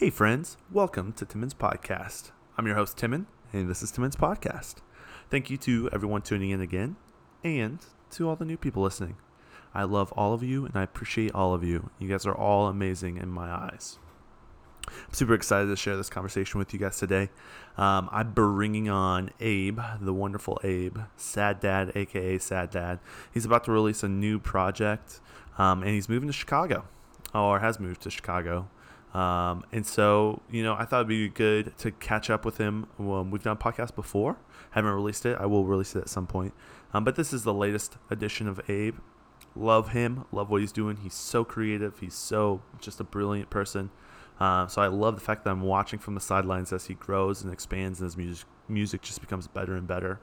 Hey, 0.00 0.08
friends, 0.08 0.56
welcome 0.72 1.12
to 1.12 1.26
Timmons 1.26 1.52
Podcast. 1.52 2.30
I'm 2.56 2.66
your 2.66 2.74
host, 2.74 2.96
Timon, 2.96 3.26
and 3.52 3.68
this 3.68 3.82
is 3.82 3.90
Timmons 3.90 4.16
Podcast. 4.16 4.76
Thank 5.28 5.50
you 5.50 5.58
to 5.58 5.90
everyone 5.92 6.22
tuning 6.22 6.48
in 6.48 6.62
again 6.62 6.96
and 7.44 7.80
to 8.12 8.26
all 8.26 8.34
the 8.34 8.46
new 8.46 8.56
people 8.56 8.82
listening. 8.82 9.18
I 9.74 9.82
love 9.82 10.10
all 10.12 10.32
of 10.32 10.42
you 10.42 10.64
and 10.64 10.74
I 10.74 10.84
appreciate 10.84 11.34
all 11.34 11.52
of 11.52 11.62
you. 11.62 11.90
You 11.98 12.08
guys 12.08 12.24
are 12.24 12.34
all 12.34 12.68
amazing 12.68 13.18
in 13.18 13.28
my 13.28 13.50
eyes. 13.50 13.98
I'm 14.88 15.12
super 15.12 15.34
excited 15.34 15.66
to 15.66 15.76
share 15.76 15.98
this 15.98 16.08
conversation 16.08 16.58
with 16.58 16.72
you 16.72 16.78
guys 16.78 16.96
today. 16.96 17.28
Um, 17.76 18.08
I'm 18.10 18.32
bringing 18.32 18.88
on 18.88 19.32
Abe, 19.38 19.80
the 20.00 20.14
wonderful 20.14 20.58
Abe, 20.64 20.96
Sad 21.18 21.60
Dad, 21.60 21.92
aka 21.94 22.38
Sad 22.38 22.70
Dad. 22.70 23.00
He's 23.34 23.44
about 23.44 23.64
to 23.64 23.70
release 23.70 24.02
a 24.02 24.08
new 24.08 24.38
project, 24.38 25.20
um, 25.58 25.82
and 25.82 25.90
he's 25.90 26.08
moving 26.08 26.28
to 26.28 26.32
Chicago, 26.32 26.86
or 27.34 27.60
has 27.60 27.78
moved 27.78 28.00
to 28.00 28.10
Chicago. 28.10 28.70
Um, 29.14 29.64
and 29.72 29.84
so, 29.84 30.40
you 30.50 30.62
know, 30.62 30.74
I 30.74 30.84
thought 30.84 30.98
it'd 30.98 31.08
be 31.08 31.28
good 31.28 31.76
to 31.78 31.90
catch 31.90 32.30
up 32.30 32.44
with 32.44 32.58
him. 32.58 32.86
Um, 32.98 33.30
we've 33.30 33.42
done 33.42 33.56
podcast 33.56 33.94
before, 33.94 34.36
haven't 34.70 34.92
released 34.92 35.26
it. 35.26 35.36
I 35.40 35.46
will 35.46 35.64
release 35.64 35.96
it 35.96 36.00
at 36.00 36.08
some 36.08 36.26
point. 36.26 36.54
Um, 36.94 37.04
but 37.04 37.16
this 37.16 37.32
is 37.32 37.42
the 37.42 37.54
latest 37.54 37.96
edition 38.08 38.48
of 38.48 38.60
Abe. 38.70 38.96
Love 39.56 39.90
him, 39.90 40.26
love 40.30 40.48
what 40.48 40.60
he's 40.60 40.70
doing. 40.70 40.98
He's 40.98 41.14
so 41.14 41.44
creative. 41.44 41.98
He's 41.98 42.14
so 42.14 42.62
just 42.80 43.00
a 43.00 43.04
brilliant 43.04 43.50
person. 43.50 43.90
Uh, 44.38 44.66
so 44.68 44.80
I 44.80 44.86
love 44.86 45.16
the 45.16 45.20
fact 45.20 45.44
that 45.44 45.50
I'm 45.50 45.62
watching 45.62 45.98
from 45.98 46.14
the 46.14 46.20
sidelines 46.20 46.72
as 46.72 46.86
he 46.86 46.94
grows 46.94 47.42
and 47.42 47.52
expands, 47.52 48.00
and 48.00 48.06
his 48.06 48.16
music 48.16 48.46
music 48.68 49.02
just 49.02 49.20
becomes 49.20 49.48
better 49.48 49.74
and 49.74 49.86
better. 49.86 50.20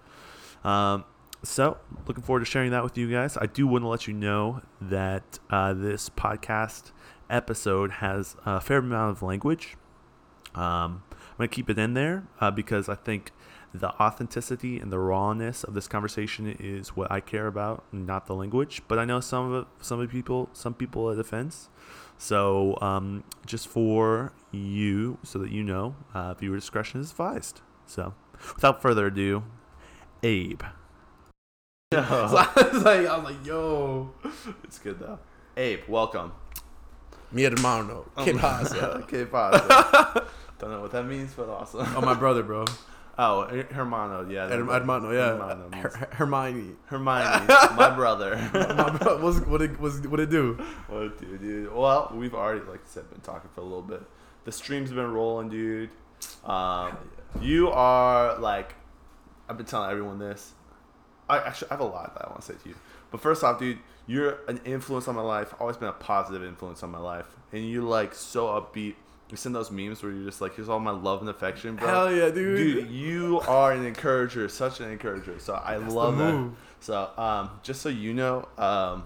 Um, 0.63 1.03
so 1.43 1.77
looking 2.07 2.23
forward 2.23 2.39
to 2.39 2.45
sharing 2.45 2.71
that 2.71 2.83
with 2.83 2.97
you 2.97 3.11
guys. 3.11 3.37
I 3.37 3.45
do 3.45 3.67
want 3.67 3.83
to 3.83 3.87
let 3.87 4.07
you 4.07 4.13
know 4.13 4.61
that 4.81 5.39
uh, 5.49 5.73
this 5.73 6.09
podcast 6.09 6.91
episode 7.29 7.91
has 7.91 8.35
a 8.45 8.59
fair 8.61 8.77
amount 8.77 9.11
of 9.11 9.21
language. 9.21 9.75
Um, 10.55 11.03
I'm 11.11 11.37
gonna 11.37 11.47
keep 11.49 11.69
it 11.69 11.77
in 11.77 11.93
there 11.93 12.23
uh, 12.39 12.51
because 12.51 12.89
I 12.89 12.95
think 12.95 13.31
the 13.73 13.89
authenticity 14.01 14.79
and 14.79 14.91
the 14.91 14.99
rawness 14.99 15.63
of 15.63 15.73
this 15.73 15.87
conversation 15.87 16.55
is 16.59 16.95
what 16.95 17.11
I 17.11 17.19
care 17.19 17.47
about, 17.47 17.83
not 17.91 18.25
the 18.25 18.33
language. 18.33 18.81
But 18.87 18.99
I 18.99 19.05
know 19.05 19.19
some 19.19 19.51
of 19.53 19.67
some 19.81 19.99
of 19.99 20.09
people, 20.09 20.49
some 20.53 20.73
people 20.73 21.11
at 21.11 21.19
offense. 21.19 21.69
So 22.17 22.77
um, 22.81 23.23
just 23.45 23.67
for 23.67 24.33
you, 24.51 25.19
so 25.23 25.39
that 25.39 25.51
you 25.51 25.63
know, 25.63 25.95
uh, 26.13 26.33
viewer 26.33 26.55
discretion 26.55 27.01
is 27.01 27.11
advised. 27.11 27.61
So 27.85 28.13
without 28.55 28.81
further 28.81 29.07
ado, 29.07 29.43
Abe. 30.23 30.63
So 31.93 31.99
I 32.09 32.23
was 32.23 32.33
like, 32.33 32.57
I 33.07 33.17
was 33.17 33.23
like, 33.23 33.45
yo, 33.45 34.13
It's 34.63 34.79
good 34.79 34.99
though. 34.99 35.19
Abe, 35.55 35.81
welcome. 35.87 36.33
Mi 37.31 37.43
hermano, 37.43 38.05
que 38.23 38.33
pasa? 38.37 39.03
Que 39.07 39.25
pasa? 39.25 40.25
Don't 40.59 40.71
know 40.71 40.81
what 40.81 40.91
that 40.91 41.05
means, 41.05 41.33
but 41.33 41.47
awesome. 41.49 41.85
Oh, 41.95 42.01
my 42.01 42.13
brother, 42.13 42.43
bro. 42.43 42.65
Oh, 43.19 43.47
Hermano, 43.71 44.29
yeah. 44.29 44.47
Her- 44.47 44.63
hermano, 44.63 45.11
yeah. 45.11 45.29
Hermano 45.31 45.69
means- 45.69 45.83
Her- 45.95 46.09
Hermione. 46.11 46.75
Hermione, 46.85 47.47
my 47.75 47.89
brother. 47.89 48.35
my 48.53 48.95
bro, 48.95 49.17
what's, 49.23 49.39
what 49.39 49.59
it 49.63 49.79
was, 49.79 50.01
what 50.07 50.19
it 50.19 50.29
do? 50.29 50.53
What, 50.87 51.17
dude, 51.19 51.41
dude? 51.41 51.73
Well, 51.73 52.11
we've 52.13 52.35
already, 52.35 52.59
like 52.69 52.81
I 52.81 52.87
said, 52.87 53.09
been 53.09 53.21
talking 53.21 53.49
for 53.55 53.61
a 53.61 53.63
little 53.63 53.81
bit. 53.81 54.03
The 54.45 54.51
stream's 54.51 54.91
been 54.91 55.11
rolling, 55.11 55.49
dude. 55.49 55.89
Um, 56.45 56.95
you 57.41 57.69
are 57.71 58.37
like, 58.37 58.75
I've 59.49 59.57
been 59.57 59.65
telling 59.65 59.89
everyone 59.89 60.19
this. 60.19 60.53
I 61.27 61.39
actually 61.39 61.71
I 61.71 61.73
have 61.73 61.81
a 61.81 61.85
lot 61.85 62.13
that 62.13 62.23
I 62.25 62.29
want 62.29 62.41
to 62.41 62.53
say 62.53 62.53
to 62.61 62.69
you. 62.69 62.75
But 63.09 63.19
first 63.21 63.43
off, 63.43 63.57
dude, 63.57 63.79
you're 64.07 64.39
an 64.47 64.59
influence 64.65 65.07
on 65.07 65.15
my 65.15 65.21
life. 65.21 65.53
Always 65.59 65.77
been 65.77 65.89
a 65.89 65.93
positive 65.93 66.43
influence 66.43 66.81
on 66.81 66.89
my 66.91 66.97
life, 66.99 67.27
and 67.51 67.69
you're 67.69 67.83
like 67.83 68.13
so 68.13 68.47
upbeat. 68.47 68.95
You 69.29 69.35
send 69.35 69.53
those 69.53 69.69
memes 69.69 70.01
where 70.01 70.11
you're 70.11 70.25
just 70.25 70.39
like, 70.39 70.55
"Here's 70.55 70.69
all 70.69 70.79
my 70.79 70.91
love 70.91 71.19
and 71.19 71.29
affection, 71.29 71.75
bro." 71.75 71.87
Hell 71.87 72.11
yeah, 72.13 72.29
dude. 72.29 72.57
Dude, 72.57 72.89
you 72.89 73.41
are 73.41 73.73
an 73.73 73.85
encourager, 73.85 74.47
such 74.47 74.79
an 74.79 74.89
encourager. 74.89 75.37
So 75.39 75.61
I 75.63 75.77
That's 75.77 75.93
love 75.93 76.17
that. 76.17 76.51
So, 76.79 77.09
um, 77.17 77.49
just 77.61 77.81
so 77.81 77.89
you 77.89 78.13
know, 78.13 78.47
um, 78.57 79.03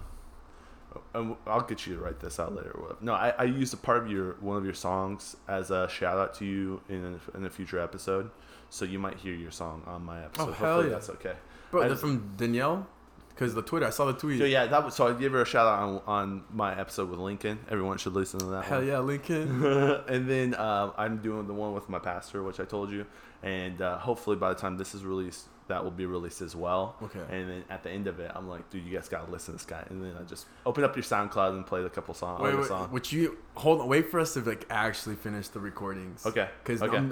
I'll 1.46 1.62
get 1.62 1.86
you 1.86 1.96
to 1.96 2.00
write 2.00 2.20
this 2.20 2.38
out 2.38 2.54
later. 2.54 2.74
No, 3.00 3.14
I, 3.14 3.30
I 3.38 3.44
used 3.44 3.74
a 3.74 3.76
part 3.76 3.98
of 3.98 4.10
your 4.10 4.34
one 4.40 4.56
of 4.56 4.64
your 4.64 4.74
songs 4.74 5.36
as 5.48 5.70
a 5.70 5.88
shout 5.88 6.18
out 6.18 6.34
to 6.34 6.44
you 6.44 6.80
in 6.88 7.20
a, 7.34 7.36
in 7.36 7.44
a 7.44 7.50
future 7.50 7.78
episode. 7.80 8.30
So 8.70 8.84
you 8.84 8.98
might 8.98 9.18
hear 9.18 9.34
your 9.34 9.50
song 9.50 9.82
on 9.86 10.04
my 10.04 10.24
episode. 10.24 10.42
Oh, 10.42 10.52
hell 10.52 10.68
Hopefully 10.74 10.86
yeah. 10.86 10.92
that's 10.94 11.10
okay. 11.10 11.34
Bro, 11.70 11.92
I- 11.92 11.94
from 11.94 12.34
Danielle? 12.36 12.86
Because 13.34 13.54
the 13.54 13.62
Twitter, 13.62 13.86
I 13.86 13.90
saw 13.90 14.06
the 14.06 14.12
tweet. 14.12 14.38
So 14.38 14.44
yeah, 14.44 14.66
that 14.66 14.84
was 14.84 14.94
so 14.94 15.08
I 15.08 15.12
gave 15.18 15.32
her 15.32 15.42
a 15.42 15.46
shout 15.46 15.66
out 15.66 15.78
on, 15.82 16.02
on 16.06 16.44
my 16.52 16.78
episode 16.78 17.08
with 17.10 17.18
Lincoln. 17.18 17.58
Everyone 17.70 17.98
should 17.98 18.12
listen 18.14 18.40
to 18.40 18.46
that. 18.46 18.64
Hell 18.64 18.78
one. 18.78 18.88
yeah, 18.88 18.98
Lincoln. 18.98 19.64
and 20.08 20.28
then 20.28 20.54
um, 20.54 20.92
I'm 20.96 21.18
doing 21.18 21.46
the 21.46 21.54
one 21.54 21.72
with 21.72 21.88
my 21.88 21.98
pastor, 21.98 22.42
which 22.42 22.60
I 22.60 22.64
told 22.64 22.90
you, 22.90 23.06
and 23.42 23.80
uh, 23.80 23.98
hopefully 23.98 24.36
by 24.36 24.50
the 24.50 24.54
time 24.54 24.76
this 24.76 24.94
is 24.94 25.04
released, 25.04 25.46
that 25.68 25.82
will 25.82 25.90
be 25.90 26.06
released 26.06 26.42
as 26.42 26.54
well. 26.54 26.96
Okay. 27.02 27.20
And 27.30 27.48
then 27.48 27.64
at 27.70 27.82
the 27.82 27.90
end 27.90 28.06
of 28.06 28.20
it, 28.20 28.30
I'm 28.34 28.48
like, 28.48 28.68
dude, 28.70 28.84
you 28.84 28.94
guys 28.94 29.08
gotta 29.08 29.30
listen 29.30 29.54
to 29.54 29.58
this 29.58 29.66
guy. 29.66 29.84
And 29.88 30.02
then 30.04 30.14
I 30.20 30.24
just 30.24 30.46
open 30.66 30.84
up 30.84 30.94
your 30.96 31.04
SoundCloud 31.04 31.50
and 31.50 31.66
play 31.66 31.82
a 31.82 31.88
couple 31.88 32.14
songs. 32.14 32.42
Wait, 32.42 32.56
wait, 32.56 32.66
song. 32.66 32.90
would 32.92 33.10
you 33.10 33.38
hold 33.54 33.80
on? 33.80 33.88
Wait 33.88 34.10
for 34.10 34.20
us 34.20 34.34
to 34.34 34.40
like 34.40 34.66
actually 34.70 35.16
finish 35.16 35.48
the 35.48 35.60
recordings. 35.60 36.26
Okay. 36.26 36.48
Because 36.62 36.82
Okay. 36.82 37.08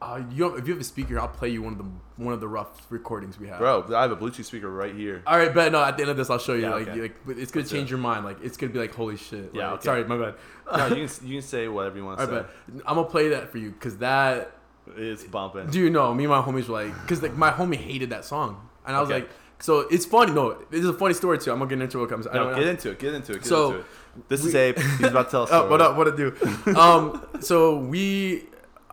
Uh, 0.00 0.22
you 0.30 0.44
have, 0.48 0.58
if 0.58 0.66
you 0.68 0.74
have 0.74 0.80
a 0.80 0.84
speaker, 0.84 1.18
I'll 1.18 1.28
play 1.28 1.48
you 1.48 1.62
one 1.62 1.72
of 1.72 1.78
the 1.78 1.84
one 2.22 2.32
of 2.34 2.40
the 2.40 2.48
rough 2.48 2.86
recordings 2.90 3.38
we 3.38 3.48
have. 3.48 3.58
Bro, 3.58 3.86
I 3.94 4.02
have 4.02 4.10
a 4.12 4.16
Bluetooth 4.16 4.44
speaker 4.44 4.68
right 4.70 4.94
here. 4.94 5.22
All 5.26 5.36
right, 5.38 5.52
but 5.52 5.72
no. 5.72 5.82
At 5.82 5.96
the 5.96 6.02
end 6.04 6.10
of 6.10 6.16
this, 6.16 6.30
I'll 6.30 6.38
show 6.38 6.54
you. 6.54 6.62
Yeah, 6.62 6.70
like, 6.74 6.88
okay. 6.88 7.00
like, 7.02 7.16
but 7.26 7.38
it's 7.38 7.50
gonna 7.50 7.62
Let's 7.62 7.72
change 7.72 7.90
your 7.90 7.98
mind. 7.98 8.24
Like, 8.24 8.38
it's 8.42 8.56
gonna 8.56 8.72
be 8.72 8.78
like, 8.78 8.94
holy 8.94 9.16
shit. 9.16 9.50
Yeah, 9.52 9.66
Like, 9.70 9.74
okay. 9.80 9.84
Sorry, 9.84 10.04
my 10.04 10.16
bad. 10.18 10.34
no, 10.76 10.86
you 10.96 11.06
can 11.08 11.26
you 11.28 11.34
can 11.40 11.42
say 11.48 11.66
whatever 11.68 11.96
you 11.96 12.04
want 12.04 12.18
to 12.20 12.26
right, 12.26 12.44
say. 12.46 12.48
but 12.68 12.82
I'm 12.86 12.94
gonna 12.96 13.08
play 13.08 13.28
that 13.30 13.50
for 13.50 13.58
you 13.58 13.70
because 13.70 13.96
that 13.98 14.52
is 14.96 15.24
bumping. 15.24 15.68
Do 15.70 15.78
you 15.80 15.90
know? 15.90 16.14
Me 16.14 16.24
and 16.24 16.30
my 16.30 16.40
homies 16.42 16.68
were 16.68 16.82
like, 16.84 16.94
because 17.02 17.22
like 17.22 17.36
my 17.36 17.50
homie 17.50 17.76
hated 17.76 18.10
that 18.10 18.24
song, 18.24 18.68
and 18.86 18.96
I 18.96 19.00
was 19.00 19.10
Okay. 19.10 19.20
like, 19.20 19.30
so 19.60 19.80
it's 19.90 20.06
funny. 20.06 20.32
No, 20.32 20.56
this 20.70 20.80
is 20.82 20.88
a 20.88 20.94
funny 20.94 21.14
story 21.14 21.38
too. 21.38 21.50
I'm 21.50 21.58
gonna 21.58 21.70
get 21.70 21.80
into 21.82 21.98
what 21.98 22.08
comes. 22.08 22.26
I 22.28 22.34
don't- 22.34 22.54
get 22.56 22.66
into 22.68 22.90
it. 22.90 22.98
Get 23.00 23.14
into 23.14 23.32
it. 23.32 23.38
Get 23.38 23.46
So, 23.46 23.66
into 23.68 23.78
it. 23.80 23.86
This 24.28 24.44
is 24.44 24.54
we- 24.54 24.58
Abe. 24.60 24.78
He's 24.78 25.08
about 25.08 25.26
to 25.26 25.30
tell 25.30 25.42
us. 25.44 25.48
Oh, 25.52 25.68
what 25.68 25.80
up? 25.80 25.96
What 25.96 26.08
it 26.08 26.16
do? 26.16 26.34
um, 26.76 27.24
so 27.40 27.76
we, 27.78 28.46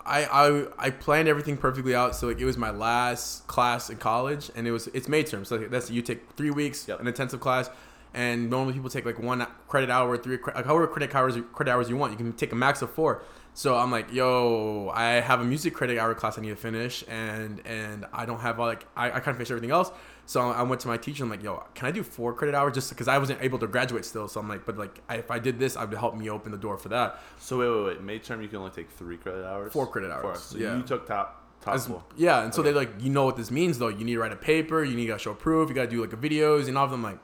I, 0.06 0.26
I, 0.26 0.66
I 0.78 0.90
planned 0.92 1.28
everything 1.28 1.58
perfectly 1.58 1.96
out. 1.96 2.16
So 2.16 2.28
like 2.28 2.40
it 2.40 2.46
was 2.46 2.58
my 2.58 2.70
last 2.70 3.48
class 3.48 3.90
in 3.90 3.98
college, 3.98 4.52
and 4.56 4.68
it 4.68 4.72
was 4.72 4.88
it's 4.88 5.08
midterm. 5.08 5.46
So 5.46 5.58
that's 5.58 5.90
you 5.90 6.02
take 6.02 6.32
three 6.34 6.52
weeks 6.52 6.88
Yep. 6.88 7.00
an 7.02 7.08
intensive 7.08 7.40
class, 7.40 7.70
and 8.14 8.50
normally 8.50 8.74
people 8.74 8.90
take 8.90 9.06
like 9.06 9.20
one 9.20 9.46
credit 9.68 9.90
hour, 9.90 10.18
three 10.18 10.38
like 10.54 10.66
however 10.66 10.88
credit 10.88 11.14
hours 11.16 11.38
credit 11.54 11.72
hours 11.72 11.90
you 11.90 11.98
want. 11.98 12.12
You 12.12 12.18
can 12.18 12.34
take 12.34 12.52
a 12.52 12.56
max 12.56 12.82
of 12.82 12.92
four. 12.92 13.24
So 13.58 13.78
I'm 13.78 13.90
like, 13.90 14.12
yo, 14.12 14.92
I 14.94 15.22
have 15.22 15.40
a 15.40 15.46
music 15.46 15.74
credit 15.74 15.98
hour 15.98 16.14
class 16.14 16.38
I 16.38 16.42
need 16.42 16.50
to 16.50 16.56
finish, 16.56 17.04
and 17.08 17.62
and 17.66 18.06
I 18.14 18.26
don't 18.26 18.42
have 18.42 18.60
like 18.60 18.86
I, 18.96 19.08
I 19.08 19.20
kind 19.22 19.30
of 19.30 19.38
finished 19.38 19.52
everything 19.52 19.72
else. 19.72 19.92
So 20.28 20.42
I 20.50 20.64
went 20.64 20.82
to 20.82 20.88
my 20.88 20.98
teacher. 20.98 21.24
I'm 21.24 21.30
like, 21.30 21.44
yo, 21.44 21.64
can 21.76 21.88
I 21.88 21.92
do 21.92 22.02
four 22.02 22.34
credit 22.34 22.56
hours 22.56 22.74
just 22.74 22.90
because 22.90 23.08
I 23.08 23.18
wasn't 23.20 23.42
able 23.42 23.60
to 23.60 23.68
graduate 23.68 24.06
still? 24.06 24.28
So 24.28 24.40
I'm 24.40 24.50
like, 24.50 24.66
but 24.66 24.78
like 24.78 25.00
I, 25.08 25.16
if 25.18 25.30
I 25.30 25.38
did 25.40 25.60
this, 25.60 25.78
I 25.78 25.86
would 25.86 25.98
help 25.98 26.16
me 26.16 26.30
open 26.30 26.52
the 26.52 26.58
door 26.58 26.78
for 26.78 26.90
that. 26.90 27.20
So 27.38 27.60
wait, 27.60 27.70
wait, 27.70 28.00
wait. 28.08 28.22
Midterm, 28.22 28.42
you 28.42 28.48
can 28.48 28.58
only 28.58 28.72
take 28.72 28.90
three 28.90 29.18
credit 29.18 29.46
hours. 29.46 29.72
Four 29.72 29.86
credit 29.88 30.12
hours, 30.12 30.40
So 30.42 30.58
yeah. 30.58 30.78
you 30.78 30.84
took 30.84 31.06
top 31.08 31.44
top 31.62 31.76
As- 31.76 31.90
yeah, 32.18 32.44
and 32.44 32.54
so 32.54 32.62
Okay. 32.62 32.72
they 32.72 32.76
like, 32.76 32.90
you 33.00 33.10
know 33.12 33.24
what 33.26 33.38
this 33.38 33.52
means 33.52 33.78
though. 33.78 33.88
You 33.90 34.04
need 34.04 34.14
to 34.16 34.20
write 34.20 34.32
a 34.32 34.36
paper. 34.36 34.84
You 34.84 34.96
need 34.96 35.08
to 35.08 35.18
show 35.20 35.34
proof. 35.36 35.70
You 35.70 35.76
got 35.76 35.84
to 35.84 35.88
do 35.90 36.02
like 36.02 36.14
a 36.14 36.18
videos 36.18 36.68
and 36.68 36.78
all 36.78 36.86
of 36.86 36.92
them. 36.92 37.04
Like, 37.04 37.20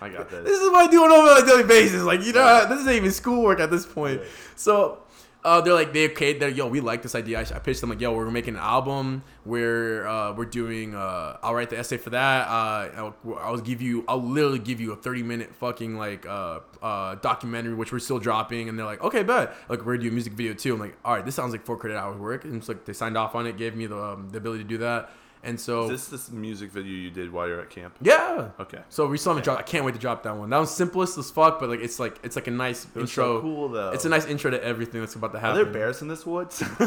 I 0.00 0.08
got 0.08 0.28
this. 0.30 0.44
this 0.44 0.60
is 0.60 0.70
what 0.70 0.88
I 0.88 0.90
do 0.90 1.02
on 1.04 1.42
a 1.42 1.46
daily 1.46 1.62
basis. 1.62 2.02
Like, 2.02 2.24
you 2.24 2.32
know, 2.32 2.66
this 2.68 2.80
isn't 2.80 2.92
even 2.92 3.12
schoolwork 3.12 3.60
at 3.60 3.70
this 3.70 3.86
point. 3.86 4.20
Right. 4.20 4.28
So. 4.56 4.98
Uh, 5.46 5.60
they're 5.60 5.74
like 5.74 5.92
they 5.92 6.10
okay. 6.10 6.36
They're 6.36 6.48
yo, 6.48 6.66
we 6.66 6.80
like 6.80 7.02
this 7.02 7.14
idea. 7.14 7.38
I, 7.38 7.42
I 7.42 7.60
pitched 7.60 7.80
them 7.80 7.90
like 7.90 8.00
yo, 8.00 8.12
we're 8.12 8.28
making 8.32 8.54
an 8.54 8.60
album. 8.60 9.22
We're 9.44 10.04
uh, 10.04 10.32
we're 10.32 10.44
doing. 10.44 10.96
Uh, 10.96 11.36
I'll 11.40 11.54
write 11.54 11.70
the 11.70 11.78
essay 11.78 11.98
for 11.98 12.10
that. 12.10 12.48
Uh, 12.48 12.90
I'll, 12.96 13.16
I'll 13.38 13.58
give 13.58 13.80
you. 13.80 14.04
I'll 14.08 14.20
literally 14.20 14.58
give 14.58 14.80
you 14.80 14.90
a 14.90 14.96
thirty 14.96 15.22
minute 15.22 15.54
fucking 15.54 15.96
like 15.96 16.26
uh, 16.26 16.60
uh, 16.82 17.14
documentary, 17.14 17.74
which 17.74 17.92
we're 17.92 18.00
still 18.00 18.18
dropping. 18.18 18.68
And 18.68 18.76
they're 18.76 18.86
like, 18.86 19.00
okay, 19.04 19.22
bet. 19.22 19.54
Like 19.68 19.86
we're 19.86 19.94
gonna 19.94 20.02
do 20.02 20.08
a 20.08 20.12
music 20.12 20.32
video 20.32 20.52
too. 20.52 20.74
I'm 20.74 20.80
like, 20.80 20.96
all 21.04 21.14
right, 21.14 21.24
this 21.24 21.36
sounds 21.36 21.52
like 21.52 21.64
four 21.64 21.76
credit 21.76 21.96
hours 21.96 22.18
work. 22.18 22.42
And 22.42 22.56
it's 22.56 22.68
like 22.68 22.84
they 22.84 22.92
signed 22.92 23.16
off 23.16 23.36
on 23.36 23.46
it, 23.46 23.56
gave 23.56 23.76
me 23.76 23.86
the 23.86 24.02
um, 24.02 24.30
the 24.30 24.38
ability 24.38 24.64
to 24.64 24.68
do 24.68 24.78
that. 24.78 25.10
And 25.46 25.58
so 25.60 25.84
Is 25.84 25.90
this 25.90 26.08
this 26.08 26.30
music 26.30 26.70
video 26.72 26.92
you 26.92 27.10
did 27.10 27.32
while 27.32 27.46
you're 27.48 27.60
at 27.60 27.70
camp? 27.70 27.94
yeah. 28.02 28.48
Okay. 28.60 28.80
So 28.88 29.06
we 29.06 29.16
still 29.16 29.32
haven't 29.32 29.44
dropped. 29.44 29.60
I 29.60 29.62
can't 29.62 29.84
wait 29.86 29.94
to 29.94 30.00
drop 30.00 30.22
that 30.24 30.36
one. 30.36 30.50
That 30.50 30.58
one's 30.58 30.70
simplest 30.70 31.16
as 31.18 31.30
fuck, 31.30 31.60
but 31.60 31.68
like 31.70 31.80
it's 31.80 31.98
like 31.98 32.18
it's 32.22 32.36
like 32.36 32.48
a 32.48 32.50
nice 32.50 32.84
It 32.84 32.94
was 32.96 33.10
intro. 33.10 33.24
so 33.36 33.40
cool 33.40 33.68
though. 33.68 33.90
It's 33.92 34.04
a 34.04 34.08
nice 34.08 34.26
intro 34.26 34.50
to 34.50 34.62
everything 34.62 35.00
that's 35.00 35.14
about 35.14 35.32
to 35.32 35.38
Are 35.38 35.40
happen. 35.40 35.56
there 35.62 35.72
bears 35.72 36.02
in 36.02 36.08
this 36.08 36.26
woods? 36.26 36.62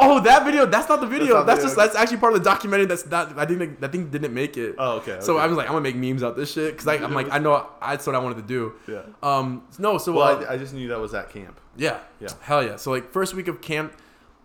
Oh, 0.00 0.20
that 0.20 0.44
video. 0.44 0.64
That's 0.64 0.88
not 0.88 1.00
the 1.00 1.08
video. 1.08 1.34
not 1.34 1.46
That's, 1.46 1.60
the 1.60 1.64
just 1.66 1.74
video. 1.74 1.86
that's 1.88 1.98
actually 1.98 2.18
part 2.18 2.32
of 2.34 2.38
the 2.38 2.48
documentary. 2.48 2.86
That's 2.86 3.04
not. 3.06 3.36
I 3.36 3.44
think 3.46 3.80
that 3.80 3.90
thing 3.90 4.08
didn't 4.10 4.32
make 4.32 4.56
it. 4.56 4.76
oh, 4.78 4.98
okay. 4.98 5.18
So 5.20 5.34
okay. 5.34 5.42
I 5.42 5.46
was 5.48 5.56
like, 5.56 5.66
I'm 5.66 5.72
gonna 5.72 5.82
make 5.82 5.96
memes 5.96 6.22
out 6.22 6.36
this 6.36 6.52
shit 6.52 6.76
because 6.76 6.86
I'm 7.02 7.14
like, 7.14 7.28
I 7.32 7.38
know 7.38 7.66
that's 7.80 8.06
what 8.06 8.14
I 8.14 8.18
wanted 8.20 8.36
to 8.36 8.42
do. 8.42 8.74
yeah. 8.86 9.02
Um, 9.24 9.64
no, 9.78 9.98
so 9.98 10.12
Well, 10.12 10.38
uh, 10.38 10.44
I, 10.44 10.54
I 10.54 10.56
just 10.56 10.72
knew 10.72 10.86
that 10.88 11.00
was 11.00 11.14
at 11.14 11.30
camp. 11.30 11.60
yeah, 11.76 11.98
Yeah. 12.20 12.28
hell 12.42 12.62
yeah. 12.62 12.76
So 12.76 12.92
like 12.92 13.10
first 13.10 13.34
week 13.34 13.48
of 13.48 13.60
camp, 13.60 13.92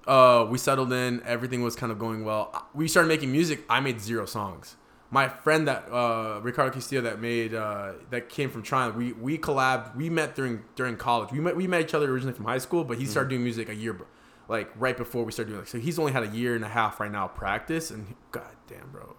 uh, 0.08 0.46
we 0.50 0.58
settled 0.58 0.92
in. 0.94 1.22
Everything 1.26 1.64
was 1.64 1.76
kind 1.76 1.92
of 1.92 2.00
going 2.00 2.24
well. 2.26 2.68
We 2.74 2.88
started 2.88 3.08
making 3.08 3.32
music. 3.32 3.64
I 3.70 3.80
made 3.80 4.00
zero 4.02 4.26
songs. 4.26 4.76
my 5.12 5.30
friend 5.30 5.68
that 5.68 5.88
uh, 5.92 6.40
Ricardo 6.42 6.72
Castillo 6.74 7.02
that 7.04 7.20
made 7.22 7.54
uh, 7.54 7.94
that 8.10 8.30
came 8.30 8.50
from 8.50 8.64
China. 8.64 8.92
We 8.98 9.14
we 9.14 9.38
collabed. 9.38 9.96
We 9.96 10.10
met 10.10 10.36
during 10.36 10.64
during 10.76 10.98
college. 10.98 11.32
We 11.32 11.40
met 11.40 11.56
we 11.56 11.68
met 11.68 11.82
each 11.82 11.94
other 11.94 12.10
originally 12.12 12.34
from 12.36 12.46
high 12.46 12.58
school, 12.58 12.84
but 12.84 12.98
he 12.98 13.06
started 13.06 13.30
doing 13.30 13.44
music 13.44 13.70
a 13.70 13.76
year, 13.76 13.96
like 14.50 14.72
right 14.76 14.98
before 14.98 15.24
we 15.24 15.32
started 15.32 15.52
doing. 15.52 15.62
Like, 15.62 15.70
so 15.70 15.78
he's 15.80 15.98
only 16.00 16.12
had 16.12 16.24
a 16.24 16.28
year 16.30 16.56
and 16.56 16.66
a 16.66 16.70
half 16.70 17.00
right 17.00 17.12
now 17.12 17.26
of 17.26 17.36
practice, 17.36 17.92
and 17.92 18.08
he- 18.08 18.16
god 18.32 18.56
damn, 18.68 18.90
bro, 18.92 19.16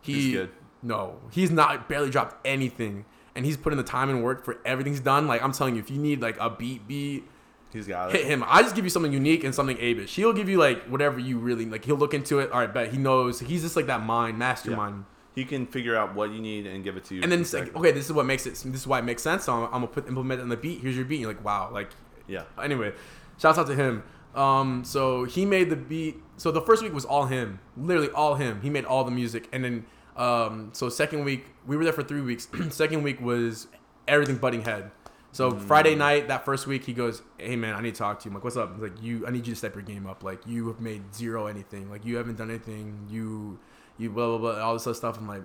he 0.00 0.12
He's 0.14 0.32
good. 0.32 0.50
no, 0.82 1.20
he's 1.30 1.50
not 1.50 1.88
barely 1.88 2.10
dropped 2.10 2.36
anything, 2.46 3.04
and 3.36 3.44
he's 3.44 3.56
put 3.58 3.72
in 3.72 3.76
the 3.76 3.84
time 3.84 4.08
and 4.10 4.24
work 4.24 4.44
for 4.44 4.56
everything 4.64 4.94
he's 4.94 5.00
done. 5.00 5.26
Like 5.26 5.42
I'm 5.42 5.52
telling 5.52 5.74
you, 5.76 5.80
if 5.82 5.90
you 5.90 5.98
need 5.98 6.22
like 6.22 6.38
a 6.40 6.48
beat 6.50 6.88
beat 6.88 7.24
He's 7.74 7.88
got 7.88 8.12
hit 8.12 8.20
it. 8.20 8.26
him. 8.28 8.44
I 8.46 8.62
just 8.62 8.76
give 8.76 8.84
you 8.84 8.90
something 8.90 9.12
unique 9.12 9.42
and 9.42 9.52
something 9.52 9.76
abish. 9.78 10.10
He'll 10.10 10.32
give 10.32 10.48
you 10.48 10.58
like 10.58 10.84
whatever 10.84 11.18
you 11.18 11.38
really 11.38 11.66
like. 11.66 11.84
He'll 11.84 11.96
look 11.96 12.14
into 12.14 12.38
it. 12.38 12.52
All 12.52 12.60
right, 12.60 12.72
bet 12.72 12.92
he 12.92 12.98
knows. 12.98 13.40
He's 13.40 13.62
just 13.62 13.74
like 13.74 13.86
that 13.88 14.02
mind 14.02 14.38
mastermind. 14.38 15.06
He 15.34 15.44
can 15.44 15.66
figure 15.66 15.96
out 15.96 16.14
what 16.14 16.30
you 16.30 16.40
need 16.40 16.68
and 16.68 16.84
give 16.84 16.96
it 16.96 17.04
to 17.06 17.16
you. 17.16 17.22
And 17.22 17.32
then 17.32 17.40
it's 17.40 17.52
like, 17.52 17.74
okay, 17.74 17.90
this 17.90 18.06
is 18.06 18.12
what 18.12 18.26
makes 18.26 18.46
it. 18.46 18.50
This 18.50 18.64
is 18.64 18.86
why 18.86 19.00
it 19.00 19.04
makes 19.04 19.22
sense. 19.22 19.44
So 19.44 19.52
I'm, 19.52 19.64
I'm 19.64 19.70
gonna 19.72 19.88
put 19.88 20.06
implement 20.06 20.38
it 20.38 20.44
on 20.44 20.48
the 20.48 20.56
beat. 20.56 20.80
Here's 20.80 20.94
your 20.94 21.04
beat. 21.04 21.18
You're 21.18 21.32
like, 21.32 21.44
wow, 21.44 21.70
like 21.72 21.90
yeah, 22.28 22.44
anyway, 22.62 22.92
shouts 23.38 23.58
out 23.58 23.66
to 23.66 23.74
him. 23.74 24.04
Um, 24.36 24.84
so 24.84 25.24
he 25.24 25.44
made 25.44 25.68
the 25.68 25.76
beat. 25.76 26.22
So 26.36 26.52
the 26.52 26.62
first 26.62 26.82
week 26.82 26.94
was 26.94 27.04
all 27.04 27.26
him, 27.26 27.58
literally 27.76 28.10
all 28.10 28.36
him. 28.36 28.60
He 28.62 28.70
made 28.70 28.84
all 28.84 29.02
the 29.02 29.10
music, 29.10 29.48
and 29.52 29.64
then 29.64 29.86
um, 30.16 30.70
so 30.72 30.88
second 30.88 31.24
week 31.24 31.46
we 31.66 31.76
were 31.76 31.82
there 31.82 31.92
for 31.92 32.04
three 32.04 32.20
weeks. 32.20 32.46
second 32.70 33.02
week 33.02 33.20
was 33.20 33.66
everything 34.06 34.36
butting 34.36 34.62
head. 34.62 34.92
So 35.34 35.50
Friday 35.50 35.96
mm. 35.96 35.98
night, 35.98 36.28
that 36.28 36.44
first 36.44 36.68
week, 36.68 36.84
he 36.84 36.92
goes, 36.92 37.20
"Hey 37.38 37.56
man, 37.56 37.74
I 37.74 37.80
need 37.80 37.96
to 37.96 37.98
talk 37.98 38.20
to 38.20 38.24
you." 38.24 38.30
I'm 38.30 38.34
like, 38.34 38.44
"What's 38.44 38.56
up?" 38.56 38.72
He's 38.74 38.82
like, 38.82 39.02
"You, 39.02 39.26
I 39.26 39.30
need 39.30 39.44
you 39.48 39.52
to 39.52 39.58
step 39.58 39.74
your 39.74 39.82
game 39.82 40.06
up. 40.06 40.22
Like 40.22 40.46
you 40.46 40.68
have 40.68 40.80
made 40.80 41.12
zero 41.12 41.48
anything. 41.48 41.90
Like 41.90 42.04
you 42.04 42.16
haven't 42.16 42.38
done 42.38 42.50
anything. 42.50 43.08
You, 43.10 43.58
you 43.98 44.10
blah 44.10 44.28
blah 44.28 44.38
blah, 44.38 44.62
all 44.62 44.74
this 44.74 44.86
other 44.86 44.94
stuff." 44.94 45.18
I'm 45.18 45.26
like, 45.26 45.42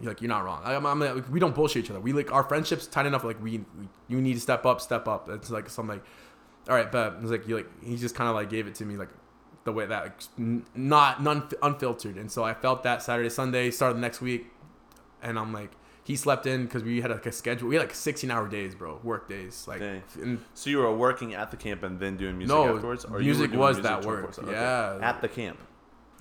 "You're 0.00 0.10
like, 0.10 0.20
you're 0.20 0.28
not 0.28 0.44
wrong. 0.44 0.62
I'm, 0.64 0.84
I'm 0.84 0.98
like, 0.98 1.30
we 1.30 1.38
don't 1.38 1.54
bullshit 1.54 1.84
each 1.84 1.90
other. 1.90 2.00
We 2.00 2.12
like 2.12 2.32
our 2.32 2.42
friendship's 2.42 2.88
tight 2.88 3.06
enough. 3.06 3.22
Like 3.22 3.40
we, 3.40 3.58
we 3.58 3.88
you 4.08 4.20
need 4.20 4.34
to 4.34 4.40
step 4.40 4.66
up, 4.66 4.80
step 4.80 5.06
up. 5.06 5.28
It's 5.28 5.50
like 5.50 5.70
something 5.70 5.98
like, 5.98 6.04
all 6.68 6.74
right, 6.74 6.90
but 6.90 7.18
it's 7.22 7.30
like 7.30 7.46
you 7.46 7.58
like 7.58 7.84
he 7.84 7.96
just 7.96 8.16
kind 8.16 8.28
of 8.28 8.34
like 8.34 8.50
gave 8.50 8.66
it 8.66 8.74
to 8.76 8.84
me 8.84 8.96
like 8.96 9.10
the 9.62 9.70
way 9.70 9.86
that 9.86 10.02
like, 10.02 10.20
n- 10.36 10.66
not 10.74 11.22
non 11.22 11.48
unfiltered, 11.62 12.16
and 12.16 12.28
so 12.28 12.42
I 12.42 12.54
felt 12.54 12.82
that 12.82 13.04
Saturday 13.04 13.28
Sunday 13.28 13.70
started 13.70 13.98
the 13.98 14.00
next 14.00 14.20
week, 14.20 14.48
and 15.22 15.38
I'm 15.38 15.52
like 15.52 15.70
he 16.08 16.16
slept 16.16 16.44
in 16.52 16.64
because 16.66 16.82
we 16.90 16.94
had 17.02 17.10
like 17.18 17.26
a 17.26 17.32
schedule. 17.42 17.68
We 17.68 17.74
had 17.76 17.82
like 17.86 17.94
16 17.94 18.30
hour 18.34 18.46
days, 18.48 18.74
bro, 18.74 18.98
work 19.12 19.28
days. 19.28 19.54
Like, 19.70 19.80
and 19.82 20.38
So 20.54 20.70
you 20.70 20.78
were 20.78 20.94
working 21.06 21.30
at 21.34 21.48
the 21.52 21.56
camp 21.66 21.82
and 21.86 22.00
then 22.02 22.16
doing 22.16 22.34
music 22.38 22.56
No, 22.56 22.74
afterwards, 22.76 23.04
or 23.04 23.18
music 23.20 23.52
was 23.52 23.76
music 23.76 23.82
that 23.84 24.04
work, 24.04 24.32
24/7? 24.34 24.50
yeah. 24.52 24.98
at 25.10 25.20
the 25.20 25.28
camp. 25.28 25.58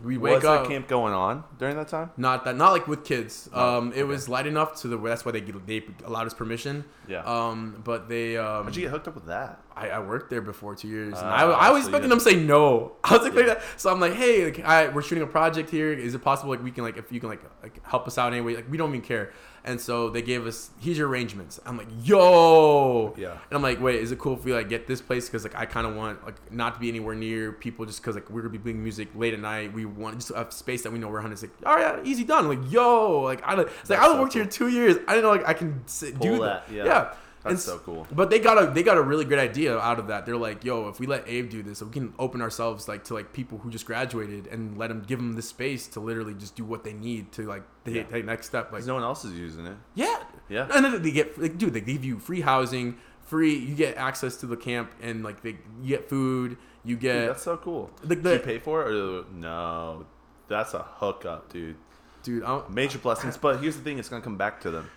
we 0.03 0.15
wake 0.17 0.35
was 0.35 0.45
up. 0.45 0.63
that 0.63 0.69
camp 0.71 0.87
going 0.87 1.13
on 1.27 1.43
during 1.57 1.75
that 1.81 1.87
time? 1.87 2.09
Not 2.17 2.37
that, 2.45 2.55
not 2.63 2.71
like 2.75 2.85
with 2.87 3.01
kids. 3.11 3.49
Oh, 3.53 3.77
Um, 3.77 3.85
it 3.93 3.93
okay. 3.93 4.03
was 4.03 4.21
light 4.35 4.45
enough 4.53 4.71
to 4.81 4.85
the 4.91 4.97
that's 4.97 5.23
why 5.25 5.31
they 5.37 5.41
they 5.71 5.79
allowed 6.09 6.27
us 6.29 6.35
permission. 6.43 6.75
Yeah. 7.13 7.23
Um, 7.33 7.59
but 7.89 7.99
they 8.13 8.37
um, 8.37 8.65
How'd 8.65 8.75
you 8.75 8.83
get 8.85 8.91
hooked 8.91 9.07
up 9.07 9.15
with 9.15 9.25
that? 9.35 9.51
I, 9.75 9.85
I 9.97 9.99
worked 9.99 10.29
there 10.29 10.41
before 10.53 10.75
two 10.81 10.87
years, 10.97 11.13
and 11.21 11.27
Ah, 11.27 11.39
I, 11.41 11.67
I 11.67 11.69
was 11.71 11.81
expecting 11.85 12.09
them 12.11 12.19
to 12.19 12.23
say 12.29 12.35
no. 12.35 12.93
I 13.03 13.13
was 13.17 13.23
like, 13.23 13.33
Yeah. 13.35 13.45
that. 13.53 13.61
so 13.81 13.85
I'm 13.91 13.99
like, 14.05 14.13
hey, 14.23 14.35
like, 14.45 14.59
I, 14.75 14.89
we're 14.93 15.01
shooting 15.07 15.23
a 15.23 15.33
project 15.39 15.67
here. 15.77 15.91
Is 16.07 16.13
it 16.17 16.21
possible 16.31 16.51
like 16.53 16.63
we 16.63 16.71
can 16.75 16.83
like 16.87 16.97
if 16.97 17.11
you 17.11 17.19
can 17.19 17.29
like 17.33 17.43
like 17.63 17.75
help 17.93 18.03
us 18.09 18.17
out 18.21 18.33
anyway? 18.33 18.53
Like 18.59 18.69
we 18.71 18.77
don't 18.77 18.89
even 18.89 19.01
care. 19.01 19.25
And 19.67 19.81
so 19.81 20.09
they 20.09 20.21
gave 20.21 20.47
us 20.47 20.69
here's 20.79 20.97
your 20.97 21.09
arrangements. 21.09 21.59
I'm 21.65 21.77
like, 21.77 21.89
yo, 22.03 23.13
Yeah. 23.17 23.31
And 23.31 23.51
I'm 23.51 23.61
like, 23.61 23.81
wait, 23.81 23.99
is 23.99 24.13
it 24.13 24.17
cool 24.17 24.33
if 24.35 24.45
we 24.45 24.53
like 24.53 24.69
get 24.69 24.87
this 24.87 25.01
place 25.01 25.27
because 25.27 25.43
like 25.43 25.55
I 25.55 25.65
kind 25.65 25.85
of 25.85 25.93
want 25.93 26.25
like 26.25 26.51
not 26.53 26.75
to 26.75 26.79
be 26.79 26.87
anywhere 26.87 27.15
near 27.15 27.51
people 27.51 27.85
just 27.85 28.01
because 28.01 28.15
like 28.15 28.29
we're 28.29 28.41
gonna 28.41 28.53
be 28.53 28.59
playing 28.59 28.81
music 28.81 29.09
late 29.13 29.33
at 29.33 29.41
night. 29.41 29.73
We 29.73 29.83
want 29.83 30.19
just 30.19 30.31
a 30.31 30.49
space 30.51 30.83
that 30.83 30.93
we 30.93 30.99
know 30.99 31.09
we're 31.09 31.19
hunting. 31.19 31.33
It's 31.33 31.41
like, 31.41 31.51
all 31.65 31.75
right, 31.75 31.99
easy 32.05 32.23
done. 32.23 32.45
I'm 32.45 32.61
like, 32.61 32.71
yo, 32.71 33.19
like 33.21 33.43
I 33.43 33.55
like, 33.55 33.67
it's 33.81 33.89
like 33.89 33.99
I 33.99 34.05
so 34.05 34.21
worked 34.21 34.33
here 34.33 34.45
two 34.45 34.69
years. 34.69 34.95
I 35.05 35.15
didn't 35.15 35.23
know 35.23 35.31
like 35.31 35.47
I 35.47 35.53
can 35.53 35.85
sit, 35.85 36.17
do 36.17 36.39
that. 36.39 36.67
that, 36.67 36.73
yeah. 36.73 36.85
yeah. 36.85 37.13
That's 37.43 37.51
And 37.53 37.59
so 37.59 37.77
cool. 37.79 38.07
but 38.11 38.29
they 38.29 38.39
got 38.39 38.61
a 38.61 38.71
they 38.71 38.83
got 38.83 38.97
a 38.97 39.01
really 39.01 39.23
great 39.23 39.39
idea 39.39 39.77
out 39.77 39.99
of 39.99 40.07
that. 40.07 40.25
They're 40.25 40.35
like, 40.37 40.63
yo, 40.63 40.89
if 40.89 40.99
we 40.99 41.07
let 41.07 41.27
Abe 41.27 41.49
do 41.49 41.63
this, 41.63 41.81
we 41.81 41.91
can 41.91 42.13
open 42.19 42.41
ourselves 42.41 42.87
like 42.87 43.03
to 43.05 43.13
like 43.13 43.31
people 43.31 43.57
who 43.59 43.69
just 43.69 43.85
graduated 43.85 44.47
and 44.47 44.77
let 44.77 44.87
them 44.87 45.03
give 45.05 45.19
them 45.19 45.33
the 45.35 45.41
space 45.41 45.87
to 45.89 45.99
literally 45.99 46.33
just 46.33 46.55
do 46.55 46.63
what 46.65 46.83
they 46.83 46.93
need 46.93 47.31
to 47.33 47.43
like 47.47 47.63
take 47.85 47.95
Yeah. 47.95 48.03
take 48.03 48.25
next 48.25 48.47
step. 48.47 48.71
Like, 48.71 48.85
no 48.85 48.95
one 48.95 49.03
else 49.03 49.23
is 49.23 49.33
using 49.37 49.65
it. 49.67 49.77
yeah, 49.95 50.23
Yeah. 50.49 50.67
And 50.73 50.83
then 50.83 51.01
they 51.01 51.11
get 51.11 51.39
like, 51.41 51.57
dude, 51.57 51.73
they 51.73 51.81
give 51.81 52.03
you 52.03 52.19
free 52.19 52.41
housing, 52.41 52.97
free. 53.21 53.55
You 53.55 53.75
get 53.75 53.97
access 53.97 54.35
to 54.37 54.45
the 54.47 54.57
camp, 54.57 54.91
and 55.01 55.23
like 55.23 55.41
they 55.43 55.57
you 55.81 55.89
get 55.89 56.09
food. 56.09 56.57
You 56.83 56.95
Dude, 56.95 57.01
get 57.01 57.27
that's 57.27 57.43
so 57.43 57.57
cool. 57.57 57.91
The- 58.03 58.15
you 58.15 58.39
pay 58.39 58.59
for 58.59 58.87
it 58.89 58.93
or 58.95 59.25
no? 59.33 60.05
That's 60.47 60.73
a 60.73 60.83
hookup, 60.83 61.51
dude. 61.51 61.75
dude. 62.23 62.43
I'm, 62.43 62.63
Major 62.73 62.97
blessings, 62.99 63.35
but 63.37 63.59
here's 63.59 63.75
the 63.75 63.81
thing: 63.83 63.99
it's 63.99 64.07
gonna 64.09 64.21
come 64.23 64.37
back 64.37 64.61
to 64.61 64.71
them. 64.71 64.89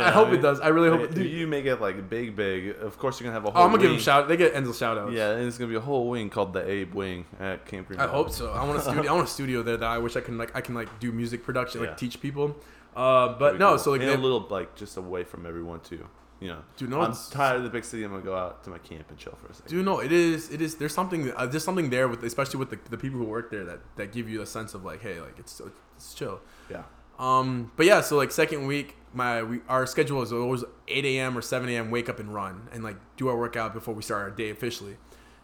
Know 0.00 0.04
I 0.04 0.10
hope 0.10 0.28
mean? 0.28 0.38
it 0.38 0.42
does. 0.42 0.60
I 0.60 0.68
really 0.68 0.88
hope. 0.88 1.02
It, 1.02 1.14
dude, 1.14 1.30
you 1.30 1.46
make 1.46 1.64
it 1.66 1.80
like 1.80 2.08
big, 2.08 2.34
big. 2.36 2.76
Of 2.76 2.98
course, 2.98 3.20
you're 3.20 3.24
gonna 3.30 3.34
have 3.34 3.44
a 3.44 3.48
oh, 3.48 3.52
whole. 3.52 3.62
I'm 3.62 3.70
gonna 3.70 3.82
give 3.82 3.90
them 3.90 3.96
wing. 3.96 4.02
shout. 4.02 4.28
They 4.28 4.36
get 4.36 4.54
Enzel 4.54 4.76
shout 4.78 4.98
outs. 4.98 5.12
Yeah, 5.12 5.30
and 5.32 5.46
it's 5.46 5.58
gonna 5.58 5.70
be 5.70 5.76
a 5.76 5.80
whole 5.80 6.08
wing 6.08 6.30
called 6.30 6.52
the 6.52 6.68
Abe 6.68 6.94
Wing 6.94 7.24
at 7.40 7.66
Camp 7.66 7.88
Green. 7.88 8.00
I 8.00 8.06
hope 8.06 8.30
so. 8.30 8.52
I 8.52 8.64
want 8.64 8.78
a 8.78 8.82
studio. 8.82 9.10
I 9.10 9.14
want 9.14 9.28
a 9.28 9.30
studio 9.38 9.62
there 9.62 9.76
that 9.76 9.88
I 9.88 9.98
wish 9.98 10.16
I 10.16 10.20
can 10.20 10.36
like. 10.38 10.54
I 10.56 10.60
can 10.60 10.74
like 10.74 10.98
do 11.00 11.12
music 11.12 11.42
production, 11.44 11.80
like 11.80 11.90
Yeah. 11.90 11.96
teach 11.96 12.20
people. 12.20 12.56
Uh, 12.96 13.36
but 13.38 13.58
no, 13.58 13.70
cool. 13.70 13.78
so 13.78 13.90
like 13.90 14.00
and 14.00 14.10
they- 14.10 14.14
a 14.14 14.18
little 14.18 14.46
like 14.50 14.74
just 14.76 14.96
away 14.96 15.24
from 15.24 15.46
everyone 15.46 15.80
too. 15.80 16.06
You 16.40 16.48
know, 16.48 16.58
Dude, 16.76 16.90
no, 16.90 17.00
I'm 17.00 17.14
tired 17.30 17.58
of 17.58 17.62
the 17.62 17.70
big 17.70 17.84
city. 17.84 18.02
I'm 18.04 18.10
gonna 18.10 18.22
go 18.22 18.36
out 18.36 18.64
to 18.64 18.70
my 18.70 18.76
camp 18.78 19.08
and 19.08 19.16
chill 19.16 19.34
for 19.40 19.46
a 19.46 19.54
second. 19.54 19.70
Dude, 19.70 19.84
no, 19.84 20.00
it 20.00 20.12
is. 20.12 20.50
It 20.50 20.60
is. 20.60 20.74
There's 20.74 20.92
something. 20.92 21.32
Uh, 21.34 21.46
there's 21.46 21.64
something 21.64 21.88
there 21.88 22.06
with, 22.06 22.22
especially 22.22 22.58
with 22.58 22.68
the, 22.70 22.78
the 22.90 22.98
people 22.98 23.18
who 23.18 23.24
work 23.24 23.50
there, 23.50 23.64
that 23.64 23.80
that 23.96 24.12
give 24.12 24.28
you 24.28 24.42
a 24.42 24.46
sense 24.46 24.74
of 24.74 24.84
like, 24.84 25.00
hey, 25.00 25.20
like 25.20 25.38
it's 25.38 25.62
it's 25.96 26.12
chill. 26.12 26.40
Yeah, 26.70 26.82
Um, 27.18 27.70
but 27.76 27.86
yeah, 27.86 28.00
so 28.02 28.16
like 28.16 28.30
second 28.30 28.66
week, 28.66 28.96
my 29.14 29.42
we, 29.42 29.60
our 29.68 29.86
schedule 29.86 30.22
is 30.22 30.32
always 30.32 30.64
8 30.88 31.04
a.m. 31.04 31.38
or 31.38 31.42
7 31.42 31.68
a.m. 31.68 31.90
Wake 31.90 32.08
up 32.08 32.18
and 32.18 32.32
run 32.34 32.68
and 32.72 32.82
like 32.82 32.96
do 33.16 33.28
our 33.28 33.36
workout 33.36 33.72
before 33.72 33.94
we 33.94 34.02
start 34.02 34.22
our 34.22 34.30
day 34.30 34.50
officially. 34.50 34.96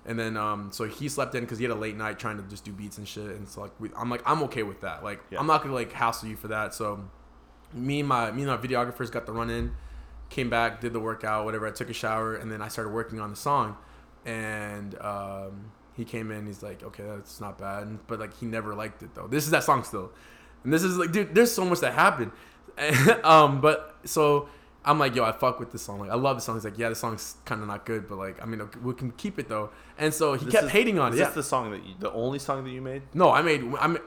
And 0.06 0.18
then 0.18 0.36
um, 0.36 0.70
so 0.72 0.84
he 0.84 1.08
slept 1.08 1.34
in 1.34 1.42
because 1.42 1.58
he 1.58 1.64
had 1.64 1.70
a 1.70 1.78
late 1.78 1.96
night 1.96 2.18
trying 2.18 2.36
to 2.38 2.42
just 2.44 2.64
do 2.64 2.72
beats 2.72 2.98
and 2.98 3.06
shit. 3.06 3.26
And 3.26 3.48
so 3.48 3.60
like 3.62 3.72
we, 3.78 3.90
I'm 3.96 4.10
like 4.10 4.22
I'm 4.26 4.42
okay 4.44 4.62
with 4.62 4.80
that. 4.80 5.04
Like 5.04 5.20
Yeah. 5.30 5.38
I'm 5.38 5.46
not 5.46 5.62
gonna 5.62 5.74
like 5.74 5.92
hassle 5.92 6.28
you 6.28 6.36
for 6.36 6.48
that. 6.48 6.74
So 6.74 7.04
me 7.72 8.00
and 8.00 8.08
my 8.08 8.30
me 8.30 8.42
and 8.42 8.50
my 8.50 8.56
videographers 8.56 9.10
got 9.10 9.26
the 9.26 9.32
run 9.32 9.50
in, 9.50 9.72
came 10.28 10.50
back, 10.50 10.80
did 10.80 10.92
the 10.92 11.00
workout, 11.00 11.44
whatever. 11.44 11.66
I 11.66 11.70
took 11.70 11.90
a 11.90 11.94
shower 11.94 12.34
and 12.34 12.50
then 12.50 12.62
I 12.62 12.68
started 12.68 12.90
working 12.90 13.20
on 13.20 13.30
the 13.30 13.36
song. 13.36 13.76
And 14.24 15.00
um, 15.00 15.72
he 15.94 16.04
came 16.04 16.30
in. 16.30 16.46
He's 16.46 16.62
like, 16.62 16.82
okay, 16.82 17.04
that's 17.04 17.40
not 17.40 17.58
bad. 17.58 17.98
But 18.06 18.20
like 18.20 18.36
he 18.38 18.46
never 18.46 18.74
liked 18.74 19.02
it 19.02 19.14
though. 19.14 19.26
This 19.28 19.44
is 19.44 19.50
that 19.50 19.64
song 19.64 19.84
still. 19.84 20.12
And 20.64 20.72
this 20.72 20.82
is 20.82 20.96
like, 20.98 21.12
dude, 21.12 21.34
there's 21.34 21.52
so 21.52 21.64
much 21.64 21.80
that 21.80 21.94
happened. 21.94 22.32
um, 23.24 23.60
but 23.60 23.96
so 24.04 24.48
I'm 24.84 24.98
like, 24.98 25.14
yo, 25.14 25.24
I 25.24 25.32
fuck 25.32 25.60
with 25.60 25.72
this 25.72 25.82
song. 25.82 26.00
Like, 26.00 26.10
I 26.10 26.14
love 26.14 26.36
the 26.36 26.40
song. 26.42 26.56
He's 26.56 26.64
like, 26.64 26.78
yeah, 26.78 26.88
the 26.88 26.94
song's 26.94 27.36
kind 27.44 27.60
of 27.60 27.68
not 27.68 27.84
good, 27.84 28.08
but 28.08 28.16
like, 28.18 28.42
I 28.42 28.46
mean, 28.46 28.62
we 28.82 28.94
can 28.94 29.10
keep 29.12 29.38
it 29.38 29.48
though. 29.48 29.70
And 29.98 30.12
so 30.14 30.34
he 30.34 30.44
This 30.46 30.52
kept 30.52 30.64
is- 30.66 30.70
hating 30.70 30.98
on 30.98 31.12
is 31.12 31.16
it. 31.16 31.18
this 31.24 31.28
Yeah. 31.28 31.34
the 31.34 31.42
song 31.42 31.70
that 31.72 31.84
you, 31.84 31.94
the 31.98 32.12
only 32.12 32.38
song 32.38 32.64
that 32.64 32.70
you 32.70 32.80
made? 32.80 33.02
no, 33.14 33.30
I 33.30 33.42
made. 33.42 33.62
I'm. 33.78 33.96
Uh, 33.96 33.98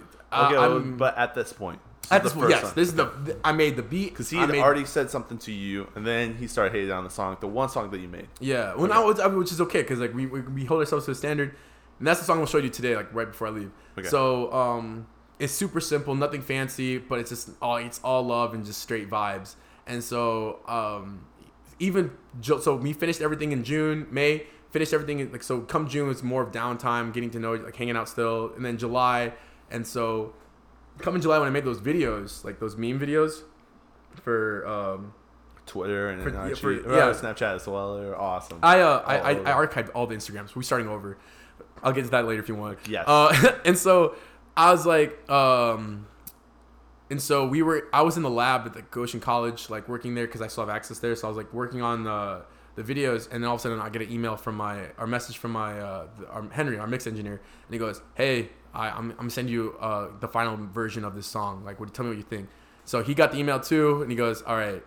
Okay, 0.47 0.57
I'm, 0.57 0.97
but 0.97 1.15
at 1.15 1.35
this 1.35 1.53
point, 1.53 1.79
at 2.09 2.23
this 2.23 2.33
point, 2.33 2.49
yes, 2.49 2.61
song. 2.61 2.71
this 2.73 2.87
is 2.89 2.95
the. 2.95 3.05
th- 3.23 3.37
I 3.43 3.51
made 3.51 3.75
the 3.75 3.83
beat 3.83 4.09
because 4.09 4.31
he 4.31 4.37
had 4.37 4.49
made- 4.49 4.61
already 4.63 4.83
said 4.83 5.11
something 5.11 5.37
to 5.37 5.51
you, 5.51 5.87
and 5.95 6.07
then 6.07 6.35
he 6.37 6.47
started 6.47 6.71
hating 6.73 6.91
on 6.91 7.03
the 7.03 7.11
song, 7.11 7.37
the 7.39 7.47
one 7.47 7.69
song 7.69 7.91
that 7.91 7.99
you 7.99 8.07
made. 8.07 8.27
Yeah, 8.39 8.73
well, 8.73 8.85
Okay. 8.85 8.93
now 8.93 9.09
it's, 9.11 9.19
I 9.19 9.27
mean, 9.27 9.37
which 9.37 9.51
is 9.51 9.61
okay 9.61 9.83
because 9.83 9.99
like 9.99 10.11
we, 10.15 10.25
we 10.25 10.41
we 10.41 10.65
hold 10.65 10.79
ourselves 10.79 11.05
to 11.05 11.11
a 11.11 11.15
standard, 11.15 11.53
and 11.99 12.07
that's 12.07 12.19
the 12.19 12.25
song 12.25 12.39
I'll 12.39 12.47
show 12.47 12.57
you 12.57 12.69
today, 12.71 12.95
like 12.95 13.13
right 13.13 13.27
before 13.27 13.47
I 13.49 13.51
leave. 13.51 13.71
Okay. 13.99 14.07
So 14.07 14.51
um, 14.51 15.05
it's 15.43 15.53
super 15.53 15.81
simple, 15.81 16.15
nothing 16.15 16.41
fancy, 16.41 16.97
but 16.97 17.19
it's 17.19 17.29
just 17.29 17.49
all 17.61 17.77
it's 17.77 17.99
all 18.03 18.23
love 18.23 18.53
and 18.53 18.65
just 18.65 18.81
straight 18.81 19.09
vibes. 19.09 19.55
And 19.85 20.03
so 20.03 20.59
um, 20.67 21.25
even 21.79 22.11
so, 22.41 22.75
we 22.75 22.93
finished 22.93 23.21
everything 23.21 23.51
in 23.51 23.63
June, 23.63 24.07
May, 24.09 24.47
finished 24.71 24.93
everything 24.93 25.19
in, 25.19 25.31
like 25.31 25.43
so. 25.43 25.61
Come 25.61 25.87
June, 25.89 26.09
it's 26.09 26.23
more 26.23 26.41
of 26.41 26.51
downtime, 26.51 27.13
getting 27.13 27.29
to 27.31 27.39
know, 27.39 27.53
like 27.55 27.75
hanging 27.75 27.97
out 27.97 28.07
still, 28.07 28.53
and 28.55 28.63
then 28.65 28.77
July, 28.77 29.33
and 29.69 29.85
so 29.85 30.33
come 30.99 31.15
in 31.15 31.21
July 31.21 31.39
when 31.39 31.47
I 31.47 31.51
made 31.51 31.65
those 31.65 31.81
videos, 31.81 32.43
like 32.45 32.59
those 32.59 32.77
meme 32.77 32.99
videos 32.99 33.41
for 34.21 34.65
um, 34.67 35.13
Twitter 35.65 36.09
and 36.09 36.23
For- 36.23 36.49
IG, 36.49 36.57
for- 36.57 36.71
yeah. 36.73 37.11
Snapchat 37.13 37.55
as 37.55 37.67
well. 37.67 37.97
They're 37.97 38.19
awesome. 38.19 38.59
I 38.63 38.79
uh 38.79 39.03
I, 39.05 39.17
I. 39.17 39.31
I 39.31 39.67
archived 39.67 39.89
all 39.93 40.07
the 40.07 40.15
Instagrams. 40.15 40.55
We're 40.55 40.61
starting 40.61 40.87
over. 40.87 41.17
I'll 41.81 41.91
get 41.91 42.05
to 42.05 42.11
that 42.11 42.25
later 42.25 42.41
if 42.41 42.47
you 42.47 42.55
want. 42.55 42.79
Yes. 42.87 43.03
Uh, 43.07 43.57
and 43.65 43.77
so 43.77 44.15
I 44.55 44.71
was 44.71 44.85
like, 44.85 45.29
um, 45.29 46.07
and 47.09 47.21
so 47.21 47.47
we 47.47 47.61
were. 47.61 47.87
I 47.91 48.01
was 48.01 48.17
in 48.17 48.23
the 48.23 48.29
lab 48.29 48.65
at 48.65 48.73
the 48.73 48.81
Goshen 48.83 49.19
College, 49.19 49.69
like 49.69 49.89
working 49.89 50.15
there 50.15 50.25
because 50.25 50.41
I 50.41 50.47
still 50.47 50.65
have 50.65 50.75
access 50.75 50.99
there. 50.99 51.15
So 51.15 51.27
I 51.27 51.29
was 51.29 51.37
like 51.37 51.51
working 51.53 51.81
on 51.81 52.03
the 52.03 52.43
the 52.75 52.83
videos, 52.83 53.31
and 53.31 53.43
then 53.43 53.45
all 53.45 53.55
of 53.55 53.61
a 53.61 53.63
sudden 53.63 53.79
I 53.79 53.89
get 53.89 54.01
an 54.01 54.11
email 54.11 54.35
from 54.35 54.55
my 54.55 54.91
our 54.97 55.07
message 55.07 55.37
from 55.37 55.51
my 55.51 55.79
uh 55.79 56.07
our, 56.29 56.47
Henry, 56.51 56.77
our 56.77 56.87
mix 56.87 57.07
engineer, 57.07 57.33
and 57.33 57.73
he 57.73 57.77
goes, 57.79 58.01
"Hey, 58.15 58.49
I, 58.73 58.89
I'm 58.89 59.11
I'm 59.19 59.27
gonna 59.27 59.49
you 59.49 59.75
uh 59.79 60.09
the 60.19 60.27
final 60.27 60.55
version 60.57 61.03
of 61.03 61.15
this 61.15 61.27
song. 61.27 61.63
Like, 61.63 61.79
what 61.79 61.89
you 61.89 61.93
tell 61.93 62.05
me 62.05 62.11
what 62.11 62.17
you 62.17 62.23
think." 62.23 62.49
So 62.85 63.01
he 63.01 63.13
got 63.13 63.31
the 63.31 63.39
email 63.39 63.59
too, 63.59 64.01
and 64.01 64.11
he 64.11 64.17
goes, 64.17 64.41
"All 64.41 64.57
right." 64.57 64.83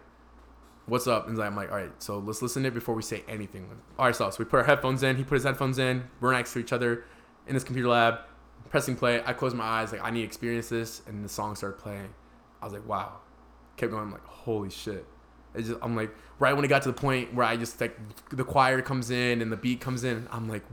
what's 0.87 1.07
up? 1.07 1.29
And 1.29 1.41
I'm 1.41 1.57
like, 1.57 1.71
all 1.71 1.77
right, 1.77 1.91
so 2.03 2.19
let's 2.19 2.43
listen 2.43 2.63
to 2.63 2.69
it 2.69 2.75
before 2.75 2.95
we 2.95 3.03
say 3.03 3.23
anything. 3.29 3.69
All 3.99 4.07
right, 4.07 4.15
so, 4.15 4.31
so 4.31 4.37
we 4.39 4.45
put 4.45 4.59
our 4.59 4.65
headphones 4.65 5.03
in. 5.03 5.17
He 5.17 5.25
put 5.25 5.35
his 5.35 5.45
headphones 5.45 5.79
in. 5.79 6.05
We're 6.21 6.33
next 6.33 6.53
to 6.55 6.59
each 6.59 6.73
other 6.73 7.05
in 7.47 7.55
his 7.55 7.65
computer 7.65 7.89
lab, 7.89 8.21
pressing 8.69 8.97
play. 8.97 9.23
I 9.25 9.33
closed 9.33 9.57
my 9.57 9.65
eyes, 9.65 9.93
like 9.93 10.03
I 10.03 10.11
need 10.11 10.21
to 10.21 10.27
experience 10.27 10.69
this, 10.69 11.03
and 11.07 11.25
the 11.25 11.29
song 11.29 11.57
started 11.57 11.79
playing. 11.79 12.13
I 12.61 12.65
was 12.65 12.73
like, 12.73 12.87
wow. 12.87 13.19
Kept 13.77 13.93
going. 13.93 14.05
I'm 14.05 14.13
like, 14.13 14.25
holy 14.25 14.71
shit. 14.71 15.05
Just, 15.57 15.79
I'm 15.83 15.97
like, 15.97 16.11
right 16.39 16.55
when 16.55 16.65
it 16.65 16.69
got 16.69 16.83
to 16.83 16.89
the 16.89 17.01
point 17.01 17.35
where 17.35 17.47
I 17.47 17.57
just 17.57 17.81
like 17.81 17.99
the 18.31 18.45
choir 18.45 18.83
comes 18.83 19.11
in 19.11 19.41
and 19.41 19.51
the 19.51 19.57
beat 19.57 19.81
comes 19.81 20.05
in, 20.05 20.29
I'm 20.31 20.49
like, 20.49 20.65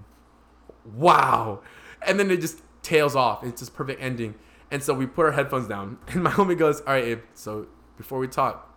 wow. 0.95 1.61
And 2.05 2.19
then 2.19 2.29
it 2.31 2.41
just 2.41 2.59
tails 2.81 3.15
off. 3.15 3.43
It's 3.43 3.61
just 3.61 3.73
perfect 3.73 4.01
ending. 4.01 4.35
And 4.71 4.81
so 4.81 4.93
we 4.93 5.05
put 5.05 5.25
our 5.25 5.31
headphones 5.31 5.67
down, 5.67 5.99
and 6.07 6.23
my 6.23 6.31
homie 6.31 6.57
goes, 6.57 6.81
"All 6.81 6.93
right, 6.93 7.03
Abe. 7.03 7.21
So 7.33 7.67
before 7.97 8.19
we 8.19 8.27
talk, 8.27 8.75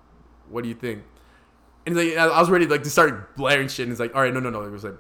what 0.48 0.62
do 0.62 0.68
you 0.68 0.74
think?" 0.74 1.02
And 1.86 1.96
like, 1.96 2.16
I 2.16 2.38
was 2.40 2.50
ready 2.50 2.66
like 2.66 2.82
to 2.82 2.90
start 2.90 3.36
blaring 3.36 3.68
shit. 3.68 3.84
And 3.84 3.92
he's 3.92 4.00
like, 4.00 4.14
"All 4.14 4.22
right, 4.22 4.32
no, 4.32 4.40
no, 4.40 4.50
no." 4.50 4.62
It 4.62 4.70
was 4.70 4.84
like, 4.84 4.98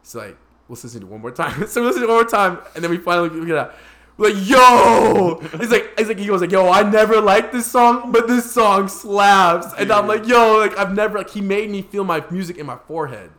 it's 0.00 0.14
like, 0.14 0.36
let's 0.68 0.84
listen 0.84 1.00
to 1.00 1.06
it 1.06 1.10
one 1.10 1.20
more 1.20 1.30
time. 1.30 1.66
so 1.68 1.80
we 1.80 1.86
listen 1.86 2.02
to 2.02 2.08
it 2.08 2.10
one 2.10 2.22
more 2.22 2.30
time, 2.30 2.58
and 2.74 2.84
then 2.84 2.90
we 2.90 2.98
finally 2.98 3.46
get 3.46 3.56
out. 3.56 3.74
We're 4.18 4.34
like, 4.34 4.48
yo! 4.48 5.40
He's 5.60 5.70
like, 5.70 5.96
he's 5.96 6.08
like, 6.08 6.18
he 6.18 6.26
goes 6.26 6.40
like, 6.40 6.50
yo, 6.50 6.68
I 6.68 6.82
never 6.82 7.20
liked 7.20 7.52
this 7.52 7.66
song, 7.66 8.10
but 8.10 8.26
this 8.26 8.50
song 8.50 8.88
slaps. 8.88 9.68
And 9.78 9.92
I'm 9.92 10.08
like, 10.08 10.26
yo, 10.26 10.58
like 10.58 10.76
I've 10.76 10.92
never 10.92 11.18
like 11.18 11.30
he 11.30 11.40
made 11.40 11.70
me 11.70 11.82
feel 11.82 12.02
my 12.02 12.24
music 12.28 12.58
in 12.58 12.66
my 12.66 12.78
forehead. 12.88 13.30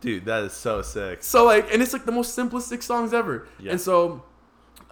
Dude, 0.00 0.24
that 0.26 0.44
is 0.44 0.52
so 0.52 0.82
sick. 0.82 1.24
So 1.24 1.44
like, 1.46 1.72
and 1.72 1.82
it's 1.82 1.92
like 1.92 2.04
the 2.04 2.12
most 2.12 2.38
simplistic 2.38 2.84
songs 2.84 3.12
ever. 3.12 3.48
Yeah. 3.58 3.72
And 3.72 3.80
so, 3.80 4.22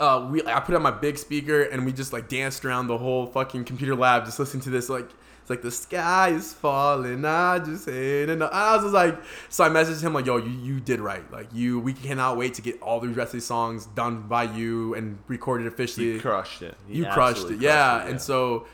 uh, 0.00 0.28
we 0.28 0.44
I 0.44 0.58
put 0.58 0.74
on 0.74 0.82
my 0.82 0.90
big 0.90 1.16
speaker 1.16 1.62
and 1.62 1.86
we 1.86 1.92
just 1.92 2.12
like 2.12 2.28
danced 2.28 2.64
around 2.64 2.88
the 2.88 2.98
whole 2.98 3.26
fucking 3.26 3.64
computer 3.64 3.94
lab, 3.94 4.24
just 4.24 4.40
listening 4.40 4.62
to 4.64 4.70
this. 4.70 4.88
Like, 4.88 5.08
it's 5.48 5.50
like 5.50 5.62
the 5.62 5.70
sky 5.70 6.28
is 6.28 6.52
falling. 6.52 7.24
I 7.24 7.58
just 7.58 7.86
hate 7.86 8.28
it. 8.28 8.42
I 8.42 8.74
was 8.74 8.84
just 8.84 8.94
like, 8.94 9.18
so 9.48 9.64
I 9.64 9.70
messaged 9.70 10.02
him 10.02 10.12
like, 10.12 10.26
yo, 10.26 10.36
you 10.36 10.50
you 10.50 10.78
did 10.78 11.00
right. 11.00 11.30
Like 11.32 11.48
you, 11.54 11.80
we 11.80 11.94
cannot 11.94 12.36
wait 12.36 12.52
to 12.54 12.62
get 12.62 12.82
all 12.82 13.00
these 13.00 13.16
rest 13.16 13.28
of 13.28 13.32
these 13.32 13.46
songs 13.46 13.86
done 13.86 14.28
by 14.28 14.42
you 14.42 14.94
and 14.94 15.18
recorded 15.26 15.66
officially. 15.66 16.14
He 16.14 16.18
crushed 16.18 16.60
it. 16.60 16.76
He 16.86 16.98
you 16.98 17.04
crushed 17.04 17.38
it, 17.38 17.42
absolutely 17.42 17.64
yeah. 17.64 17.90
crushed 17.90 18.06
it, 18.06 18.10
And 18.10 18.20
so. 18.20 18.66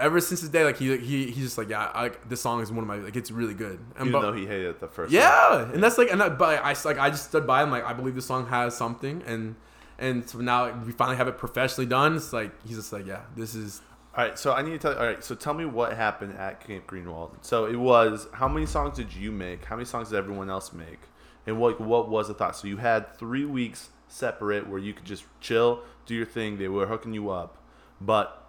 Ever 0.00 0.20
since 0.20 0.42
this 0.42 0.50
day, 0.50 0.62
like 0.62 0.76
he 0.76 0.96
he 0.96 1.26
he's 1.26 1.42
just 1.42 1.58
like 1.58 1.68
yeah, 1.68 1.90
I, 1.92 2.02
like 2.02 2.28
this 2.28 2.40
song 2.40 2.62
is 2.62 2.70
one 2.70 2.78
of 2.78 2.86
my 2.86 2.98
like 2.98 3.16
it's 3.16 3.32
really 3.32 3.52
good. 3.52 3.80
And 3.96 4.06
even 4.06 4.12
but- 4.12 4.20
though 4.20 4.32
he 4.32 4.46
hated 4.46 4.66
it 4.66 4.78
the 4.78 4.86
first 4.86 5.10
yeah, 5.10 5.72
and 5.72 5.82
that's 5.82 5.98
like, 5.98 6.12
and 6.12 6.20
that, 6.20 6.38
but 6.38 6.62
I 6.62 6.76
like 6.84 7.00
I 7.00 7.10
just 7.10 7.24
stood 7.30 7.48
by 7.48 7.64
him 7.64 7.72
like 7.72 7.84
I 7.84 7.94
believe 7.94 8.14
this 8.14 8.24
song 8.24 8.46
has 8.46 8.76
something, 8.76 9.24
and 9.26 9.56
and 9.98 10.30
so 10.30 10.38
now 10.38 10.72
we 10.86 10.92
finally 10.92 11.16
have 11.16 11.26
it 11.26 11.36
professionally 11.36 11.86
done. 11.86 12.14
It's 12.14 12.32
like 12.32 12.52
he's 12.64 12.76
just 12.76 12.92
like, 12.92 13.08
yeah, 13.08 13.22
this 13.34 13.56
is 13.56 13.82
All 14.18 14.24
right, 14.24 14.36
so 14.36 14.52
I 14.52 14.62
need 14.62 14.72
to 14.72 14.78
tell. 14.78 14.98
All 14.98 15.06
right, 15.06 15.22
so 15.22 15.36
tell 15.36 15.54
me 15.54 15.64
what 15.64 15.96
happened 15.96 16.36
at 16.36 16.66
Camp 16.66 16.88
Greenwald. 16.88 17.30
So 17.42 17.66
it 17.66 17.76
was 17.76 18.26
how 18.32 18.48
many 18.48 18.66
songs 18.66 18.96
did 18.96 19.14
you 19.14 19.30
make? 19.30 19.64
How 19.64 19.76
many 19.76 19.86
songs 19.86 20.08
did 20.08 20.16
everyone 20.16 20.50
else 20.50 20.72
make? 20.72 20.98
And 21.46 21.60
what 21.60 21.80
what 21.80 22.08
was 22.08 22.26
the 22.26 22.34
thought? 22.34 22.56
So 22.56 22.66
you 22.66 22.78
had 22.78 23.16
three 23.16 23.44
weeks 23.44 23.90
separate 24.08 24.68
where 24.68 24.80
you 24.80 24.92
could 24.92 25.04
just 25.04 25.22
chill, 25.40 25.84
do 26.04 26.16
your 26.16 26.26
thing. 26.26 26.58
They 26.58 26.66
were 26.66 26.86
hooking 26.86 27.14
you 27.14 27.30
up, 27.30 27.62
but 28.00 28.44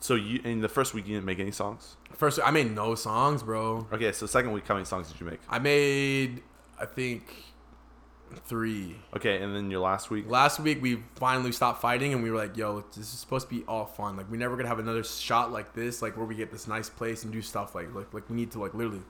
so 0.00 0.16
you 0.16 0.40
in 0.42 0.62
the 0.62 0.68
first 0.68 0.94
week 0.94 1.06
you 1.06 1.14
didn't 1.14 1.26
make 1.26 1.38
any 1.38 1.52
songs. 1.52 1.96
first. 2.14 2.40
I 2.44 2.50
made 2.50 2.74
no 2.74 2.96
songs, 2.96 3.44
bro. 3.44 3.86
Okay, 3.92 4.10
so 4.10 4.26
second 4.26 4.50
week, 4.50 4.66
how 4.66 4.74
many 4.74 4.84
songs 4.84 5.12
did 5.12 5.20
you 5.20 5.26
make? 5.26 5.38
I 5.48 5.60
made 5.60 6.42
I 6.76 6.86
think 6.86 7.53
three. 8.34 8.96
Okay, 9.16 9.42
and 9.42 9.54
then 9.54 9.70
your 9.70 9.80
last 9.80 10.10
week. 10.10 10.28
Last 10.28 10.60
week 10.60 10.82
we 10.82 11.02
finally 11.16 11.52
stopped 11.52 11.80
fighting, 11.80 12.12
and 12.12 12.22
we 12.22 12.30
were 12.30 12.38
like, 12.38 12.56
yo, 12.56 12.84
this 12.94 12.98
is 12.98 13.18
supposed 13.18 13.48
to 13.48 13.54
be 13.54 13.64
all 13.66 13.86
fun. 13.86 14.16
Like 14.16 14.30
we're 14.30 14.36
never 14.36 14.56
gonna 14.56 14.68
have 14.68 14.78
another 14.78 15.04
shot 15.04 15.52
like 15.52 15.74
this, 15.74 16.02
like 16.02 16.16
where 16.16 16.26
we 16.26 16.34
get 16.34 16.50
this 16.50 16.66
nice 16.66 16.88
place 16.88 17.24
and 17.24 17.32
do 17.32 17.42
stuff 17.42 17.74
like 17.74 17.94
like 17.94 18.12
like 18.12 18.28
we 18.28 18.36
need 18.36 18.50
to 18.52 18.60
like 18.60 18.74
literally 18.74 19.02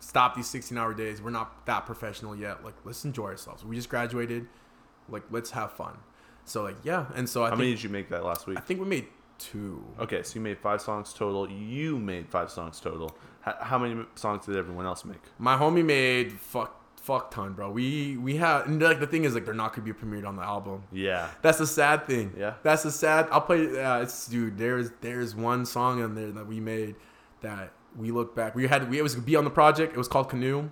stop 0.00 0.34
these 0.34 0.48
16 0.48 0.76
hour 0.76 0.94
days. 0.94 1.22
We're 1.22 1.30
not 1.30 1.66
that 1.66 1.86
professional 1.86 2.36
yet. 2.36 2.64
Like 2.64 2.74
let's 2.84 3.04
enjoy 3.04 3.26
ourselves. 3.26 3.64
We 3.64 3.76
just 3.76 3.88
graduated. 3.88 4.46
Like 5.08 5.24
let's 5.30 5.50
have 5.52 5.72
fun. 5.72 5.96
So 6.44 6.62
like 6.62 6.76
yeah, 6.84 7.06
and 7.14 7.28
so 7.28 7.42
I 7.42 7.46
How 7.46 7.50
think 7.52 7.58
many 7.60 7.70
did 7.72 7.82
you 7.82 7.90
make 7.90 8.10
that 8.10 8.24
last 8.24 8.46
week? 8.46 8.58
I 8.58 8.60
think 8.60 8.80
we 8.80 8.86
made 8.86 9.06
two. 9.38 9.84
Okay, 9.98 10.22
so 10.22 10.34
you 10.36 10.40
made 10.40 10.58
five 10.58 10.80
songs 10.80 11.12
total. 11.12 11.50
You 11.50 11.98
made 11.98 12.28
five 12.28 12.50
songs 12.50 12.80
total. 12.80 13.16
How, 13.40 13.56
how 13.60 13.78
many 13.78 14.04
songs 14.14 14.46
did 14.46 14.56
everyone 14.56 14.86
else 14.86 15.04
make? 15.04 15.20
My 15.38 15.56
homie 15.56 15.84
made 15.84 16.32
fuck 16.32 16.83
fuck 17.04 17.30
ton, 17.30 17.52
bro. 17.52 17.70
We 17.70 18.16
we 18.16 18.36
have 18.36 18.66
and 18.66 18.80
like 18.80 18.98
the 18.98 19.06
thing 19.06 19.24
is 19.24 19.34
like 19.34 19.44
they're 19.44 19.52
not 19.52 19.74
gonna 19.74 19.84
be 19.84 19.92
premiered 19.92 20.26
on 20.26 20.36
the 20.36 20.42
album. 20.42 20.84
Yeah. 20.90 21.28
That's 21.42 21.58
the 21.58 21.66
sad 21.66 22.06
thing. 22.06 22.34
Yeah. 22.36 22.54
That's 22.62 22.82
the 22.82 22.90
sad. 22.90 23.28
I'll 23.30 23.42
play. 23.42 23.74
Yeah, 23.74 24.00
it's 24.00 24.26
dude. 24.26 24.56
There's 24.56 24.90
there's 25.02 25.34
one 25.34 25.66
song 25.66 26.02
on 26.02 26.14
there 26.14 26.32
that 26.32 26.46
we 26.46 26.60
made 26.60 26.96
that 27.42 27.72
we 27.96 28.10
look 28.10 28.34
back. 28.34 28.54
We 28.54 28.66
had 28.66 28.88
we 28.88 28.98
it 28.98 29.02
was 29.02 29.14
gonna 29.14 29.26
be 29.26 29.36
on 29.36 29.44
the 29.44 29.50
project. 29.50 29.92
It 29.92 29.98
was 29.98 30.08
called 30.08 30.30
Canoe. 30.30 30.70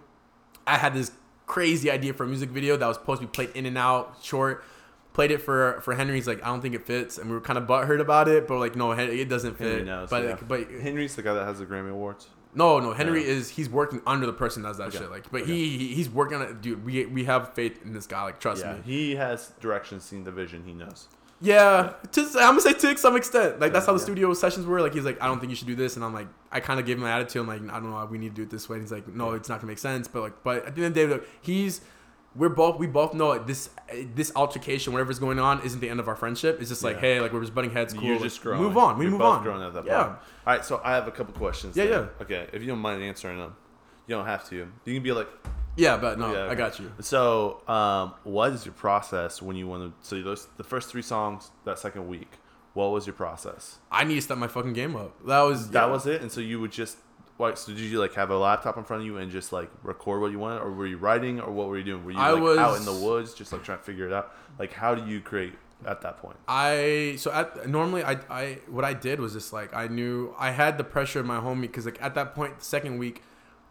I 0.66 0.78
had 0.78 0.94
this 0.94 1.12
crazy 1.46 1.90
idea 1.90 2.14
for 2.14 2.24
a 2.24 2.26
music 2.26 2.48
video 2.48 2.78
that 2.78 2.86
was 2.86 2.96
supposed 2.96 3.20
to 3.20 3.26
be 3.26 3.30
played 3.30 3.50
in 3.54 3.66
and 3.66 3.76
out 3.76 4.16
short. 4.22 4.64
Played 5.12 5.32
it 5.32 5.42
for 5.42 5.82
for 5.82 5.94
Henry. 5.94 6.14
He's 6.14 6.26
like, 6.26 6.42
I 6.42 6.46
don't 6.46 6.62
think 6.62 6.74
it 6.74 6.86
fits, 6.86 7.18
and 7.18 7.28
we 7.28 7.34
were 7.34 7.42
kind 7.42 7.58
of 7.58 7.66
butthurt 7.66 8.00
about 8.00 8.28
it. 8.28 8.48
But 8.48 8.58
like, 8.58 8.74
no, 8.74 8.92
it 8.92 9.28
doesn't 9.28 9.58
fit. 9.58 9.68
Henry 9.68 9.84
knows. 9.84 10.08
but 10.08 10.24
yeah. 10.24 10.36
but 10.48 10.70
Henry's 10.70 11.14
the 11.14 11.22
guy 11.22 11.34
that 11.34 11.44
has 11.44 11.58
the 11.58 11.66
Grammy 11.66 11.90
Awards. 11.90 12.28
No, 12.54 12.78
no, 12.80 12.92
Henry 12.92 13.24
is 13.24 13.48
he's 13.48 13.68
working 13.68 14.02
under 14.06 14.26
the 14.26 14.32
person 14.32 14.62
that 14.62 14.70
does 14.70 14.78
that 14.78 14.88
Okay. 14.88 14.98
shit. 14.98 15.10
Like, 15.10 15.30
but 15.30 15.42
Okay. 15.42 15.52
he, 15.52 15.78
he 15.78 15.94
he's 15.94 16.10
working 16.10 16.36
on 16.36 16.42
it, 16.42 16.60
dude. 16.60 16.84
We 16.84 17.06
we 17.06 17.24
have 17.24 17.54
faith 17.54 17.80
in 17.84 17.92
this 17.92 18.06
guy. 18.06 18.22
Like, 18.24 18.40
trust 18.40 18.62
Yeah, 18.62 18.74
me. 18.74 18.80
he 18.84 19.14
has 19.16 19.52
direction, 19.60 20.00
seen 20.00 20.24
the 20.24 20.30
vision. 20.32 20.62
He 20.64 20.72
knows. 20.74 21.08
Yeah, 21.40 21.94
to, 22.12 22.20
I'm 22.20 22.56
gonna 22.56 22.60
say 22.60 22.72
to 22.74 22.96
some 22.96 23.16
extent. 23.16 23.58
Like 23.58 23.72
that's 23.72 23.86
how 23.86 23.92
the 23.94 23.98
studio 23.98 24.32
sessions 24.32 24.64
were. 24.64 24.80
Like 24.80 24.94
he's 24.94 25.04
like, 25.04 25.20
I 25.20 25.26
don't 25.26 25.40
think 25.40 25.50
you 25.50 25.56
should 25.56 25.66
do 25.66 25.74
this, 25.74 25.96
and 25.96 26.04
I'm 26.04 26.14
like, 26.14 26.28
I 26.52 26.60
kind 26.60 26.78
of 26.78 26.86
gave 26.86 26.98
him 26.98 27.02
an 27.02 27.08
attitude. 27.10 27.40
I'm 27.42 27.48
like, 27.48 27.62
I 27.74 27.80
don't 27.80 27.90
know, 27.90 28.06
we 28.08 28.18
need 28.18 28.28
to 28.28 28.34
do 28.36 28.42
it 28.42 28.50
this 28.50 28.68
way. 28.68 28.76
And 28.76 28.84
he's 28.84 28.92
like, 28.92 29.08
No, 29.08 29.32
it's 29.32 29.48
not 29.48 29.58
gonna 29.60 29.66
make 29.72 29.78
sense. 29.78 30.06
But 30.06 30.20
like, 30.22 30.42
but 30.44 30.66
at 30.66 30.76
the 30.76 30.84
end 30.84 30.88
of 30.88 30.94
the 30.94 31.00
day, 31.00 31.06
look, 31.06 31.26
he's 31.40 31.80
we're 32.34 32.48
both 32.48 32.78
we 32.78 32.86
both 32.86 33.12
know 33.14 33.28
like 33.28 33.46
this 33.46 33.70
this 34.14 34.32
altercation, 34.34 34.92
whatever's 34.92 35.18
going 35.18 35.38
on, 35.38 35.60
isn't 35.62 35.80
the 35.80 35.88
end 35.88 36.00
of 36.00 36.08
our 36.08 36.16
friendship. 36.16 36.58
It's 36.60 36.70
just 36.70 36.82
like, 36.82 36.96
Yeah. 36.96 37.00
hey, 37.00 37.20
like 37.20 37.32
we're 37.32 37.40
just 37.40 37.54
butting 37.54 37.70
heads. 37.72 37.92
Cool. 37.92 38.04
You're 38.04 38.14
like, 38.14 38.24
just 38.24 38.40
growing. 38.42 38.60
Move 38.62 38.76
on. 38.78 38.98
We 38.98 39.04
You're 39.04 39.12
move 39.12 39.20
both 39.20 39.38
on. 39.38 39.42
growing 39.42 39.62
at 39.62 39.74
that 39.74 39.84
yeah. 39.84 40.02
point. 40.04 40.16
All 40.46 40.54
right, 40.54 40.64
so 40.64 40.80
I 40.84 40.92
have 40.92 41.06
a 41.08 41.10
couple 41.10 41.34
questions. 41.34 41.76
Yeah, 41.76 41.86
then. 41.86 42.08
Okay, 42.22 42.46
if 42.52 42.62
you 42.62 42.68
don't 42.68 42.78
mind 42.78 43.02
answering 43.02 43.38
them, 43.38 43.54
you 44.06 44.14
don't 44.16 44.26
have 44.26 44.48
to. 44.48 44.56
You 44.56 44.94
can 44.94 45.02
be 45.02 45.12
like, 45.12 45.28
Yeah, 45.76 45.96
but 45.98 46.18
no, 46.18 46.32
Yeah, 46.32 46.50
I 46.50 46.54
got 46.54 46.78
you. 46.80 46.90
So, 47.00 47.62
um, 47.68 48.14
what 48.24 48.52
is 48.52 48.64
your 48.64 48.74
process 48.74 49.40
when 49.42 49.56
you 49.56 49.66
want 49.66 50.00
to? 50.00 50.06
So 50.08 50.20
those 50.22 50.48
the 50.56 50.64
first 50.64 50.88
three 50.90 51.02
songs 51.02 51.50
that 51.64 51.78
second 51.78 52.08
week. 52.08 52.30
What 52.74 52.90
was 52.90 53.06
your 53.06 53.12
process? 53.14 53.78
I 53.90 54.04
need 54.04 54.14
to 54.14 54.22
step 54.22 54.38
my 54.38 54.48
fucking 54.48 54.72
game 54.72 54.96
up. 54.96 55.14
That 55.26 55.42
was 55.42 55.68
That 55.72 55.84
yeah. 55.84 55.92
was 55.92 56.06
it. 56.06 56.22
And 56.22 56.32
so 56.32 56.40
you 56.40 56.58
would 56.58 56.72
just 56.72 56.96
like. 57.38 57.56
So 57.56 57.72
did 57.72 57.80
you 57.80 57.98
like 57.98 58.14
have 58.14 58.30
a 58.30 58.36
laptop 58.38 58.76
in 58.76 58.84
front 58.84 59.02
of 59.02 59.06
you 59.06 59.16
and 59.18 59.30
just 59.30 59.52
like 59.52 59.70
record 59.82 60.20
what 60.20 60.30
you 60.32 60.38
wanted, 60.38 60.60
or 60.60 60.72
were 60.72 60.86
you 60.86 60.96
writing, 60.98 61.40
or 61.40 61.50
what 61.52 61.68
were 61.68 61.78
you 61.78 61.84
doing? 61.84 62.04
Were 62.04 62.12
you 62.12 62.18
I 62.18 62.30
like 62.30 62.58
out 62.58 62.76
in 62.76 62.84
the 62.84 62.92
woods, 62.92 63.34
just 63.34 63.52
like 63.52 63.62
trying 63.64 63.78
to 63.78 63.84
figure 63.84 64.06
it 64.06 64.12
out? 64.12 64.34
Like, 64.58 64.72
how 64.72 64.94
do 64.94 65.04
you 65.10 65.20
create 65.20 65.54
at 65.86 66.00
that 66.02 66.18
point? 66.18 66.36
I 66.46 67.16
so 67.18 67.32
at 67.32 67.68
normally 67.68 68.04
I 68.04 68.18
I 68.30 68.58
what 68.68 68.84
I 68.84 68.94
did 68.94 69.18
was 69.20 69.32
just 69.32 69.52
like 69.52 69.74
I 69.74 69.88
knew 69.88 70.34
I 70.38 70.50
had 70.50 70.78
the 70.78 70.84
pressure 70.84 71.20
of 71.20 71.26
my 71.26 71.38
homie 71.40 71.62
because 71.62 71.86
like 71.86 72.00
at 72.00 72.14
that 72.14 72.34
point 72.34 72.58
the 72.60 72.64
second 72.64 72.98
week 72.98 73.22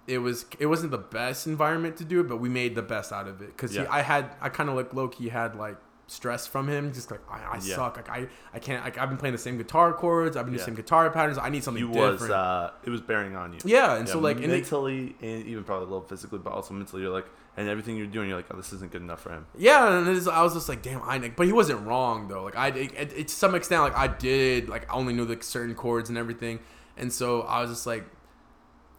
it 0.08 0.18
was 0.18 0.46
it 0.60 0.65
wasn't 0.65 0.91
the 0.91 0.98
best 0.98 1.48
environment 1.48 1.96
to 1.98 2.03
do 2.03 2.20
it 2.20 2.27
but 2.27 2.38
we 2.38 2.50
made 2.50 2.75
the 2.75 2.82
best 2.82 3.13
out 3.13 3.27
of 3.27 3.41
it 3.41 3.48
because 3.56 3.74
Yeah. 3.75 3.86
I 3.89 4.01
had 4.01 4.36
I 4.41 4.50
kind 4.50 4.68
of 4.70 4.75
like 4.75 4.94
low 4.94 5.08
key 5.08 5.30
had 5.30 5.56
like 5.56 5.77
stress 6.12 6.46
from 6.46 6.68
him 6.68 6.91
just 6.91 7.10
like 7.10 7.22
I, 7.32 7.38
I 7.53 7.60
Yeah. 7.63 7.75
suck 7.77 7.96
like 7.96 8.10
I 8.10 8.27
I 8.53 8.60
can't 8.60 8.84
like 8.84 8.98
I've 8.98 9.08
been 9.08 9.18
playing 9.18 9.32
the 9.32 9.38
same 9.39 9.58
guitar 9.58 9.94
chords 9.94 10.36
I've 10.36 10.44
been 10.46 10.51
doing 10.53 10.60
Yeah. 10.60 10.65
the 10.65 10.72
same 10.72 10.75
guitar 10.75 11.10
patterns 11.10 11.38
I 11.38 11.48
need 11.50 11.63
something 11.63 11.82
You 11.82 11.88
different 11.94 12.20
was 12.22 12.30
uh, 12.30 12.72
it 12.84 12.89
was 12.89 13.00
bearing 13.00 13.36
on 13.38 13.53
you. 13.53 13.60
yeah 13.63 13.96
and 13.96 14.10
so 14.10 14.20
like 14.20 14.38
and 14.39 14.48
mentally 14.48 15.15
and 15.22 15.46
even 15.46 15.63
probably 15.63 15.86
a 15.86 15.89
little 15.89 16.06
physically, 16.06 16.39
but 16.39 16.51
also 16.51 16.74
mentally, 16.74 17.01
you're 17.03 17.12
like, 17.13 17.27
and 17.56 17.70
everything 17.70 17.96
you're 17.96 18.08
doing, 18.08 18.27
you're 18.27 18.38
like, 18.38 18.48
oh, 18.51 18.58
this 18.58 18.72
isn't 18.74 18.91
good 18.91 19.01
enough 19.01 19.22
for 19.22 19.30
him. 19.32 19.46
Yeah, 19.58 19.98
and 20.00 20.08
it's, 20.10 20.27
I 20.27 20.41
was 20.41 20.53
just 20.53 20.68
like, 20.70 20.82
damn, 20.82 21.01
I. 21.03 21.20
But 21.36 21.48
he 21.48 21.53
wasn't 21.53 21.86
wrong 21.88 22.27
though. 22.27 22.44
Like 22.44 22.56
I, 22.58 22.68
it, 22.70 22.94
it, 23.13 23.27
to 23.27 23.34
some 23.34 23.56
extent, 23.56 23.82
like 23.84 23.96
I 23.96 24.08
did, 24.08 24.68
like 24.70 24.89
I 24.91 24.96
only 24.96 25.13
knew 25.13 25.25
like 25.25 25.44
certain 25.44 25.75
chords 25.75 26.10
and 26.10 26.18
everything, 26.18 26.60
and 26.98 27.12
so 27.12 27.41
I 27.44 27.62
was 27.62 27.70
just 27.70 27.86
like, 27.88 28.06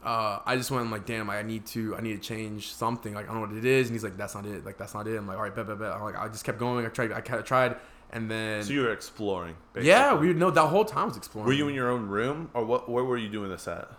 uh, 0.05 0.41
I 0.45 0.57
just 0.57 0.71
went 0.71 0.91
like, 0.91 1.07
damn, 1.07 1.29
like, 1.29 1.39
I 1.39 1.43
need 1.43 1.67
to, 1.67 1.97
I 1.97 2.01
need 2.01 2.15
to 2.21 2.29
change 2.29 2.73
something. 2.75 3.15
Like 3.15 3.27
I 3.29 3.33
don't 3.33 3.43
know 3.43 3.49
what 3.49 3.57
it 3.57 3.65
is, 3.65 3.89
and 3.89 3.95
he's 3.95 4.05
like, 4.05 4.17
that's 4.17 4.35
not 4.35 4.47
it. 4.47 4.65
Like 4.65 4.79
that's 4.79 4.95
not 4.95 5.07
it. 5.07 5.17
I'm 5.17 5.27
like, 5.27 5.37
all 5.37 5.43
right, 5.43 5.55
bet, 5.55 5.67
bet, 5.67 5.79
bet. 5.79 5.93
I'm 5.93 6.03
like, 6.03 6.19
I 6.19 6.29
just 6.29 6.45
kept 6.45 6.59
going. 6.59 6.85
I 6.85 6.89
tried, 6.89 7.13
I 7.13 7.21
kind 7.21 7.39
of 7.41 7.47
tried, 7.47 7.77
and 8.11 8.31
then 8.31 8.63
So 8.65 8.73
you 8.73 8.81
were 8.83 8.93
exploring. 8.93 9.57
yeah, 9.81 10.15
we 10.15 10.33
know 10.33 10.51
that 10.51 10.67
whole 10.67 10.85
time 10.85 11.09
was 11.09 11.17
exploring. 11.17 11.47
Were 11.47 11.53
you 11.55 11.69
in 11.69 11.75
your 11.75 11.91
own 11.91 12.09
room, 12.09 12.51
or 12.55 12.65
what? 12.65 12.89
Where 12.91 13.05
were 13.05 13.17
you 13.17 13.29
doing 13.29 13.51
this 13.51 13.67
at? 13.69 13.91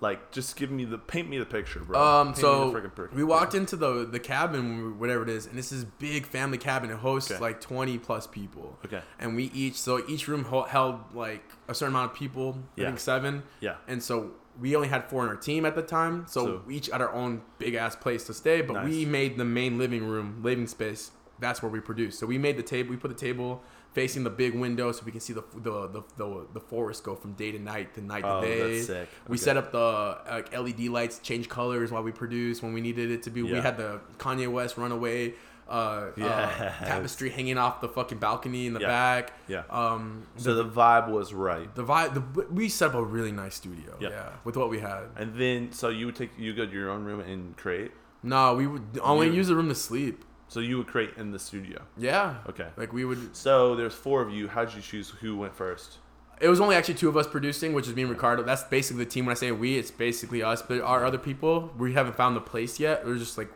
Like, 0.00 0.30
just 0.30 0.54
give 0.54 0.70
me 0.70 0.84
the 0.84 0.96
paint 0.96 1.28
me 1.28 1.38
the 1.38 1.44
picture, 1.44 1.80
bro. 1.80 2.00
Um, 2.00 2.26
Paint 2.28 2.36
me 2.36 2.40
so 2.42 2.70
the 2.70 2.78
frickin' 2.78 2.94
picture. 2.94 3.10
we 3.14 3.24
walked 3.24 3.56
into 3.56 3.74
the 3.74 4.04
the 4.04 4.20
cabin, 4.20 4.96
whatever 5.00 5.24
it 5.24 5.28
is, 5.28 5.46
and 5.46 5.58
this 5.58 5.72
is 5.72 5.84
big 5.84 6.24
family 6.24 6.56
cabin. 6.56 6.88
It 6.90 6.98
hosts 6.98 7.32
Okay. 7.32 7.40
like 7.40 7.60
twenty 7.60 7.98
plus 7.98 8.24
people. 8.28 8.78
Okay. 8.84 9.00
And 9.18 9.34
we 9.34 9.46
each 9.52 9.74
so 9.74 10.00
each 10.08 10.28
room 10.28 10.44
held 10.44 11.00
like 11.14 11.42
a 11.66 11.74
certain 11.74 11.96
amount 11.96 12.12
of 12.12 12.16
people. 12.16 12.58
I 12.76 12.80
Yeah. 12.80 12.86
think 12.86 13.00
seven. 13.00 13.42
Yeah. 13.58 13.74
And 13.88 14.00
so 14.00 14.30
we 14.60 14.74
only 14.76 14.88
had 14.88 15.08
four 15.08 15.22
in 15.22 15.28
our 15.28 15.36
team 15.36 15.64
at 15.64 15.74
the 15.74 15.82
time, 15.82 16.24
so, 16.26 16.44
So- 16.44 16.62
we 16.66 16.76
each 16.76 16.88
had 16.88 17.00
our 17.00 17.12
own 17.12 17.42
big 17.58 17.74
ass 17.74 17.94
place 17.96 18.24
to 18.24 18.34
stay. 18.34 18.60
But 18.62 18.84
we 18.84 19.04
made 19.04 19.36
the 19.36 19.44
main 19.44 19.78
living 19.78 20.04
room, 20.06 20.40
living 20.42 20.66
space. 20.66 21.12
That's 21.40 21.62
where 21.62 21.70
we 21.70 21.78
produced. 21.80 22.18
So 22.18 22.26
we 22.26 22.36
made 22.38 22.56
the 22.56 22.64
table. 22.64 22.90
We 22.90 22.96
put 22.96 23.08
the 23.08 23.14
table 23.28 23.62
facing 23.92 24.24
the 24.24 24.30
big 24.30 24.54
window, 24.54 24.90
so 24.92 25.02
we 25.06 25.12
can 25.12 25.20
see 25.20 25.32
the 25.32 25.44
the 25.54 25.86
the, 25.88 26.02
the, 26.16 26.46
the 26.54 26.60
forest 26.60 27.04
go 27.04 27.14
from 27.14 27.34
day 27.34 27.52
to 27.52 27.58
night 27.60 27.94
to 27.94 28.00
night 28.00 28.24
Oh, 28.26 28.40
to 28.40 28.46
day. 28.46 28.74
that's 28.74 28.86
sick. 28.88 29.08
We 29.28 29.34
Okay. 29.34 29.42
set 29.44 29.56
up 29.56 29.70
the 29.70 30.18
like 30.28 30.52
LED 30.52 30.88
lights, 30.88 31.20
change 31.20 31.48
colors 31.48 31.92
while 31.92 32.02
we 32.02 32.10
produced 32.10 32.62
when 32.64 32.72
we 32.72 32.80
needed 32.80 33.12
it 33.12 33.22
to 33.24 33.30
be. 33.30 33.42
We 33.44 33.52
had 33.58 33.76
the 33.76 34.00
Kanye 34.18 34.50
West 34.50 34.76
Runaway 34.76 35.34
uh, 35.68 36.10
uh, 36.20 36.48
tapestry 36.84 37.30
hanging 37.30 37.58
off 37.58 37.80
the 37.80 37.88
fucking 37.88 38.18
balcony 38.18 38.66
in 38.66 38.72
the 38.72 38.80
Yeah. 38.80 38.86
back. 38.88 39.32
Yeah. 39.48 39.62
Um, 39.70 40.26
So 40.36 40.54
the 40.54 40.64
vibe 40.64 41.08
was 41.10 41.32
right. 41.34 41.72
the 41.74 41.84
vibe. 41.84 42.14
The, 42.14 42.46
we 42.52 42.68
set 42.68 42.90
up 42.90 42.94
a 42.94 43.02
really 43.04 43.32
nice 43.32 43.54
studio. 43.56 43.96
Yeah. 44.00 44.08
Yeah. 44.10 44.28
with 44.44 44.56
what 44.56 44.70
we 44.70 44.80
had. 44.80 45.04
And 45.16 45.34
then, 45.38 45.72
so 45.72 45.88
you 45.88 46.06
would 46.06 46.16
take, 46.16 46.30
you 46.38 46.54
go 46.54 46.66
to 46.66 46.72
your 46.72 46.90
own 46.90 47.04
room 47.04 47.20
and 47.20 47.56
create. 47.56 47.92
No, 48.22 48.54
we 48.54 48.66
would 48.66 48.98
only 49.02 49.26
You- 49.28 49.34
use 49.34 49.48
the 49.48 49.56
room 49.56 49.68
to 49.68 49.74
sleep. 49.74 50.24
So 50.50 50.60
you 50.60 50.78
would 50.78 50.86
create 50.86 51.10
in 51.18 51.30
the 51.32 51.38
studio. 51.38 51.82
Yeah. 51.98 52.36
Okay. 52.48 52.68
Like 52.78 52.90
we 52.94 53.04
would. 53.04 53.36
So 53.36 53.74
there's 53.76 53.92
four 53.94 54.22
of 54.22 54.32
you. 54.32 54.48
How 54.48 54.64
did 54.64 54.74
you 54.74 54.80
choose 54.80 55.10
who 55.10 55.36
went 55.36 55.54
first? 55.54 55.98
It 56.40 56.48
was 56.48 56.58
only 56.60 56.74
actually 56.74 56.94
two 56.94 57.08
of 57.10 57.16
us 57.18 57.26
producing, 57.26 57.74
which 57.74 57.86
is 57.86 57.94
me 57.94 58.02
and 58.02 58.10
Ricardo. 58.10 58.42
That's 58.44 58.62
basically 58.62 59.04
the 59.04 59.10
team. 59.10 59.26
When 59.26 59.32
I 59.32 59.34
say 59.38 59.52
we, 59.52 59.76
it's 59.76 59.90
basically 59.90 60.42
us. 60.42 60.62
But 60.62 60.80
our 60.80 61.04
other 61.04 61.18
people, 61.18 61.70
we 61.76 61.92
haven't 61.92 62.16
found 62.16 62.34
the 62.34 62.40
place 62.40 62.80
yet. 62.80 63.04
We're 63.04 63.18
just 63.18 63.36
like, 63.36 63.50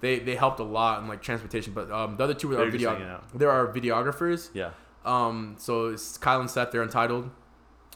they 0.00 0.18
they 0.18 0.36
helped 0.36 0.60
a 0.60 0.64
lot 0.64 1.02
in 1.02 1.08
like 1.08 1.22
transportation. 1.22 1.72
But 1.72 1.90
um, 1.90 2.16
the 2.16 2.24
other 2.24 2.34
two 2.34 2.52
are 2.54 2.58
were 2.58 2.70
video. 2.70 3.20
There 3.34 3.50
are 3.50 3.72
videographers. 3.72 4.50
Yeah. 4.54 4.70
Um, 5.04 5.56
so 5.58 5.88
it's 5.88 6.18
Kyle 6.18 6.40
and 6.40 6.50
Seth. 6.50 6.70
They're 6.70 6.82
entitled. 6.82 7.30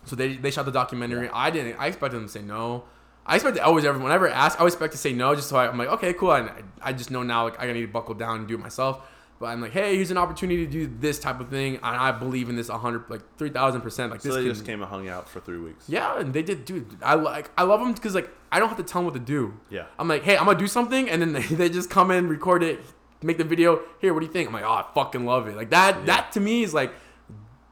So 0.05 0.17
they 0.17 0.37
they 0.37 0.51
shot 0.51 0.65
the 0.65 0.73
documentary. 0.73 1.29
I 1.33 1.51
didn't. 1.51 1.77
I 1.79 1.87
expected 1.89 2.17
them 2.17 2.27
to 2.27 2.33
say 2.33 2.43
no. 2.43 2.85
I 3.25 3.37
expected 3.37 3.63
always 3.63 3.85
everyone 3.85 4.05
whenever 4.05 4.29
I 4.29 4.33
ask, 4.33 4.59
I 4.59 4.61
always 4.61 4.75
expect 4.75 4.93
to 4.93 4.99
say 4.99 5.13
no. 5.13 5.35
Just 5.35 5.49
so 5.49 5.57
I, 5.57 5.69
I'm 5.69 5.79
like, 5.79 5.89
okay, 5.89 6.13
cool. 6.13 6.31
I, 6.31 6.51
I 6.81 6.93
just 6.93 7.11
know 7.11 7.23
now 7.23 7.45
like 7.45 7.63
I 7.63 7.71
need 7.73 7.83
to 7.83 7.87
buckle 7.87 8.15
down 8.15 8.41
and 8.41 8.49
do 8.49 8.55
it 8.55 8.61
myself. 8.61 9.09
But 9.43 9.49
I'm 9.49 9.61
like, 9.61 9.73
hey, 9.73 9.97
here's 9.97 10.13
an 10.13 10.19
opportunity 10.19 10.65
to 10.65 10.71
do 10.71 10.87
this 11.01 11.19
type 11.19 11.41
of 11.41 11.49
thing, 11.49 11.75
and 11.75 11.85
I 11.85 12.13
believe 12.13 12.49
in 12.49 12.55
this 12.55 12.69
100, 12.69 13.11
like 13.11 13.23
3,000 13.39 13.81
percent. 13.81 14.13
Like 14.13 14.21
So 14.21 14.29
this 14.29 14.37
they 14.37 14.45
just 14.45 14.65
came 14.65 14.83
and 14.83 14.89
hung 14.89 15.09
out 15.09 15.29
for 15.29 15.41
three 15.41 15.59
weeks. 15.59 15.85
yeah, 15.89 16.21
and 16.21 16.33
they 16.33 16.45
did, 16.45 16.65
dude. 16.65 16.97
I 17.03 17.15
like, 17.15 17.51
I 17.59 17.65
love 17.65 17.81
them 17.81 17.93
because 17.93 18.15
like 18.15 18.31
I 18.53 18.61
don't 18.61 18.69
have 18.69 18.77
to 18.77 18.85
tell 18.85 19.01
them 19.01 19.07
what 19.07 19.15
to 19.15 19.19
do. 19.19 19.59
Yeah. 19.69 19.87
I'm 19.99 20.07
like, 20.07 20.23
hey, 20.23 20.37
I'm 20.37 20.45
gonna 20.45 20.57
do 20.57 20.69
something, 20.69 21.11
and 21.11 21.21
then 21.21 21.33
they, 21.33 21.43
they 21.57 21.69
just 21.69 21.91
come 21.91 22.13
in, 22.13 22.29
record 22.29 22.63
it, 22.63 22.83
make 23.21 23.37
the 23.37 23.43
video. 23.43 23.81
Here, 24.01 24.15
what 24.15 24.21
do 24.21 24.27
you 24.27 24.33
think? 24.33 24.47
I'm 24.47 24.55
like, 24.55 24.63
oh, 24.63 24.75
I 24.75 24.85
fucking 24.95 25.27
love 25.27 25.49
it. 25.49 25.57
Like 25.57 25.71
that. 25.71 25.97
Yeah. 25.99 26.05
That 26.05 26.31
to 26.35 26.41
me 26.41 26.63
is 26.63 26.73
like 26.73 26.93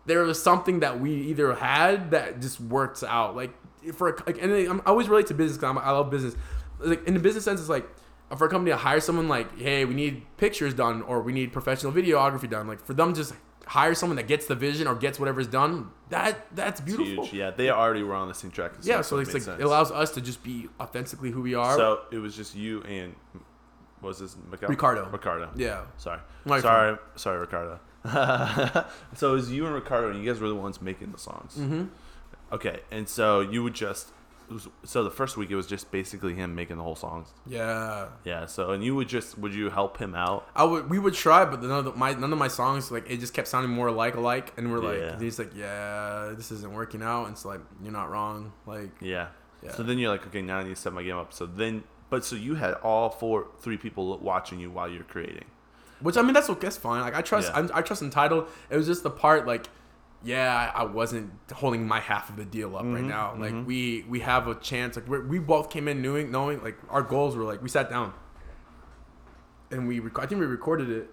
there 0.06 0.24
was 0.24 0.42
something 0.42 0.80
that 0.80 0.98
we 0.98 1.14
either 1.28 1.54
had 1.54 2.10
that 2.10 2.40
just 2.40 2.60
works 2.60 3.04
out. 3.04 3.36
Like 3.36 3.52
for 3.94 4.08
a, 4.08 4.22
like, 4.26 4.42
and 4.42 4.52
I'm, 4.52 4.80
I 4.80 4.86
always 4.86 5.08
relate 5.08 5.28
to 5.28 5.34
business 5.34 5.56
because 5.56 5.80
I 5.80 5.90
love 5.92 6.10
business. 6.10 6.34
Like 6.80 7.06
in 7.06 7.14
the 7.14 7.20
business 7.20 7.44
sense, 7.44 7.60
it's 7.60 7.68
like 7.68 7.88
for 8.36 8.46
a 8.46 8.48
company 8.48 8.70
to 8.70 8.76
hire 8.76 9.00
someone 9.00 9.28
like, 9.28 9.58
hey, 9.58 9.84
we 9.84 9.94
need 9.94 10.22
pictures 10.36 10.74
done 10.74 11.02
or 11.02 11.20
we 11.22 11.32
need 11.32 11.52
professional 11.52 11.92
videography 11.92 12.48
done. 12.48 12.66
Like 12.68 12.84
for 12.84 12.94
them, 12.94 13.14
just 13.14 13.34
hire 13.66 13.94
someone 13.94 14.16
that 14.16 14.26
gets 14.26 14.46
the 14.46 14.54
vision 14.54 14.86
or 14.86 14.94
gets 14.94 15.18
whatever's 15.18 15.46
done. 15.46 15.90
That 16.08 16.54
that's 16.54 16.80
beautiful. 16.80 17.24
huge. 17.24 17.34
Yeah, 17.34 17.50
they 17.50 17.70
already 17.70 18.02
were 18.02 18.14
on 18.14 18.28
the 18.28 18.34
same 18.34 18.50
track. 18.50 18.72
Yeah, 18.82 19.02
so 19.02 19.18
it's 19.18 19.34
like 19.34 19.46
it 19.58 19.64
allows 19.64 19.90
us 19.90 20.12
to 20.12 20.20
just 20.20 20.42
be 20.42 20.68
authentically 20.80 21.30
who 21.30 21.42
we 21.42 21.54
are. 21.54 21.76
So 21.76 22.00
it 22.10 22.18
was 22.18 22.36
just 22.36 22.54
you 22.54 22.82
and 22.82 23.14
what 24.00 24.08
was 24.08 24.18
this? 24.18 24.36
Ricardo. 24.50 25.08
Ricardo. 25.10 25.50
yeah, 25.56 25.82
Sorry. 25.98 26.20
My 26.44 26.60
sorry. 26.60 26.98
Sorry, 27.16 27.38
Ricardo. 27.38 27.80
so 29.14 29.30
it 29.30 29.34
was 29.34 29.52
you 29.52 29.66
and 29.66 29.74
Ricardo, 29.74 30.10
and 30.10 30.18
you 30.18 30.30
guys 30.30 30.40
were 30.40 30.48
the 30.48 30.54
ones 30.54 30.80
making 30.80 31.12
the 31.12 31.18
songs. 31.18 31.56
mm-hmm. 31.56 31.84
Okay, 32.52 32.80
and 32.90 33.08
so 33.08 33.40
you 33.40 33.62
would 33.62 33.74
just. 33.74 34.08
So 34.84 35.04
the 35.04 35.10
first 35.10 35.36
week 35.36 35.50
it 35.50 35.56
was 35.56 35.66
just 35.66 35.90
basically 35.90 36.34
him 36.34 36.54
making 36.54 36.76
the 36.76 36.82
whole 36.82 36.96
songs. 36.96 37.28
yeah. 37.46 38.08
Yeah. 38.24 38.46
So 38.46 38.70
and 38.70 38.82
you 38.84 38.94
would 38.96 39.08
just 39.08 39.38
would 39.38 39.54
you 39.54 39.70
help 39.70 39.98
him 39.98 40.14
out? 40.14 40.48
I 40.56 40.64
would 40.64 40.90
we 40.90 40.98
would 40.98 41.14
try, 41.14 41.44
but 41.44 41.62
none 41.62 41.70
of 41.70 41.84
the, 41.84 41.92
my 41.92 42.12
none 42.14 42.32
of 42.32 42.38
my 42.38 42.48
songs 42.48 42.90
like 42.90 43.08
it 43.10 43.18
just 43.20 43.34
kept 43.34 43.48
sounding 43.48 43.70
more 43.70 43.90
like 43.90 44.14
alike, 44.16 44.52
and 44.56 44.70
we're 44.72 44.82
Yeah. 44.82 45.10
like 45.12 45.20
he's 45.20 45.38
like 45.38 45.52
yeah 45.54 46.32
this 46.36 46.50
isn't 46.50 46.72
working 46.72 47.02
out, 47.02 47.24
and 47.26 47.32
it's 47.34 47.44
like 47.44 47.60
you're 47.82 47.92
not 47.92 48.10
wrong, 48.10 48.52
like 48.66 48.90
Yeah. 49.00 49.28
yeah. 49.62 49.72
So 49.72 49.82
then 49.82 49.98
you're 49.98 50.10
like, 50.10 50.26
okay, 50.26 50.42
now 50.42 50.58
I 50.58 50.62
need 50.64 50.74
to 50.76 50.80
set 50.80 50.92
my 50.92 51.02
game 51.02 51.16
up. 51.16 51.32
So 51.32 51.46
then, 51.46 51.84
but 52.08 52.24
so 52.24 52.34
you 52.36 52.54
had 52.56 52.74
all 52.82 53.10
four, 53.10 53.48
three 53.60 53.76
people 53.76 54.18
watching 54.18 54.58
you 54.58 54.70
while 54.70 54.88
you're 54.88 55.04
creating. 55.04 55.44
Which 56.00 56.16
I 56.16 56.22
mean 56.22 56.32
that's 56.32 56.48
that's 56.48 56.76
fine. 56.78 57.02
Like 57.02 57.14
I 57.14 57.20
trust 57.22 57.50
Yeah. 57.54 57.68
I, 57.74 57.78
I 57.78 57.82
trust 57.82 58.02
entitled. 58.02 58.48
It 58.70 58.76
was 58.76 58.86
just 58.86 59.02
the 59.02 59.10
part 59.10 59.46
like 59.46 59.66
yeah 60.22 60.70
I, 60.74 60.84
wasn't 60.84 61.32
holding 61.52 61.86
my 61.88 62.00
half 62.00 62.28
of 62.28 62.36
the 62.36 62.44
deal 62.44 62.76
up 62.76 62.82
right 62.84 63.02
Mhm, 63.02 63.08
now. 63.08 63.34
Like 63.38 63.52
mhm. 63.54 63.64
we 63.64 64.04
we 64.08 64.20
have 64.20 64.48
a 64.48 64.54
chance. 64.54 64.96
Like 64.96 65.08
we're, 65.08 65.26
we 65.26 65.38
both 65.38 65.70
came 65.70 65.88
in 65.88 66.02
knowing 66.02 66.30
knowing 66.30 66.62
like 66.62 66.76
our 66.90 67.02
goals 67.02 67.36
were 67.36 67.44
like 67.44 67.62
we 67.62 67.68
sat 67.68 67.88
down 67.88 68.12
and 69.70 69.86
we 69.88 70.00
rec- 70.00 70.18
I 70.18 70.26
think 70.26 70.40
we 70.40 70.46
recorded 70.46 70.90
it. 70.90 71.10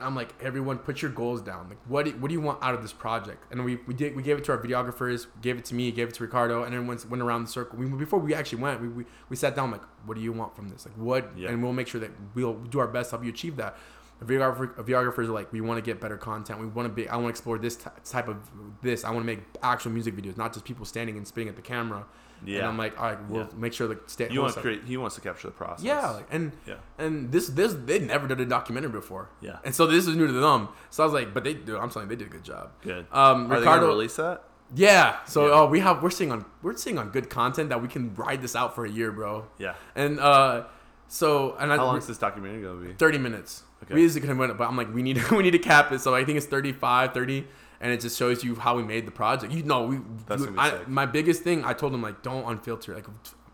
I'm 0.00 0.14
like 0.14 0.32
everyone 0.40 0.78
put 0.78 1.02
your 1.02 1.10
goals 1.10 1.42
down. 1.42 1.68
Like 1.68 1.78
what 1.88 2.04
do, 2.04 2.12
what 2.12 2.28
do 2.28 2.32
you 2.34 2.40
want 2.40 2.62
out 2.62 2.72
of 2.72 2.82
this 2.82 2.92
project? 2.92 3.44
And 3.50 3.64
we, 3.64 3.76
we 3.86 3.94
did 3.94 4.14
we 4.14 4.22
gave 4.22 4.38
it 4.38 4.44
to 4.44 4.52
our 4.52 4.58
videographers, 4.58 5.26
gave 5.42 5.58
it 5.58 5.64
to 5.66 5.74
me, 5.74 5.90
gave 5.90 6.08
it 6.08 6.14
to 6.14 6.22
Ricardo, 6.22 6.62
and 6.62 6.72
everyone 6.72 6.98
went 7.10 7.20
around 7.22 7.42
the 7.42 7.50
circle. 7.50 7.78
We, 7.80 7.86
before 7.88 8.20
we 8.20 8.32
actually 8.32 8.62
went, 8.62 8.80
we, 8.80 8.88
we, 8.88 9.04
we 9.28 9.34
sat 9.36 9.56
down 9.56 9.72
like 9.72 9.82
what 10.06 10.14
do 10.14 10.20
you 10.20 10.32
want 10.32 10.54
from 10.54 10.68
this? 10.68 10.86
Like 10.86 10.94
what? 10.96 11.36
Yeah. 11.36 11.50
And 11.50 11.62
we'll 11.62 11.72
make 11.72 11.88
sure 11.88 12.00
that 12.00 12.12
we'll 12.34 12.54
do 12.54 12.78
our 12.78 12.86
best 12.86 13.10
to 13.10 13.16
help 13.16 13.24
you 13.24 13.30
achieve 13.30 13.56
that. 13.56 13.76
A 14.20 14.24
videographer, 14.24 14.74
videographers 14.74 15.28
are 15.28 15.32
like 15.32 15.52
we 15.52 15.60
want 15.60 15.78
to 15.78 15.82
get 15.82 16.00
better 16.00 16.16
content. 16.16 16.58
We 16.60 16.66
want 16.66 16.88
to 16.88 16.92
be. 16.92 17.08
I 17.08 17.14
want 17.14 17.26
to 17.26 17.30
explore 17.30 17.56
this 17.58 17.76
ty- 17.76 17.92
type 18.04 18.26
of 18.28 18.36
this. 18.82 19.04
I 19.04 19.10
want 19.10 19.20
to 19.22 19.26
make 19.26 19.40
actual 19.62 19.92
music 19.92 20.16
videos, 20.16 20.36
not 20.36 20.52
just 20.52 20.64
people 20.64 20.84
standing 20.84 21.16
and 21.16 21.26
spitting 21.26 21.48
at 21.48 21.56
the 21.56 21.62
camera. 21.62 22.04
Yeah. 22.44 22.58
And 22.58 22.66
I'm 22.68 22.78
like, 22.78 22.96
all 22.98 23.04
right, 23.04 23.18
we'll 23.28 23.42
Yeah. 23.42 23.48
make 23.56 23.72
sure 23.72 23.88
the 23.88 23.98
sta- 24.06 24.28
you 24.30 24.40
want 24.40 24.54
to 24.54 24.60
create. 24.60 24.84
He 24.84 24.96
wants 24.96 25.14
to 25.16 25.20
capture 25.20 25.48
the 25.48 25.52
process. 25.52 25.84
Yeah, 25.84 26.10
like, 26.10 26.26
and 26.30 26.52
Yeah. 26.66 26.74
and 26.96 27.30
this 27.32 27.48
this 27.48 27.74
they 27.84 27.98
never 28.00 28.26
did 28.28 28.40
a 28.40 28.44
documentary 28.46 28.90
before. 28.90 29.28
Yeah. 29.40 29.58
And 29.64 29.74
so 29.74 29.86
this 29.86 30.06
is 30.06 30.16
new 30.16 30.26
to 30.26 30.32
them. 30.32 30.68
So 30.90 31.02
I 31.02 31.06
was 31.06 31.12
like, 31.12 31.32
but 31.34 31.42
they 31.44 31.54
do. 31.54 31.76
I'm 31.78 31.90
telling 31.90 32.08
you, 32.08 32.16
they 32.16 32.24
did 32.24 32.28
a 32.28 32.34
good 32.36 32.44
job. 32.44 32.70
Good. 32.82 33.06
Um, 33.12 33.50
Are 33.52 33.58
Ricardo, 33.58 33.88
release 33.88 34.16
that? 34.16 34.44
yeah. 34.74 35.16
So 35.26 35.46
Yeah. 35.46 35.52
oh, 35.54 35.66
we 35.66 35.80
have 35.80 36.02
we're 36.02 36.10
seeing 36.10 36.30
on 36.32 36.44
we're 36.62 36.76
seeing 36.76 36.98
on 36.98 37.10
good 37.10 37.28
content 37.30 37.68
that 37.70 37.80
we 37.82 37.88
can 37.88 38.14
ride 38.14 38.42
this 38.42 38.54
out 38.56 38.74
for 38.74 38.84
a 38.84 38.90
year, 38.90 39.10
bro. 39.12 39.46
Yeah. 39.58 39.74
And 39.96 40.20
uh, 40.20 40.64
so 41.08 41.56
and 41.58 41.70
How 41.72 41.78
I, 41.78 41.82
long 41.82 41.98
is 41.98 42.06
this 42.06 42.18
documentary 42.18 42.62
gonna 42.62 42.80
be? 42.86 42.92
30 42.94 43.18
minutes. 43.18 43.62
Okay. 43.88 43.94
We 43.94 44.02
usually 44.02 44.20
couldn't 44.20 44.36
win 44.36 44.50
it, 44.50 44.58
but 44.58 44.68
I'm 44.68 44.76
like, 44.76 44.92
we 44.92 45.02
need 45.02 45.22
we 45.30 45.42
need 45.42 45.52
to 45.52 45.58
cap 45.58 45.92
it. 45.92 46.00
So 46.00 46.14
I 46.14 46.24
think 46.24 46.36
it's 46.36 46.46
35, 46.46 47.14
30, 47.14 47.46
and 47.80 47.90
it 47.92 48.00
just 48.00 48.18
shows 48.18 48.44
you 48.44 48.54
how 48.54 48.76
we 48.76 48.82
made 48.82 49.06
the 49.06 49.10
project. 49.10 49.50
You 49.52 49.62
know, 49.62 49.84
we. 49.86 50.00
That's 50.26 50.44
dude, 50.44 50.58
I, 50.58 50.80
my 50.86 51.06
biggest 51.06 51.42
thing, 51.42 51.64
I 51.64 51.72
told 51.72 51.94
them 51.94 52.02
like, 52.02 52.22
don't 52.22 52.44
unfilter. 52.44 52.94
Like, 52.94 53.06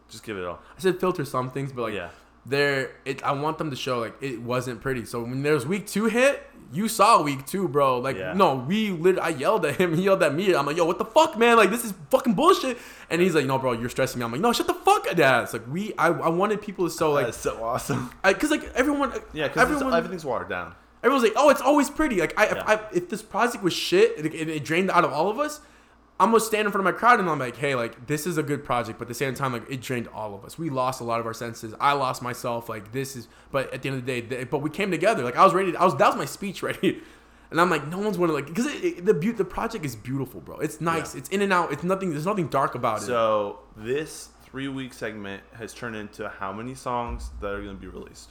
Just 0.08 0.24
give 0.24 0.36
it 0.36 0.44
all. 0.44 0.60
I 0.76 0.80
said 0.80 0.98
filter 0.98 1.24
some 1.24 1.50
things, 1.50 1.72
but 1.72 1.82
like, 1.82 1.94
yeah. 1.94 2.08
There, 2.46 2.90
it. 3.04 3.22
I 3.22 3.32
want 3.32 3.58
them 3.58 3.70
to 3.70 3.76
show 3.76 3.98
like 4.00 4.14
it 4.22 4.42
wasn't 4.42 4.80
pretty. 4.80 5.04
So 5.04 5.22
when 5.22 5.42
there's 5.42 5.66
week 5.66 5.86
two 5.86 6.06
hit, 6.06 6.42
you 6.72 6.88
saw 6.88 7.22
week 7.22 7.46
two, 7.46 7.68
bro. 7.68 7.98
Like, 8.00 8.16
Yeah. 8.16 8.32
no, 8.34 8.56
we 8.56 8.90
lit. 8.90 9.18
I 9.18 9.28
yelled 9.30 9.64
at 9.64 9.76
him. 9.76 9.94
He 9.96 10.02
yelled 10.02 10.22
at 10.22 10.34
me. 10.34 10.54
I'm 10.54 10.66
like, 10.66 10.76
yo, 10.76 10.84
what 10.84 10.98
the 10.98 11.04
fuck, 11.04 11.38
man? 11.38 11.56
Like, 11.56 11.70
this 11.70 11.84
is 11.84 11.94
fucking 12.10 12.34
bullshit. 12.34 12.78
And 13.10 13.20
he's 13.22 13.34
like, 13.34 13.46
no, 13.46 13.58
bro, 13.58 13.72
you're 13.72 13.88
stressing 13.88 14.18
me. 14.18 14.24
I'm 14.24 14.32
like, 14.32 14.40
no, 14.40 14.52
shut 14.52 14.66
the 14.66 14.74
fuck 14.74 15.06
up, 15.08 15.16
dad. 15.16 15.44
It's 15.44 15.52
like 15.52 15.66
we. 15.70 15.92
I, 15.98 16.08
I 16.08 16.28
wanted 16.28 16.60
people 16.62 16.88
to 16.88 16.94
show 16.96 17.12
like, 17.12 17.26
That's 17.26 17.38
so 17.38 17.62
awesome. 17.62 18.10
because 18.22 18.50
like 18.50 18.64
everyone. 18.74 19.12
Yeah, 19.32 19.48
because 19.48 19.62
everyone. 19.70 19.94
everything's 19.94 20.24
watered 20.24 20.48
down. 20.48 20.74
Everyone's 21.02 21.22
like, 21.22 21.34
"Oh, 21.36 21.50
it's 21.50 21.60
always 21.60 21.90
pretty." 21.90 22.18
Like, 22.18 22.32
I, 22.40 22.46
Yeah. 22.46 22.52
if, 22.52 22.66
I, 22.66 22.80
if 22.94 23.08
this 23.10 23.20
project 23.20 23.62
was 23.62 23.74
shit 23.74 24.16
and 24.16 24.24
it, 24.26 24.48
it 24.48 24.64
drained 24.64 24.90
out 24.90 25.04
of 25.04 25.12
all 25.12 25.28
of 25.28 25.38
us, 25.38 25.60
I'm 26.20 26.30
gonna 26.30 26.40
stand 26.40 26.66
in 26.66 26.72
front 26.72 26.86
of 26.86 26.94
my 26.94 26.96
crowd 26.98 27.18
and 27.18 27.28
I'm 27.28 27.38
like, 27.40 27.56
"Hey, 27.56 27.74
like, 27.74 28.06
this 28.06 28.26
is 28.26 28.38
a 28.38 28.42
good 28.42 28.64
project," 28.64 28.98
but 28.98 29.06
at 29.06 29.08
the 29.08 29.14
same 29.14 29.34
time, 29.34 29.52
like, 29.52 29.68
it 29.68 29.80
drained 29.80 30.08
all 30.14 30.34
of 30.34 30.44
us. 30.44 30.56
We 30.56 30.70
lost 30.70 31.00
a 31.00 31.04
lot 31.04 31.18
of 31.18 31.26
our 31.26 31.34
senses. 31.34 31.74
I 31.80 31.92
lost 31.94 32.22
myself. 32.22 32.68
Like, 32.68 32.92
this 32.92 33.16
is. 33.16 33.26
But 33.50 33.72
at 33.74 33.82
the 33.82 33.88
end 33.88 33.98
of 33.98 34.06
the 34.06 34.20
day, 34.20 34.26
th- 34.26 34.50
but 34.50 34.58
we 34.58 34.70
came 34.70 34.90
together. 34.92 35.24
Like, 35.24 35.36
I 35.36 35.44
was 35.44 35.52
ready. 35.52 35.76
I 35.76 35.84
was. 35.84 35.96
That 35.96 36.08
was 36.08 36.16
my 36.16 36.24
speech 36.24 36.62
ready. 36.68 37.02
And 37.50 37.60
I'm 37.60 37.68
like, 37.70 37.86
no 37.88 37.98
one's 37.98 38.16
gonna 38.16 38.32
like, 38.32 38.46
because 38.46 38.66
the 38.66 39.32
the 39.36 39.44
project 39.44 39.84
is 39.84 39.94
beautiful, 39.96 40.40
bro. 40.40 40.58
It's 40.58 40.80
nice. 40.80 41.14
Yeah. 41.14 41.18
It's 41.18 41.28
in 41.30 41.42
and 41.42 41.52
out. 41.52 41.72
It's 41.72 41.84
nothing. 41.84 42.10
There's 42.10 42.26
nothing 42.26 42.48
dark 42.48 42.74
about 42.74 43.02
it. 43.02 43.06
So 43.06 43.60
this 43.76 44.28
three 44.44 44.68
week 44.68 44.92
segment 44.92 45.42
has 45.56 45.74
turned 45.74 45.96
into 45.96 46.28
how 46.28 46.52
many 46.52 46.74
songs 46.74 47.30
that 47.40 47.52
are 47.52 47.60
gonna 47.60 47.74
be 47.74 47.88
released? 47.88 48.30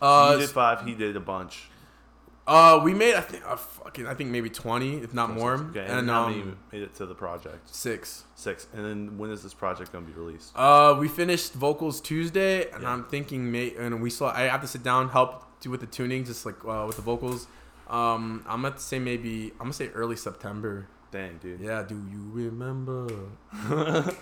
Uh, 0.00 0.32
you 0.34 0.40
did 0.40 0.50
five. 0.50 0.84
He 0.86 0.94
did 0.94 1.16
a 1.16 1.20
bunch. 1.20 1.68
Uh, 2.46 2.80
we 2.84 2.92
made 2.94 3.14
I 3.14 3.20
think 3.20 3.42
uh, 3.46 3.56
fucking 3.56 4.06
I 4.06 4.14
think 4.14 4.30
maybe 4.30 4.50
20, 4.50 4.98
if 4.98 5.14
not 5.14 5.30
more. 5.30 5.54
Okay. 5.54 5.80
And, 5.80 6.00
And 6.00 6.10
how 6.10 6.24
um, 6.24 6.30
many 6.38 6.44
made 6.72 6.82
it 6.82 6.94
to 6.96 7.06
the 7.06 7.14
project? 7.14 7.74
six. 7.74 8.24
Six. 8.34 8.66
And 8.74 8.84
then 8.84 9.18
when 9.18 9.30
is 9.30 9.42
this 9.42 9.54
project 9.54 9.92
gonna 9.92 10.06
be 10.06 10.12
released? 10.12 10.52
Uh, 10.56 10.96
we 10.98 11.08
finished 11.08 11.52
vocals 11.54 12.00
Tuesday, 12.00 12.70
and 12.70 12.82
Yeah. 12.82 12.90
I'm 12.92 13.04
thinking, 13.04 13.50
may 13.50 13.74
and 13.76 14.02
we 14.02 14.10
saw. 14.10 14.30
I 14.32 14.42
have 14.42 14.60
to 14.62 14.68
sit 14.68 14.82
down, 14.82 15.08
help 15.10 15.44
do 15.60 15.70
with 15.70 15.80
the 15.80 15.86
tuning, 15.86 16.24
just 16.24 16.44
like 16.44 16.56
uh, 16.66 16.84
with 16.86 16.96
the 16.96 17.02
vocals. 17.02 17.46
Um, 17.88 18.44
I'm 18.48 18.62
gonna 18.62 18.78
say 18.78 18.98
maybe 18.98 19.52
I'm 19.52 19.66
gonna 19.66 19.72
say 19.72 19.88
early 19.94 20.16
September. 20.16 20.86
Dang, 21.10 21.38
dude. 21.38 21.60
Yeah, 21.60 21.82
do 21.82 21.94
you 21.94 22.28
remember? 22.32 23.06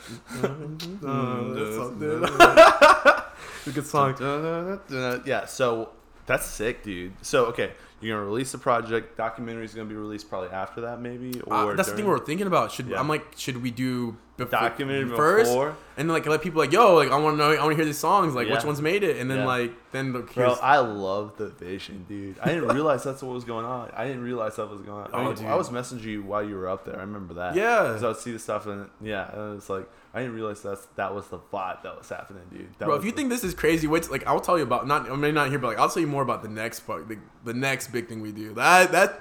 It's 3.64 3.66
a 3.66 3.70
good 3.72 3.86
song. 3.86 4.16
yeah, 5.24 5.46
so 5.46 5.90
that's 6.26 6.46
sick, 6.46 6.82
dude. 6.82 7.12
So 7.22 7.46
okay, 7.46 7.72
You're 8.02 8.16
gonna 8.18 8.26
release 8.28 8.52
the 8.52 8.58
project. 8.58 9.16
Documentary 9.16 9.64
is 9.64 9.74
gonna 9.74 9.88
be 9.88 9.94
released 9.94 10.28
probably 10.28 10.50
after 10.50 10.80
that, 10.82 11.00
maybe. 11.00 11.40
Or 11.46 11.72
Uh, 11.72 11.74
that's 11.74 11.90
the 11.90 11.96
thing 11.96 12.06
we're 12.06 12.18
thinking 12.18 12.46
about. 12.46 12.72
Should 12.72 12.88
Yeah. 12.88 12.98
I'm 13.00 13.08
like, 13.08 13.26
should 13.36 13.62
we 13.62 13.70
do 13.70 14.16
before, 14.38 14.60
Documentary 14.60 15.14
first, 15.14 15.50
before? 15.50 15.68
and 15.96 16.08
then 16.08 16.14
like 16.14 16.24
let 16.26 16.40
people 16.40 16.58
like, 16.60 16.72
yo, 16.72 16.94
like 16.94 17.10
I 17.10 17.16
want 17.16 17.34
to 17.34 17.38
know, 17.38 17.52
I 17.52 17.58
want 17.60 17.72
to 17.72 17.76
hear 17.76 17.84
these 17.84 17.98
songs, 17.98 18.34
like 18.34 18.48
which 18.48 18.64
ones 18.64 18.80
made 18.80 19.02
it, 19.04 19.18
and 19.18 19.30
then 19.30 19.38
Yeah. 19.40 19.46
like 19.46 19.72
then 19.92 20.12
the 20.14 20.20
Bro, 20.20 20.54
I 20.62 20.78
love 20.78 21.36
the 21.36 21.48
vision, 21.50 22.06
dude. 22.08 22.38
I 22.40 22.46
didn't 22.46 22.68
realize 22.68 23.04
that's 23.04 23.22
what 23.22 23.34
was 23.34 23.44
going 23.44 23.66
on. 23.66 23.90
I 23.94 24.06
didn't 24.06 24.22
realize 24.22 24.56
that 24.56 24.70
was 24.70 24.80
going 24.80 25.04
on. 25.04 25.10
I, 25.12 25.18
Oh, 25.18 25.24
mean, 25.26 25.34
dude. 25.34 25.46
I 25.46 25.54
was 25.54 25.68
messaging 25.68 26.04
you 26.04 26.22
while 26.22 26.42
you 26.42 26.54
were 26.56 26.66
up 26.68 26.86
there. 26.86 26.96
I 26.96 27.00
remember 27.02 27.34
that. 27.34 27.54
Yeah. 27.54 27.82
Because 27.88 28.02
I 28.04 28.08
would 28.08 28.16
see 28.16 28.32
the 28.32 28.38
stuff 28.38 28.66
and 28.66 28.88
yeah, 29.02 29.30
and 29.34 29.58
it's 29.58 29.68
like 29.68 29.86
I 30.14 30.20
didn't 30.20 30.34
realize 30.34 30.62
that's 30.62 30.86
that 30.96 31.14
was 31.14 31.26
the 31.28 31.38
vibe 31.38 31.82
that 31.82 31.98
was 31.98 32.08
happening, 32.08 32.42
dude. 32.50 32.68
That 32.78 32.86
Bro, 32.86 32.94
if 32.96 33.04
you 33.04 33.10
the- 33.10 33.16
think 33.18 33.28
this 33.28 33.44
is 33.44 33.52
crazy, 33.54 33.86
wait. 33.86 34.10
Like 34.10 34.26
I'll 34.26 34.40
tell 34.40 34.56
you 34.56 34.64
about 34.64 34.86
not. 34.86 35.10
I 35.10 35.14
mean, 35.14 35.34
not 35.34 35.50
here, 35.50 35.58
but 35.58 35.68
like 35.68 35.78
I'll 35.78 35.90
tell 35.90 36.00
you 36.00 36.06
more 36.08 36.22
about 36.22 36.42
the 36.42 36.48
next 36.48 36.80
part, 36.80 37.06
the, 37.06 37.18
the 37.44 37.52
next 37.54 37.88
big 37.92 38.08
thing 38.08 38.22
we 38.22 38.32
do. 38.32 38.54
That 38.54 38.92
that 38.92 39.20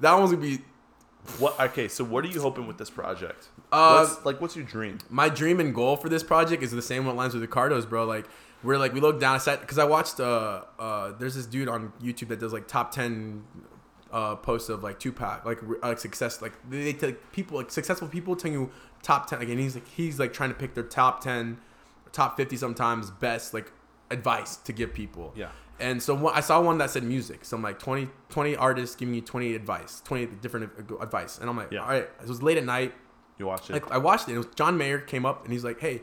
that 0.00 0.12
one's 0.14 0.30
gonna 0.32 0.42
be 0.42 0.60
what, 1.38 1.58
okay, 1.60 1.88
so 1.88 2.04
what 2.04 2.24
are 2.24 2.28
you 2.28 2.40
hoping 2.40 2.66
with 2.66 2.78
this 2.78 2.90
project? 2.90 3.48
Uh, 3.70 4.04
what's, 4.04 4.24
like, 4.24 4.40
what's 4.40 4.56
your 4.56 4.64
dream? 4.64 4.98
my 5.08 5.28
dream 5.28 5.60
and 5.60 5.74
goal 5.74 5.96
for 5.96 6.08
this 6.08 6.22
project 6.22 6.62
is 6.62 6.70
the 6.72 6.82
same 6.82 7.06
one 7.06 7.16
lines 7.16 7.32
with 7.34 7.42
the 7.42 7.46
Ricardo's, 7.46 7.86
bro. 7.86 8.04
Like 8.04 8.26
we're 8.62 8.78
like 8.78 8.92
we 8.92 9.00
look 9.00 9.20
down 9.20 9.40
at 9.46 9.60
because 9.60 9.78
I 9.78 9.84
watched 9.84 10.20
uh 10.20 10.62
uh 10.78 11.12
there's 11.18 11.34
this 11.34 11.46
dude 11.46 11.68
on 11.68 11.92
YouTube 12.02 12.28
that 12.28 12.40
does 12.40 12.52
like 12.52 12.68
top 12.68 12.92
ten 12.92 13.44
uh 14.12 14.36
posts 14.36 14.68
of 14.68 14.82
like 14.82 14.98
Tupac 15.00 15.44
like 15.44 15.58
like 15.82 15.98
success 15.98 16.42
like 16.42 16.52
they 16.68 16.92
take 16.92 17.32
people 17.32 17.56
like 17.56 17.70
successful 17.70 18.08
people 18.08 18.36
telling 18.36 18.52
you 18.52 18.70
top 19.02 19.26
ten 19.26 19.40
again 19.40 19.58
he's 19.58 19.74
like 19.74 19.88
he's 19.88 20.18
like 20.20 20.32
trying 20.32 20.50
to 20.50 20.54
pick 20.54 20.74
their 20.74 20.84
top 20.84 21.22
ten 21.22 21.58
top 22.12 22.36
fifty 22.36 22.56
sometimes 22.56 23.10
best 23.10 23.54
like 23.54 23.72
advice 24.10 24.56
to 24.56 24.72
give 24.72 24.92
people 24.92 25.32
Yeah. 25.34 25.48
And 25.80 26.02
so 26.02 26.28
I 26.28 26.40
saw 26.40 26.60
one 26.60 26.78
that 26.78 26.90
said 26.90 27.02
music. 27.04 27.44
So 27.44 27.56
I'm 27.56 27.62
like 27.62 27.78
20, 27.78 28.08
20 28.28 28.56
artists 28.56 28.94
giving 28.96 29.14
you 29.14 29.20
20 29.20 29.54
advice, 29.54 30.00
20 30.04 30.26
different 30.40 30.70
advice. 31.00 31.38
And 31.38 31.48
I'm 31.50 31.56
like, 31.56 31.72
Yeah. 31.72 31.80
all 31.82 31.88
right, 31.88 32.08
it 32.22 32.28
was 32.28 32.42
late 32.42 32.56
at 32.58 32.64
night. 32.64 32.94
You 33.38 33.46
watch 33.46 33.68
it? 33.70 33.72
Like 33.72 33.90
I 33.90 33.98
watched 33.98 34.28
it. 34.28 34.34
It 34.34 34.38
was 34.38 34.46
John 34.54 34.76
Mayer 34.78 34.98
came 34.98 35.24
up 35.26 35.42
and 35.44 35.52
he's 35.52 35.64
like, 35.64 35.80
"Hey, 35.80 36.02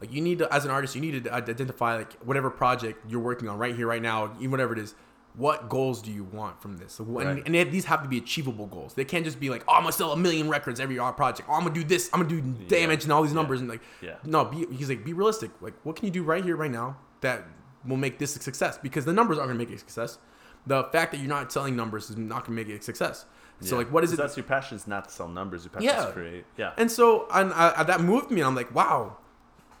like 0.00 0.12
you 0.12 0.20
need 0.20 0.38
to, 0.40 0.52
as 0.52 0.64
an 0.64 0.70
artist, 0.70 0.94
you 0.94 1.00
need 1.00 1.24
to 1.24 1.32
uh, 1.32 1.36
identify 1.36 1.96
like 1.96 2.12
whatever 2.24 2.50
project 2.50 2.98
you're 3.10 3.20
working 3.22 3.48
on 3.48 3.56
right 3.58 3.74
here, 3.74 3.86
right 3.86 4.02
now, 4.02 4.32
even 4.38 4.50
whatever 4.50 4.72
it 4.74 4.78
is. 4.80 4.94
What 5.36 5.68
goals 5.68 6.00
do 6.02 6.12
you 6.12 6.24
want 6.24 6.60
from 6.62 6.76
this? 6.76 6.92
So, 6.92 7.04
and, 7.04 7.14
Right. 7.16 7.42
and 7.46 7.54
they, 7.54 7.64
these 7.64 7.86
have 7.86 8.02
to 8.04 8.08
be 8.08 8.18
achievable 8.18 8.66
goals. 8.66 8.94
They 8.94 9.04
can't 9.04 9.24
just 9.24 9.40
be 9.40 9.50
like, 9.50 9.64
"Oh, 9.66 9.72
I'm 9.74 9.82
gonna 9.82 9.92
sell 9.92 10.12
a 10.12 10.16
million 10.16 10.48
records 10.48 10.78
every 10.78 10.98
art 10.98 11.16
project. 11.16 11.48
Oh, 11.50 11.54
I'm 11.54 11.62
gonna 11.62 11.74
do 11.74 11.82
this. 11.84 12.10
I'm 12.12 12.20
gonna 12.22 12.40
do 12.40 12.66
damage 12.68 13.04
and 13.04 13.12
all 13.12 13.22
these 13.22 13.32
Yeah. 13.32 13.36
numbers." 13.36 13.60
And 13.60 13.68
like, 13.70 13.80
Yeah. 14.00 14.16
no, 14.24 14.44
be, 14.44 14.66
he's 14.72 14.88
like, 14.88 15.04
be 15.04 15.12
realistic. 15.12 15.50
Like, 15.60 15.74
what 15.84 15.96
can 15.96 16.04
you 16.06 16.10
do 16.12 16.22
right 16.22 16.44
here, 16.44 16.56
right 16.56 16.70
now 16.70 16.98
that 17.20 17.46
will 17.86 17.96
make 17.96 18.18
this 18.18 18.36
a 18.36 18.38
success? 18.40 18.78
Because 18.82 19.04
the 19.04 19.12
numbers 19.12 19.38
aren't 19.38 19.48
gonna 19.50 19.58
make 19.58 19.70
it 19.70 19.74
a 19.74 19.78
success. 19.78 20.18
The 20.66 20.84
fact 20.84 21.12
that 21.12 21.18
you're 21.18 21.28
not 21.28 21.52
selling 21.52 21.76
numbers 21.76 22.08
is 22.10 22.16
not 22.16 22.44
gonna 22.44 22.56
make 22.56 22.68
it 22.68 22.80
a 22.80 22.82
success. 22.82 23.26
So, 23.60 23.74
Yeah. 23.74 23.78
like, 23.78 23.92
what 23.92 24.02
is 24.04 24.12
it? 24.12 24.16
That's 24.16 24.36
your 24.36 24.44
passion 24.44 24.76
is 24.76 24.86
not 24.86 25.04
to 25.08 25.10
sell 25.14 25.28
numbers. 25.28 25.64
Your 25.64 25.70
passion 25.70 25.88
Yeah. 25.88 26.00
is 26.00 26.06
to 26.06 26.12
create. 26.12 26.44
Yeah. 26.56 26.72
And 26.76 26.90
so 26.90 27.26
and 27.32 27.52
I, 27.52 27.72
I, 27.78 27.82
that 27.84 28.00
moved 28.00 28.30
me. 28.30 28.42
I'm 28.42 28.54
like, 28.54 28.74
wow, 28.74 29.18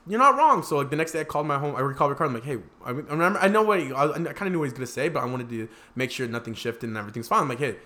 you're 0.06 0.18
not 0.18 0.36
wrong. 0.36 0.62
So 0.62 0.76
like 0.76 0.90
the 0.90 0.96
next 0.96 1.12
day, 1.12 1.20
I 1.20 1.24
called 1.24 1.46
my 1.46 1.58
home. 1.58 1.74
I 1.74 1.78
called 1.94 2.10
Ricardo. 2.10 2.26
I'm 2.26 2.34
like, 2.34 2.44
hey, 2.44 2.58
I 2.84 2.90
I 2.90 2.92
remember. 2.92 3.38
I 3.40 3.48
know 3.48 3.62
what 3.62 3.80
he, 3.80 3.92
I, 3.92 4.04
I 4.04 4.12
kind 4.18 4.42
of 4.42 4.52
knew 4.52 4.58
what 4.58 4.64
he's 4.66 4.72
gonna 4.74 4.86
say, 4.86 5.08
but 5.08 5.22
I 5.22 5.26
wanted 5.26 5.48
to 5.48 5.68
make 5.96 6.10
sure 6.10 6.26
nothing 6.28 6.54
shifted 6.54 6.88
and 6.88 6.96
everything's 6.98 7.28
fine. 7.28 7.42
I'm 7.42 7.48
like, 7.48 7.58
hey, 7.58 7.76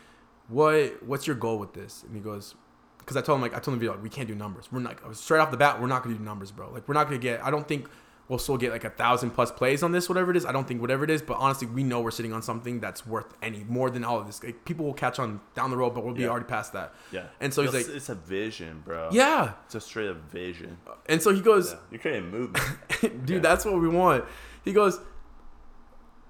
what 0.48 1.02
what's 1.02 1.26
your 1.26 1.36
goal 1.36 1.58
with 1.58 1.72
this? 1.74 2.02
And 2.06 2.14
he 2.14 2.20
goes, 2.20 2.54
because 2.98 3.16
I 3.16 3.20
told 3.22 3.36
him 3.38 3.42
like 3.42 3.54
I 3.54 3.60
told 3.60 3.80
him 3.80 3.86
like 3.88 4.02
we 4.02 4.08
can't 4.08 4.28
do 4.28 4.34
numbers. 4.34 4.68
We're 4.72 4.80
not 4.80 4.98
straight 5.16 5.38
off 5.40 5.50
the 5.50 5.56
bat. 5.56 5.80
We're 5.80 5.86
not 5.86 6.02
gonna 6.02 6.16
do 6.16 6.24
numbers, 6.24 6.50
bro. 6.50 6.70
Like 6.70 6.86
we're 6.88 6.94
not 6.94 7.04
gonna 7.04 7.18
get. 7.18 7.44
I 7.44 7.50
don't 7.50 7.66
think. 7.68 7.88
We'll 8.28 8.38
still 8.38 8.58
get 8.58 8.72
like 8.72 8.84
a 8.84 8.90
thousand 8.90 9.30
plus 9.30 9.50
plays 9.50 9.82
on 9.82 9.92
this, 9.92 10.06
whatever 10.06 10.30
it 10.30 10.36
is. 10.36 10.44
I 10.44 10.52
don't 10.52 10.68
think 10.68 10.82
whatever 10.82 11.02
it 11.02 11.08
is, 11.08 11.22
but 11.22 11.38
honestly, 11.38 11.66
we 11.66 11.82
know 11.82 12.02
we're 12.02 12.10
sitting 12.10 12.34
on 12.34 12.42
something 12.42 12.78
that's 12.78 13.06
worth 13.06 13.32
any 13.42 13.64
more 13.66 13.88
than 13.88 14.04
all 14.04 14.18
of 14.18 14.26
this. 14.26 14.44
Like, 14.44 14.66
people 14.66 14.84
will 14.84 14.92
catch 14.92 15.18
on 15.18 15.40
down 15.54 15.70
the 15.70 15.78
road, 15.78 15.94
but 15.94 16.04
we'll 16.04 16.12
be 16.14 16.22
Yeah. 16.24 16.28
already 16.28 16.44
past 16.44 16.74
that. 16.74 16.92
Yeah. 17.10 17.28
And 17.40 17.54
so 17.54 17.62
he's 17.62 17.72
it's, 17.72 17.88
like, 17.88 17.96
it's 17.96 18.08
a 18.10 18.14
vision, 18.14 18.82
bro. 18.84 19.08
yeah. 19.12 19.52
It's 19.64 19.76
a 19.76 19.80
straight 19.80 20.10
up 20.10 20.30
vision. 20.30 20.76
And 21.06 21.22
so 21.22 21.32
he 21.32 21.40
goes, 21.40 21.72
Yeah. 21.72 21.78
You're 21.90 22.00
creating 22.00 22.30
movement. 22.30 22.66
dude, 23.00 23.28
Yeah. 23.30 23.38
that's 23.38 23.64
what 23.64 23.80
we 23.80 23.88
want. 23.88 24.24
He 24.62 24.74
goes, 24.74 25.00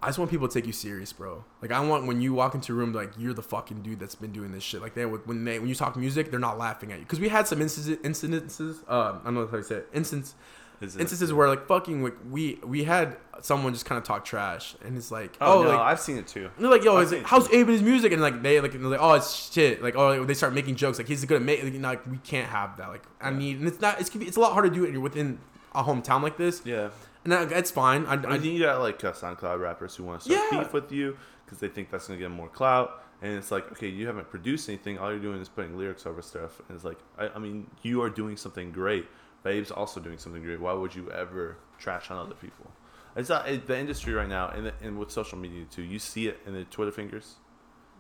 I 0.00 0.06
just 0.06 0.18
want 0.20 0.30
people 0.30 0.46
to 0.46 0.54
take 0.54 0.64
you 0.68 0.72
serious, 0.72 1.12
bro. 1.12 1.44
Like 1.60 1.72
I 1.72 1.80
want 1.80 2.06
when 2.06 2.20
you 2.20 2.32
walk 2.32 2.54
into 2.54 2.72
a 2.72 2.76
room, 2.76 2.92
like 2.92 3.10
you're 3.18 3.34
the 3.34 3.42
fucking 3.42 3.82
dude 3.82 3.98
that's 3.98 4.14
been 4.14 4.30
doing 4.30 4.52
this 4.52 4.62
shit. 4.62 4.80
Like 4.80 4.94
they 4.94 5.04
when 5.04 5.44
they 5.44 5.58
when 5.58 5.68
you 5.68 5.74
talk 5.74 5.96
music, 5.96 6.30
they're 6.30 6.38
not 6.38 6.56
laughing 6.56 6.92
at 6.92 7.00
you 7.00 7.04
because 7.04 7.18
we 7.18 7.28
had 7.28 7.48
some 7.48 7.60
instances, 7.60 7.96
incidences. 8.04 8.84
Uh, 8.88 9.18
I 9.20 9.24
don't 9.24 9.34
know 9.34 9.48
how 9.48 9.56
to 9.56 9.64
say 9.64 9.74
it. 9.78 9.88
Instance, 9.92 10.36
instances 10.80 11.32
where 11.32 11.48
like 11.48 11.66
fucking 11.66 12.02
like, 12.02 12.16
we 12.30 12.58
we 12.64 12.84
had 12.84 13.16
someone 13.40 13.72
just 13.72 13.84
kind 13.86 13.98
of 13.98 14.04
talk 14.04 14.24
trash, 14.24 14.74
and 14.84 14.96
it's 14.96 15.10
like, 15.10 15.36
Oh, 15.40 15.60
oh, 15.60 15.62
no, 15.62 15.68
like, 15.70 15.78
I've 15.78 16.00
seen 16.00 16.16
it 16.18 16.26
too. 16.26 16.50
they're 16.58 16.70
like, 16.70 16.84
yo, 16.84 16.96
I've 16.96 17.04
is 17.04 17.12
it, 17.12 17.18
it 17.18 17.26
how's. 17.26 17.48
Abe 17.50 17.66
and 17.66 17.70
his 17.70 17.82
music? 17.82 18.12
And 18.12 18.20
like 18.22 18.42
they 18.42 18.60
like 18.60 18.72
they're 18.72 18.80
like, 18.80 19.00
oh, 19.00 19.14
it's 19.14 19.52
shit. 19.52 19.82
Like 19.82 19.96
oh, 19.96 20.24
they 20.24 20.34
start 20.34 20.52
making 20.54 20.76
jokes. 20.76 20.98
Like 20.98 21.08
he's 21.08 21.24
good 21.24 21.36
at 21.36 21.42
make. 21.42 21.62
Like, 21.62 21.74
like 21.80 22.06
we 22.06 22.18
can't 22.18 22.48
have 22.48 22.76
that. 22.78 22.88
Like 22.88 23.04
I 23.20 23.30
need, 23.30 23.58
and 23.58 23.68
it's 23.68 23.80
not. 23.80 24.00
It's 24.00 24.14
it's 24.14 24.36
a 24.36 24.40
lot 24.40 24.52
harder 24.52 24.68
to 24.68 24.74
do 24.74 24.84
it 24.84 24.92
you're 24.92 25.00
within 25.00 25.38
a 25.74 25.82
hometown 25.82 26.22
like 26.22 26.36
this. 26.36 26.62
Yeah. 26.64 26.90
And 27.24 27.32
that, 27.32 27.48
that's 27.50 27.70
fine. 27.70 28.06
I, 28.06 28.14
I 28.14 28.34
I, 28.34 28.38
mean, 28.38 28.54
you 28.54 28.62
got 28.64 28.80
like 28.80 29.02
uh, 29.04 29.12
SoundCloud 29.12 29.60
rappers 29.60 29.96
who 29.96 30.04
want 30.04 30.22
to 30.22 30.30
start 30.32 30.48
Yeah. 30.52 30.60
beef 30.62 30.72
with 30.72 30.90
you 30.92 31.16
because 31.44 31.58
they 31.58 31.68
think 31.68 31.90
that's 31.90 32.06
gonna 32.06 32.18
get 32.18 32.30
more 32.30 32.48
clout, 32.48 33.02
and 33.20 33.36
it's 33.36 33.50
like, 33.50 33.70
okay, 33.72 33.88
you 33.88 34.06
haven't 34.06 34.30
produced 34.30 34.68
anything. 34.68 34.98
All 34.98 35.10
you're 35.10 35.18
doing 35.20 35.40
is 35.40 35.48
putting 35.48 35.76
lyrics 35.76 36.06
over 36.06 36.22
stuff, 36.22 36.60
and 36.68 36.76
it's 36.76 36.84
like, 36.84 36.98
I, 37.18 37.28
I 37.34 37.38
mean, 37.38 37.66
you 37.82 38.02
are 38.02 38.08
doing 38.10 38.36
something 38.36 38.70
great. 38.72 39.06
Babe's 39.48 39.70
also 39.70 39.98
doing 40.00 40.18
something 40.18 40.42
great. 40.42 40.60
Why 40.60 40.72
would 40.72 40.94
you 40.94 41.10
ever 41.10 41.56
trash 41.78 42.10
on 42.10 42.18
other 42.18 42.34
people? 42.34 42.70
It's 43.16 43.28
not 43.28 43.48
it, 43.48 43.66
the 43.66 43.78
industry 43.78 44.12
right 44.12 44.28
now, 44.28 44.48
and, 44.48 44.72
and 44.82 44.98
with 44.98 45.10
social 45.10 45.38
media 45.38 45.64
too. 45.70 45.82
You 45.82 45.98
see 45.98 46.28
it 46.28 46.38
in 46.46 46.52
the 46.54 46.64
Twitter 46.64 46.92
fingers. 46.92 47.36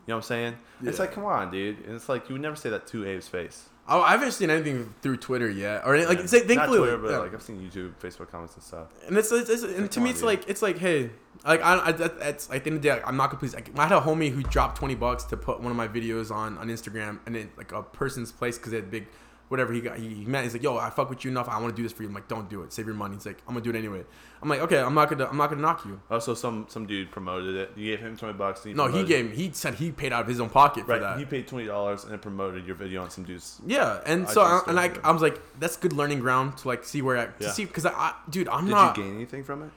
You 0.06 0.12
know 0.12 0.18
what 0.18 0.24
I'm 0.24 0.28
saying? 0.28 0.54
It's 0.84 0.98
like, 0.98 1.12
come 1.12 1.24
on, 1.24 1.50
dude. 1.50 1.84
And 1.84 1.94
it's 1.94 2.08
like 2.08 2.28
you 2.28 2.34
would 2.34 2.42
never 2.42 2.56
say 2.56 2.70
that 2.70 2.86
to 2.88 3.02
Abe's 3.02 3.28
face. 3.28 3.68
I, 3.86 3.98
I 3.98 4.10
haven't 4.12 4.32
seen 4.32 4.48
anything 4.50 4.94
through 5.02 5.16
Twitter 5.18 5.50
yet, 5.50 5.82
or 5.86 5.98
like 6.06 6.18
Yeah. 6.18 6.26
say, 6.26 6.40
thankfully, 6.40 6.78
Twitter, 6.78 6.98
but 6.98 7.10
yeah. 7.10 7.18
like 7.18 7.34
I've 7.34 7.42
seen 7.42 7.58
YouTube, 7.60 7.92
Facebook 8.00 8.30
comments 8.30 8.54
and 8.54 8.62
stuff. 8.62 8.88
and 9.06 9.16
it's, 9.18 9.32
it's, 9.32 9.50
it's 9.50 9.62
and 9.64 9.90
to 9.90 10.00
me 10.00 10.10
it's 10.10 10.20
dude. 10.20 10.26
like 10.26 10.48
it's 10.48 10.62
like 10.62 10.78
hey, 10.78 11.10
like 11.44 11.62
I, 11.62 11.88
I 11.88 11.92
that, 11.92 12.18
that's 12.20 12.48
like, 12.48 12.58
at 12.58 12.64
the 12.64 12.70
end 12.70 12.76
of 12.76 12.82
the 12.82 12.88
day, 12.90 13.02
I'm 13.04 13.16
not 13.16 13.30
gonna 13.30 13.40
please. 13.40 13.54
Like, 13.54 13.70
I 13.78 13.86
had 13.86 13.96
a 13.96 14.00
homie 14.00 14.30
who 14.30 14.42
dropped 14.42 14.76
twenty 14.78 14.94
bucks 14.94 15.24
to 15.24 15.36
put 15.36 15.60
one 15.60 15.70
of 15.70 15.76
my 15.76 15.88
videos 15.88 16.30
on 16.30 16.56
on 16.58 16.68
Instagram, 16.68 17.18
and 17.26 17.36
it 17.36 17.48
like 17.58 17.72
a 17.72 17.82
person's 17.82 18.30
place 18.30 18.56
because 18.56 18.70
they 18.72 18.78
had 18.78 18.90
big. 18.90 19.08
Whatever 19.48 19.72
he 19.72 19.80
got, 19.80 19.96
he, 19.98 20.08
he 20.12 20.24
meant. 20.26 20.44
He's 20.44 20.52
like, 20.52 20.62
"Yo, 20.62 20.76
I 20.76 20.90
fuck 20.90 21.08
with 21.08 21.24
you 21.24 21.30
enough. 21.30 21.48
I 21.48 21.58
want 21.58 21.74
to 21.74 21.76
do 21.76 21.82
this 21.82 21.92
for 21.92 22.02
you." 22.02 22.08
I'm 22.10 22.14
like, 22.14 22.28
"Don't 22.28 22.50
do 22.50 22.62
it. 22.62 22.72
Save 22.72 22.84
your 22.86 22.94
money." 22.94 23.14
He's 23.16 23.24
like, 23.24 23.38
"I'm 23.48 23.54
gonna 23.54 23.64
do 23.64 23.70
it 23.70 23.76
anyway." 23.76 24.04
I'm 24.42 24.48
like, 24.48 24.60
"Okay, 24.60 24.78
I'm 24.78 24.92
not 24.94 25.08
gonna, 25.08 25.26
I'm 25.26 25.38
not 25.38 25.48
gonna 25.48 25.62
knock 25.62 25.86
you." 25.86 26.00
Also, 26.10 26.34
some 26.34 26.66
some 26.68 26.84
dude 26.86 27.10
promoted 27.10 27.56
it. 27.56 27.72
You 27.74 27.90
gave 27.96 28.00
him 28.00 28.16
twenty 28.16 28.34
bucks. 28.36 28.64
and 28.66 28.76
No, 28.76 28.88
he 28.88 29.04
gave. 29.04 29.32
He 29.32 29.50
said 29.52 29.74
he 29.76 29.90
paid 29.90 30.12
out 30.12 30.20
of 30.22 30.28
his 30.28 30.38
own 30.38 30.50
pocket 30.50 30.84
for 30.84 30.92
right. 30.92 31.00
that. 31.00 31.18
He 31.18 31.24
paid 31.24 31.48
twenty 31.48 31.66
dollars 31.66 32.02
and 32.04 32.12
then 32.12 32.18
promoted 32.18 32.66
your 32.66 32.76
video 32.76 33.02
on 33.02 33.08
some 33.10 33.24
dudes. 33.24 33.60
Yeah, 33.66 34.00
and 34.04 34.26
I 34.26 34.30
so 34.32 34.42
I, 34.42 34.60
and 34.66 34.78
I, 34.78 34.92
I 35.02 35.12
was 35.12 35.22
like, 35.22 35.40
that's 35.58 35.76
good 35.78 35.94
learning 35.94 36.20
ground 36.20 36.58
to 36.58 36.68
like 36.68 36.84
see 36.84 37.00
where 37.00 37.16
I 37.16 37.24
to 37.26 37.32
Yeah. 37.40 37.50
see 37.52 37.64
because 37.64 37.86
I, 37.86 37.92
I, 37.92 38.14
dude, 38.28 38.48
I'm 38.48 38.66
Did 38.66 38.70
not. 38.72 38.94
Did 38.94 39.00
you 39.02 39.06
gain 39.08 39.16
anything 39.16 39.44
from 39.44 39.62
it? 39.62 39.70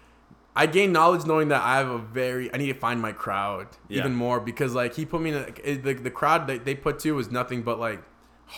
I 0.54 0.66
gained 0.66 0.92
knowledge 0.92 1.26
knowing 1.26 1.48
that 1.48 1.62
I 1.64 1.78
have 1.78 1.88
a 1.90 1.98
very. 1.98 2.54
I 2.54 2.58
need 2.58 2.68
to 2.74 2.74
find 2.78 3.02
my 3.02 3.14
crowd 3.14 3.68
Yeah. 3.88 4.00
even 4.00 4.14
more 4.16 4.42
because 4.42 4.76
like 4.76 4.96
he 4.96 5.06
put 5.06 5.22
me 5.22 5.30
in 5.30 5.36
a, 5.38 5.46
it- 5.64 5.84
the 5.84 5.94
the 5.94 6.12
crowd 6.12 6.48
that 6.48 6.66
they 6.66 6.76
put 6.76 7.00
to 7.00 7.14
was 7.14 7.32
nothing 7.32 7.62
but 7.62 7.80
like 7.80 8.04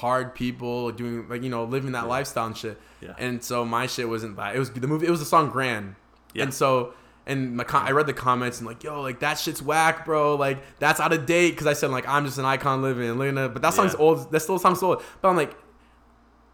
hard 0.02 0.34
people 0.36 0.92
doing 0.92 1.28
like 1.30 1.44
you 1.44 1.50
know 1.50 1.64
living 1.66 1.92
that 1.94 2.04
Yeah. 2.04 2.10
lifestyle 2.10 2.48
and 2.48 2.58
shit. 2.58 2.80
Yeah. 3.02 3.14
And 3.18 3.44
so 3.44 3.64
my 3.66 3.86
shit 3.88 4.08
wasn't 4.10 4.36
that. 4.38 4.56
It 4.56 4.60
was 4.60 4.72
the 4.72 4.88
movie. 4.88 5.06
It 5.08 5.12
was 5.12 5.20
the 5.20 5.26
song 5.26 5.50
Grand. 5.50 5.96
Yeah. 6.34 6.44
And 6.44 6.54
so. 6.54 6.94
And 7.26 7.56
my 7.56 7.64
com- 7.64 7.88
I 7.88 7.92
read 7.92 8.06
the 8.06 8.12
comments 8.14 8.58
and 8.60 8.68
like, 8.68 8.84
yo, 8.84 9.00
like 9.02 9.22
that 9.22 9.40
shit's 9.40 9.62
whack, 9.62 10.04
bro. 10.04 10.36
Like 10.36 10.58
that's 10.80 11.00
out 11.00 11.14
of 11.14 11.26
date 11.26 11.52
because 11.52 11.68
I 11.68 11.72
said 11.72 11.90
like 11.90 12.06
I'm 12.06 12.26
just 12.26 12.38
an 12.38 12.44
icon 12.44 12.82
living 12.82 13.08
and 13.10 13.18
living. 13.18 13.36
But 13.54 13.62
that 13.62 13.74
song's 13.74 13.94
Yeah. 13.94 14.00
old. 14.06 14.30
That 14.34 14.42
still 14.42 14.60
song's 14.60 14.84
old. 14.84 15.02
But 15.22 15.30
I'm 15.30 15.38
like, 15.38 15.56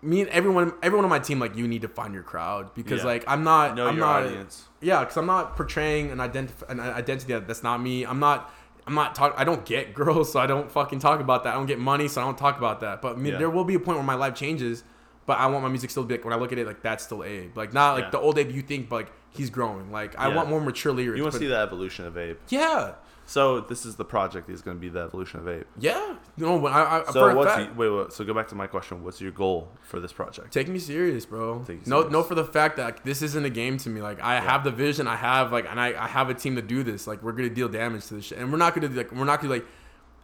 me 0.04 0.22
and 0.22 0.30
everyone, 0.30 0.74
everyone 0.84 1.06
on 1.06 1.10
my 1.10 1.18
team, 1.18 1.40
like 1.40 1.56
you 1.56 1.68
need 1.68 1.82
to 1.82 1.88
find 1.88 2.14
your 2.14 2.22
crowd 2.24 2.74
because 2.76 3.00
Yeah. 3.00 3.06
like 3.08 3.24
I'm 3.28 3.44
not, 3.44 3.76
Know 3.76 3.88
I'm 3.88 3.98
your 3.98 4.06
not, 4.06 4.24
audience. 4.28 4.66
yeah, 4.80 5.00
because 5.00 5.18
I'm 5.18 5.26
not 5.26 5.56
portraying 5.56 6.12
an 6.12 6.20
identity, 6.20 6.54
an 6.70 6.80
identity 6.80 7.34
that's 7.40 7.64
not 7.64 7.82
me. 7.82 8.04
I'm 8.06 8.20
not, 8.20 8.54
I'm 8.90 8.96
not 8.96 9.14
talk. 9.14 9.36
I 9.38 9.44
don't 9.44 9.64
get 9.66 9.94
girls, 9.94 10.32
so 10.32 10.40
I 10.40 10.48
don't 10.48 10.72
fucking 10.72 11.00
talk 11.00 11.20
about 11.20 11.44
that. 11.44 11.52
I 11.54 11.58
don't 11.58 11.68
get 11.68 11.80
money, 11.80 12.08
so 12.08 12.22
I 12.22 12.26
don't 12.26 12.38
talk 12.38 12.58
about 12.58 12.80
that. 12.82 13.02
But 13.02 13.14
I 13.14 13.20
mean, 13.20 13.34
Yeah. 13.34 13.38
there 13.40 13.50
will 13.50 13.64
be 13.64 13.76
a 13.76 13.80
point 13.80 13.98
where 13.98 14.06
my 14.06 14.16
life 14.16 14.34
changes. 14.36 14.84
But 15.28 15.38
I 15.38 15.46
want 15.46 15.62
my 15.62 15.70
music 15.70 15.92
still 15.92 16.02
to 16.04 16.08
be 16.08 16.16
like 16.16 16.26
when 16.26 16.34
I 16.34 16.38
look 16.38 16.52
at 16.52 16.58
it, 16.58 16.66
like 16.66 16.82
that's 16.82 17.04
still 17.04 17.24
Abe. 17.24 17.56
Like 17.56 17.72
not 17.72 17.94
like 17.94 18.06
Yeah. 18.06 18.10
the 18.10 18.20
old 18.20 18.40
Abe 18.40 18.50
you 18.50 18.64
think, 18.64 18.90
but 18.90 18.96
like 18.96 19.12
he's 19.30 19.52
growing. 19.52 19.92
Like 19.92 20.18
I 20.18 20.28
Yeah. 20.30 20.36
want 20.36 20.50
more 20.50 20.60
mature 20.60 20.92
lyrics. 20.92 21.18
You 21.18 21.24
want 21.24 21.34
to 21.34 21.40
see 21.40 21.46
the 21.46 21.56
evolution 21.58 22.08
of 22.08 22.18
Abe. 22.18 22.38
Yeah, 22.50 22.94
So 23.30 23.60
this 23.62 23.86
is 23.86 23.96
the 23.96 24.06
project. 24.06 24.50
Is 24.50 24.62
going 24.64 24.76
to 24.78 24.82
be 24.82 24.90
the 24.90 25.02
evolution 25.02 25.40
of 25.40 25.48
Abe. 25.48 25.64
yeah. 25.80 26.16
No, 26.36 26.58
but 26.60 26.72
I, 26.72 27.04
I 27.08 27.12
So 27.12 27.28
a 27.28 27.36
what's 27.36 27.54
fact, 27.54 27.74
the, 27.76 27.80
wait, 27.80 27.90
wait? 27.90 28.12
So 28.14 28.24
go 28.26 28.34
back 28.34 28.48
to 28.48 28.56
my 28.56 28.66
question. 28.66 29.04
What's 29.04 29.22
your 29.22 29.32
goal 29.32 29.70
for 29.82 30.00
this 30.00 30.12
project? 30.12 30.52
Take 30.52 30.68
me 30.68 30.80
serious, 30.80 31.26
bro. 31.26 31.60
Take 31.60 31.86
you 31.86 31.90
no, 31.92 31.98
serious. 32.00 32.12
no, 32.12 32.24
for 32.24 32.34
the 32.36 32.46
fact 32.46 32.78
that 32.78 32.86
like, 32.86 33.04
this 33.04 33.22
isn't 33.22 33.46
a 33.46 33.50
game 33.50 33.78
to 33.78 33.90
me. 33.90 34.02
Like 34.02 34.20
I 34.22 34.40
have 34.40 34.64
the 34.64 34.72
vision, 34.72 35.06
I 35.08 35.16
have 35.16 35.52
like, 35.52 35.70
and 35.70 35.80
I, 35.80 35.90
I 36.02 36.08
have 36.08 36.30
a 36.30 36.34
team 36.34 36.56
to 36.56 36.62
do 36.62 36.82
this. 36.84 37.06
Like 37.08 37.22
we're 37.22 37.34
gonna 37.34 37.50
deal 37.50 37.70
damage 37.70 38.08
to 38.08 38.16
this 38.16 38.26
shit, 38.26 38.40
and 38.40 38.52
we're 38.52 38.58
not 38.58 38.74
gonna 38.74 38.88
like 38.90 39.12
we're 39.12 39.26
not 39.26 39.42
gonna 39.42 39.54
like, 39.54 39.66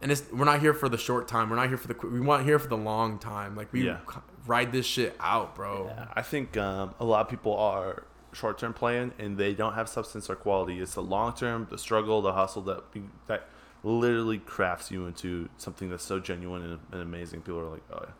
and 0.02 0.10
it's 0.10 0.24
we're 0.32 0.44
not 0.44 0.60
here 0.60 0.74
for 0.74 0.88
the 0.88 0.98
short 0.98 1.28
time. 1.28 1.48
We're 1.48 1.56
not 1.56 1.68
here 1.68 1.76
for 1.78 1.86
the 1.88 1.94
quick. 1.94 2.10
We 2.12 2.20
want 2.20 2.44
here 2.44 2.58
for 2.58 2.68
the 2.68 2.76
long 2.76 3.18
time. 3.20 3.54
Like 3.54 3.72
we 3.72 3.86
Yeah. 3.86 3.98
ride 4.46 4.72
this 4.72 4.86
shit 4.86 5.14
out, 5.20 5.54
bro. 5.54 5.90
I 6.14 6.22
think 6.22 6.56
um, 6.56 6.94
a 6.98 7.04
lot 7.04 7.20
of 7.20 7.28
people 7.28 7.56
are 7.56 8.04
short 8.36 8.58
term 8.58 8.74
plan 8.74 9.12
and 9.18 9.38
they 9.38 9.54
don't 9.54 9.74
have 9.74 9.88
substance 9.88 10.28
or 10.28 10.36
quality. 10.36 10.80
It's 10.80 10.94
the 10.94 11.02
long 11.02 11.34
term, 11.34 11.66
the 11.70 11.78
struggle, 11.78 12.22
the 12.22 12.32
hustle 12.32 12.62
that 12.62 12.84
that 13.26 13.48
literally 13.82 14.38
crafts 14.38 14.90
you 14.90 15.06
into 15.06 15.48
something 15.56 15.90
that's 15.90 16.04
so 16.04 16.20
genuine 16.20 16.62
and, 16.62 16.78
and 16.92 17.02
amazing. 17.02 17.40
People 17.40 17.60
are 17.60 17.70
like, 17.70 17.82
oh, 17.92 17.98
yeah. 18.02 18.12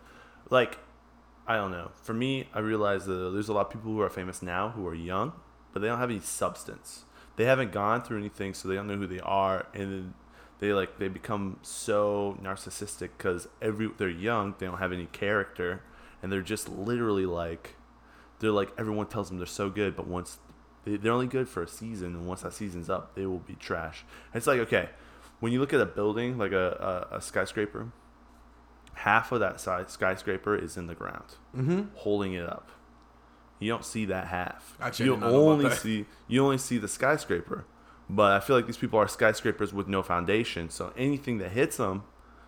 like 0.51 0.79
I 1.47 1.57
don't 1.57 1.71
know. 1.71 1.91
For 2.03 2.15
me, 2.15 2.49
I 2.53 2.59
realize 2.59 3.07
that 3.07 3.31
there's 3.33 3.49
a 3.49 3.53
lot 3.53 3.67
of 3.67 3.73
people 3.73 3.93
who 3.93 4.01
are 4.01 4.11
famous 4.11 4.43
now 4.43 4.71
who 4.71 4.87
are 4.87 4.95
young, 4.95 5.33
but 5.73 5.81
they 5.81 5.89
don't 5.89 5.99
have 5.99 6.11
any 6.11 6.21
substance. 6.21 7.05
They 7.37 7.45
haven't 7.45 7.71
gone 7.71 8.03
through 8.03 8.19
anything, 8.19 8.55
so 8.55 8.67
they 8.67 8.75
don't 8.75 8.89
know 8.89 8.97
who 8.97 9.07
they 9.07 9.21
are, 9.21 9.67
and 9.75 9.93
then 9.93 10.15
they 10.59 10.73
like 10.73 10.99
they 10.99 11.09
become 11.09 11.59
so 11.63 12.39
narcissistic 12.43 13.11
because 13.17 13.47
every 13.61 13.91
they're 13.99 14.09
young, 14.09 14.55
they 14.59 14.67
don't 14.67 14.79
have 14.79 14.93
any 14.93 15.07
character, 15.07 15.83
and 16.23 16.33
they're 16.33 16.41
just 16.41 16.69
literally 16.69 17.27
like 17.27 17.77
they're 18.41 18.51
like 18.51 18.73
everyone 18.79 19.07
tells 19.07 19.29
them 19.29 19.39
they're 19.39 19.47
so 19.47 19.71
good, 19.71 19.97
but 19.97 20.07
once 20.07 20.39
they, 20.85 20.97
they're 20.97 21.13
only 21.13 21.27
good 21.27 21.49
for 21.49 21.63
a 21.63 21.69
season, 21.69 22.15
and 22.15 22.27
once 22.27 22.43
that 22.43 22.53
season's 22.53 22.89
up, 22.91 23.15
they 23.15 23.27
will 23.27 23.39
be 23.39 23.55
trash. 23.55 24.05
It's 24.35 24.47
like 24.47 24.61
okay, 24.61 24.91
when 25.41 25.53
you 25.53 25.61
look 25.61 25.73
at 25.73 25.81
a 25.81 25.87
building 25.87 26.39
like 26.39 26.53
a, 26.53 27.07
a, 27.13 27.17
a 27.17 27.21
skyscraper, 27.21 27.89
half 28.95 29.33
of 29.33 29.41
that 29.41 29.61
size 29.61 29.87
skyscraper 29.89 30.57
is 30.57 30.77
in 30.77 30.87
the 30.87 30.95
ground, 30.95 31.25
Mm-hmm. 31.57 31.83
holding 31.95 32.33
it 32.35 32.47
up. 32.49 32.71
You 33.59 33.71
don't 33.73 33.85
see 33.85 34.05
that 34.07 34.27
half. 34.27 34.77
Actually, 34.81 35.07
you 35.07 35.13
did 35.13 35.21
not 35.21 35.33
know 35.33 35.51
about 35.51 35.65
only 35.65 35.71
see 35.77 36.05
you 36.29 36.45
only 36.45 36.59
see 36.59 36.79
the 36.79 36.89
skyscraper. 36.89 37.65
But 38.09 38.33
I 38.33 38.41
feel 38.41 38.55
like 38.55 38.67
these 38.67 38.77
people 38.77 38.99
are 39.01 39.09
skyscrapers 39.09 39.73
with 39.73 39.89
no 39.89 40.01
foundation. 40.03 40.69
So 40.71 40.93
anything 40.97 41.39
that 41.39 41.51
hits 41.51 41.79
them, 41.79 42.05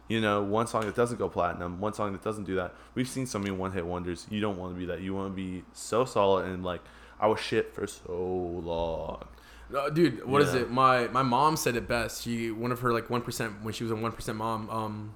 you 0.09 0.21
know, 0.21 0.42
one 0.42 0.66
song 0.66 0.87
that 0.87 0.94
doesn't 0.97 1.18
go 1.18 1.29
platinum, 1.29 1.81
one 1.81 1.92
song 1.92 2.12
that 2.12 2.23
doesn't 2.25 2.44
do 2.44 2.55
that. 2.57 2.75
We've 2.94 3.09
seen 3.09 3.27
so 3.27 3.38
many 3.38 3.51
one 3.51 3.73
hit 3.73 3.85
wonders. 3.87 4.27
You 4.31 4.40
don't 4.40 4.57
want 4.59 4.75
to 4.75 4.79
be 4.79 4.87
that. 4.87 5.01
You 5.01 5.14
want 5.14 5.31
to 5.33 5.37
be 5.37 5.64
so 5.73 6.05
solid 6.05 6.47
and 6.47 6.64
like 6.64 6.81
I 7.21 7.27
was 7.27 7.40
shit 7.40 7.75
for 7.75 7.87
so 7.87 8.12
long. 8.64 9.27
No, 9.71 9.90
dude, 9.90 10.25
what 10.25 10.40
is 10.40 10.55
Yeah. 10.55 10.61
it? 10.62 10.71
My 10.71 11.09
my 11.09 11.23
mom 11.23 11.57
said 11.57 11.77
it 11.77 11.87
best. 11.87 12.23
She 12.23 12.51
one 12.51 12.73
of 12.73 12.81
her 12.81 12.92
like 12.92 13.11
one 13.11 13.21
percent 13.23 13.62
when 13.62 13.75
she 13.75 13.85
was 13.85 13.90
a 13.90 13.97
one 13.97 14.12
percent 14.12 14.38
mom. 14.38 14.71
Um, 14.71 15.14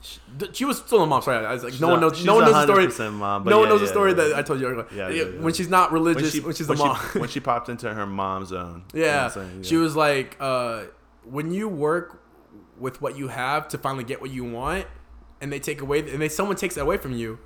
she, 0.00 0.20
she 0.52 0.64
was 0.64 0.78
still 0.78 1.02
a 1.02 1.06
mom. 1.06 1.20
Sorry, 1.22 1.44
I 1.44 1.52
was 1.52 1.64
like, 1.64 1.72
She's 1.72 1.80
no 1.80 1.88
one 1.88 2.00
knows. 2.00 2.16
she's 2.16 2.24
No 2.24 2.36
one 2.36 2.44
knows 2.44 2.54
the 2.66 2.90
story. 2.90 3.10
mom, 3.10 3.44
no 3.44 3.58
one 3.58 3.66
yeah, 3.66 3.70
knows 3.72 3.80
the 3.80 3.86
story 3.86 4.10
yeah. 4.12 4.16
that 4.28 4.34
I 4.36 4.42
told 4.42 4.60
you. 4.60 4.66
earlier. 4.68 4.86
Yeah, 4.94 5.08
Yeah, 5.08 5.14
yeah, 5.24 5.30
yeah. 5.34 5.40
When 5.40 5.52
she's 5.52 5.68
not 5.68 5.90
religious, 5.92 6.40
when, 6.40 6.54
she's 6.54 6.66
the 6.66 6.74
when 6.74 6.78
mom. 6.78 6.98
She, 7.12 7.18
when 7.18 7.28
she 7.28 7.40
popped 7.40 7.68
into 7.68 7.92
her 7.92 8.06
mom's 8.06 8.48
zone. 8.48 8.84
You 8.94 9.00
know 9.00 9.06
yeah, 9.06 9.28
saying? 9.28 9.62
she 9.64 9.76
was 9.76 9.96
like, 9.96 10.36
uh, 10.40 10.84
when 11.24 11.50
you 11.50 11.68
work 11.68 12.22
with 12.78 13.00
what 13.00 13.16
you 13.16 13.28
have 13.28 13.68
to 13.68 13.78
finally 13.78 14.04
get 14.04 14.20
what 14.20 14.30
you 14.30 14.44
want, 14.44 14.86
and 15.40 15.52
they 15.52 15.58
take 15.58 15.80
away, 15.80 16.00
and 16.00 16.20
they 16.20 16.28
someone 16.28 16.56
takes 16.56 16.74
that 16.76 16.82
away 16.82 16.96
from 16.96 17.12
you, 17.12 17.38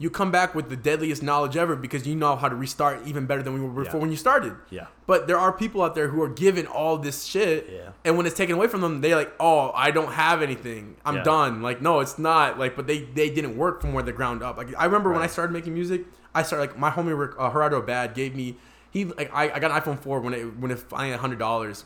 you 0.00 0.10
come 0.10 0.30
back 0.30 0.54
with 0.54 0.68
the 0.70 0.76
deadliest 0.76 1.22
knowledge 1.24 1.56
ever 1.56 1.74
because 1.74 2.06
you 2.06 2.14
know 2.14 2.36
how 2.36 2.48
to 2.48 2.54
restart 2.54 3.04
even 3.04 3.26
better 3.26 3.42
than 3.42 3.52
we 3.54 3.60
were 3.60 3.68
before 3.82 3.96
Yeah. 3.96 4.00
when 4.02 4.10
you 4.12 4.16
started. 4.16 4.54
Yeah. 4.70 4.86
But 5.08 5.26
there 5.26 5.36
are 5.38 5.52
people 5.52 5.82
out 5.82 5.96
there 5.96 6.06
who 6.08 6.22
are 6.22 6.28
given 6.28 6.66
all 6.68 6.98
this 6.98 7.24
shit, 7.24 7.68
Yeah. 7.68 7.90
and 8.04 8.16
when 8.16 8.24
it's 8.24 8.36
taken 8.36 8.54
away 8.54 8.68
from 8.68 8.80
them, 8.80 9.00
they're 9.00 9.16
like, 9.16 9.32
"Oh, 9.40 9.72
I 9.74 9.90
don't 9.90 10.12
have 10.12 10.40
anything. 10.40 10.96
I'm 11.04 11.16
Yeah. 11.16 11.22
done." 11.24 11.62
Like, 11.62 11.82
no, 11.82 11.98
it's 12.00 12.16
not. 12.18 12.58
Like, 12.58 12.76
but 12.76 12.86
they 12.86 13.00
they 13.14 13.28
didn't 13.28 13.56
work 13.56 13.80
from 13.80 13.92
where 13.92 14.04
the 14.04 14.12
ground 14.12 14.42
up. 14.42 14.56
Like, 14.56 14.68
I 14.78 14.84
remember 14.84 15.10
when 15.12 15.22
I 15.22 15.26
started 15.26 15.52
making 15.52 15.74
music, 15.74 16.04
I 16.34 16.42
started 16.44 16.68
like 16.70 16.78
my 16.78 16.90
homie 16.90 17.34
uh, 17.36 17.50
Gerardo 17.50 17.82
Bad 17.82 18.14
gave 18.14 18.36
me 18.36 18.56
he 18.90 19.04
like 19.06 19.30
I, 19.34 19.50
I 19.50 19.58
got 19.58 19.70
an 19.72 19.80
iPhone 19.80 19.98
four 19.98 20.20
when 20.20 20.32
it 20.32 20.44
when 20.58 20.70
it 20.70 20.78
finally 20.78 21.10
had 21.10 21.20
hundred 21.20 21.38
dollars. 21.40 21.84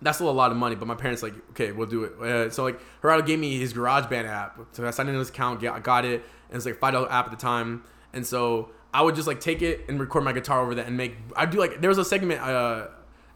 That's 0.00 0.18
still 0.18 0.30
a 0.30 0.32
lot 0.32 0.52
of 0.52 0.56
money, 0.56 0.76
but 0.76 0.86
my 0.86 0.94
parents 0.94 1.22
like, 1.22 1.34
okay, 1.50 1.72
we'll 1.72 1.88
do 1.88 2.04
it. 2.04 2.12
Uh, 2.20 2.50
so 2.50 2.62
like, 2.62 2.80
Gerardo 3.02 3.26
gave 3.26 3.38
me 3.38 3.58
his 3.58 3.74
GarageBand 3.74 4.26
app, 4.26 4.58
so 4.72 4.86
I 4.86 4.90
signed 4.90 5.08
into 5.08 5.18
his 5.18 5.30
account, 5.30 5.64
I 5.64 5.80
got 5.80 6.04
it, 6.04 6.22
and 6.48 6.56
it's 6.56 6.66
like 6.66 6.78
five 6.78 6.92
dollar 6.92 7.10
app 7.10 7.26
at 7.26 7.30
the 7.32 7.36
time, 7.36 7.82
and 8.12 8.26
so 8.26 8.70
I 8.94 9.02
would 9.02 9.14
just 9.14 9.26
like 9.26 9.40
take 9.40 9.60
it 9.60 9.86
and 9.88 9.98
record 10.00 10.24
my 10.24 10.32
guitar 10.32 10.60
over 10.60 10.74
that 10.76 10.86
and 10.86 10.96
make. 10.96 11.16
I 11.36 11.46
do 11.46 11.58
like 11.58 11.80
there 11.80 11.88
was 11.88 11.98
a 11.98 12.04
segment 12.04 12.40
uh, 12.40 12.86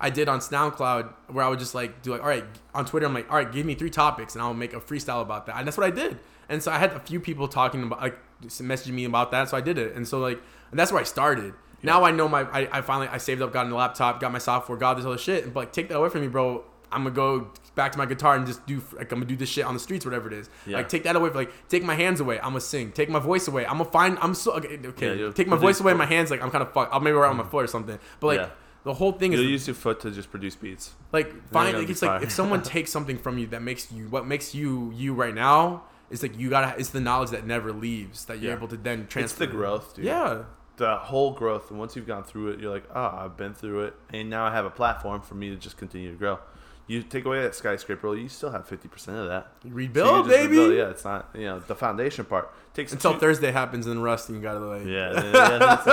I 0.00 0.10
did 0.10 0.28
on 0.28 0.40
SoundCloud 0.40 1.12
where 1.28 1.44
I 1.44 1.48
would 1.48 1.58
just 1.58 1.74
like 1.74 2.02
do 2.02 2.12
like, 2.12 2.22
all 2.22 2.28
right, 2.28 2.44
on 2.74 2.84
Twitter 2.84 3.06
I'm 3.06 3.14
like, 3.14 3.30
all 3.30 3.36
right, 3.36 3.50
give 3.50 3.66
me 3.66 3.74
three 3.74 3.90
topics 3.90 4.34
and 4.34 4.42
I'll 4.42 4.54
make 4.54 4.72
a 4.72 4.80
freestyle 4.80 5.22
about 5.22 5.46
that, 5.46 5.56
and 5.56 5.66
that's 5.66 5.76
what 5.76 5.86
I 5.86 5.90
did. 5.90 6.18
And 6.48 6.62
so 6.62 6.70
I 6.70 6.78
had 6.78 6.92
a 6.92 7.00
few 7.00 7.20
people 7.20 7.48
talking 7.48 7.82
about 7.82 8.00
like 8.00 8.18
messaging 8.42 8.92
me 8.92 9.04
about 9.04 9.30
that, 9.32 9.48
so 9.48 9.56
I 9.56 9.60
did 9.60 9.78
it, 9.78 9.94
and 9.94 10.06
so 10.06 10.20
like 10.20 10.40
and 10.70 10.78
that's 10.78 10.92
where 10.92 11.00
I 11.00 11.04
started. 11.04 11.54
Now 11.82 12.04
I 12.04 12.10
know 12.10 12.28
my 12.28 12.42
I, 12.42 12.78
I 12.78 12.80
finally 12.80 13.08
I 13.08 13.18
saved 13.18 13.42
up, 13.42 13.52
got 13.52 13.66
a 13.66 13.74
laptop, 13.74 14.20
got 14.20 14.32
my 14.32 14.38
software, 14.38 14.78
got 14.78 14.94
this 14.94 15.06
other 15.06 15.18
shit. 15.18 15.52
But 15.52 15.60
like 15.60 15.72
take 15.72 15.88
that 15.88 15.96
away 15.96 16.08
from 16.08 16.20
me, 16.22 16.28
bro. 16.28 16.64
I'm 16.92 17.04
gonna 17.04 17.14
go 17.14 17.50
back 17.74 17.92
to 17.92 17.98
my 17.98 18.06
guitar 18.06 18.36
and 18.36 18.46
just 18.46 18.64
do 18.66 18.82
like 18.92 19.10
I'm 19.12 19.18
gonna 19.18 19.26
do 19.26 19.36
this 19.36 19.48
shit 19.48 19.64
on 19.64 19.74
the 19.74 19.80
streets, 19.80 20.04
whatever 20.04 20.28
it 20.28 20.34
is. 20.34 20.50
Yeah. 20.66 20.78
Like 20.78 20.88
take 20.88 21.04
that 21.04 21.16
away, 21.16 21.30
like 21.30 21.68
take 21.68 21.82
my 21.82 21.94
hands 21.94 22.20
away. 22.20 22.38
I'm 22.38 22.50
gonna 22.50 22.60
sing. 22.60 22.92
Take 22.92 23.08
my 23.08 23.18
voice 23.18 23.48
away. 23.48 23.66
I'm 23.66 23.78
gonna 23.78 23.90
find. 23.90 24.18
I'm 24.20 24.34
so 24.34 24.52
okay. 24.52 24.78
okay. 24.84 25.16
Yeah, 25.16 25.32
take 25.32 25.48
my 25.48 25.56
voice 25.56 25.80
away. 25.80 25.94
My 25.94 26.06
hands 26.06 26.30
like 26.30 26.42
I'm 26.42 26.50
kind 26.50 26.62
of 26.62 26.72
fucked. 26.72 26.92
I'll 26.92 27.00
maybe 27.00 27.16
write 27.16 27.30
on 27.30 27.36
my 27.36 27.42
mm-hmm. 27.42 27.50
foot 27.50 27.64
or 27.64 27.68
something. 27.68 27.98
But 28.20 28.26
like 28.26 28.38
Yeah. 28.40 28.50
the 28.84 28.94
whole 28.94 29.12
thing 29.12 29.32
is 29.32 29.40
You'll 29.40 29.50
use 29.50 29.66
your 29.66 29.74
foot 29.74 30.00
to 30.00 30.10
just 30.10 30.30
produce 30.30 30.54
beats. 30.54 30.92
like 31.12 31.30
find 31.50 31.76
like 31.76 31.88
it's 31.88 32.02
like 32.02 32.22
if 32.22 32.30
someone 32.30 32.62
takes 32.74 32.92
something 32.92 33.18
from 33.18 33.38
you 33.38 33.46
that 33.48 33.62
makes 33.62 33.90
you 33.90 34.08
what 34.08 34.26
makes 34.26 34.54
you 34.54 34.92
you 34.94 35.14
right 35.14 35.34
now. 35.34 35.84
It's 36.10 36.22
like 36.22 36.38
you 36.38 36.50
gotta. 36.50 36.78
It's 36.78 36.90
the 36.90 37.00
knowledge 37.00 37.30
that 37.30 37.46
never 37.46 37.72
leaves 37.72 38.26
that 38.26 38.38
you're 38.38 38.52
able 38.52 38.68
to 38.68 38.76
then 38.76 39.06
transfer. 39.06 39.24
It's 39.24 39.32
the 39.34 39.46
growth, 39.46 39.94
dude. 39.94 40.04
Yeah. 40.04 40.42
The 40.82 40.96
whole 40.96 41.30
growth, 41.30 41.70
and 41.70 41.78
once 41.78 41.94
you've 41.94 42.08
gone 42.08 42.24
through 42.24 42.48
it, 42.48 42.58
you're 42.58 42.72
like, 42.72 42.82
oh, 42.92 43.14
I've 43.20 43.36
been 43.36 43.54
through 43.54 43.82
it, 43.84 43.94
and 44.12 44.28
now 44.28 44.44
I 44.44 44.50
have 44.52 44.64
a 44.64 44.70
platform 44.70 45.20
for 45.22 45.36
me 45.36 45.48
to 45.50 45.54
just 45.54 45.76
continue 45.76 46.10
to 46.10 46.16
grow. 46.18 46.40
You 46.88 47.04
take 47.04 47.24
away 47.24 47.40
that 47.40 47.54
skyscraper, 47.54 48.16
you 48.16 48.28
still 48.28 48.50
have 48.50 48.66
fifty 48.66 48.88
percent 48.88 49.16
of 49.16 49.28
that. 49.28 49.52
Rebuild, 49.64 50.26
just 50.26 50.36
baby. 50.36 50.58
rebuild. 50.58 50.74
Yeah, 50.74 50.90
it's 50.90 51.04
not 51.04 51.28
you 51.34 51.44
know 51.44 51.60
the 51.60 51.76
foundation 51.76 52.24
part 52.24 52.52
takes 52.74 52.92
Until 52.92 53.12
two- 53.14 53.20
Thursday 53.20 53.52
happens 53.52 53.86
and 53.86 54.02
Russ 54.02 54.28
and 54.28 54.38
you 54.38 54.42
gotta 54.42 54.58
like 54.58 54.84
Yeah, 54.84 55.12
yeah, 55.12 55.22
yeah 55.22 55.58
that's 55.58 55.84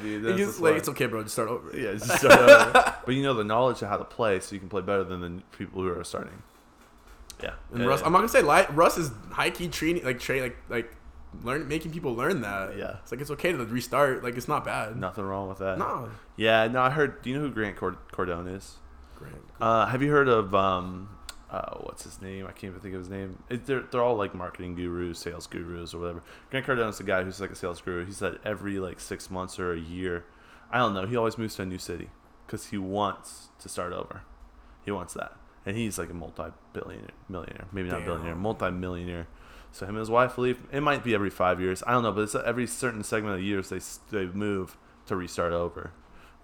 dude. 0.00 0.24
That's 0.38 0.60
like 0.60 0.76
it's 0.76 0.88
okay, 0.88 1.04
bro. 1.04 1.22
Just 1.24 1.34
start 1.34 1.50
over. 1.50 1.78
Yeah, 1.78 1.92
just 1.92 2.10
start 2.18 2.40
over. 2.40 2.96
but 3.04 3.14
you 3.14 3.22
know 3.22 3.34
the 3.34 3.44
knowledge 3.44 3.82
of 3.82 3.88
how 3.90 3.98
to 3.98 4.04
play, 4.04 4.40
so 4.40 4.54
you 4.54 4.60
can 4.60 4.70
play 4.70 4.80
better 4.80 5.04
than 5.04 5.20
the 5.20 5.42
people 5.58 5.82
who 5.82 5.90
are 5.90 6.02
starting. 6.04 6.42
Yeah, 7.42 7.52
And 7.70 7.82
yeah, 7.82 7.86
Russ, 7.86 8.00
yeah. 8.00 8.06
I'm 8.06 8.12
not 8.12 8.20
gonna 8.20 8.28
say 8.30 8.40
like 8.40 8.74
Russ 8.74 8.96
is 8.96 9.10
high 9.30 9.50
key 9.50 9.68
treating 9.68 10.02
like 10.04 10.18
tra- 10.18 10.40
like 10.40 10.56
like 10.70 10.94
learn 11.42 11.68
making 11.68 11.92
people 11.92 12.14
learn 12.14 12.40
that. 12.42 12.76
Yeah. 12.76 12.96
it's 13.02 13.12
like 13.12 13.20
it's 13.20 13.30
okay 13.32 13.52
to 13.52 13.58
restart. 13.64 14.22
Like 14.24 14.36
it's 14.36 14.48
not 14.48 14.64
bad. 14.64 14.96
nothing 14.96 15.24
wrong 15.24 15.48
with 15.48 15.58
that. 15.58 15.78
no. 15.78 16.10
Yeah, 16.36 16.66
no, 16.68 16.80
I 16.82 16.90
heard. 16.90 17.22
Do 17.22 17.30
you 17.30 17.36
know 17.36 17.42
who 17.42 17.50
Grant 17.50 17.76
Cord- 17.76 17.98
Cardone 18.12 18.54
is? 18.54 18.76
Grant. 19.16 19.34
Uh, 19.60 19.86
have 19.86 20.02
you 20.02 20.10
heard 20.10 20.28
of 20.28 20.54
um, 20.54 21.08
uh, 21.50 21.74
what's 21.80 22.04
his 22.04 22.20
name? 22.22 22.44
I 22.46 22.50
can't 22.52 22.64
even 22.64 22.80
think 22.80 22.94
of 22.94 23.00
his 23.00 23.08
name. 23.10 23.42
It, 23.48 23.66
they're 23.66 23.80
they're 23.90 24.02
all 24.02 24.16
like 24.16 24.34
marketing 24.34 24.74
gurus, 24.76 25.18
sales 25.18 25.46
gurus, 25.46 25.94
or 25.94 25.98
whatever. 26.00 26.22
Grant 26.50 26.66
Cardone 26.66 26.90
is 26.90 26.98
the 26.98 27.04
guy 27.04 27.24
who's 27.24 27.40
like 27.40 27.50
a 27.50 27.56
sales 27.56 27.80
guru. 27.80 28.04
He 28.06 28.12
said 28.12 28.38
every 28.44 28.78
like 28.78 29.00
six 29.00 29.30
months 29.30 29.58
or 29.58 29.72
a 29.72 29.78
year, 29.78 30.24
I 30.70 30.78
don't 30.78 30.94
know. 30.94 31.06
He 31.06 31.16
always 31.16 31.36
moves 31.38 31.56
to 31.56 31.62
a 31.62 31.66
new 31.66 31.78
city 31.78 32.10
because 32.46 32.66
he 32.66 32.78
wants 32.78 33.48
to 33.60 33.68
start 33.68 33.92
over. 33.92 34.22
He 34.84 34.90
wants 34.92 35.14
that, 35.14 35.32
and 35.66 35.76
he's 35.76 35.98
like 35.98 36.08
a 36.10 36.14
multi-billionaire, 36.14 37.10
millionaire, 37.28 37.66
maybe 37.72 37.88
not 37.90 37.98
Damn. 37.98 38.06
billionaire, 38.06 38.36
multi-millionaire. 38.36 39.26
So 39.78 39.86
him 39.86 39.90
and 39.90 40.00
his 40.00 40.10
wife 40.10 40.36
leave. 40.38 40.58
It 40.72 40.80
might 40.80 41.04
be 41.04 41.14
every 41.14 41.30
five 41.30 41.60
years. 41.60 41.84
I 41.86 41.92
don't 41.92 42.02
know, 42.02 42.10
but 42.10 42.22
it's 42.22 42.34
every 42.34 42.66
certain 42.66 43.04
segment 43.04 43.34
of 43.34 43.40
the 43.40 43.46
years 43.46 43.68
they 43.68 43.78
they 44.10 44.26
move 44.26 44.76
to 45.06 45.14
restart 45.14 45.52
over, 45.52 45.92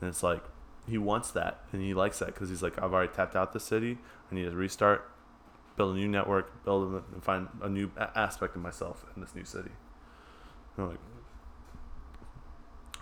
and 0.00 0.08
it's 0.08 0.22
like 0.22 0.44
he 0.86 0.98
wants 0.98 1.32
that 1.32 1.64
and 1.72 1.82
he 1.82 1.94
likes 1.94 2.20
that 2.20 2.26
because 2.26 2.48
he's 2.48 2.62
like 2.62 2.80
I've 2.80 2.92
already 2.92 3.12
tapped 3.12 3.34
out 3.34 3.52
the 3.52 3.58
city. 3.58 3.98
I 4.30 4.34
need 4.36 4.44
to 4.44 4.52
restart, 4.52 5.10
build 5.76 5.96
a 5.96 5.98
new 5.98 6.06
network, 6.06 6.64
build 6.64 7.02
and 7.12 7.24
find 7.24 7.48
a 7.60 7.68
new 7.68 7.90
a- 7.96 8.16
aspect 8.16 8.54
of 8.54 8.62
myself 8.62 9.04
in 9.16 9.20
this 9.20 9.34
new 9.34 9.44
city. 9.44 9.72
And 10.76 10.84
I'm 10.84 10.90
like, 10.90 11.00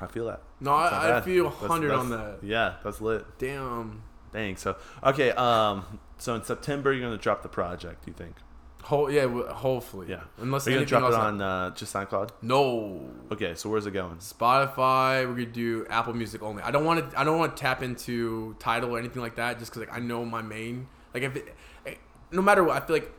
I 0.00 0.06
feel 0.06 0.24
that. 0.28 0.40
No, 0.60 0.72
I, 0.72 1.18
I 1.18 1.20
feel 1.20 1.50
hundred 1.50 1.92
on 1.92 2.08
that. 2.08 2.38
Yeah, 2.42 2.76
that's 2.82 3.02
lit. 3.02 3.26
Damn. 3.38 4.02
Dang. 4.32 4.56
So 4.56 4.76
okay. 5.04 5.32
Um. 5.32 6.00
So 6.16 6.34
in 6.34 6.42
September 6.42 6.90
you're 6.90 7.02
gonna 7.02 7.18
drop 7.18 7.42
the 7.42 7.50
project. 7.50 8.06
Do 8.06 8.10
you 8.10 8.16
think? 8.16 8.36
Ho- 8.82 9.08
yeah, 9.08 9.22
w- 9.22 9.46
hopefully. 9.46 10.08
Yeah. 10.10 10.22
Unless 10.38 10.66
Are 10.66 10.70
you 10.70 10.76
gonna 10.78 10.86
drop 10.86 11.04
it 11.12 11.14
on 11.14 11.40
uh, 11.40 11.70
just 11.74 11.94
SoundCloud? 11.94 12.30
no. 12.42 13.08
Okay. 13.30 13.54
So 13.54 13.70
where's 13.70 13.86
it 13.86 13.92
going? 13.92 14.16
Spotify. 14.16 15.24
We're 15.26 15.34
gonna 15.34 15.46
do 15.46 15.86
Apple 15.88 16.14
Music 16.14 16.42
only. 16.42 16.62
I 16.64 16.70
don't 16.72 16.84
want 16.84 17.10
to. 17.12 17.18
I 17.20 17.22
don't 17.24 17.38
want 17.38 17.56
to 17.56 17.60
tap 17.60 17.82
into 17.82 18.56
Tidal 18.58 18.90
or 18.94 18.98
anything 18.98 19.22
like 19.22 19.36
that. 19.36 19.58
Just 19.60 19.70
because 19.72 19.86
like 19.88 19.96
I 19.96 20.00
know 20.00 20.24
my 20.24 20.42
main. 20.42 20.88
Like 21.14 21.22
if 21.22 21.36
it, 21.36 21.54
eh, 21.86 21.94
no 22.32 22.42
matter 22.42 22.64
what, 22.64 22.82
I 22.82 22.84
feel 22.86 22.96
like 22.96 23.12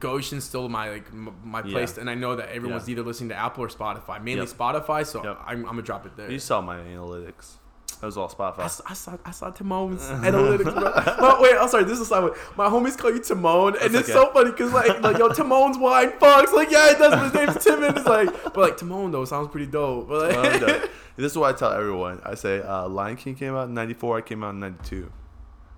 Goshen's 0.00 0.44
still 0.44 0.68
my 0.68 0.90
like 0.90 1.06
m- 1.12 1.36
my 1.44 1.62
Yeah. 1.62 1.70
place, 1.72 1.98
and 1.98 2.08
I 2.08 2.14
know 2.14 2.34
that 2.36 2.48
everyone's 2.48 2.88
Yeah. 2.88 2.92
either 2.92 3.02
listening 3.02 3.28
to 3.30 3.36
Apple 3.36 3.64
or 3.64 3.68
Spotify. 3.68 4.22
Mainly 4.22 4.46
Yep. 4.46 4.56
Spotify, 4.56 5.06
so 5.06 5.22
Yep. 5.22 5.38
I'm, 5.46 5.58
I'm 5.58 5.64
gonna 5.64 5.82
drop 5.82 6.06
it 6.06 6.16
there. 6.16 6.30
You 6.30 6.38
saw 6.38 6.60
my 6.60 6.78
analytics. 6.78 7.56
That 7.96 8.06
was 8.06 8.16
all 8.16 8.28
Spotify. 8.28 8.68
saw, 8.70 8.82
I 8.86 8.92
saw 8.94 9.16
I 9.24 9.30
saw 9.30 9.50
Timon's 9.50 10.02
analytics, 10.02 10.64
bro. 10.64 10.82
My, 11.20 11.40
wait, 11.40 11.56
I'm 11.58 11.68
sorry. 11.68 11.84
This 11.84 11.98
is 12.00 12.08
Simon. 12.08 12.32
My 12.56 12.66
homies 12.66 12.96
call 12.98 13.12
you 13.12 13.20
Timon, 13.22 13.74
and 13.80 13.94
That's 13.94 14.08
it's 14.08 14.16
okay. 14.16 14.26
so 14.26 14.32
funny 14.32 14.50
because 14.50 14.72
like, 14.72 15.00
like 15.02 15.18
yo, 15.18 15.28
Timon's 15.28 15.78
wine 15.78 16.10
fucks. 16.12 16.52
Like, 16.52 16.70
yeah, 16.70 16.90
it 16.92 16.98
does. 16.98 17.10
But 17.12 17.24
his 17.24 17.34
name's 17.34 17.64
Timon. 17.64 17.96
It's 17.96 18.06
like, 18.06 18.44
but 18.44 18.56
like 18.56 18.76
Timon 18.76 19.10
though 19.10 19.24
sounds 19.24 19.48
pretty 19.48 19.66
dope. 19.70 20.08
But 20.08 20.30
like, 20.34 20.60
Well, 20.60 20.88
this 21.16 21.32
is 21.32 21.38
what 21.38 21.54
I 21.54 21.58
tell 21.58 21.72
everyone. 21.72 22.20
I 22.24 22.34
say 22.34 22.60
uh, 22.62 22.88
Lion 22.88 23.16
King 23.16 23.34
came 23.34 23.54
out 23.54 23.68
in 23.68 23.74
'94. 23.74 24.18
I 24.18 24.20
came 24.22 24.42
out 24.44 24.50
in 24.50 24.60
'92. 24.60 25.10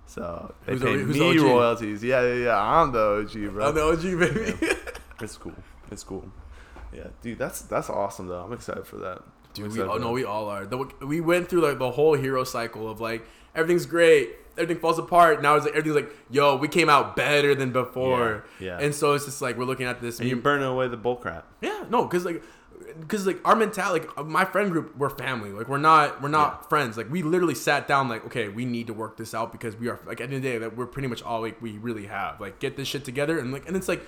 So 0.05 0.53
they 0.65 0.73
Who's 0.73 0.81
pay 0.81 0.93
who's 0.93 1.17
me 1.17 1.37
OG? 1.39 1.43
royalties. 1.45 2.03
Yeah, 2.03 2.21
yeah, 2.21 2.33
yeah. 2.45 2.61
I'm 2.61 2.91
the 2.91 2.99
OG, 2.99 3.53
bro. 3.53 3.67
I'm 3.67 3.75
the 3.75 3.83
OG 3.83 4.01
baby. 4.19 4.75
It's 5.21 5.35
cool. 5.37 5.53
It's 5.91 6.03
cool. 6.03 6.29
Yeah, 6.93 7.07
dude, 7.21 7.37
that's 7.39 7.61
that's 7.63 7.89
awesome 7.89 8.27
though. 8.27 8.41
I'm 8.43 8.53
excited 8.53 8.85
for 8.87 8.97
that. 8.97 9.21
Dude, 9.57 9.73
we 9.73 9.79
excited 9.81 9.89
all 9.89 9.95
for 9.95 10.01
know 10.01 10.07
that. 10.07 10.13
we 10.13 10.23
all 10.23 10.49
are. 10.49 10.65
The, 10.65 10.77
we 11.05 11.21
went 11.21 11.49
through 11.49 11.61
like 11.61 11.79
the 11.79 11.91
whole 11.91 12.13
hero 12.13 12.43
cycle 12.43 12.89
of 12.89 12.99
like 13.01 13.25
everything's 13.55 13.85
great. 13.85 14.35
Everything 14.57 14.81
falls 14.81 14.97
apart. 14.97 15.41
Now 15.41 15.55
it's 15.55 15.65
like 15.65 15.75
everything's 15.75 15.95
like, 16.07 16.15
yo, 16.31 16.55
we 16.55 16.67
came 16.67 16.89
out 16.89 17.15
better 17.15 17.53
than 17.53 17.71
before. 17.71 18.45
Yeah, 18.59 18.67
yeah. 18.67 18.79
And 18.79 18.95
so 18.95 19.13
it's 19.13 19.25
just 19.25 19.41
like 19.41 19.57
we're 19.57 19.65
looking 19.65 19.85
at 19.85 20.01
this. 20.01 20.19
And 20.19 20.27
you're 20.27 20.37
burning 20.37 20.67
away 20.67 20.87
the 20.87 20.97
bull 20.97 21.15
crap. 21.15 21.45
yeah, 21.61 21.85
no, 21.89 22.05
because 22.05 22.25
like, 22.25 22.41
because 22.99 23.27
like 23.27 23.39
our 23.45 23.55
mentality, 23.55 24.07
like 24.07 24.17
uh, 24.17 24.23
my 24.23 24.45
friend 24.45 24.71
group, 24.71 24.97
we're 24.97 25.11
family. 25.11 25.51
Like 25.51 25.67
we're 25.67 25.77
not, 25.77 26.21
we're 26.23 26.29
not 26.29 26.69
friends. 26.69 26.97
Like 26.97 27.11
we 27.11 27.21
literally 27.21 27.53
sat 27.53 27.87
down, 27.87 28.09
like, 28.09 28.25
okay, 28.25 28.49
we 28.49 28.65
need 28.65 28.87
to 28.87 28.93
work 28.93 29.17
this 29.17 29.35
out 29.35 29.51
because 29.51 29.75
we 29.75 29.89
are 29.89 29.99
like 30.07 30.21
at 30.21 30.29
the 30.29 30.35
end 30.35 30.35
of 30.35 30.41
the 30.41 30.49
day, 30.49 30.57
that 30.57 30.75
we're 30.75 30.87
pretty 30.87 31.07
much 31.07 31.21
all 31.21 31.41
like 31.41 31.61
we 31.61 31.77
really 31.77 32.07
have. 32.07 32.41
Like 32.41 32.59
get 32.59 32.77
this 32.77 32.87
shit 32.87 33.05
together 33.05 33.37
and 33.39 33.51
like, 33.51 33.67
and 33.67 33.75
it's 33.77 33.87
like. 33.87 34.01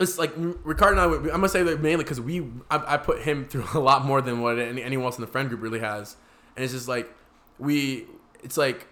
It's 0.00 0.18
like 0.18 0.32
Ricardo 0.36 1.14
and 1.14 1.28
I. 1.28 1.32
I'm 1.32 1.40
gonna 1.40 1.48
say 1.48 1.62
that 1.64 1.80
mainly 1.80 2.04
because 2.04 2.20
we, 2.20 2.40
I, 2.70 2.94
I 2.94 2.96
put 2.98 3.22
him 3.22 3.44
through 3.48 3.64
a 3.74 3.80
lot 3.80 4.04
more 4.04 4.20
than 4.20 4.40
what 4.40 4.58
any, 4.58 4.82
anyone 4.82 5.06
else 5.06 5.16
in 5.18 5.22
the 5.22 5.26
friend 5.26 5.48
group 5.48 5.60
really 5.62 5.80
has, 5.80 6.16
and 6.56 6.64
it's 6.64 6.72
just 6.72 6.88
like 6.88 7.12
we. 7.58 8.06
It's 8.42 8.56
like 8.56 8.86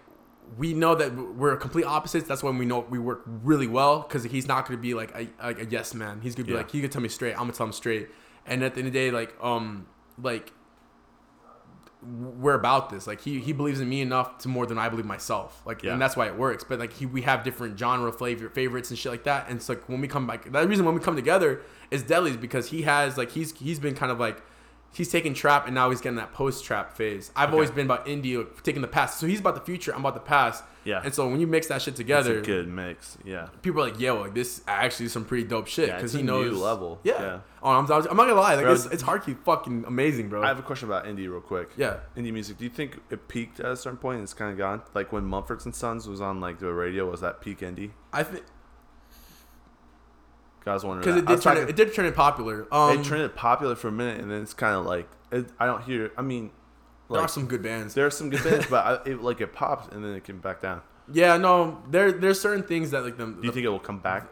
we 0.57 0.73
know 0.73 0.95
that 0.95 1.13
we're 1.15 1.55
complete 1.57 1.85
opposites. 1.85 2.27
That's 2.27 2.43
when 2.43 2.57
we 2.57 2.65
know 2.65 2.79
we 2.89 2.99
work 2.99 3.23
really 3.25 3.67
well 3.67 4.01
because 4.01 4.23
he's 4.25 4.47
not 4.47 4.65
going 4.67 4.77
to 4.77 4.81
be 4.81 4.93
like 4.93 5.11
a, 5.15 5.27
like 5.45 5.59
a 5.61 5.65
yes 5.65 5.93
man. 5.93 6.19
He's 6.21 6.35
gonna 6.35 6.45
be 6.45 6.51
Yeah. 6.51 6.59
like 6.59 6.71
he 6.71 6.81
could 6.81 6.91
tell 6.91 7.01
me 7.01 7.09
straight. 7.09 7.33
I'm 7.33 7.39
gonna 7.39 7.53
tell 7.53 7.67
him 7.67 7.73
straight. 7.73 8.09
And 8.45 8.63
at 8.63 8.73
the 8.73 8.79
end 8.79 8.87
of 8.87 8.93
the 8.93 8.99
day, 8.99 9.11
like 9.11 9.33
um 9.41 9.87
like 10.21 10.51
we're 12.03 12.53
about 12.53 12.89
this. 12.89 13.07
Like 13.07 13.21
he 13.21 13.39
he 13.39 13.53
believes 13.53 13.79
in 13.81 13.89
me 13.89 14.01
enough 14.01 14.37
to 14.39 14.47
more 14.47 14.65
than 14.65 14.77
I 14.77 14.87
believe 14.89 15.05
myself. 15.05 15.61
Like 15.65 15.83
Yeah. 15.83 15.93
and 15.93 16.01
that's 16.01 16.15
why 16.15 16.27
it 16.27 16.37
works. 16.37 16.63
But 16.63 16.79
like 16.79 16.93
he 16.93 17.05
we 17.05 17.23
have 17.23 17.43
different 17.43 17.77
genre 17.77 18.11
flavor 18.11 18.49
favorites 18.49 18.89
and 18.91 18.99
shit 18.99 19.11
like 19.11 19.23
that. 19.23 19.47
And 19.49 19.57
it's 19.57 19.67
like 19.69 19.87
when 19.89 19.99
we 20.01 20.07
come 20.07 20.27
back, 20.27 20.51
the 20.51 20.67
reason 20.67 20.85
when 20.85 20.93
we 20.95 21.01
come 21.01 21.15
together 21.15 21.61
is 21.89 22.03
Deadly 22.03 22.31
is 22.31 22.37
because 22.37 22.69
he 22.69 22.83
has 22.83 23.17
like 23.17 23.31
he's 23.31 23.51
he's 23.57 23.79
been 23.79 23.95
kind 23.95 24.11
of 24.11 24.19
like. 24.19 24.41
He's 24.93 25.09
taking 25.11 25.33
trap 25.33 25.65
and 25.65 25.75
now 25.75 25.89
he's 25.89 25.99
getting 26.01 26.15
that 26.15 26.31
post 26.31 26.63
trap 26.63 26.95
phase. 26.95 27.29
I've 27.35 27.51
always 27.53 27.69
been 27.69 27.85
about 27.85 28.05
indie, 28.07 28.37
like, 28.37 28.63
taking 28.63 28.81
the 28.81 28.87
past. 28.87 29.19
So 29.19 29.27
he's 29.27 29.41
about 29.41 29.53
the 29.53 29.61
future. 29.61 29.93
I'm 29.93 29.99
about 29.99 30.13
the 30.13 30.21
past. 30.21 30.63
Yeah. 30.87 31.01
And 31.03 31.13
so 31.13 31.27
when 31.27 31.41
you 31.41 31.47
mix 31.47 31.67
that 31.67 31.81
shit 31.81 31.89
It's 31.93 31.97
together, 31.97 32.39
a 32.39 32.41
good 32.41 32.67
mix. 32.69 33.17
Yeah. 33.25 33.47
people 33.61 33.81
are 33.83 33.89
like, 33.89 33.99
"Yo, 33.99 34.21
like 34.21 34.33
this 34.33 34.61
actually 34.67 35.07
is 35.07 35.11
some 35.11 35.25
pretty 35.25 35.43
dope 35.43 35.67
shit." 35.67 35.89
Yeah, 35.89 35.95
Because 35.97 36.13
it's 36.15 36.19
he 36.21 36.25
knows 36.25 36.51
new 36.53 36.57
level. 36.57 36.99
Yeah. 37.03 37.21
Yeah. 37.21 37.39
Oh, 37.61 37.71
I'm, 37.71 37.85
I'm 37.91 38.05
not 38.05 38.15
gonna 38.15 38.35
lie. 38.35 38.55
Like 38.55 38.63
Bro, 38.63 38.73
it's, 38.73 38.85
it's 38.85 39.03
hard 39.03 39.23
fucking 39.43 39.83
amazing, 39.85 40.29
bro. 40.29 40.41
I 40.43 40.47
have 40.47 40.59
a 40.59 40.61
question 40.63 40.87
about 40.87 41.03
indie 41.05 41.29
real 41.29 41.41
quick. 41.41 41.71
Yeah. 41.75 41.97
Indie 42.15 42.31
music. 42.31 42.57
Do 42.57 42.63
you 42.63 42.69
think 42.69 42.99
it 43.09 43.27
peaked 43.27 43.59
at 43.59 43.71
a 43.71 43.75
certain 43.75 43.97
point 43.97 44.15
and 44.19 44.23
it's 44.23 44.33
kind 44.33 44.51
of 44.51 44.57
gone? 44.57 44.81
Like 44.93 45.11
when 45.11 45.25
Mumford 45.25 45.65
and 45.65 45.75
Sons 45.75 46.07
was 46.07 46.21
on 46.21 46.39
like 46.39 46.59
the 46.59 46.71
radio, 46.71 47.09
was 47.11 47.19
that 47.21 47.41
peak 47.41 47.59
indie? 47.59 47.91
I 48.13 48.23
think 48.23 48.43
I 50.65 50.73
was 50.73 50.83
wondering. 50.83 51.05
because 51.05 51.21
it 51.21 51.25
did 51.25 51.41
turn 51.41 51.55
talking- 51.55 51.63
it, 51.63 51.69
it 51.69 51.75
did 51.75 51.93
turn 51.93 52.05
it 52.05 52.15
popular. 52.15 52.67
Um, 52.73 52.99
it 52.99 53.03
trended 53.03 53.35
popular 53.35 53.75
for 53.75 53.87
a 53.87 53.91
minute 53.91 54.19
and 54.21 54.29
then 54.31 54.41
it's 54.41 54.53
kind 54.53 54.75
of 54.75 54.85
like 54.85 55.07
it, 55.31 55.49
I 55.59 55.65
don't 55.65 55.83
hear. 55.83 56.11
I 56.17 56.21
mean, 56.21 56.51
there 57.09 57.21
are 57.21 57.27
some 57.27 57.45
good 57.47 57.63
bands. 57.63 57.93
there 57.93 58.05
are 58.05 58.11
some 58.11 58.29
good 58.29 58.43
bands, 58.43 58.65
but 58.69 58.85
I, 58.85 59.09
it 59.09 59.21
like 59.21 59.41
it 59.41 59.53
pops 59.53 59.93
and 59.93 60.03
then 60.03 60.13
it 60.13 60.23
came 60.23 60.39
back 60.39 60.61
down. 60.61 60.81
yeah, 61.11 61.37
no, 61.37 61.81
there 61.89 62.11
there's 62.11 62.39
certain 62.39 62.63
things 62.63 62.91
that 62.91 63.03
like 63.03 63.17
them. 63.17 63.39
Do 63.41 63.47
you 63.47 63.53
think 63.53 63.65
it 63.65 63.69
will 63.69 63.79
come 63.79 63.99
back? 63.99 64.27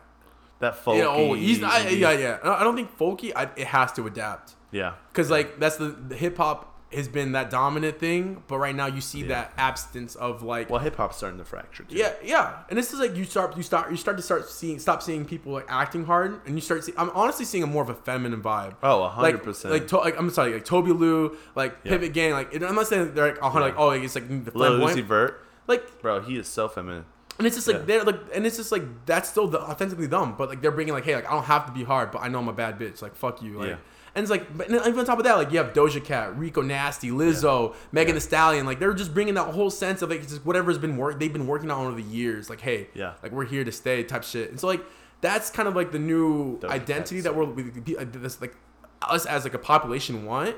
That 0.59 0.77
oh, 0.85 0.91
folky. 0.91 0.97
Yeah, 0.97 1.07
oh, 1.07 1.33
he's 1.33 1.63
I, 1.63 1.89
yeah, 1.89 2.11
yeah. 2.11 2.39
I 2.43 2.63
don't 2.63 2.75
think 2.75 2.97
folky. 2.97 3.31
I, 3.35 3.49
it 3.57 3.67
has 3.67 3.91
to 3.93 4.07
adapt 4.07 4.55
yeah. 4.71 4.93
because 5.11 5.29
like 5.29 5.59
that's 5.59 5.77
the, 5.77 5.89
the 5.89 6.15
hip 6.15 6.37
hop 6.37 6.74
has 6.95 7.07
been 7.07 7.33
that 7.33 7.49
dominant 7.49 7.99
thing, 7.99 8.43
but 8.47 8.57
right 8.57 8.75
now 8.75 8.85
you 8.87 9.01
see 9.01 9.21
Yeah. 9.21 9.27
that 9.27 9.53
absence 9.57 10.15
of 10.15 10.41
like 10.43 10.69
Well, 10.69 10.79
hip 10.79 10.95
hop's 10.95 11.17
starting 11.17 11.39
to 11.39 11.45
fracture 11.45 11.83
too. 11.83 11.95
Yeah, 11.95 12.13
yeah, 12.23 12.57
and 12.69 12.77
this 12.77 12.93
is 12.93 12.99
like 12.99 13.15
you 13.15 13.23
start, 13.25 13.55
you 13.57 13.63
start, 13.63 13.91
you 13.91 13.97
start 13.97 14.17
to 14.17 14.23
start 14.23 14.49
seeing, 14.49 14.79
stop 14.79 15.01
seeing 15.03 15.25
people 15.25 15.51
like 15.51 15.65
acting 15.69 16.05
hard, 16.05 16.39
and 16.45 16.55
you 16.55 16.61
start. 16.61 16.83
See, 16.83 16.93
I'm 16.97 17.09
honestly 17.11 17.45
seeing 17.45 17.63
a 17.63 17.67
more 17.67 17.83
of 17.83 17.89
a 17.89 17.95
feminine 17.95 18.41
vibe. 18.41 18.75
Oh, 18.83 18.99
a 18.99 19.01
like, 19.03 19.11
hundred 19.13 19.43
percent. 19.43 19.73
like, 19.73 19.87
to, 19.89 19.97
like 19.97 20.17
I'm 20.19 20.29
sorry, 20.29 20.53
like 20.53 20.65
Tobi 20.65 20.97
Lou, 20.97 21.35
like 21.55 21.77
Yeah. 21.83 21.91
Pivot 21.91 22.13
Gang, 22.13 22.31
like 22.33 22.53
I'm 22.61 22.75
not 22.75 22.87
saying 22.87 23.13
they're 23.13 23.27
like, 23.33 23.39
hundred, 23.39 23.67
Yeah. 23.67 23.73
Oh, 23.77 23.87
like 23.87 23.99
oh, 23.99 24.03
it's 24.03 24.15
like 24.15 24.27
the 24.45 24.57
Lil 24.57 24.79
Uzi 24.79 25.03
Vert, 25.03 25.43
like, 25.67 26.01
bro, 26.01 26.21
he 26.21 26.37
is 26.37 26.47
so 26.47 26.67
feminine. 26.67 27.05
and 27.37 27.45
it's 27.45 27.55
just 27.57 27.67
like 27.67 27.77
Yeah. 27.77 27.83
they're 27.85 28.03
like, 28.03 28.19
and 28.33 28.45
it's 28.45 28.55
just 28.57 28.71
like 28.71 28.83
that's 29.05 29.29
still 29.29 29.47
the 29.47 29.59
authentically 29.61 30.07
dumb, 30.07 30.35
but 30.37 30.47
like 30.49 30.61
they're 30.61 30.71
bringing 30.71 30.93
like, 30.93 31.03
hey, 31.03 31.15
like 31.15 31.27
I 31.27 31.31
don't 31.33 31.43
have 31.45 31.65
to 31.65 31.71
be 31.71 31.83
hard, 31.83 32.11
but 32.11 32.19
I 32.21 32.27
know 32.29 32.39
I'm 32.39 32.47
a 32.47 32.53
bad 32.53 32.79
bitch, 32.79 33.01
like 33.01 33.15
fuck 33.15 33.41
you, 33.41 33.59
like. 33.59 33.69
Yeah. 33.69 33.75
And 34.15 34.23
it's 34.23 34.31
like, 34.31 34.57
but 34.57 34.69
even 34.69 34.97
on 34.97 35.05
top 35.05 35.17
of 35.17 35.25
that, 35.25 35.33
like 35.35 35.51
you 35.51 35.57
have 35.57 35.73
Doja 35.73 36.03
Cat, 36.03 36.37
Rico 36.37 36.61
Nasty, 36.61 37.09
Lizzo, 37.11 37.75
Megan 37.91 38.09
Yeah. 38.09 38.13
Thee 38.13 38.19
Stallion. 38.21 38.65
Like 38.65 38.79
they're 38.79 38.93
just 38.93 39.13
bringing 39.13 39.33
that 39.33 39.53
whole 39.53 39.69
sense 39.69 40.01
of 40.01 40.09
like 40.09 40.21
just 40.21 40.45
whatever's 40.45 40.77
been 40.77 40.95
work 40.95 41.19
they've 41.19 41.33
been 41.33 41.47
working 41.47 41.69
on 41.69 41.87
over 41.87 41.95
the 41.95 42.07
years. 42.07 42.49
Like 42.49 42.61
hey, 42.61 42.87
Yeah. 42.93 43.15
like 43.21 43.33
we're 43.33 43.45
here 43.45 43.63
to 43.65 43.71
stay 43.73 44.03
type 44.03 44.23
shit. 44.23 44.49
And 44.51 44.59
so 44.59 44.67
like 44.67 44.81
that's 45.21 45.49
kind 45.49 45.67
of 45.67 45.75
like 45.75 45.91
the 45.91 45.99
new 45.99 46.59
Doja 46.59 46.69
identity 46.69 47.21
that 47.21 47.35
we're 47.35 47.43
we, 47.43 47.63
we, 47.63 47.97
uh, 47.97 48.05
this 48.09 48.39
like 48.39 48.55
us 49.01 49.25
as 49.25 49.43
like 49.43 49.53
a 49.53 49.59
population 49.59 50.25
want. 50.25 50.55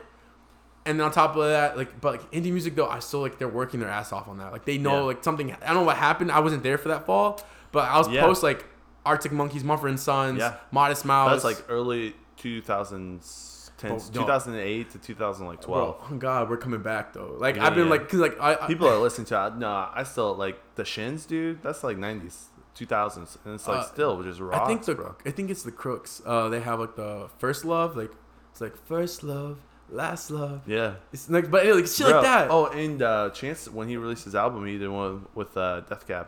And 0.85 0.99
then 0.99 1.05
on 1.05 1.11
top 1.11 1.35
of 1.35 1.43
that, 1.43 1.75
like, 1.77 1.99
but 1.99 2.13
like 2.13 2.31
indie 2.31 2.51
music 2.51 2.75
though, 2.75 2.87
I 2.87 2.99
still 2.99 3.19
like 3.21 3.39
they're 3.39 3.47
working 3.49 3.79
their 3.79 3.89
ass 3.89 4.13
off 4.13 4.27
on 4.27 4.37
that. 4.37 4.51
Like 4.51 4.65
they 4.65 4.77
know 4.77 4.97
Yeah. 4.99 5.01
like 5.01 5.23
something. 5.23 5.51
I 5.51 5.65
don't 5.67 5.75
know 5.77 5.81
what 5.83 5.97
happened. 5.97 6.31
I 6.31 6.39
wasn't 6.39 6.61
there 6.63 6.77
for 6.77 6.89
that 6.89 7.05
fall, 7.07 7.41
but 7.71 7.89
I 7.89 7.97
was 7.97 8.07
Yeah. 8.07 8.21
post 8.21 8.43
like 8.43 8.63
Arctic 9.05 9.31
Monkeys, 9.31 9.63
Mumford 9.63 9.89
and 9.89 9.99
Sons, 9.99 10.39
Yeah. 10.39 10.55
Modest 10.71 11.05
Mouse. 11.05 11.31
That's 11.31 11.43
like 11.43 11.65
early 11.69 12.15
2010, 12.37 13.91
Oh, 13.91 13.95
no. 13.95 13.99
2008 13.99 14.89
to 14.91 14.97
2012. 14.97 15.99
Bro, 15.99 16.07
oh 16.09 16.15
God, 16.19 16.49
we're 16.49 16.57
coming 16.57 16.81
back 16.81 17.13
though. 17.13 17.35
Like 17.37 17.57
I've 17.57 17.75
been 17.75 17.85
Yeah. 17.85 17.91
like, 17.91 18.09
cause 18.09 18.19
like 18.19 18.39
I, 18.39 18.55
I 18.55 18.67
People 18.67 18.87
are 18.87 18.97
listening 18.97 19.25
to 19.27 19.47
it. 19.47 19.55
No, 19.57 19.87
I 19.93 20.03
still 20.03 20.33
like 20.35 20.59
the 20.75 20.83
Shins, 20.85 21.25
dude. 21.25 21.61
That's 21.61 21.83
like 21.83 21.97
90s, 21.97 22.45
2000s, 22.75 23.37
and 23.45 23.53
it's 23.55 23.67
like 23.67 23.79
Uh, 23.79 23.83
still 23.83 24.23
just 24.23 24.39
rocks, 24.39 24.57
I 24.63 24.67
think 24.67 24.83
the 24.85 24.95
bro. 24.95 25.15
I 25.25 25.31
think 25.31 25.49
it's 25.51 25.63
the 25.63 25.71
Crooks. 25.71 26.21
Uh, 26.25 26.49
they 26.49 26.59
have 26.61 26.79
like 26.79 26.95
the 26.95 27.29
first 27.37 27.65
love, 27.65 27.95
like 27.95 28.11
it's 28.51 28.61
like 28.61 28.75
first 28.87 29.23
love, 29.23 29.59
last 29.89 30.31
love. 30.31 30.61
Yeah. 30.65 30.95
It's 31.13 31.29
like, 31.29 31.51
but 31.51 31.63
like 31.67 31.85
shit 31.85 32.07
Bro, 32.07 32.15
like 32.17 32.23
that. 32.23 32.47
Oh, 32.49 32.65
and 32.67 33.01
uh, 33.03 33.29
Chance 33.29 33.69
when 33.69 33.87
he 33.89 33.97
released 33.97 34.23
his 34.25 34.33
album, 34.33 34.65
he 34.65 34.79
did 34.79 34.89
one 34.89 35.27
with 35.35 35.55
uh, 35.55 35.81
Death 35.81 36.07
Cab, 36.07 36.27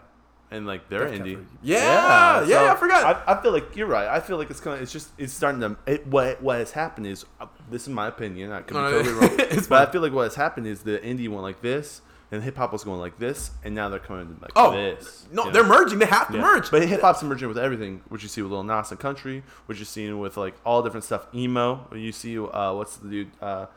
and 0.52 0.66
like 0.68 0.90
they're 0.90 1.06
Death 1.10 1.20
indie. 1.22 1.36
for- 1.36 1.46
Yeah, 1.62 2.44
yeah, 2.46 2.72
I 2.74 2.76
forgot. 2.76 3.24
I, 3.28 3.34
I 3.34 3.42
feel 3.42 3.52
like 3.52 3.76
you're 3.76 3.88
right. 3.88 4.08
I 4.08 4.20
feel 4.20 4.38
like 4.38 4.50
it's 4.50 4.60
kind 4.60 4.76
of 4.78 4.82
it's 4.82 4.92
just 4.92 5.10
it's 5.18 5.34
starting 5.34 5.62
to 5.62 5.78
it, 5.86 6.08
what 6.08 6.42
what 6.42 6.58
has 6.60 6.72
happened 6.72 7.08
is 7.08 7.26
uh, 7.40 7.46
this 7.70 7.84
is 7.84 7.90
my 7.90 8.08
opinion. 8.08 8.52
I 8.52 8.60
could 8.62 8.68
be 8.70 8.74
No, 8.76 8.92
no, 8.92 9.04
totally 9.04 9.14
wrong, 9.30 9.40
it's 9.40 9.68
but 9.68 9.88
I 9.88 9.92
feel 9.92 10.02
like 10.02 10.14
what 10.14 10.24
has 10.24 10.36
happened 10.36 10.68
is 10.68 10.82
the 10.82 10.98
indie 11.00 11.30
went 11.30 11.44
like 11.44 11.62
this, 11.62 12.02
and 12.32 12.42
hip 12.44 12.58
hop 12.58 12.72
was 12.74 12.84
going 12.84 13.00
like 13.00 13.18
this, 13.20 13.52
and 13.64 13.76
now 13.76 13.90
they're 13.90 14.00
coming 14.00 14.38
like 14.42 14.52
Oh, 14.56 14.72
this. 14.72 15.28
no, 15.32 15.46
you 15.46 15.52
they're 15.52 15.64
know? 15.64 15.70
merging. 15.70 16.00
They 16.00 16.06
have 16.08 16.28
to 16.30 16.36
Yeah. 16.36 16.42
merge. 16.42 16.72
But 16.72 16.88
hip 16.88 17.02
hop's 17.02 17.22
merging 17.24 17.48
with 17.48 17.58
everything, 17.58 18.02
which 18.10 18.24
you 18.24 18.30
see 18.30 18.42
with 18.42 18.52
Lil 18.52 18.64
Nas 18.64 18.92
and 18.92 19.00
country, 19.00 19.44
which 19.68 19.78
you're 19.78 19.86
seeing 19.86 20.20
with 20.20 20.36
like 20.38 20.56
all 20.66 20.82
different 20.82 21.04
stuff. 21.04 21.28
Emo, 21.34 21.88
you 21.94 22.12
see 22.12 22.38
uh, 22.40 22.74
what's 22.74 22.98
the 22.98 23.08
dude? 23.10 23.32
Uh, 23.42 23.68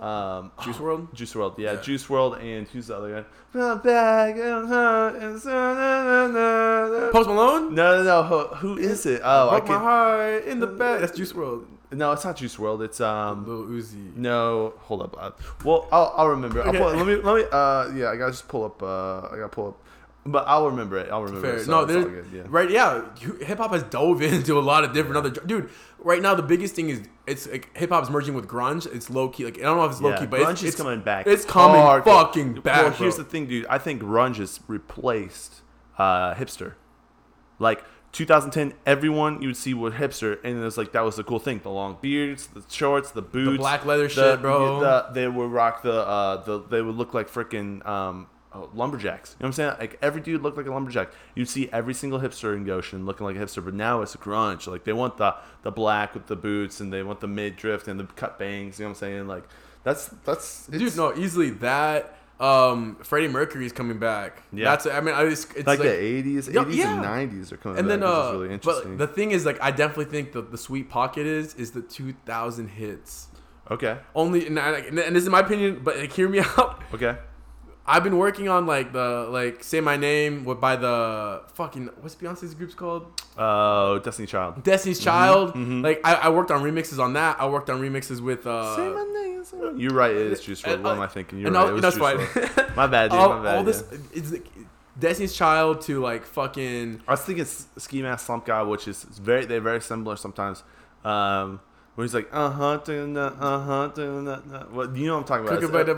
um, 0.00 0.50
Juice 0.64 0.76
WRLD. 0.78 1.12
Juice 1.14 1.32
WRLD, 1.34 1.58
yeah, 1.58 1.72
Yeah. 1.74 1.80
Juice 1.80 2.06
WRLD, 2.06 2.42
and 2.42 2.68
who's 2.68 2.86
the 2.88 2.96
other 2.96 3.22
guy? 3.22 3.24
Post 7.12 7.28
Malone. 7.28 7.74
No, 7.74 7.96
no, 7.98 8.02
no. 8.04 8.22
Who, 8.22 8.38
who 8.56 8.78
is 8.78 9.06
it? 9.06 9.20
Oh, 9.24 9.48
I 9.50 9.58
Broke 9.58 9.68
my 9.68 9.74
can. 9.74 9.82
heart 9.82 10.44
in 10.44 10.60
the 10.60 10.66
back. 10.66 11.00
That's 11.00 11.16
Juice 11.16 11.32
WRLD. 11.32 11.64
No, 11.92 12.12
it's 12.12 12.24
not 12.24 12.36
Juice 12.36 12.56
WRLD. 12.56 12.84
It's 12.84 13.00
um. 13.00 13.46
Lil 13.46 13.64
Uzi. 13.64 14.14
No, 14.16 14.74
hold 14.78 15.02
up. 15.02 15.16
Uh, 15.18 15.30
well, 15.64 15.88
I'll, 15.90 16.12
I'll 16.16 16.28
remember. 16.28 16.62
I'll 16.62 16.68
Okay. 16.68 16.78
pull, 16.78 16.92
let 16.92 17.06
me 17.06 17.16
let 17.16 17.36
me. 17.36 17.44
Uh, 17.50 17.90
yeah, 17.94 18.10
I 18.10 18.16
gotta 18.16 18.30
just 18.32 18.46
pull 18.48 18.64
up. 18.64 18.82
Uh, 18.82 19.26
I 19.26 19.30
gotta 19.36 19.48
pull 19.48 19.68
up. 19.68 19.78
But 20.26 20.44
I'll 20.46 20.66
remember 20.66 20.98
it. 20.98 21.10
I'll 21.10 21.22
remember 21.24 21.48
Fair. 21.48 21.56
it. 21.56 21.64
So 21.64 21.70
no, 21.72 21.84
there's 21.86 22.04
good, 22.04 22.26
yeah. 22.32 22.42
right. 22.48 22.70
Yeah, 22.70 23.02
hip 23.40 23.56
hop 23.58 23.72
has 23.72 23.82
dove 23.84 24.20
into 24.32 24.58
a 24.58 24.60
lot 24.60 24.84
of 24.84 24.92
different 24.92 25.16
other. 25.16 25.30
Dude, 25.30 25.70
right 26.02 26.22
now 26.22 26.34
the 26.34 26.42
biggest 26.42 26.74
thing 26.74 26.88
is 26.88 27.02
it's 27.26 27.46
like 27.48 27.76
hip 27.76 27.90
hop's 27.90 28.10
merging 28.10 28.34
with 28.34 28.48
grunge. 28.48 28.92
It's 28.92 29.10
low 29.10 29.28
key. 29.28 29.44
Like 29.44 29.58
I 29.58 29.62
don't 29.62 29.76
know 29.76 29.84
if 29.84 29.92
it's 29.92 30.00
low 30.00 30.16
key, 30.18 30.26
but 30.26 30.40
grunge 30.40 30.52
it's, 30.52 30.62
is 30.62 30.68
it's 30.74 30.76
coming 30.82 31.00
back. 31.00 31.26
It's 31.26 31.44
coming 31.44 31.80
hard. 31.80 32.04
fucking 32.04 32.60
back. 32.60 32.82
Well, 32.82 32.90
here's 32.92 33.16
bro. 33.16 33.24
the 33.24 33.30
thing, 33.30 33.46
dude. 33.46 33.66
I 33.66 33.78
think 33.78 34.02
grunge 34.02 34.36
has 34.36 34.60
replaced 34.66 35.62
uh, 35.98 36.34
hipster. 36.34 36.74
Like 37.58 37.84
2010, 38.12 38.74
everyone 38.86 39.40
you 39.42 39.48
would 39.48 39.56
see 39.56 39.74
were 39.74 39.92
hipster, 39.92 40.38
and 40.42 40.58
it 40.58 40.62
was 40.62 40.76
like 40.76 40.92
that 40.92 41.02
was 41.02 41.16
the 41.16 41.24
cool 41.24 41.38
thing: 41.38 41.60
the 41.62 41.70
long 41.70 41.98
beards, 42.00 42.48
the 42.48 42.64
shorts, 42.68 43.10
the 43.10 43.22
boots, 43.22 43.52
the 43.52 43.58
black 43.58 43.84
leather 43.84 44.04
the- 44.04 44.14
shit, 44.14 44.40
bro. 44.40 44.80
the- 44.80 45.08
they 45.12 45.28
would 45.28 45.50
rock 45.50 45.82
the 45.82 45.92
uh, 45.92 46.42
the 46.42 46.62
they 46.62 46.82
would 46.82 46.96
look 46.96 47.14
like 47.14 47.30
freaking 47.30 47.86
um, 47.86 48.26
oh, 48.52 48.68
lumberjacks. 48.74 49.36
You 49.38 49.44
know 49.44 49.46
what 49.46 49.48
I'm 49.48 49.52
saying? 49.52 49.72
Like 49.80 49.98
every 50.02 50.20
dude 50.20 50.42
looked 50.42 50.56
like 50.56 50.66
a 50.66 50.70
lumberjack. 50.72 51.12
You'd 51.34 51.48
see 51.48 51.68
every 51.72 51.94
single 51.94 52.20
hipster 52.20 52.56
in 52.56 52.64
Goshen 52.64 53.06
looking 53.06 53.26
like 53.26 53.36
a 53.36 53.38
hipster, 53.38 53.64
but 53.64 53.74
now 53.74 54.02
it's 54.02 54.16
grunge. 54.16 54.66
Like 54.66 54.84
they 54.84 54.92
want 54.92 55.16
the 55.16 55.34
the 55.62 55.70
black 55.70 56.14
with 56.14 56.26
the 56.26 56.36
boots, 56.36 56.80
and 56.80 56.92
they 56.92 57.02
want 57.02 57.20
the 57.20 57.28
mid 57.28 57.56
drift 57.56 57.88
and 57.88 57.98
the 58.00 58.04
cut 58.04 58.38
bangs. 58.38 58.78
You 58.78 58.84
know 58.84 58.90
what 58.90 58.96
I'm 58.96 59.00
saying? 59.00 59.26
Like 59.28 59.44
that's 59.84 60.08
that's 60.24 60.66
dude. 60.66 60.96
No, 60.96 61.14
easily 61.16 61.50
that. 61.50 62.16
Um, 62.38 62.96
Freddie 63.02 63.28
Mercury's 63.28 63.70
coming 63.72 63.98
back. 63.98 64.42
Yeah. 64.50 64.64
that's. 64.70 64.86
I 64.86 65.00
mean, 65.00 65.14
I 65.14 65.28
just, 65.28 65.54
it's 65.54 65.66
like, 65.66 65.78
like, 65.78 65.88
the 65.90 65.94
80s, 65.94 66.50
Yo, 66.50 66.64
80s 66.64 66.74
yeah. 66.74 66.94
and 67.20 67.30
90s 67.32 67.52
are 67.52 67.58
coming 67.58 67.78
and 67.78 67.86
back, 67.86 68.00
then 68.00 68.08
uh, 68.08 68.32
really 68.32 68.54
interesting. 68.54 68.96
but 68.96 69.08
the 69.08 69.12
thing 69.14 69.32
is, 69.32 69.44
like, 69.44 69.60
I 69.60 69.70
definitely 69.70 70.06
think 70.06 70.32
that 70.32 70.50
the 70.50 70.56
sweet 70.56 70.88
pocket 70.88 71.26
is 71.26 71.54
is 71.56 71.72
the 71.72 71.82
2000 71.82 72.68
hits. 72.68 73.28
okay, 73.70 73.98
Only, 74.14 74.46
and, 74.46 74.58
I, 74.58 74.70
and 74.78 74.96
this 75.14 75.22
is 75.22 75.28
my 75.28 75.40
opinion, 75.40 75.82
but 75.84 75.98
like, 75.98 76.12
hear 76.12 76.30
me 76.30 76.38
out. 76.56 76.82
okay, 76.94 77.18
I've 77.86 78.04
been 78.04 78.18
working 78.18 78.48
on 78.48 78.66
like 78.66 78.92
the 78.92 79.26
like 79.30 79.64
say 79.64 79.80
my 79.80 79.96
name 79.96 80.44
with 80.44 80.60
by 80.60 80.76
the 80.76 81.42
fucking 81.54 81.90
what's 82.00 82.14
Beyonce's 82.14 82.54
group's 82.54 82.74
called 82.74 83.06
Oh, 83.36 83.98
Destiny 83.98 84.26
Child. 84.26 84.62
Destiny's 84.62 85.00
Child. 85.00 85.54
mhm. 85.54 85.82
Like 85.82 86.00
I, 86.04 86.14
I 86.14 86.28
worked 86.28 86.50
on 86.50 86.62
remixes 86.62 86.98
on 86.98 87.14
that. 87.14 87.40
I 87.40 87.48
worked 87.48 87.68
on 87.70 87.80
remixes 87.80 88.20
with 88.20 88.46
uh. 88.46 88.76
say 88.76 88.88
my 88.88 89.04
name. 89.04 89.44
Say 89.44 89.56
my 89.56 89.72
You're 89.76 89.92
right. 89.94 90.10
It 90.10 90.32
is 90.32 90.40
Juice 90.40 90.62
WRLD. 90.62 90.74
and, 90.74 90.84
What 90.84 90.90
uh, 90.90 90.94
am 90.96 91.00
I 91.00 91.06
thinking? 91.06 91.38
You're 91.40 91.50
right. 91.50 91.68
it 91.68 91.72
was 91.72 91.82
that's 91.82 91.96
Juice. 91.96 92.04
WRLD. 92.04 92.74
My 92.76 92.86
bad, 92.86 93.10
dude. 93.10 93.18
all, 93.18 93.28
my 93.30 93.42
bad. 93.42 93.56
all 93.58 93.64
this 93.64 93.82
yeah. 93.90 93.98
it's 94.12 94.30
like 94.32 94.46
Destiny's 94.98 95.32
Child 95.34 95.80
to 95.82 96.00
like 96.00 96.24
fucking 96.26 97.00
I 97.08 97.10
was 97.12 97.20
thinking 97.22 97.44
Ski 97.46 98.02
Mask 98.02 98.26
Slump 98.26 98.44
God, 98.46 98.68
which 98.68 98.86
is 98.86 99.02
very 99.04 99.46
they're 99.46 99.60
very 99.60 99.80
similar 99.80 100.16
sometimes. 100.16 100.62
Um, 101.04 101.60
where 102.00 102.06
he's 102.06 102.14
like, 102.14 102.30
uh 102.32 102.48
huh, 102.48 102.64
uh 102.64 102.78
huh, 103.60 103.88
doing 103.88 104.24
that. 104.24 104.50
that. 104.50 104.72
What 104.72 104.96
you 104.96 105.06
know 105.06 105.18
what 105.18 105.30
I'm 105.30 105.44
talking 105.44 105.68
about? 105.68 105.92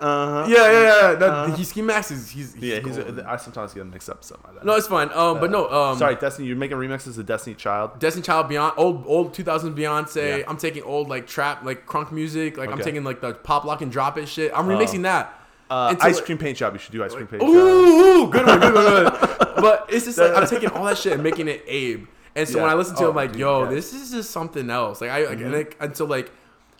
huh. 0.00 0.46
Yeah, 0.48 0.56
yeah, 0.56 0.72
yeah. 0.72 1.14
That, 1.14 1.22
Uh-huh. 1.28 1.56
he 1.56 1.64
Ski 1.64 1.82
Mask 1.82 2.08
he's, 2.08 2.30
he's 2.30 2.56
Yeah, 2.56 2.80
he's. 2.80 2.96
A, 2.96 3.22
I 3.28 3.36
sometimes 3.36 3.74
get 3.74 3.86
mixed 3.86 4.08
up. 4.08 4.24
Something 4.24 4.46
like 4.46 4.54
that. 4.60 4.64
no, 4.64 4.74
it's 4.74 4.86
fine. 4.86 5.10
Um, 5.12 5.40
but 5.40 5.50
no, 5.50 5.68
um, 5.68 5.98
Sorry, 5.98 6.14
Destiny. 6.14 6.48
You're 6.48 6.56
making 6.56 6.78
remixes 6.78 7.18
of 7.18 7.26
Destiny 7.26 7.54
Child. 7.54 7.98
Destiny 7.98 8.22
Child, 8.22 8.48
Beyond, 8.48 8.72
old 8.78 9.04
old 9.06 9.34
2000 9.34 9.76
Beyonce. 9.76 10.38
Yeah. 10.38 10.44
I'm 10.48 10.56
taking 10.56 10.82
old 10.84 11.10
like 11.10 11.26
trap, 11.26 11.64
like 11.64 11.84
crunk 11.86 12.10
music. 12.10 12.56
Like 12.56 12.70
I'm 12.70 12.80
taking 12.80 13.04
like 13.04 13.20
the 13.20 13.34
pop 13.34 13.64
lock 13.64 13.82
and 13.82 13.92
drop 13.92 14.16
it 14.16 14.26
shit. 14.26 14.52
I'm 14.54 14.66
remixing 14.66 15.02
that. 15.02 15.38
Uh, 15.68 15.94
ice 16.00 16.18
it- 16.18 16.24
cream 16.24 16.38
paint 16.38 16.56
job. 16.56 16.72
You 16.72 16.78
should 16.78 16.92
do 16.92 17.04
ice 17.04 17.14
cream 17.14 17.26
paint 17.26 17.42
Ooh, 17.42 17.46
shop. 17.46 17.56
ooh, 17.56 18.30
good 18.30 18.46
one, 18.46 18.60
good 18.60 18.74
one, 18.74 18.84
good 18.84 19.12
one. 19.12 19.52
But 19.56 19.86
it's 19.90 20.06
just 20.06 20.16
like 20.18 20.34
I'm 20.34 20.46
taking 20.54 20.70
all 20.70 20.84
that 20.86 20.96
shit 20.96 21.12
and 21.12 21.22
making 21.22 21.48
it 21.48 21.62
Abe. 21.66 22.06
And 22.34 22.48
so 22.48 22.56
Yeah. 22.56 22.62
when 22.62 22.70
I 22.70 22.74
listen 22.74 22.96
to 22.96 23.02
it, 23.02 23.06
Oh, 23.06 23.10
I'm 23.10 23.16
like, 23.16 23.32
dude, 23.32 23.40
yo, 23.40 23.58
yeah. 23.60 23.64
Mm-hmm. 23.66 23.74
this 23.74 23.92
is 23.92 24.10
just 24.10 24.30
something 24.30 24.70
else. 24.70 25.00
Like 25.00 25.10
I, 25.10 25.26
like, 25.26 25.38
and 25.40 25.52
like, 25.52 25.76
until 25.80 26.06
like, 26.06 26.30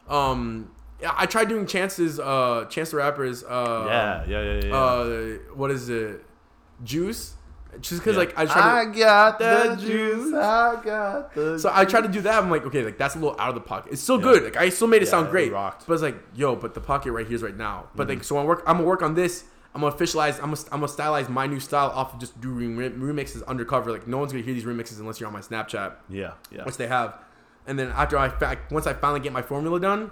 um, 0.09 0.71
I 1.07 1.27
tried 1.27 1.49
doing 1.49 1.67
chances, 1.67 2.19
uh, 2.21 2.67
chance 2.71 2.91
the 2.91 2.97
rappers, 2.99 3.43
uh, 3.45 3.85
Yeah, 3.87 4.25
yeah, 4.27 4.43
yeah, 4.55 4.61
yeah. 4.67 4.75
uh, 4.75 5.07
what 5.55 5.71
is 5.71 5.89
it, 5.89 6.25
Juice, 6.85 7.35
just 7.81 8.01
because 8.03 8.15
Yeah. 8.15 8.21
like 8.21 8.39
I 8.39 8.47
tried. 8.47 8.93
To, 8.93 8.99
got 9.01 9.39
the 9.39 9.77
juice. 9.81 10.33
I 10.35 10.81
got 10.85 11.35
the. 11.35 11.59
so 11.59 11.71
I 11.73 11.85
tried 11.85 12.03
to 12.03 12.09
do 12.09 12.21
that. 12.23 12.43
I'm 12.43 12.51
like, 12.51 12.65
okay, 12.67 12.85
like 12.85 12.99
that's 12.99 13.15
a 13.15 13.19
little 13.19 13.39
out 13.41 13.49
of 13.51 13.55
the 13.55 13.61
pocket. 13.61 13.93
It's 13.93 14.03
still 14.03 14.17
Yeah. 14.19 14.23
good. 14.25 14.43
Like 14.45 14.57
I 14.57 14.69
still 14.69 14.89
made 14.89 15.03
it 15.03 15.07
Yeah, 15.07 15.11
sound 15.13 15.29
it 15.29 15.31
great. 15.31 15.53
rocked. 15.53 15.87
But 15.87 15.95
it's 15.95 16.03
like, 16.03 16.17
yo, 16.35 16.55
but 16.57 16.75
the 16.75 16.81
pocket 16.81 17.13
right 17.13 17.27
here's 17.27 17.43
right 17.43 17.57
now. 17.57 17.85
But 17.95 18.09
Mm-hmm. 18.09 18.17
like, 18.19 18.25
so 18.25 18.37
I 18.39 18.45
work. 18.45 18.63
I'm 18.67 18.77
gonna 18.77 18.87
work 18.89 19.03
on 19.03 19.15
this. 19.15 19.45
I'm 19.75 19.81
gonna 19.81 19.95
officialize. 19.95 20.35
I'm 20.43 20.51
gonna, 20.55 20.69
I'm 20.71 20.81
gonna 20.81 20.93
stylize 20.93 21.29
my 21.29 21.47
new 21.47 21.59
style 21.61 21.91
off 21.91 22.13
of 22.15 22.21
just 22.21 22.39
doing 22.41 22.77
remixes 22.77 23.45
undercover. 23.47 23.91
Like 23.91 24.07
no 24.07 24.19
one's 24.19 24.33
gonna 24.33 24.45
hear 24.45 24.55
these 24.55 24.65
remixes 24.65 25.01
unless 25.01 25.19
you're 25.19 25.27
on 25.29 25.33
my 25.33 25.41
Snapchat, 25.41 25.95
yeah, 26.09 26.33
yeah. 26.51 26.65
which 26.65 26.77
they 26.77 26.87
have. 26.87 27.19
And 27.67 27.79
then 27.79 27.89
after 27.89 28.19
I 28.19 28.29
fa- 28.29 28.59
once 28.71 28.87
I 28.87 28.93
finally 28.93 29.21
get 29.21 29.33
my 29.33 29.41
formula 29.41 29.81
done, 29.81 30.11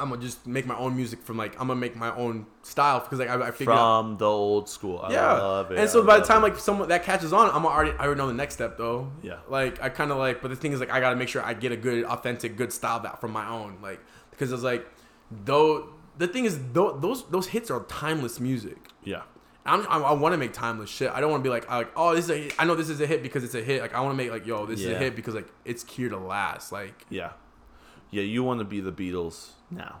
I'm 0.00 0.08
gonna 0.10 0.20
just 0.22 0.46
make 0.46 0.66
my 0.66 0.76
own 0.76 0.96
music 0.96 1.22
from 1.22 1.36
like 1.36 1.52
I'm 1.60 1.68
gonna 1.68 1.76
make 1.76 1.94
my 1.94 2.12
own 2.16 2.46
style 2.62 2.98
because 3.00 3.20
like 3.20 3.28
I, 3.28 3.34
I 3.48 3.50
figured 3.52 3.76
out. 3.76 4.00
From 4.02 4.16
the 4.16 4.26
old 4.26 4.68
school. 4.68 5.00
I 5.02 5.12
Yeah, 5.12 5.32
love 5.34 5.70
it. 5.70 5.78
and 5.78 5.88
so 5.88 6.02
I 6.02 6.06
by 6.06 6.18
the 6.18 6.24
time 6.26 6.38
it. 6.40 6.48
like 6.48 6.58
someone 6.58 6.88
that 6.88 7.04
catches 7.04 7.32
on, 7.32 7.50
I'm 7.54 7.64
already 7.66 7.92
I 7.98 8.04
already 8.06 8.18
know 8.18 8.26
the 8.26 8.32
next 8.32 8.54
step 8.54 8.78
though. 8.78 9.12
Yeah. 9.22 9.38
Like 9.48 9.80
I 9.80 9.90
kind 9.90 10.10
of 10.10 10.18
like, 10.18 10.40
but 10.42 10.48
the 10.48 10.56
thing 10.56 10.72
is 10.72 10.80
like 10.80 10.90
I 10.90 10.98
gotta 10.98 11.14
make 11.16 11.28
sure 11.28 11.42
I 11.42 11.54
get 11.54 11.70
a 11.70 11.76
good, 11.76 12.04
authentic, 12.04 12.56
good 12.56 12.72
style 12.72 12.98
that 13.00 13.20
from 13.20 13.30
my 13.32 13.46
own. 13.48 13.78
Like 13.80 14.00
because 14.30 14.50
it's 14.50 14.62
like 14.64 14.86
though 15.30 15.90
the 16.16 16.26
thing 16.26 16.44
is 16.46 16.58
though 16.72 16.98
those 16.98 17.28
those 17.30 17.48
hits 17.48 17.70
are 17.70 17.84
timeless 17.84 18.40
music. 18.40 18.87
Yeah, 19.08 19.22
I'm, 19.64 19.80
I, 19.88 19.98
I 19.98 20.12
want 20.12 20.32
to 20.32 20.36
make 20.38 20.52
timeless 20.52 20.90
shit. 20.90 21.10
I 21.10 21.20
don't 21.20 21.30
want 21.30 21.42
to 21.42 21.48
be 21.48 21.52
like, 21.56 21.68
I 21.70 21.78
like, 21.78 21.92
oh, 21.96 22.14
this 22.14 22.24
is 22.26 22.30
a 22.30 22.36
hit. 22.36 22.54
I 22.58 22.64
know 22.64 22.74
this 22.74 22.88
is 22.88 23.00
a 23.00 23.06
hit 23.06 23.22
because 23.22 23.42
it's 23.44 23.54
a 23.54 23.62
hit. 23.62 23.80
Like, 23.82 23.94
I 23.94 24.00
want 24.00 24.12
to 24.12 24.16
make 24.16 24.30
like, 24.30 24.46
yo, 24.46 24.66
this 24.66 24.80
is 24.80 24.86
Yeah. 24.86 24.92
a 24.96 24.98
hit 24.98 25.16
because 25.16 25.34
like 25.34 25.48
it's 25.64 25.82
here 25.90 26.08
to 26.08 26.18
last. 26.18 26.72
Like, 26.72 27.06
yeah, 27.08 27.32
yeah. 28.10 28.22
You 28.22 28.42
want 28.44 28.58
to 28.60 28.64
be 28.64 28.80
the 28.80 28.92
Beatles 28.92 29.50
now. 29.70 30.00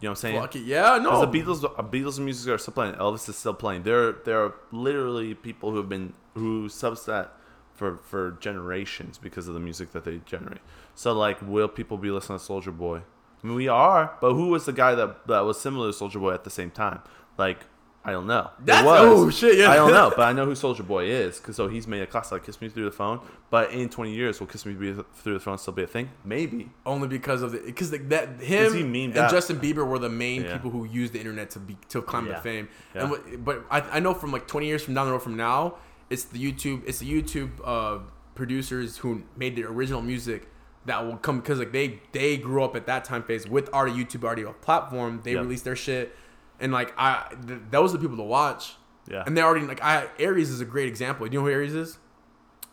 You 0.00 0.08
know 0.08 0.10
what 0.10 0.18
I'm 0.18 0.20
saying? 0.22 0.40
fuck 0.40 0.56
it, 0.56 0.64
yeah, 0.64 0.98
no. 0.98 1.24
Because 1.26 1.60
the 1.60 1.66
Beatles, 1.68 1.78
uh, 1.78 1.82
Beatles 1.82 2.18
music 2.18 2.52
are 2.52 2.58
still 2.58 2.74
playing. 2.74 2.94
Elvis 2.96 3.28
is 3.30 3.36
still 3.36 3.54
playing. 3.54 3.84
There, 3.84 4.12
there 4.12 4.44
are 4.44 4.54
literally 4.70 5.32
people 5.34 5.70
who 5.70 5.78
have 5.78 5.88
been 5.88 6.12
who 6.34 6.68
subs 6.68 7.06
that 7.06 7.32
for 7.74 7.96
for 7.96 8.36
generations 8.40 9.16
because 9.16 9.48
of 9.48 9.54
the 9.54 9.60
music 9.60 9.92
that 9.92 10.04
they 10.04 10.18
generate. 10.26 10.60
So 10.94 11.12
like, 11.14 11.40
will 11.40 11.68
people 11.68 11.96
be 11.96 12.10
listening 12.10 12.38
to 12.38 12.44
Soulja 12.44 12.76
Boy? 12.76 13.00
I 13.46 13.48
mean, 13.48 13.56
we 13.56 13.68
are, 13.68 14.16
but 14.20 14.34
who 14.34 14.48
was 14.48 14.64
the 14.66 14.72
guy 14.72 14.94
that 14.96 15.26
that 15.28 15.40
was 15.40 15.60
similar 15.60 15.92
to 15.92 15.96
Soulja 15.96 16.18
Boy 16.20 16.34
at 16.34 16.42
the 16.44 16.50
same 16.50 16.70
time? 16.72 17.00
Like, 17.38 17.60
I 18.04 18.10
don't 18.10 18.26
know. 18.26 18.50
That's- 18.58 18.84
oh, 18.86 19.30
shit, 19.30 19.56
yeah. 19.58 19.70
I 19.70 19.76
don't 19.76 19.92
know, 19.92 20.10
but 20.10 20.22
I 20.22 20.32
know 20.32 20.44
who 20.44 20.52
Soulja 20.62 20.84
Boy 20.86 21.04
is 21.04 21.38
because 21.38 21.54
so 21.56 21.68
he's 21.68 21.86
made 21.86 22.02
a 22.02 22.06
classic 22.08 22.32
like 22.32 22.44
"Kiss 22.44 22.60
Me 22.60 22.68
Through 22.68 22.86
the 22.86 22.90
Phone." 22.90 23.20
But 23.50 23.70
in 23.70 23.88
20 23.88 24.12
years, 24.12 24.40
will 24.40 24.48
"Kiss 24.48 24.66
Me 24.66 24.74
Through 24.74 25.34
the 25.34 25.40
Phone" 25.40 25.58
still 25.58 25.74
be 25.74 25.84
a 25.84 25.86
thing? 25.86 26.10
Maybe. 26.24 26.70
only 26.84 27.06
because 27.06 27.42
of 27.42 27.52
the 27.52 27.58
because 27.60 27.92
like 27.92 28.08
that 28.08 28.40
him 28.40 28.74
he 28.74 28.82
memed 28.82 29.14
and. 29.16 29.30
Justin 29.30 29.58
Bieber 29.60 29.86
were 29.86 30.00
the 30.00 30.08
main 30.08 30.42
Yeah. 30.42 30.54
people 30.54 30.70
who 30.70 30.84
used 30.84 31.12
the 31.12 31.18
internet 31.20 31.50
to 31.50 31.60
be 31.60 31.76
to 31.90 32.02
climb 32.02 32.26
Yeah. 32.26 32.34
to 32.34 32.40
fame. 32.40 32.68
Yeah. 32.96 33.12
And 33.14 33.44
but 33.44 33.64
I, 33.70 33.80
I 33.80 34.00
know 34.00 34.12
from 34.14 34.32
like 34.32 34.48
20 34.48 34.66
years 34.66 34.82
from 34.82 34.94
down 34.94 35.06
the 35.06 35.12
road 35.12 35.22
from 35.22 35.36
now, 35.36 35.76
it's 36.10 36.24
the 36.24 36.40
YouTube 36.52 36.82
it's 36.86 36.98
the 36.98 37.10
YouTube 37.22 37.50
uh, 37.64 37.98
producers 38.34 38.98
who 38.98 39.22
made 39.36 39.54
the 39.56 39.64
original 39.64 40.02
music 40.02 40.48
that 40.86 41.04
will 41.06 41.16
come 41.18 41.40
because 41.40 41.58
like 41.58 41.72
they 41.72 42.00
they 42.12 42.36
grew 42.36 42.62
up 42.64 42.74
at 42.76 42.86
that 42.86 43.04
time 43.04 43.22
phase 43.22 43.46
with 43.48 43.68
our 43.72 43.88
YouTube 43.88 44.24
already 44.24 44.42
a 44.42 44.52
platform. 44.52 45.20
They 45.24 45.32
Yeah. 45.34 45.40
released 45.40 45.64
their 45.64 45.76
shit, 45.76 46.14
and 46.60 46.72
like 46.72 46.92
I 46.96 47.34
th- 47.46 47.60
those 47.70 47.92
are 47.94 47.98
the 47.98 48.02
people 48.02 48.16
to 48.16 48.22
watch. 48.22 48.76
Yeah. 49.08 49.22
And 49.26 49.36
they 49.36 49.42
already 49.42 49.66
like 49.66 49.82
I 49.82 50.08
Aries 50.18 50.50
is 50.50 50.60
a 50.60 50.64
great 50.64 50.88
example. 50.88 51.26
Do 51.26 51.32
you 51.32 51.38
know 51.40 51.46
who 51.46 51.52
Aries 51.52 51.74
is? 51.74 51.98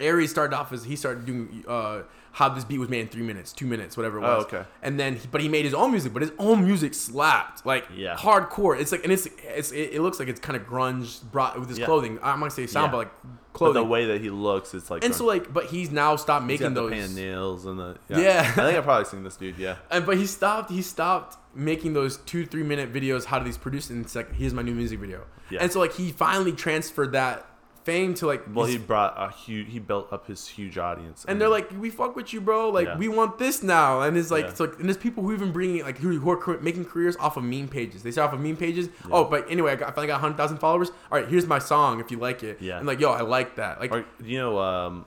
Aries 0.04 0.30
started 0.32 0.56
off 0.56 0.72
as 0.74 0.84
he 0.84 0.96
started 0.96 1.26
doing 1.26 1.64
uh, 1.68 2.02
how 2.34 2.50
this 2.50 2.64
beat 2.64 2.80
was 2.80 2.90
made 2.90 3.02
in 3.02 3.08
three 3.08 3.22
minutes, 3.24 3.54
two 3.54 3.66
minutes, 3.68 3.96
whatever 3.96 4.18
it 4.18 4.22
was. 4.22 4.30
Oh, 4.30 4.38
was. 4.38 4.46
okay. 4.46 4.64
And 4.82 5.00
then, 5.00 5.16
he, 5.18 5.28
but 5.32 5.40
he 5.42 5.48
made 5.50 5.66
his 5.66 5.74
own 5.74 5.92
music, 5.92 6.14
but 6.14 6.22
his 6.24 6.32
own 6.40 6.64
music 6.66 6.94
slapped 6.94 7.66
like 7.66 7.86
Yeah. 7.96 8.16
hardcore. 8.16 8.80
It's 8.80 8.92
like, 8.92 9.04
and 9.04 9.12
it's, 9.14 9.28
it's 9.56 9.72
it, 9.72 9.94
it 9.94 10.02
looks 10.02 10.20
like 10.20 10.28
it's 10.28 10.40
kind 10.40 10.56
of 10.60 10.68
grunge 10.68 11.22
brought 11.32 11.60
with 11.60 11.70
his 11.70 11.78
Yeah. 11.80 11.86
clothing. 11.86 12.18
I'm 12.24 12.40
not 12.40 12.40
gonna 12.40 12.52
say 12.52 12.66
sound, 12.68 12.88
Yeah. 12.88 12.92
but 12.92 12.98
like 12.98 13.12
But 13.24 13.54
clothing. 13.54 13.84
the 13.84 13.88
way 13.88 14.06
that 14.06 14.20
he 14.22 14.32
looks, 14.32 14.74
it's 14.74 14.90
like. 14.90 15.04
and 15.04 15.14
so 15.14 15.26
like, 15.26 15.54
but 15.54 15.66
he's 15.66 15.92
now 15.92 16.16
stopped 16.16 16.50
He's 16.50 16.60
got 16.60 16.72
making 16.72 16.74
the 16.74 16.82
those. 16.82 16.92
painted 16.92 17.16
nails 17.16 17.66
and 17.68 17.78
the 17.80 17.98
Yeah. 18.10 18.40
I 18.48 18.52
think 18.52 18.78
I've 18.78 18.84
probably 18.84 19.06
seen 19.06 19.24
this 19.24 19.36
dude. 19.38 19.58
Yeah, 19.60 19.76
And 19.92 20.04
but 20.06 20.18
he 20.18 20.26
stopped. 20.26 20.72
He 20.72 20.82
stopped 20.82 21.38
making 21.56 21.94
those 21.94 22.18
two 22.18 22.48
three 22.48 22.64
minute 22.64 22.92
videos. 22.92 23.26
How 23.26 23.38
do 23.38 23.46
these 23.46 23.60
produce? 23.60 23.92
And 23.92 24.04
it's 24.04 24.16
like 24.16 24.34
here's 24.34 24.56
my 24.56 24.64
new 24.64 24.74
music 24.74 25.00
video. 25.00 25.22
Yeah. 25.52 25.60
And 25.62 25.72
so 25.72 25.80
like 25.80 25.94
he 25.94 26.12
finally 26.12 26.52
transferred 26.54 27.12
that 27.12 27.46
fame 27.84 28.14
to 28.16 28.28
like. 28.28 28.44
well, 28.54 28.66
his- 28.66 28.76
he 28.76 28.80
brought 28.80 29.14
a 29.18 29.32
huge. 29.32 29.70
He 29.70 29.80
built 29.80 30.12
up 30.14 30.28
his 30.28 30.48
huge 30.48 30.78
audience, 30.78 31.26
and 31.28 31.40
they're 31.40 31.50
like, 31.50 31.70
we 31.80 31.90
fuck 31.90 32.16
with 32.16 32.34
you, 32.34 32.42
bro. 32.42 32.70
Like 32.70 32.88
Yeah. 32.88 32.98
we 32.98 33.08
want 33.08 33.38
this 33.38 33.62
now. 33.64 34.02
And 34.02 34.18
it's 34.18 34.32
like, 34.32 34.46
Yeah. 34.46 34.50
it's 34.52 34.60
like, 34.60 34.76
and 34.80 34.86
there's 34.86 34.98
people 34.98 35.24
who 35.24 35.34
even 35.34 35.52
bring 35.52 35.82
like 35.84 35.98
who, 35.98 36.20
who 36.20 36.30
are 36.30 36.58
making 36.60 36.86
careers 36.86 37.16
off 37.18 37.38
of 37.38 37.44
meme 37.44 37.68
pages. 37.68 38.04
They 38.04 38.12
start 38.12 38.30
off 38.30 38.34
of 38.34 38.42
meme 38.42 38.58
pages. 38.58 38.90
Oh, 39.12 39.26
but 39.26 39.50
anyway, 39.50 39.72
I, 39.74 39.76
got, 39.76 39.90
I 39.90 39.92
finally 39.92 40.08
got 40.08 40.22
hundred 40.22 40.38
thousand 40.38 40.58
followers. 40.58 40.90
All 41.12 41.20
right, 41.20 41.28
here's 41.28 41.46
my 41.48 41.60
song 41.60 42.00
if 42.00 42.10
you 42.12 42.18
like 42.18 42.44
it. 42.44 42.62
Yeah. 42.62 42.78
And 42.78 42.88
like, 42.88 43.00
yo, 43.00 43.12
I 43.12 43.22
like 43.22 43.56
that. 43.58 43.80
Like, 43.80 43.92
Or, 43.92 44.06
you 44.24 44.38
know, 44.40 44.60
um, 44.60 45.06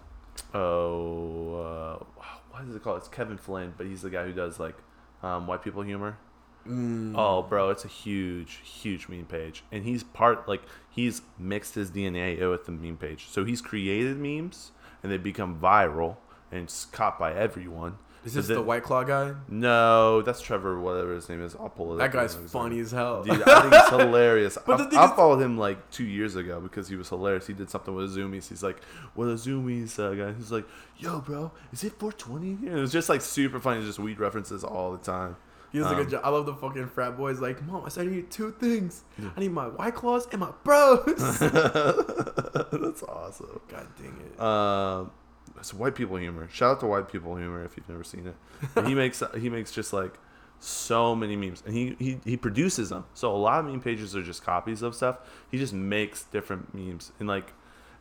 oh, 0.54 1.98
uh, 2.00 2.04
what 2.50 2.64
is 2.68 2.74
it 2.74 2.82
called? 2.82 2.98
It's 2.98 3.08
Kevin 3.08 3.36
Flynn, 3.38 3.74
but 3.76 3.86
he's 3.86 4.02
the 4.02 4.10
guy 4.10 4.24
who 4.24 4.32
does 4.32 4.58
like 4.58 4.76
um, 5.22 5.46
white 5.46 5.62
people 5.62 5.82
humor. 5.82 6.18
Mm, 6.66 7.14
Oh, 7.16 7.42
bro, 7.42 7.70
it's 7.70 7.84
a 7.84 7.88
huge, 7.88 8.60
huge 8.64 9.08
meme 9.08 9.26
page, 9.26 9.64
and 9.72 9.84
he's 9.84 10.02
part 10.02 10.48
like 10.48 10.62
he's 10.90 11.22
mixed 11.38 11.74
his 11.74 11.90
DNA 11.90 12.38
with 12.50 12.66
the 12.66 12.72
meme 12.72 12.96
page. 12.96 13.26
So 13.30 13.44
he's 13.44 13.62
created 13.62 14.16
memes, 14.18 14.72
and 15.02 15.10
they 15.12 15.18
become 15.18 15.58
viral 15.60 16.16
and 16.52 16.62
it's 16.64 16.84
caught 16.86 17.18
by 17.18 17.34
everyone. 17.34 17.96
is 18.24 18.34
this 18.34 18.46
then- 18.46 18.56
the 18.56 18.62
white 18.62 18.82
claw 18.84 19.02
guy? 19.02 19.34
No, 19.48 20.22
that's 20.22 20.40
Trevor, 20.40 20.78
whatever 20.80 21.14
his 21.14 21.28
name 21.28 21.42
is. 21.42 21.54
I'll 21.56 21.68
pull 21.68 21.94
it. 21.94 21.98
That 21.98 22.12
guy's 22.12 22.34
funny 22.36 22.78
as 22.80 22.90
hell. 22.92 23.22
Dude, 23.24 23.42
I 23.42 23.60
think 23.62 23.74
it's 23.74 23.88
hilarious. 24.02 24.56
But 24.64 24.74
I, 24.80 24.84
the 24.84 24.90
thing 24.90 24.98
I 24.98 25.04
is- 25.06 25.12
followed 25.12 25.40
him 25.42 25.58
like 25.58 25.90
two 25.90 26.04
years 26.04 26.36
ago 26.36 26.60
because 26.60 26.88
he 26.88 26.94
was 26.96 27.08
hilarious. 27.08 27.46
He 27.48 27.52
did 27.52 27.68
something 27.70 27.94
with 27.94 28.14
Zoomies. 28.16 28.48
He's 28.48 28.62
like, 28.62 28.80
"What 29.14 29.26
a 29.26 29.34
Zoomies 29.34 29.98
uh, 29.98 30.14
guy?" 30.14 30.32
He's 30.36 30.52
like, 30.52 30.66
"Yo, 30.98 31.20
bro, 31.20 31.50
is 31.72 31.82
it 31.84 31.92
420 31.98 32.56
here?" 32.68 32.76
It 32.76 32.80
was 32.80 32.92
just 32.92 33.08
like 33.08 33.20
super 33.22 33.58
funny, 33.60 33.82
just 33.84 33.98
weed 33.98 34.18
references 34.20 34.62
all 34.64 34.92
the 34.92 34.98
time. 34.98 35.36
He 35.72 35.78
does 35.78 35.86
a 35.88 35.90
Um, 35.90 35.96
good 35.96 36.10
job. 36.10 36.20
I 36.24 36.28
love 36.30 36.46
the 36.46 36.54
fucking 36.54 36.86
frat 36.88 37.16
boys. 37.16 37.40
Like, 37.40 37.62
mom, 37.66 37.84
I 37.84 37.88
said 37.88 38.06
I 38.06 38.10
need 38.10 38.30
two 38.30 38.52
things. 38.52 39.02
I 39.36 39.40
need 39.40 39.52
my 39.52 39.66
white 39.68 39.94
claws 39.94 40.26
and 40.32 40.40
my 40.40 40.50
bros. 40.64 41.04
That's 41.40 43.02
awesome. 43.02 43.60
God 43.68 43.86
dang 43.98 44.16
it. 44.32 44.40
Um, 44.40 45.10
it's 45.58 45.72
white 45.74 45.94
people 45.94 46.16
humor. 46.16 46.48
Shout 46.52 46.72
out 46.72 46.80
to 46.80 46.86
white 46.86 47.10
people 47.10 47.36
humor 47.36 47.64
if 47.64 47.76
you've 47.76 47.88
never 47.88 48.04
seen 48.04 48.26
it. 48.26 48.86
He 48.86 48.94
makes 49.02 49.22
he 49.38 49.48
makes 49.48 49.72
just 49.72 49.92
like 49.92 50.18
so 50.58 51.14
many 51.14 51.36
memes, 51.36 51.62
and 51.66 51.74
he, 51.74 51.96
he 51.98 52.18
he 52.24 52.36
produces 52.36 52.88
them. 52.90 53.04
So 53.14 53.34
a 53.34 53.36
lot 53.36 53.60
of 53.60 53.66
meme 53.70 53.80
pages 53.80 54.14
are 54.16 54.22
just 54.22 54.42
copies 54.44 54.82
of 54.82 54.94
stuff. 54.94 55.18
He 55.50 55.58
just 55.58 55.72
makes 55.72 56.24
different 56.24 56.74
memes, 56.74 57.12
and 57.18 57.28
like, 57.28 57.52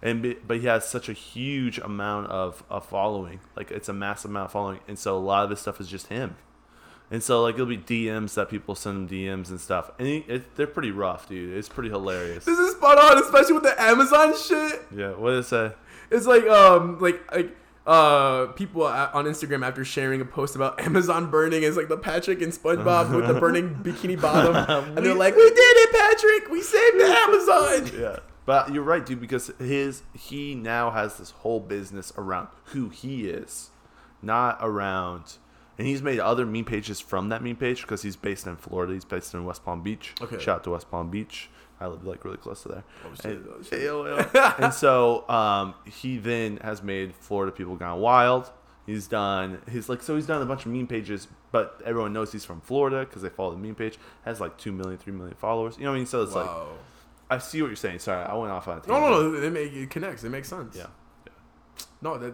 and 0.01 0.22
be, 0.22 0.34
but 0.36 0.57
he 0.59 0.68
has 0.68 0.88
such 0.88 1.09
a 1.09 1.13
huge 1.13 1.78
amount 1.80 2.28
of 2.28 2.63
a 2.70 2.80
following. 2.82 3.39
Like 3.55 3.72
it's 3.72 3.89
a 3.89 3.93
massive 3.93 4.32
amount 4.32 4.45
of 4.45 4.51
following, 4.51 4.80
and 4.88 4.97
so 4.99 5.18
a 5.18 5.20
lot 5.20 5.43
of 5.45 5.49
his 5.49 5.59
stuff 5.59 5.80
is 5.82 5.88
just 5.88 6.07
him. 6.07 6.36
And 7.12 7.22
so 7.22 7.43
like 7.43 7.56
it'll 7.56 7.68
be 7.68 7.78
DMs 7.78 8.34
that 8.34 8.49
people 8.49 8.74
send 8.74 9.10
him 9.10 9.18
DMs 9.18 9.49
and 9.49 9.60
stuff, 9.60 9.91
and 9.99 10.08
he, 10.08 10.18
it, 10.28 10.56
they're 10.56 10.66
pretty 10.66 10.91
rough, 10.91 11.30
dude. 11.30 11.56
It's 11.56 11.70
pretty 11.70 11.89
hilarious. 11.89 12.45
This 12.45 12.58
is 12.58 12.76
spot 12.76 12.97
on, 12.97 13.22
especially 13.24 13.53
with 13.53 13.64
the 13.64 13.80
Amazon 13.80 14.34
shit. 14.36 14.82
Yeah, 14.95 15.12
what 15.12 15.32
did 15.32 15.39
it 15.39 15.45
say? 15.45 15.72
It's 16.10 16.26
like 16.26 16.45
um 16.45 16.99
like 16.99 17.32
like 17.32 17.56
uh 17.86 18.47
people 18.47 18.84
on 18.84 19.26
Instagram 19.26 19.66
after 19.66 19.86
sharing 19.86 20.20
a 20.20 20.26
post 20.26 20.56
about 20.56 20.82
Amazon 20.86 21.30
burning 21.30 21.62
is 21.62 21.78
like 21.78 21.89
the 21.89 21.97
Patrick 21.97 22.41
and 22.41 22.51
SpongeBob 22.51 23.16
with 23.16 23.28
the 23.28 23.34
burning 23.39 23.76
bikini 23.76 24.20
bottom, 24.20 24.56
and 24.97 25.06
they're 25.06 25.14
like, 25.14 25.36
"We 25.36 25.47
did 25.47 25.58
it, 25.60 25.91
Patrick! 25.91 26.49
We 26.51 26.62
saved 26.62 26.99
the 26.99 27.06
Amazon!" 27.06 27.99
yeah. 28.01 28.20
But 28.47 28.74
you're 28.74 28.84
right, 28.84 29.03
dude, 29.06 29.22
because 29.22 29.51
his 29.60 30.03
he 30.14 30.56
now 30.56 30.91
has 30.91 31.18
this 31.18 31.32
whole 31.32 31.60
business 31.60 32.14
around 32.18 32.47
who 32.66 32.89
he 32.89 33.28
is, 33.28 33.70
not 34.22 34.58
around. 34.62 35.38
And 35.78 35.86
he's 35.88 36.01
made 36.01 36.19
other 36.19 36.45
meme 36.45 36.65
pages 36.65 36.99
from 37.01 37.30
that 37.30 37.43
meme 37.43 37.57
page 37.57 37.82
because 37.82 38.01
he's 38.01 38.15
based 38.15 38.47
in 38.47 38.55
Florida. 38.55 38.93
He's 38.93 39.03
based 39.05 39.34
in 39.34 39.43
West 39.45 39.65
Palm 39.65 39.82
Beach. 39.82 40.13
Okay. 40.21 40.39
Shout 40.39 40.57
out 40.57 40.63
to 40.65 40.71
West 40.71 40.89
Palm 40.89 41.09
Beach. 41.09 41.49
I 41.82 41.88
live 41.88 42.05
like 42.05 42.23
really 42.23 42.38
close 42.38 42.63
to 42.63 42.69
there. 42.69 42.84
and. 43.26 43.45
Yeah, 43.71 44.26
yeah. 44.34 44.53
and 44.59 44.73
so 44.73 45.28
um, 45.30 45.73
he 45.86 46.17
then 46.17 46.57
has 46.57 46.82
made 46.82 47.13
Florida 47.13 47.51
People 47.51 47.76
Gone 47.76 47.99
Wild. 47.99 48.49
He's 48.86 49.07
done 49.07 49.59
he's 49.69 49.89
like 49.89 50.01
so 50.03 50.15
he's 50.15 50.28
done 50.28 50.41
a 50.41 50.45
bunch 50.45 50.65
of 50.65 50.71
meme 50.71 50.88
pages, 50.88 51.28
but 51.51 51.82
everyone 51.84 52.13
knows 52.13 52.32
he's 52.32 52.45
from 52.45 52.61
Florida 52.61 52.99
because 52.99 53.23
they 53.23 53.30
follow 53.30 53.51
the 53.51 53.57
meme 53.57 53.76
page. 53.76 53.97
Has 54.23 54.39
like 54.39 54.57
two 54.57 54.71
million, 54.71 54.97
three 54.99 55.11
million 55.11 55.36
followers. 55.36 55.76
You 55.78 55.84
know 55.86 55.89
what 55.89 55.95
I 55.95 55.99
mean? 55.99 56.05
So 56.05 56.21
it's 56.21 56.36
like 56.36 56.49
I 57.30 57.39
see 57.39 57.61
what 57.61 57.67
you're 57.67 57.76
saying. 57.76 57.99
Sorry, 57.99 58.23
I 58.23 58.34
went 58.36 58.51
off 58.53 58.67
on 58.67 58.78
a 58.78 58.88
No, 58.88 58.99
tangent. 58.99 59.11
no, 59.11 59.39
no. 59.39 59.43
It, 59.47 59.49
make, 59.51 59.73
it 59.73 59.89
connects. 59.89 60.23
It 60.23 60.30
makes 60.30 60.47
sense. 60.47 60.76
Yeah. 60.78 60.86
No, 62.01 62.17
that 62.19 62.34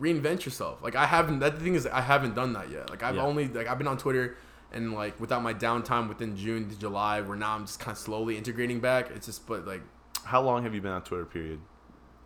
reinvent 0.00 0.44
yourself. 0.44 0.82
Like 0.82 0.94
I 0.96 1.06
haven't. 1.06 1.38
That 1.40 1.58
the 1.58 1.64
thing 1.64 1.74
is, 1.74 1.86
I 1.86 2.00
haven't 2.00 2.34
done 2.34 2.52
that 2.54 2.70
yet. 2.70 2.90
Like 2.90 3.02
I've 3.02 3.16
Yeah. 3.16 3.22
only 3.22 3.48
like 3.48 3.66
I've 3.66 3.78
been 3.78 3.88
on 3.88 3.98
Twitter 3.98 4.36
and 4.72 4.92
like 4.94 5.18
without 5.20 5.42
my 5.42 5.54
downtime 5.54 6.08
within 6.08 6.36
June 6.36 6.68
to 6.68 6.78
July, 6.78 7.20
where 7.20 7.36
now 7.36 7.54
I'm 7.54 7.66
just 7.66 7.80
kind 7.80 7.92
of 7.92 7.98
slowly 7.98 8.36
integrating 8.36 8.80
back. 8.80 9.10
It's 9.10 9.26
just 9.26 9.46
but 9.46 9.66
like 9.66 9.82
How 10.24 10.40
long 10.42 10.62
have 10.64 10.74
you 10.74 10.80
been 10.80 10.92
on 10.92 11.02
Twitter? 11.02 11.24
Period. 11.24 11.60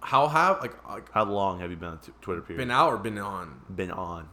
how 0.01 0.27
have 0.29 0.61
like, 0.61 0.89
like 0.89 1.11
How 1.13 1.25
long 1.25 1.61
have 1.61 1.71
you 1.71 1.77
been 1.77 1.91
on 1.91 1.99
t- 1.99 2.13
Twitter? 2.21 2.41
Period. 2.43 2.59
been 2.59 2.71
out 2.71 2.93
or 2.93 2.99
been 2.99 3.19
on. 3.19 3.61
Been 3.75 3.91
on 3.93 4.29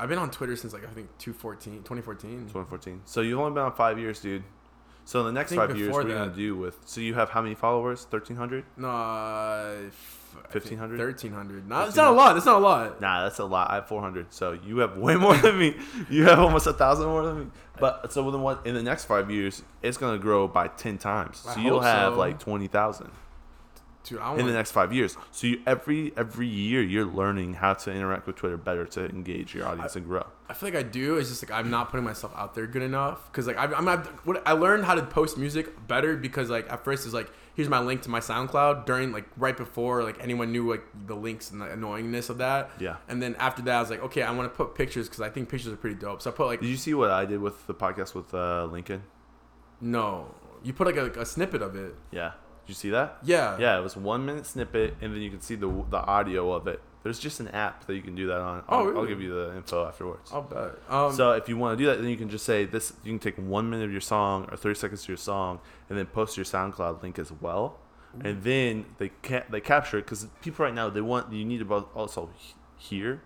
I've 0.00 0.08
been 0.08 0.18
on 0.18 0.30
Twitter 0.30 0.54
since 0.54 0.72
like 0.72 0.84
I 0.84 0.90
think 0.90 1.08
2014, 1.18 1.78
2014. 1.82 2.30
2014. 2.46 3.00
So 3.04 3.20
you've 3.20 3.38
only 3.40 3.52
been 3.52 3.64
on 3.64 3.72
five 3.72 3.98
years, 3.98 4.20
dude. 4.20 4.44
So 5.04 5.18
in 5.20 5.26
the 5.26 5.32
next 5.32 5.52
five 5.54 5.76
years, 5.76 5.90
what 5.92 6.04
are 6.04 6.08
you 6.08 6.14
gonna 6.14 6.30
do 6.30 6.56
with? 6.56 6.78
So 6.84 7.00
you 7.00 7.14
have 7.14 7.30
how 7.30 7.42
many 7.42 7.56
followers? 7.56 8.04
Thirteen 8.08 8.36
hundred? 8.36 8.64
No, 8.76 8.88
uh, 8.90 9.76
1500? 10.50 10.98
1300. 10.98 11.68
No, 11.68 11.84
it's 11.84 11.96
not 11.96 12.08
a 12.08 12.16
lot. 12.16 12.36
It's 12.36 12.46
not 12.46 12.56
a 12.56 12.64
lot. 12.64 13.00
Nah, 13.00 13.24
that's 13.24 13.38
a 13.38 13.44
lot. 13.44 13.70
I 13.70 13.76
have 13.76 13.88
four 13.88 14.00
hundred. 14.00 14.32
So 14.32 14.52
you 14.52 14.78
have 14.78 14.96
way 14.96 15.16
more 15.16 15.36
than 15.36 15.58
me. 15.58 15.76
You 16.10 16.24
have 16.24 16.38
almost 16.38 16.66
a 16.66 16.72
thousand 16.72 17.06
more 17.06 17.24
than 17.24 17.38
me. 17.40 17.46
But 17.78 18.12
so 18.12 18.30
then 18.30 18.42
what? 18.42 18.66
In 18.66 18.74
the 18.74 18.82
next 18.82 19.04
five 19.04 19.30
years, 19.30 19.62
it's 19.82 19.96
gonna 19.96 20.18
grow 20.18 20.48
by 20.48 20.68
ten 20.68 20.98
times. 20.98 21.38
So 21.38 21.50
I 21.50 21.60
you'll 21.60 21.80
have 21.80 22.14
so. 22.14 22.18
like 22.18 22.38
twenty 22.38 22.66
thousand. 22.66 23.10
Dude, 24.04 24.20
in 24.38 24.46
the 24.46 24.52
next 24.52 24.72
five 24.72 24.92
years. 24.92 25.16
So 25.32 25.48
you, 25.48 25.60
every 25.66 26.12
every 26.16 26.46
year 26.46 26.82
you're 26.82 27.04
learning 27.04 27.54
how 27.54 27.74
to 27.74 27.92
interact 27.92 28.26
with 28.26 28.36
Twitter 28.36 28.56
better 28.56 28.86
to 28.86 29.06
engage 29.06 29.54
your 29.54 29.66
audience 29.66 29.96
and 29.96 30.06
grow. 30.06 30.24
I 30.48 30.54
feel 30.54 30.70
like 30.70 30.78
I 30.78 30.82
do. 30.82 31.18
It's 31.18 31.28
just 31.28 31.42
like 31.42 31.52
I'm 31.52 31.68
not 31.68 31.90
putting 31.90 32.04
myself 32.04 32.32
out 32.34 32.54
there 32.54 32.66
good 32.66 32.82
enough. 32.82 33.30
Cause 33.32 33.46
like 33.46 33.58
I, 33.58 33.64
I'm 33.64 33.84
not. 33.84 34.06
What 34.26 34.42
I 34.46 34.52
learned 34.52 34.84
how 34.84 34.94
to 34.94 35.02
post 35.02 35.36
music 35.36 35.86
better 35.86 36.16
because 36.16 36.48
like 36.48 36.72
at 36.72 36.84
first 36.84 37.04
it's 37.04 37.14
like 37.14 37.30
here's 37.58 37.68
my 37.68 37.80
link 37.80 38.02
to 38.02 38.08
my 38.08 38.20
SoundCloud 38.20 38.86
during 38.86 39.10
like 39.10 39.24
right 39.36 39.56
before 39.56 40.04
like 40.04 40.22
anyone 40.22 40.52
knew 40.52 40.70
like 40.70 40.84
the 41.08 41.16
links 41.16 41.50
and 41.50 41.60
the 41.60 41.66
annoyingness 41.66 42.30
of 42.30 42.38
that. 42.38 42.70
Yeah. 42.78 42.98
And 43.08 43.20
then 43.20 43.34
after 43.40 43.62
that 43.62 43.76
I 43.78 43.80
was 43.80 43.90
like 43.90 44.00
okay 44.04 44.22
I 44.22 44.30
want 44.30 44.48
to 44.50 44.56
put 44.56 44.76
pictures 44.76 45.08
because 45.08 45.20
I 45.20 45.28
think 45.28 45.48
pictures 45.48 45.72
are 45.72 45.76
pretty 45.76 45.96
dope. 45.96 46.22
So 46.22 46.30
I 46.30 46.34
put 46.34 46.46
like 46.46 46.60
Did 46.60 46.68
you 46.68 46.76
see 46.76 46.94
what 46.94 47.10
I 47.10 47.24
did 47.24 47.40
with 47.40 47.66
the 47.66 47.74
podcast 47.74 48.14
with 48.14 48.32
uh, 48.32 48.66
Lincoln? 48.66 49.02
no 49.80 50.32
you 50.62 50.72
put 50.72 50.86
like 50.86 51.16
a, 51.16 51.20
a 51.20 51.26
snippet 51.26 51.60
of 51.60 51.74
it. 51.74 51.96
Yeah. 52.12 52.32
Did 52.64 52.68
you 52.68 52.74
see 52.74 52.90
that? 52.90 53.18
Yeah. 53.24 53.56
Yeah, 53.58 53.76
it 53.78 53.82
was 53.82 53.96
one 53.96 54.24
minute 54.24 54.46
snippet, 54.46 54.94
and 55.00 55.12
then 55.12 55.20
you 55.20 55.30
can 55.30 55.40
see 55.40 55.56
the 55.56 55.68
the 55.90 55.98
audio 55.98 56.52
of 56.52 56.68
it. 56.68 56.80
There's 57.02 57.18
just 57.18 57.40
an 57.40 57.48
app 57.48 57.86
that 57.86 57.94
you 57.94 58.02
can 58.02 58.14
do 58.14 58.26
that 58.26 58.40
on. 58.40 58.64
Oh, 58.68 58.90
I'll, 58.90 58.98
I'll 58.98 59.06
give 59.06 59.20
you 59.22 59.32
the 59.32 59.56
info 59.56 59.86
afterwards. 59.86 60.30
I'll 60.32 60.42
bet. 60.42 60.72
Um, 60.88 61.12
so 61.12 61.32
if 61.32 61.48
you 61.48 61.56
want 61.56 61.78
to 61.78 61.82
do 61.84 61.88
that, 61.90 62.00
then 62.00 62.10
you 62.10 62.16
can 62.16 62.28
just 62.28 62.44
say 62.44 62.64
this. 62.64 62.92
You 63.04 63.12
can 63.12 63.18
take 63.18 63.36
one 63.36 63.70
minute 63.70 63.84
of 63.84 63.92
your 63.92 64.00
song 64.00 64.48
or 64.50 64.56
30 64.56 64.74
seconds 64.78 65.02
of 65.04 65.08
your 65.08 65.16
song, 65.16 65.60
and 65.88 65.98
then 65.98 66.06
post 66.06 66.36
your 66.36 66.44
SoundCloud 66.44 67.02
link 67.02 67.18
as 67.18 67.30
well. 67.32 67.78
And 68.20 68.42
then 68.42 68.86
they 68.98 69.10
ca- 69.22 69.44
they 69.48 69.60
capture 69.60 69.98
it 69.98 70.02
because 70.06 70.26
people 70.42 70.64
right 70.64 70.74
now 70.74 70.88
they 70.90 71.00
want 71.02 71.32
you 71.32 71.44
need 71.44 71.60
to 71.60 71.74
also 71.94 72.30
hear. 72.76 73.20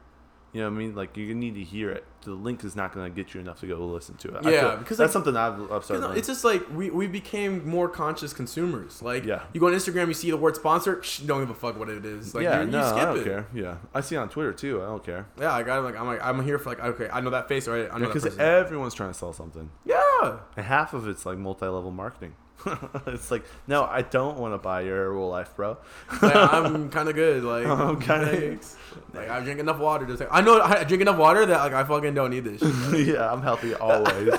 You 0.53 0.61
know 0.61 0.69
what 0.69 0.77
I 0.77 0.79
mean? 0.81 0.95
Like 0.95 1.17
you 1.17 1.35
need 1.35 1.55
to 1.55 1.63
hear 1.65 1.91
it. 1.91 2.05
The 2.25 2.33
link 2.33 2.63
is 2.63 2.77
not 2.77 2.93
going 2.93 3.11
to 3.11 3.17
get 3.23 3.33
you 3.35 3.41
enough 3.41 3.61
to 3.61 3.67
go 3.67 3.85
listen 3.87 4.17
to 4.17 4.37
it. 4.37 4.45
Yeah, 4.45 4.77
because, 4.77 4.99
that's 4.99 5.09
like- 5.09 5.25
something 5.25 5.35
I've, 5.37 5.73
I've 5.73 5.85
started. 5.85 6.17
it's 6.17 6.29
just 6.29 6.45
like 6.45 6.63
we, 6.73 6.91
we 6.91 7.07
became 7.07 7.67
more 7.67 7.89
conscious 7.89 8.33
consumers. 8.35 9.01
Like, 9.03 9.25
Yeah. 9.25 9.43
you 9.55 9.61
go 9.61 9.69
on 9.69 9.73
Instagram, 9.73 10.09
you 10.09 10.15
see 10.15 10.31
the 10.31 10.37
word 10.37 10.55
sponsor, 10.55 11.03
shh, 11.03 11.21
don't 11.21 11.41
give 11.41 11.51
a 11.51 11.55
fuck 11.55 11.79
what 11.79 11.89
it 11.89 12.05
is. 12.05 12.35
Like, 12.35 12.45
yeah, 12.45 12.63
no, 12.65 12.83
skip 12.87 12.97
I 12.99 13.05
don't 13.07 13.19
it. 13.19 13.25
care. 13.25 13.47
Yeah, 13.55 13.77
I 13.95 14.03
see 14.03 14.15
it 14.15 14.19
on 14.19 14.29
Twitter 14.29 14.53
too. 14.53 14.83
I 14.83 14.87
don't 14.87 15.03
care 15.05 15.27
Yeah, 15.41 15.53
I 15.53 15.63
got 15.63 15.79
it. 15.79 15.83
Like, 15.83 15.99
I'm 15.99 16.07
like, 16.07 16.23
I'm 16.23 16.45
here 16.45 16.59
for 16.59 16.69
like, 16.69 16.81
okay, 16.81 17.09
I 17.11 17.21
know 17.23 17.31
that 17.31 17.49
face, 17.49 17.67
right? 17.67 17.89
I 17.91 17.99
know 17.99 18.07
because 18.07 18.23
person. 18.25 18.41
everyone's 18.41 18.95
trying 18.95 19.11
to 19.11 19.15
sell 19.19 19.33
something. 19.33 19.71
yeah. 19.87 20.39
And 20.57 20.67
half 20.67 20.93
of 20.95 21.09
it's 21.09 21.25
like 21.27 21.39
multi-level 21.39 21.91
marketing. 21.91 22.35
it's 23.07 23.31
like, 23.31 23.45
no, 23.67 23.85
I 23.85 24.03
don't 24.03 24.39
want 24.39 24.55
to 24.55 24.59
buy 24.59 24.83
your 24.83 25.11
Herbalife, 25.11 25.55
bro. 25.57 25.79
Like, 26.21 26.35
I'm 26.37 26.91
kind 26.97 27.09
of 27.09 27.15
good. 27.15 27.43
Like, 27.45 27.67
I'm 27.67 28.01
kinda- 28.01 28.27
thanks. 28.27 28.77
Like, 29.15 29.29
I 29.31 29.41
drink 29.41 29.61
enough 29.61 29.79
water. 29.79 30.07
To 30.07 30.17
say, 30.17 30.27
I 30.31 30.41
know 30.41 30.61
I 30.61 30.85
drink 30.85 31.01
enough 31.03 31.17
water 31.19 31.45
that 31.47 31.59
like 31.61 31.73
I 31.73 31.85
fucking 31.85 32.15
don't 32.15 32.31
need 32.31 32.45
this. 32.45 32.61
Shit. 32.61 33.07
yeah, 33.09 33.33
I'm 33.33 33.43
healthy 33.43 33.75
always. 33.75 34.33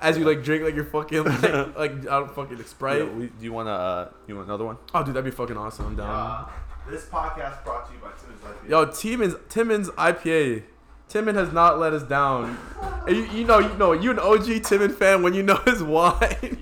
As 0.00 0.18
you 0.18 0.24
like 0.24 0.42
drink 0.42 0.64
like 0.64 0.74
your 0.74 0.84
fucking 0.84 1.24
like, 1.24 1.76
like 1.78 1.92
I 2.08 2.18
don't 2.18 2.34
fucking 2.34 2.62
Sprite. 2.64 2.98
Yeah, 2.98 3.04
we, 3.10 3.26
do 3.26 3.32
you 3.44 3.52
want 3.52 3.68
to? 3.68 3.72
Uh, 3.72 4.10
you 4.26 4.34
want 4.36 4.48
another 4.48 4.64
one? 4.64 4.76
oh, 4.94 5.04
dude, 5.04 5.14
that'd 5.14 5.24
be 5.24 5.30
fucking 5.30 5.56
awesome. 5.56 5.86
I'm 5.86 5.96
down. 5.96 6.50
this 6.90 7.06
podcast 7.06 7.64
brought 7.64 7.86
to 7.88 7.92
you 7.94 8.00
by 8.00 8.10
Timmins 8.20 8.42
IPA. 8.42 8.68
Yo, 8.68 8.84
Timmons 8.86 9.34
Timmons 9.48 9.88
IPA. 9.90 10.62
Timon 11.08 11.34
has 11.36 11.52
not 11.52 11.78
let 11.78 11.92
us 11.92 12.02
down. 12.02 12.58
And 13.06 13.16
You, 13.16 13.24
you 13.26 13.44
know, 13.44 13.58
you 13.58 13.74
know, 13.76 13.92
you 13.92 14.10
an 14.10 14.18
OG 14.18 14.62
Timon 14.64 14.90
fan 14.90 15.22
when 15.22 15.34
you 15.34 15.42
know 15.42 15.56
his 15.66 15.82
wine. 15.82 16.18
yeah, 16.42 16.48
dude. 16.48 16.58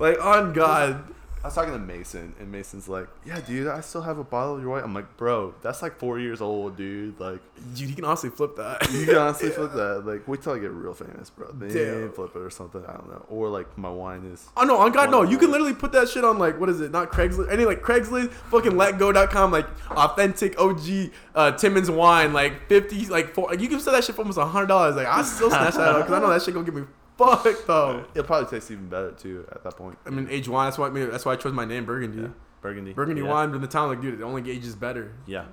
Like 0.00 0.24
on 0.24 0.52
God. 0.52 1.04
I 1.42 1.46
was 1.46 1.54
talking 1.54 1.72
to 1.72 1.78
Mason, 1.78 2.34
and 2.38 2.52
Mason's 2.52 2.86
like, 2.86 3.08
"Yeah, 3.24 3.40
dude, 3.40 3.66
I 3.66 3.80
still 3.80 4.02
have 4.02 4.18
a 4.18 4.24
bottle 4.24 4.56
of 4.56 4.60
your 4.60 4.72
white." 4.72 4.84
I'm 4.84 4.92
like, 4.92 5.16
"Bro, 5.16 5.54
that's 5.62 5.80
like 5.80 5.96
four 5.96 6.18
years 6.18 6.42
old, 6.42 6.76
dude. 6.76 7.18
Like, 7.18 7.40
Dude, 7.74 7.88
you 7.88 7.94
can 7.94 8.04
honestly 8.04 8.28
flip 8.28 8.56
that. 8.56 8.90
you 8.92 9.06
can 9.06 9.16
honestly 9.16 9.48
flip 9.58 9.72
that. 9.72 10.04
Like, 10.04 10.28
wait 10.28 10.42
till 10.42 10.52
I 10.52 10.58
get 10.58 10.70
real 10.70 10.92
famous, 10.92 11.30
bro. 11.30 11.50
Then 11.52 11.70
Damn. 11.72 12.12
flip 12.12 12.36
it 12.36 12.38
or 12.38 12.50
something. 12.50 12.84
I 12.84 12.92
don't 12.92 13.08
know. 13.08 13.24
Or 13.30 13.48
like 13.48 13.78
my 13.78 13.88
wine 13.88 14.26
is 14.26 14.50
Oh 14.54 14.64
no, 14.64 14.76
on 14.76 14.92
God, 14.92 15.10
no. 15.10 15.22
You 15.22 15.38
can 15.38 15.50
literally 15.50 15.72
put 15.72 15.92
that 15.92 16.10
shit 16.10 16.24
on 16.26 16.38
like 16.38 16.60
what 16.60 16.68
is 16.68 16.82
it? 16.82 16.90
Not 16.90 17.10
Craigslist, 17.10 17.50
any 17.50 17.64
like 17.64 17.80
Craigslist, 17.80 18.32
fucking 18.50 18.72
letgo.com, 18.72 19.50
like 19.50 19.66
authentic 19.92 20.60
OG 20.60 21.10
uh, 21.34 21.52
Timmons 21.52 21.90
wine, 21.90 22.34
like 22.34 22.68
fifty, 22.68 23.06
like 23.06 23.32
four. 23.32 23.48
Like, 23.48 23.60
you 23.60 23.68
can 23.68 23.80
sell 23.80 23.94
that 23.94 24.04
shit 24.04 24.14
for 24.14 24.20
almost 24.20 24.36
a 24.36 24.44
hundred 24.44 24.66
dollars. 24.66 24.94
Like 24.94 25.06
I 25.06 25.22
still 25.22 25.48
snatch 25.48 25.74
that 25.76 25.88
up 25.88 25.96
because 26.02 26.12
I 26.12 26.20
know 26.20 26.28
that 26.28 26.42
shit 26.42 26.52
gonna 26.52 26.66
get 26.66 26.74
me 26.74 26.82
fucked 27.20 27.66
though. 27.66 28.04
It'll 28.14 28.24
probably 28.24 28.50
taste 28.50 28.70
even 28.70 28.88
better 28.88 29.12
too 29.12 29.46
at 29.52 29.62
that 29.64 29.76
point. 29.76 29.98
I 30.06 30.10
mean, 30.10 30.28
age 30.30 30.48
wine. 30.48 30.66
That's 30.66 30.78
why. 30.78 30.88
I 30.88 31.06
that's 31.06 31.24
why 31.24 31.32
I 31.32 31.36
chose 31.36 31.52
my 31.52 31.64
name, 31.64 31.84
Burgundy. 31.84 32.22
Yeah. 32.22 32.28
Burgundy. 32.60 32.92
Burgundy 32.92 33.22
yeah. 33.22 33.28
wine 33.28 33.54
in 33.54 33.60
the 33.60 33.66
town, 33.66 33.88
like 33.88 34.00
dude, 34.00 34.20
it 34.20 34.22
only 34.22 34.50
ages 34.50 34.74
better. 34.74 35.14
Yeah. 35.26 35.46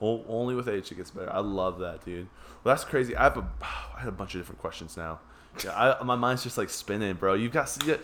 O- 0.00 0.24
only 0.28 0.54
with 0.54 0.68
age 0.68 0.90
it 0.90 0.96
gets 0.96 1.10
better. 1.10 1.32
I 1.32 1.40
love 1.40 1.78
that, 1.80 2.04
dude. 2.04 2.28
Well, 2.62 2.74
that's 2.74 2.84
crazy. 2.84 3.16
I 3.16 3.24
have 3.24 3.36
a, 3.36 3.48
I 3.96 4.00
had 4.00 4.08
a 4.08 4.12
bunch 4.12 4.34
of 4.34 4.40
different 4.40 4.60
questions 4.60 4.96
now. 4.96 5.20
Yeah, 5.62 5.96
I, 6.00 6.02
my 6.02 6.16
mind's 6.16 6.42
just 6.42 6.58
like 6.58 6.68
spinning, 6.68 7.14
bro. 7.14 7.34
You've 7.34 7.52
got, 7.52 7.76
you 7.80 7.92
got, 7.92 8.00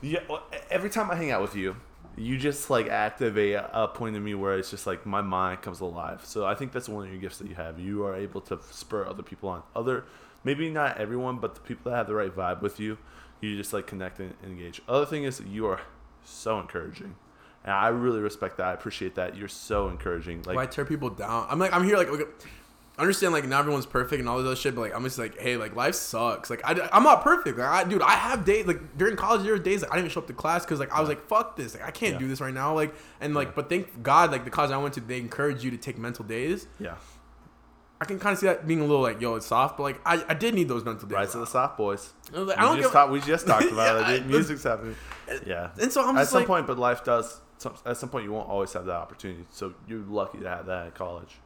you 0.00 0.18
every 0.70 0.88
time 0.88 1.10
I 1.10 1.14
hang 1.14 1.30
out 1.30 1.42
with 1.42 1.54
you, 1.54 1.76
you 2.16 2.38
just 2.38 2.70
like 2.70 2.88
activate 2.88 3.54
a, 3.54 3.82
a 3.82 3.88
point 3.88 4.16
in 4.16 4.24
me 4.24 4.34
where 4.34 4.58
it's 4.58 4.70
just 4.70 4.86
like 4.86 5.04
my 5.04 5.20
mind 5.20 5.60
comes 5.60 5.80
alive. 5.80 6.24
So 6.24 6.46
I 6.46 6.54
think 6.54 6.72
that's 6.72 6.88
one 6.88 7.04
of 7.04 7.12
your 7.12 7.20
gifts 7.20 7.38
that 7.38 7.48
you 7.48 7.54
have. 7.54 7.78
You 7.78 8.04
are 8.04 8.16
able 8.16 8.40
to 8.42 8.58
spur 8.70 9.06
other 9.06 9.22
people 9.22 9.50
on. 9.50 9.62
Other, 9.74 10.04
maybe 10.46 10.70
not 10.70 10.96
everyone, 10.98 11.36
but 11.38 11.54
the 11.56 11.60
people 11.60 11.90
that 11.90 11.98
have 11.98 12.06
the 12.06 12.14
right 12.14 12.34
vibe 12.34 12.62
with 12.62 12.80
you, 12.80 12.96
you 13.42 13.56
just 13.56 13.72
like 13.74 13.86
connect 13.86 14.18
and 14.20 14.32
engage. 14.44 14.80
Other 14.88 15.04
thing 15.04 15.24
is 15.24 15.40
you 15.46 15.66
are 15.66 15.80
so 16.24 16.58
encouraging. 16.58 17.16
And 17.64 17.72
I 17.74 17.88
really 17.88 18.20
respect 18.20 18.56
that. 18.58 18.66
I 18.68 18.72
appreciate 18.72 19.16
that. 19.16 19.36
You're 19.36 19.48
so 19.48 19.88
encouraging. 19.88 20.42
Like, 20.44 20.54
Why 20.56 20.66
tear 20.66 20.84
people 20.84 21.10
down? 21.10 21.46
I'm 21.50 21.58
like, 21.58 21.72
I'm 21.72 21.84
here, 21.84 21.96
like, 21.96 22.06
okay, 22.08 22.24
I 22.96 23.02
understand, 23.02 23.32
like, 23.34 23.44
not 23.46 23.58
everyone's 23.58 23.86
perfect 23.86 24.20
and 24.20 24.28
all 24.28 24.38
this 24.38 24.46
other 24.46 24.54
shit, 24.56 24.74
but 24.76 24.82
like, 24.82 24.94
I'm 24.94 25.02
just 25.02 25.18
like, 25.18 25.36
hey, 25.38 25.56
like, 25.56 25.74
life 25.74 25.96
sucks. 25.96 26.48
Like, 26.48 26.60
I, 26.64 26.88
I'm 26.92 27.02
not 27.02 27.22
perfect. 27.24 27.58
Like, 27.58 27.68
I, 27.68 27.82
dude, 27.84 28.02
I 28.02 28.12
have 28.12 28.44
days, 28.44 28.66
like, 28.66 28.96
during 28.96 29.16
college 29.16 29.44
year 29.44 29.58
days, 29.58 29.82
like, 29.82 29.90
I 29.90 29.96
didn't 29.96 30.06
even 30.06 30.14
show 30.14 30.20
up 30.20 30.28
to 30.28 30.32
class 30.32 30.64
because, 30.64 30.78
like, 30.78 30.92
I 30.92 31.00
was 31.00 31.08
like, 31.08 31.26
fuck 31.26 31.56
this. 31.56 31.74
Like, 31.74 31.82
I 31.84 31.90
can't 31.90 32.12
Yeah. 32.14 32.18
do 32.20 32.28
this 32.28 32.40
right 32.40 32.54
now. 32.54 32.72
Like, 32.72 32.94
and 33.20 33.34
like, 33.34 33.54
but 33.56 33.68
thank 33.68 34.00
God, 34.02 34.30
like, 34.30 34.44
the 34.44 34.50
college 34.50 34.70
I 34.70 34.78
went 34.78 34.94
to, 34.94 35.00
they 35.00 35.18
encourage 35.18 35.64
you 35.64 35.70
to 35.72 35.76
take 35.76 35.98
mental 35.98 36.24
days. 36.24 36.68
yeah. 36.78 36.94
I 38.00 38.04
can 38.04 38.18
kind 38.18 38.34
of 38.34 38.38
see 38.38 38.46
that 38.46 38.66
being 38.66 38.80
a 38.80 38.84
little 38.84 39.00
like, 39.02 39.20
yo, 39.22 39.36
it's 39.36 39.46
soft, 39.46 39.76
but 39.78 39.84
like, 39.84 40.00
I, 40.04 40.22
I 40.28 40.34
did 40.34 40.54
need 40.54 40.68
those 40.68 40.84
mental 40.84 41.08
days. 41.08 41.14
Rise 41.16 41.34
of 41.34 41.40
the 41.40 41.46
soft 41.46 41.78
boys. 41.78 42.12
I 42.34 42.38
like, 42.40 42.56
We 42.58 42.62
I 42.62 42.66
don't 42.66 42.80
just 42.80 42.92
talk- 42.92 43.10
we 43.10 43.20
just 43.20 43.46
talked 43.46 43.64
about 43.72 44.00
Yeah, 44.08 44.14
it. 44.16 44.22
I- 44.22 44.26
Music's 44.26 44.62
happening. 44.64 44.96
Yeah. 45.46 45.70
and 45.80 45.90
so 45.90 46.06
I'm 46.06 46.16
At 46.18 46.28
some 46.28 46.40
like, 46.40 46.46
point, 46.46 46.66
but 46.66 46.78
life 46.78 47.04
does. 47.04 47.40
some- 47.58 47.74
At 47.86 47.96
some 47.96 48.10
point, 48.10 48.24
you 48.24 48.32
won't 48.32 48.48
always 48.50 48.72
have 48.74 48.84
that 48.86 48.96
opportunity. 48.96 49.46
So 49.50 49.72
you're 49.88 50.00
lucky 50.00 50.38
to 50.40 50.48
have 50.48 50.66
that 50.66 50.88
at 50.88 50.94
college. 50.94 51.36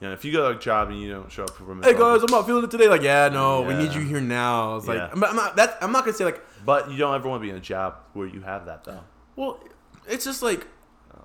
You 0.00 0.06
know, 0.08 0.12
if 0.12 0.24
you 0.24 0.30
go 0.32 0.52
to 0.52 0.56
a 0.58 0.60
job 0.60 0.90
and 0.90 1.00
you 1.00 1.10
don't 1.10 1.32
show 1.32 1.42
up 1.44 1.50
for 1.56 1.64
hey 1.82 1.92
guys, 1.94 2.22
I'm 2.22 2.30
not 2.30 2.46
feeling 2.46 2.62
it 2.64 2.70
today. 2.70 2.86
Like, 2.88 3.02
yeah, 3.02 3.28
no, 3.30 3.62
we 3.62 3.74
need 3.74 3.92
you 3.94 4.00
here 4.02 4.20
now. 4.20 4.76
It's 4.76 4.86
like, 4.86 4.98
Yeah. 4.98 5.08
I'm, 5.10 5.24
I'm 5.24 5.34
not. 5.34 5.56
That 5.56 5.76
I'm 5.80 5.90
not 5.90 6.04
gonna 6.04 6.16
say 6.16 6.24
like, 6.24 6.40
but 6.64 6.88
you 6.90 6.98
don't 6.98 7.14
ever 7.16 7.28
want 7.28 7.40
to 7.40 7.44
be 7.44 7.50
in 7.50 7.56
a 7.56 7.60
job 7.60 7.96
where 8.12 8.26
you 8.28 8.42
have 8.42 8.66
that 8.66 8.84
though. 8.84 9.00
well, 9.34 9.58
it's 10.06 10.24
just 10.24 10.40
like 10.40 10.68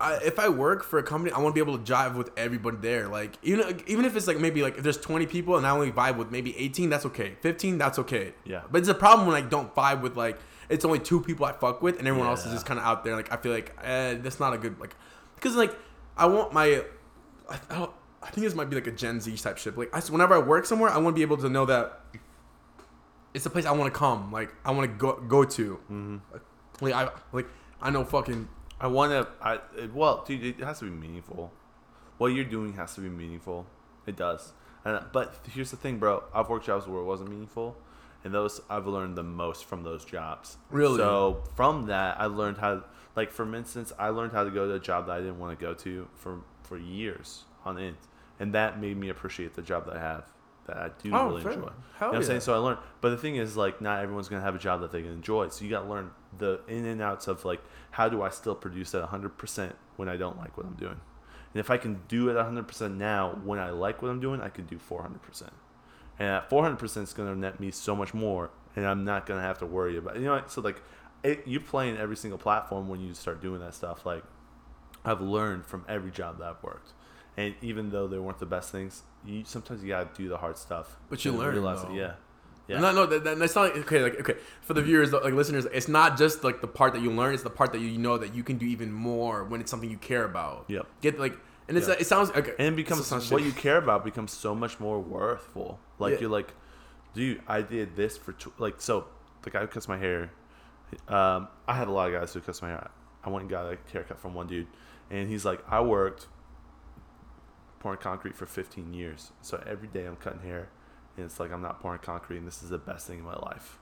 I, 0.04 0.18
if 0.18 0.38
I 0.38 0.50
work 0.50 0.84
for 0.84 1.00
a 1.00 1.04
company, 1.04 1.32
I 1.32 1.40
want 1.40 1.56
to 1.56 1.64
be 1.64 1.68
able 1.68 1.80
to 1.80 1.92
jive 1.92 2.16
with 2.16 2.30
everybody 2.36 2.78
there. 2.78 3.08
Like 3.08 3.38
even 3.42 3.82
even 3.88 4.06
if 4.06 4.16
it's 4.16 4.28
like 4.28 4.38
maybe 4.38 4.62
like 4.62 4.78
if 4.78 4.84
there's 4.84 4.98
20 4.98 5.26
people 5.28 5.56
and 5.58 5.66
I 5.66 5.70
only 5.70 5.92
vibe 5.92 6.18
with 6.18 6.30
maybe 6.30 6.58
18, 6.58 6.90
that's 6.90 7.06
okay. 7.06 7.36
15, 7.42 7.78
that's 7.78 7.98
okay. 8.00 8.34
Yeah. 8.44 8.64
But 8.70 8.80
it's 8.80 8.90
a 8.90 8.94
problem 8.94 9.28
when 9.28 9.36
I 9.36 9.48
don't 9.48 9.74
vibe 9.74 10.02
with 10.02 10.18
like 10.18 10.40
it's 10.70 10.84
only 10.84 11.00
two 11.00 11.22
people 11.22 11.46
I 11.46 11.54
fuck 11.54 11.82
with 11.82 12.00
and 12.00 12.08
everyone 12.08 12.28
else 12.28 12.46
is 12.46 12.52
just 12.52 12.66
kind 12.66 12.80
of 12.80 12.86
out 12.86 13.04
there. 13.04 13.16
Like 13.16 13.32
I 13.32 13.38
feel 13.38 13.54
like 13.54 13.76
eh, 13.82 14.16
that's 14.16 14.40
not 14.40 14.54
a 14.54 14.58
good 14.58 14.80
like 14.80 14.96
because 15.36 15.56
like 15.56 15.74
I 16.18 16.26
want 16.26 16.54
my 16.54 16.84
I, 17.50 17.60
I 17.70 17.76
don't. 17.80 17.92
I 18.22 18.30
think 18.30 18.46
this 18.46 18.56
might 18.56 18.70
be 18.70 18.76
like 18.76 18.88
a 18.88 18.92
Gen 18.92 19.20
Z 19.20 19.36
type 19.38 19.58
shit. 19.58 19.78
Like, 19.78 19.94
I, 19.94 20.00
whenever 20.10 20.34
I 20.34 20.38
work 20.38 20.66
somewhere, 20.66 20.90
I 20.90 20.98
want 20.98 21.14
to 21.14 21.20
be 21.20 21.24
able 21.24 21.36
to 21.38 21.50
know 21.50 21.66
that 21.66 22.00
it's 23.34 23.46
a 23.46 23.50
place 23.50 23.66
I 23.66 23.72
want 23.72 23.94
to 23.94 23.98
come. 23.98 24.32
Like, 24.32 24.54
I 24.64 24.72
want 24.72 24.90
to 24.90 24.98
go 24.98 25.20
go 25.28 25.44
to. 25.44 25.80
Mm-hmm. 25.92 26.18
Like, 26.82 26.94
I 26.94 27.10
like 27.34 27.48
I 27.82 27.90
know 27.90 28.06
fucking 28.06 28.48
I 28.84 28.88
want 28.88 29.12
to. 29.14 29.28
I 29.42 29.60
it- 29.78 29.94
well, 29.94 30.24
dude, 30.28 30.44
it 30.44 30.64
has 30.64 30.80
to 30.80 30.86
be 30.86 30.92
meaningful. 30.92 31.52
What 32.18 32.28
you're 32.28 32.44
doing 32.46 32.74
has 32.74 32.94
to 32.96 33.02
be 33.02 33.10
meaningful. 33.10 33.66
It 34.06 34.16
does. 34.18 34.52
And, 34.86 35.00
but 35.14 35.36
here's 35.50 35.72
the 35.72 35.78
thing, 35.78 35.98
bro. 35.98 36.24
I've 36.34 36.50
worked 36.50 36.66
jobs 36.66 36.86
where 36.86 37.02
it 37.02 37.06
wasn't 37.06 37.30
meaningful, 37.30 37.78
and 38.24 38.34
those 38.34 38.60
I've 38.70 38.86
learned 38.86 39.18
the 39.18 39.24
most 39.24 39.64
from 39.66 39.84
those 39.84 40.04
jobs. 40.04 40.58
Really? 40.70 40.98
So 40.98 41.44
from 41.56 41.88
that, 41.88 42.20
I 42.20 42.26
learned 42.26 42.58
how. 42.58 42.84
Like 43.16 43.32
for 43.32 43.56
instance, 43.56 43.94
I 43.98 44.10
learned 44.10 44.34
how 44.34 44.44
to 44.44 44.50
go 44.50 44.68
to 44.68 44.74
a 44.74 44.80
job 44.80 45.06
that 45.08 45.14
I 45.14 45.20
didn't 45.20 45.40
want 45.40 45.58
to 45.58 45.66
go 45.66 45.74
to 45.76 46.08
for 46.16 46.42
for 46.64 46.78
years 46.78 47.46
on 47.64 47.78
end, 47.80 47.98
and 48.40 48.54
that 48.54 48.82
made 48.82 48.98
me 48.98 49.08
appreciate 49.10 49.54
the 49.54 49.62
job 49.62 49.86
that 49.86 49.96
I 49.96 50.00
have. 50.02 50.26
That 50.66 50.78
I 50.78 50.90
do 51.02 51.12
Oh, 51.14 51.28
really 51.28 51.44
fair. 51.44 51.52
enjoy. 51.54 51.66
Hell 51.66 51.72
you 51.72 51.74
know 52.00 52.08
what 52.08 52.16
I'm 52.16 52.24
saying? 52.24 52.40
So 52.42 52.54
I 52.54 52.58
learned. 52.58 52.80
But 53.02 53.10
the 53.10 53.18
thing 53.18 53.36
is, 53.36 53.58
like, 53.58 53.82
not 53.82 54.02
everyone's 54.02 54.30
gonna 54.30 54.42
have 54.44 54.56
a 54.56 54.60
job 54.60 54.80
that 54.82 54.92
they 54.92 55.02
can 55.02 55.12
enjoy. 55.12 55.50
So 55.50 55.66
you 55.66 55.70
got 55.70 55.82
to 55.82 55.90
learn 55.90 56.12
the 56.38 56.62
in 56.68 56.86
and 56.86 57.02
outs 57.02 57.28
of 57.28 57.44
like, 57.44 57.62
how 57.92 58.08
do 58.10 58.22
I 58.22 58.30
still 58.30 58.56
produce 58.56 58.96
at 58.96 59.02
100 59.02 59.38
percent 59.38 59.76
when 59.98 60.08
I 60.08 60.16
don't 60.16 60.38
like 60.38 60.56
what 60.58 60.66
I'm 60.66 60.76
doing? 60.76 61.00
And 61.54 61.60
if 61.60 61.70
I 61.70 61.78
can 61.78 62.02
do 62.08 62.30
it 62.30 62.36
100 62.36 62.68
percent 62.68 62.96
now 62.96 63.40
when 63.44 63.60
I 63.60 63.70
like 63.72 64.02
what 64.02 64.10
I'm 64.10 64.20
doing, 64.22 64.42
I 64.42 64.50
can 64.50 64.66
do 64.66 64.80
400 64.80 65.22
percent. 65.22 65.52
And 66.18 66.30
at 66.30 66.50
400 66.50 66.78
percent 66.78 67.08
is 67.10 67.14
gonna 67.14 67.36
net 67.36 67.60
me 67.60 67.70
so 67.70 67.96
much 67.96 68.14
more, 68.14 68.50
and 68.76 68.86
I'm 68.88 69.04
not 69.04 69.26
gonna 69.26 69.42
have 69.42 69.58
to 69.60 69.66
worry 69.66 69.98
about. 69.98 70.16
You 70.16 70.24
know, 70.26 70.42
so 70.48 70.62
like, 70.62 70.82
it, 71.24 71.46
you 71.46 71.60
play 71.60 71.90
in 71.90 71.98
every 71.98 72.16
single 72.16 72.38
platform 72.38 72.88
when 72.88 73.02
you 73.02 73.14
start 73.14 73.42
doing 73.42 73.60
that 73.60 73.74
stuff. 73.74 74.06
Like, 74.06 74.24
I've 75.06 75.22
learned 75.22 75.66
from 75.66 75.84
every 75.90 76.12
job 76.12 76.40
that 76.40 76.46
I've 76.48 76.64
worked. 76.64 76.94
And 77.36 77.56
even 77.62 77.90
though 77.90 78.08
they 78.08 78.20
weren't 78.20 78.40
the 78.40 78.46
best 78.46 78.72
things, 78.72 79.04
you 79.26 79.44
sometimes 79.46 79.82
you 79.82 79.90
gotta 79.90 80.10
do 80.16 80.30
the 80.30 80.38
hard 80.38 80.58
stuff. 80.58 80.98
But 81.10 81.26
you 81.26 81.32
learn, 81.32 81.54
realize 81.54 81.84
it. 81.84 81.92
Yeah, 81.94 82.14
yeah. 82.68 82.80
No, 82.80 82.92
no, 82.92 83.06
that, 83.08 83.24
that, 83.24 83.40
that's 83.40 83.56
not 83.56 83.76
like, 83.76 83.78
okay. 83.86 84.04
Like, 84.04 84.20
okay, 84.20 84.36
for 84.62 84.74
the 84.76 84.82
viewers, 84.84 85.12
like 85.12 85.34
listeners, 85.34 85.66
it's 85.66 85.88
not 85.88 86.18
just 86.18 86.44
like 86.44 86.62
the 86.62 86.68
part 86.68 86.94
that 86.94 87.02
you 87.02 87.12
learn; 87.12 87.34
it's 87.34 87.42
the 87.44 87.50
part 87.50 87.72
that 87.74 87.80
you 87.80 87.98
know 87.98 88.18
that 88.20 88.36
you 88.36 88.44
can 88.44 88.58
do 88.58 88.66
even 88.68 88.92
more 88.92 89.44
when 89.46 89.62
it's 89.62 89.72
something 89.72 89.90
you 89.90 89.98
care 89.98 90.26
about. 90.26 90.66
Yep. 90.68 90.86
Get 91.02 91.20
like, 91.20 91.36
and 91.68 91.76
it's 91.76 91.88
Yeah. 91.88 91.96
it 92.00 92.06
sounds 92.06 92.30
okay. 92.32 92.54
and 92.60 92.74
it 92.74 92.76
becomes 92.76 93.08
sounds 93.08 93.32
what 93.32 93.42
you 93.44 93.52
care 93.52 93.78
about 93.78 94.06
becomes 94.06 94.32
so 94.32 94.54
much 94.54 94.80
more 94.80 95.00
worthful. 95.00 95.80
Like 95.98 96.14
Yeah. 96.14 96.20
you're 96.22 96.30
like, 96.30 96.54
dude, 97.16 97.42
I 97.48 97.62
did 97.64 97.96
this 97.96 98.16
for 98.18 98.34
tw-, 98.34 98.60
like 98.60 98.76
so. 98.80 99.06
The 99.42 99.50
guy 99.50 99.60
who 99.62 99.68
cuts 99.68 99.88
my 99.90 99.98
hair, 99.98 100.32
um, 101.10 101.48
I 101.68 101.76
had 101.76 101.88
a 101.88 101.92
lot 101.92 102.14
of 102.14 102.20
guys 102.20 102.32
who 102.34 102.40
cuts 102.40 102.62
my 102.62 102.70
hair. 102.70 102.92
I 103.26 103.30
went 103.30 103.42
and 103.42 103.50
got 103.50 103.66
a 103.66 103.78
haircut 103.92 104.20
from 104.20 104.34
one 104.36 104.48
dude, 104.48 104.68
and 105.10 105.28
he's 105.28 105.44
like, 105.44 105.62
I 105.68 105.82
worked 105.82 106.28
pouring 107.84 108.00
concrete 108.00 108.34
for 108.36 108.46
15 108.48 108.94
years, 108.94 109.32
so 109.42 109.62
every 109.68 109.88
day 109.90 110.06
I'm 110.06 110.16
cutting 110.16 110.40
hair, 110.40 110.70
and 111.18 111.26
it's 111.26 111.40
like 111.40 111.52
I'm 111.52 111.62
not 111.62 111.80
pouring 111.82 112.00
concrete, 112.00 112.38
and 112.38 112.48
this 112.48 112.64
is 112.64 112.70
the 112.70 112.78
best 112.80 113.06
thing 113.06 113.20
in 113.20 113.26
my 113.26 113.36
life. 113.36 113.78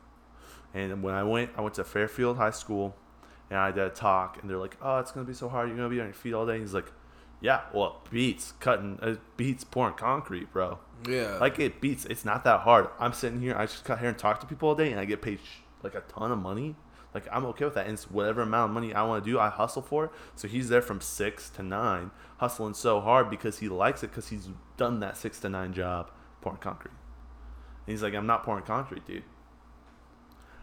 And 0.74 1.04
when 1.04 1.14
I 1.14 1.24
went, 1.24 1.52
I 1.56 1.62
went 1.62 1.76
to 1.76 1.84
Fairfield 1.84 2.38
High 2.38 2.50
School, 2.52 2.96
and 3.50 3.60
I 3.60 3.72
did 3.72 3.84
a 3.84 3.90
talk, 3.90 4.40
and 4.42 4.50
they're 4.50 4.58
like, 4.58 4.76
"Oh, 4.82 4.98
it's 5.00 5.12
gonna 5.12 5.26
be 5.28 5.34
so 5.34 5.48
hard. 5.50 5.68
You're 5.70 5.78
gonna 5.78 5.90
be 5.90 6.00
on 6.00 6.08
your 6.08 6.14
feet 6.14 6.34
all 6.34 6.46
day." 6.46 6.54
And 6.54 6.62
he's 6.62 6.74
like, 6.74 6.92
"Yeah, 7.42 7.62
well, 7.74 8.02
it 8.06 8.12
beats 8.12 8.54
cutting, 8.60 8.98
it 9.02 9.20
beats 9.38 9.64
pouring 9.64 9.96
concrete, 9.96 10.52
bro. 10.52 10.80
yeah, 11.08 11.38
Like 11.40 11.60
it 11.60 11.80
beats. 11.82 12.06
It's 12.06 12.26
not 12.26 12.44
that 12.46 12.62
hard. 12.62 12.88
I'm 13.00 13.14
sitting 13.14 13.40
here, 13.42 13.56
I 13.58 13.66
just 13.66 13.84
cut 13.86 14.00
hair 14.00 14.10
and 14.10 14.18
talk 14.18 14.40
to 14.40 14.46
people 14.48 14.70
all 14.70 14.76
day, 14.76 14.92
and 14.92 15.00
I 15.00 15.06
get 15.06 15.22
paid 15.22 15.40
sh- 15.40 15.60
like 15.84 15.94
a 15.96 16.02
ton 16.02 16.32
of 16.32 16.40
money. 16.40 16.76
Like 17.14 17.28
I'm 17.32 17.46
okay 17.48 17.66
with 17.66 17.74
that. 17.76 17.86
And 17.86 17.94
it's 17.96 18.10
whatever 18.10 18.42
amount 18.42 18.70
of 18.70 18.74
money 18.74 18.94
I 18.94 19.04
want 19.04 19.24
to 19.24 19.30
do, 19.32 19.40
I 19.40 19.50
hustle 19.50 19.82
for. 19.82 20.06
it. 20.06 20.12
So 20.36 20.48
he's 20.48 20.70
there 20.70 20.82
from 20.82 21.02
six 21.02 21.50
to 21.52 21.64
nine, 21.64 22.12
hustling 22.38 22.74
so 22.74 23.02
hard 23.02 23.30
because 23.30 23.60
he 23.60 23.68
likes 23.70 24.02
it 24.04 24.08
because 24.12 24.30
he's 24.30 24.48
done 24.78 25.00
that 25.02 25.18
six 25.18 25.40
to 25.42 25.50
nine 25.50 25.74
job 25.74 26.10
pouring 26.42 26.60
concrete. 26.60 26.92
And 27.86 27.94
he's 27.94 28.02
like, 28.04 28.14
I'm 28.14 28.28
not 28.28 28.44
pouring 28.44 28.64
concrete, 28.64 29.06
dude. 29.06 29.24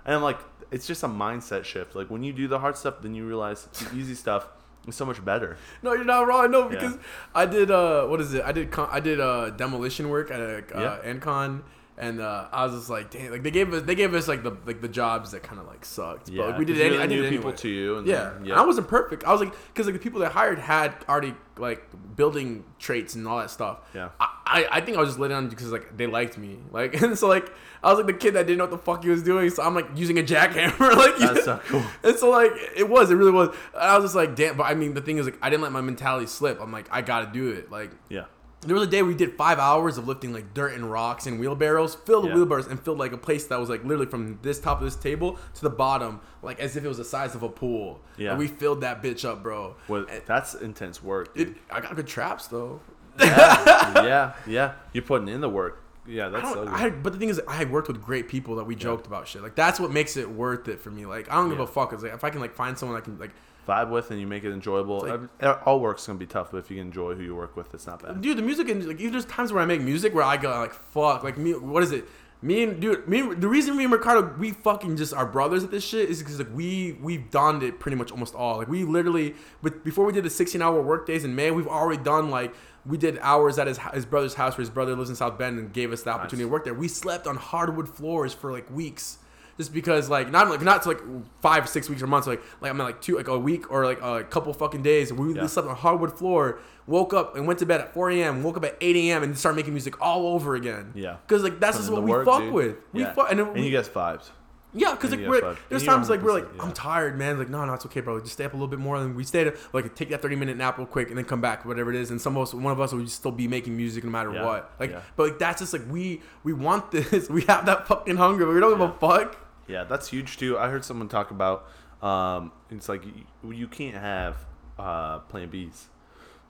And 0.04 0.14
I'm 0.14 0.22
like, 0.22 0.38
it's 0.70 0.86
just 0.86 1.02
a 1.02 1.08
mindset 1.08 1.64
shift. 1.64 1.94
Like 1.94 2.08
when 2.10 2.22
you 2.22 2.32
do 2.32 2.48
the 2.48 2.58
hard 2.60 2.76
stuff, 2.76 3.02
then 3.02 3.14
you 3.14 3.26
realize 3.26 3.64
the 3.66 3.94
easy 3.96 4.14
stuff 4.14 4.48
is 4.86 4.94
so 4.96 5.04
much 5.04 5.22
better. 5.22 5.58
No, 5.82 5.92
you're 5.92 6.04
not 6.04 6.26
wrong. 6.26 6.50
No, 6.50 6.62
Yeah. 6.62 6.68
because 6.68 6.98
I 7.34 7.44
did 7.44 7.70
uh 7.70 8.06
what 8.06 8.20
is 8.20 8.32
it? 8.32 8.42
I 8.42 8.52
did 8.52 8.70
con- 8.70 8.88
I 8.90 9.00
did 9.00 9.20
uh 9.20 9.50
demolition 9.50 10.08
work 10.08 10.30
at 10.30 10.40
uh, 10.40 10.62
Yeah. 10.74 10.98
Encon 11.04 11.62
and 12.00 12.20
uh, 12.20 12.46
I 12.52 12.64
was 12.64 12.74
just 12.76 12.88
like, 12.88 13.10
damn, 13.10 13.32
like 13.32 13.42
they 13.42 13.50
gave 13.50 13.74
us 13.74 13.82
they 13.82 13.96
gave 13.96 14.14
us 14.14 14.28
like 14.28 14.42
the 14.44 14.56
like 14.64 14.80
the 14.80 14.88
jobs 14.88 15.32
that 15.32 15.42
kind 15.42 15.60
of 15.60 15.66
like 15.66 15.84
sucked. 15.84 16.28
Yeah, 16.28 16.42
but 16.42 16.48
like, 16.50 16.58
we 16.60 16.64
did. 16.64 16.80
Any, 16.80 16.94
you're 16.94 17.02
I 17.02 17.06
did 17.08 17.28
people 17.30 17.48
anyway. 17.48 17.56
to 17.56 17.68
you. 17.68 17.96
And 17.98 18.06
Yeah. 18.06 18.30
then- 18.34 18.42
And 18.44 18.52
I 18.52 18.64
wasn't 18.64 18.86
perfect. 18.88 19.24
I 19.24 19.32
was 19.32 19.40
like, 19.40 19.52
because 19.68 19.86
like 19.86 19.94
the 19.94 20.00
people 20.00 20.20
that 20.20 20.32
hired 20.32 20.58
had 20.60 20.94
already 21.08 21.34
like 21.56 21.84
building 22.14 22.62
traits 22.78 23.16
and 23.16 23.26
all 23.26 23.38
that 23.38 23.50
stuff. 23.50 23.80
Yeah. 23.94 24.10
I, 24.20 24.28
I, 24.46 24.66
I 24.78 24.80
think 24.80 24.96
I 24.96 25.00
was 25.00 25.08
just 25.10 25.18
let 25.18 25.32
on 25.32 25.48
because 25.48 25.72
like 25.72 25.96
they 25.96 26.06
liked 26.06 26.38
me. 26.38 26.58
Like 26.70 26.94
and 27.02 27.18
so 27.18 27.26
like 27.26 27.52
I 27.82 27.88
was 27.90 27.96
like 27.98 28.06
the 28.06 28.12
kid 28.14 28.34
that 28.34 28.46
didn't 28.46 28.58
know 28.58 28.64
what 28.64 28.70
the 28.70 28.78
fuck 28.78 29.02
he 29.02 29.10
was 29.10 29.22
doing. 29.24 29.50
So 29.50 29.64
I'm 29.64 29.74
like 29.74 29.88
using 29.96 30.18
a 30.20 30.22
jackhammer. 30.22 30.78
like 30.96 31.16
That's 31.18 31.44
so 31.46 31.60
cool. 31.66 31.82
and 32.04 32.16
so 32.16 32.30
like 32.30 32.52
it 32.76 32.88
was, 32.88 33.10
it 33.10 33.16
really 33.16 33.32
was. 33.32 33.48
And 33.74 33.82
I 33.82 33.96
was 33.96 34.04
just 34.04 34.14
like, 34.14 34.36
damn. 34.36 34.56
But 34.56 34.64
I 34.64 34.74
mean, 34.74 34.94
the 34.94 35.00
thing 35.00 35.18
is, 35.18 35.26
like, 35.26 35.38
I 35.42 35.50
didn't 35.50 35.62
let 35.62 35.72
my 35.72 35.80
mentality 35.80 36.26
slip. 36.26 36.60
I'm 36.60 36.70
like, 36.72 36.86
I 36.92 37.02
gotta 37.02 37.30
do 37.32 37.50
it. 37.50 37.70
Like, 37.72 37.90
Yeah. 38.08 38.26
There 38.62 38.74
was 38.74 38.86
a 38.86 38.90
day 38.90 39.02
we 39.02 39.14
did 39.14 39.34
five 39.34 39.58
hours 39.58 39.98
of 39.98 40.08
lifting 40.08 40.32
like 40.32 40.52
dirt 40.52 40.72
and 40.74 40.90
rocks 40.90 41.26
and 41.26 41.38
wheelbarrows, 41.38 41.94
filled 41.94 42.24
the 42.24 42.28
Yeah. 42.28 42.34
wheelbarrows 42.34 42.66
and 42.66 42.80
filled 42.80 42.98
like 42.98 43.12
a 43.12 43.16
place 43.18 43.46
that 43.46 43.58
was 43.60 43.68
like 43.68 43.82
literally 43.84 44.06
from 44.06 44.38
this 44.42 44.58
top 44.58 44.78
of 44.78 44.84
this 44.84 44.96
table 44.96 45.38
to 45.54 45.60
the 45.62 45.70
bottom, 45.70 46.20
like 46.42 46.58
as 46.58 46.74
if 46.76 46.84
it 46.84 46.88
was 46.88 46.96
the 46.98 47.04
size 47.04 47.34
of 47.36 47.42
a 47.44 47.48
pool. 47.48 48.00
Yeah. 48.16 48.30
And 48.30 48.38
we 48.38 48.48
filled 48.48 48.80
that 48.80 49.02
bitch 49.02 49.24
up, 49.24 49.42
bro. 49.44 49.76
Well, 49.86 50.06
And 50.10 50.22
that's 50.26 50.54
intense 50.54 51.02
work. 51.02 51.30
it, 51.36 51.54
I 51.70 51.80
got 51.80 51.94
good 51.94 52.08
traps 52.08 52.48
though. 52.48 52.80
yeah, 53.20 53.92
yeah, 54.04 54.32
yeah. 54.46 54.72
You're 54.92 55.02
putting 55.04 55.28
in 55.28 55.40
the 55.40 55.48
work. 55.48 55.84
Yeah, 56.06 56.28
that's 56.30 56.54
good. 56.54 56.68
I, 56.68 56.88
but 56.90 57.12
the 57.12 57.18
thing 57.18 57.28
is, 57.28 57.40
I 57.46 57.64
worked 57.66 57.88
with 57.88 58.00
great 58.02 58.28
people 58.28 58.56
that 58.56 58.64
we 58.64 58.74
joked 58.74 59.06
about 59.06 59.28
shit. 59.28 59.42
Like 59.42 59.54
that's 59.54 59.78
what 59.78 59.90
makes 59.92 60.16
it 60.16 60.28
worth 60.30 60.66
it 60.68 60.80
for 60.80 60.90
me. 60.90 61.04
Like 61.04 61.30
I 61.30 61.34
don't 61.34 61.50
give 61.50 61.58
Yeah. 61.58 61.64
a 61.64 61.66
fuck. 61.68 61.92
It's 61.92 62.02
like 62.02 62.14
if 62.14 62.24
I 62.24 62.30
can 62.30 62.40
like 62.40 62.54
find 62.54 62.78
someone 62.78 62.96
that 62.96 63.02
can 63.04 63.18
like 63.18 63.32
vibe 63.68 63.90
with 63.90 64.10
and 64.10 64.18
you 64.20 64.26
make 64.26 64.44
it 64.44 64.52
enjoyable. 64.52 65.00
Like- 65.40 65.66
all 65.66 65.80
work's 65.80 66.06
gonna 66.06 66.18
be 66.18 66.26
tough, 66.26 66.50
but 66.50 66.58
if 66.58 66.70
you 66.70 66.76
can 66.78 66.86
enjoy 66.86 67.14
who 67.14 67.22
you 67.22 67.34
work 67.34 67.56
with, 67.56 67.74
it's 67.74 67.86
not 67.86 68.02
bad. 68.02 68.20
dude, 68.20 68.38
the 68.38 68.42
music 68.42 68.68
and 68.68 68.86
like 68.86 68.98
even 69.00 69.12
there's 69.12 69.24
times 69.26 69.52
where 69.52 69.62
I 69.62 69.66
make 69.66 69.80
music 69.82 70.14
where 70.14 70.24
I 70.24 70.36
go 70.36 70.48
like 70.50 70.72
fuck, 70.72 71.22
like 71.22 71.36
me, 71.38 71.52
what 71.52 71.82
is 71.82 71.92
it? 71.92 72.04
Me 72.40 72.62
and 72.62 72.80
dude, 72.80 73.08
me 73.08 73.18
and- 73.20 73.40
the 73.42 73.48
reason 73.48 73.76
me 73.76 73.84
and 73.84 73.92
Ricardo 73.92 74.32
we 74.38 74.52
fucking 74.52 74.96
just 74.96 75.12
are 75.12 75.26
brothers 75.26 75.64
at 75.64 75.70
this 75.72 75.84
shit 75.84 76.08
is 76.08 76.20
because 76.20 76.38
like 76.38 76.48
we 76.54 76.96
we've 77.02 77.30
done 77.30 77.62
it 77.62 77.78
pretty 77.80 77.96
much 77.96 78.10
almost 78.12 78.34
all. 78.34 78.58
Like 78.58 78.68
we 78.68 78.84
literally, 78.84 79.34
but 79.62 79.84
before 79.84 80.04
we 80.06 80.12
did 80.12 80.24
the 80.24 80.30
16 80.30 80.62
hour 80.62 80.80
work 80.80 81.04
days 81.06 81.24
in 81.24 81.34
May, 81.34 81.50
we've 81.50 81.66
already 81.66 82.02
done 82.02 82.30
like 82.30 82.54
we 82.86 82.96
did 82.96 83.18
hours 83.20 83.58
at 83.58 83.66
his 83.66 83.78
his 83.92 84.06
brother's 84.06 84.34
house 84.34 84.52
where 84.56 84.62
his 84.62 84.70
brother 84.70 84.94
lives 84.94 85.10
in 85.10 85.16
South 85.16 85.36
Bend 85.36 85.58
and 85.58 85.72
gave 85.72 85.92
us 85.92 86.02
the 86.04 86.10
opportunity 86.10 86.44
to 86.46 86.48
work 86.52 86.62
there. 86.64 86.74
We 86.74 86.86
slept 86.88 87.26
on 87.26 87.34
hardwood 87.36 87.88
floors 87.88 88.32
for 88.32 88.52
like 88.52 88.70
weeks. 88.70 89.18
Just 89.58 89.74
because, 89.74 90.08
like, 90.08 90.30
not 90.30 90.48
like 90.48 90.62
not 90.62 90.82
to, 90.84 90.88
like 90.90 91.00
five, 91.42 91.68
six 91.68 91.88
weeks 91.90 92.00
or 92.00 92.06
months, 92.06 92.26
like, 92.28 92.40
like 92.60 92.70
I'm 92.70 92.76
mean, 92.78 92.86
like 92.86 93.00
two, 93.02 93.16
like 93.16 93.28
a 93.28 93.36
week 93.38 93.70
or 93.72 93.84
like 93.84 94.00
a 94.00 94.22
couple 94.24 94.52
fucking 94.54 94.82
days. 94.82 95.12
We 95.12 95.34
Yeah. 95.34 95.46
slept 95.48 95.68
on 95.68 95.74
hardwood 95.74 96.16
floor, 96.16 96.60
woke 96.86 97.12
up 97.12 97.36
and 97.36 97.44
went 97.46 97.58
to 97.58 97.66
bed 97.66 97.80
at 97.80 97.92
4 97.92 98.10
a.m. 98.12 98.42
Woke 98.44 98.56
up 98.56 98.64
at 98.64 98.76
8 98.80 98.94
a.m. 98.96 99.22
and 99.24 99.36
started 99.36 99.56
making 99.56 99.74
music 99.74 100.00
all 100.00 100.28
over 100.28 100.54
again. 100.54 100.92
Yeah. 100.94 101.16
because 101.26 101.42
like 101.42 101.58
that's 101.60 101.76
just 101.76 101.90
what 101.90 102.02
we 102.04 102.10
work, 102.10 102.24
fuck 102.24 102.40
dude. 102.42 102.52
with. 102.52 102.76
We 102.92 103.00
Yeah. 103.00 103.12
fuck, 103.14 103.30
and, 103.32 103.40
and 103.40 103.52
we, 103.52 103.62
you 103.68 103.76
guys 103.76 103.88
vibes. 103.88 104.30
yeah, 104.74 104.92
because 104.92 105.10
like 105.10 105.26
we're 105.26 105.56
there's 105.70 105.82
times 105.82 106.08
like 106.08 106.22
we're 106.22 106.34
like 106.34 106.44
100%, 106.56 106.64
I'm 106.64 106.72
tired, 106.72 107.18
man. 107.18 107.36
Like 107.38 107.48
no, 107.50 107.64
no, 107.64 107.74
it's 107.74 107.84
okay, 107.86 108.00
bro. 108.00 108.20
Just 108.20 108.34
stay 108.34 108.44
up 108.44 108.52
a 108.52 108.56
little 108.56 108.68
bit 108.68 108.78
more, 108.78 108.94
and 108.96 109.16
we 109.16 109.24
stayed 109.24 109.48
up, 109.48 109.54
like 109.72 109.92
take 109.96 110.10
that 110.10 110.22
30 110.22 110.36
minute 110.36 110.56
nap 110.56 110.78
real 110.78 110.86
quick, 110.86 111.08
and 111.08 111.18
then 111.18 111.24
come 111.24 111.40
back, 111.40 111.64
whatever 111.64 111.90
it 111.90 111.96
is. 111.96 112.10
And 112.12 112.20
some 112.20 112.36
of 112.36 112.42
us, 112.44 112.54
one 112.54 112.70
of 112.72 112.80
us 112.80 112.92
will 112.92 113.06
still 113.08 113.32
be 113.32 113.48
making 113.48 113.76
music 113.76 114.04
no 114.04 114.10
matter 114.10 114.32
Yeah. 114.32 114.44
what. 114.44 114.70
Like, 114.78 114.90
Yeah. 114.92 115.00
but 115.16 115.22
like 115.30 115.38
that's 115.40 115.60
just 115.60 115.72
like 115.72 115.82
we 115.90 116.22
we 116.44 116.52
want 116.52 116.90
this. 116.92 117.28
We 117.28 117.42
have 117.42 117.66
that 117.66 117.88
fucking 117.88 118.16
hunger. 118.18 118.46
but 118.46 118.54
We 118.54 118.60
don't 118.60 118.78
give 118.78 118.80
a 118.80 118.92
fuck. 119.00 119.36
Yeah, 119.68 119.84
that's 119.84 120.08
huge 120.08 120.36
too. 120.38 120.58
I 120.58 120.68
heard 120.68 120.84
someone 120.84 121.08
talk 121.08 121.30
about 121.30 121.68
um, 122.02 122.52
it's 122.70 122.88
like 122.88 123.04
you, 123.04 123.52
you 123.52 123.68
can't 123.68 123.96
have 123.96 124.36
uh, 124.78 125.18
plan 125.20 125.50
Bs. 125.50 125.84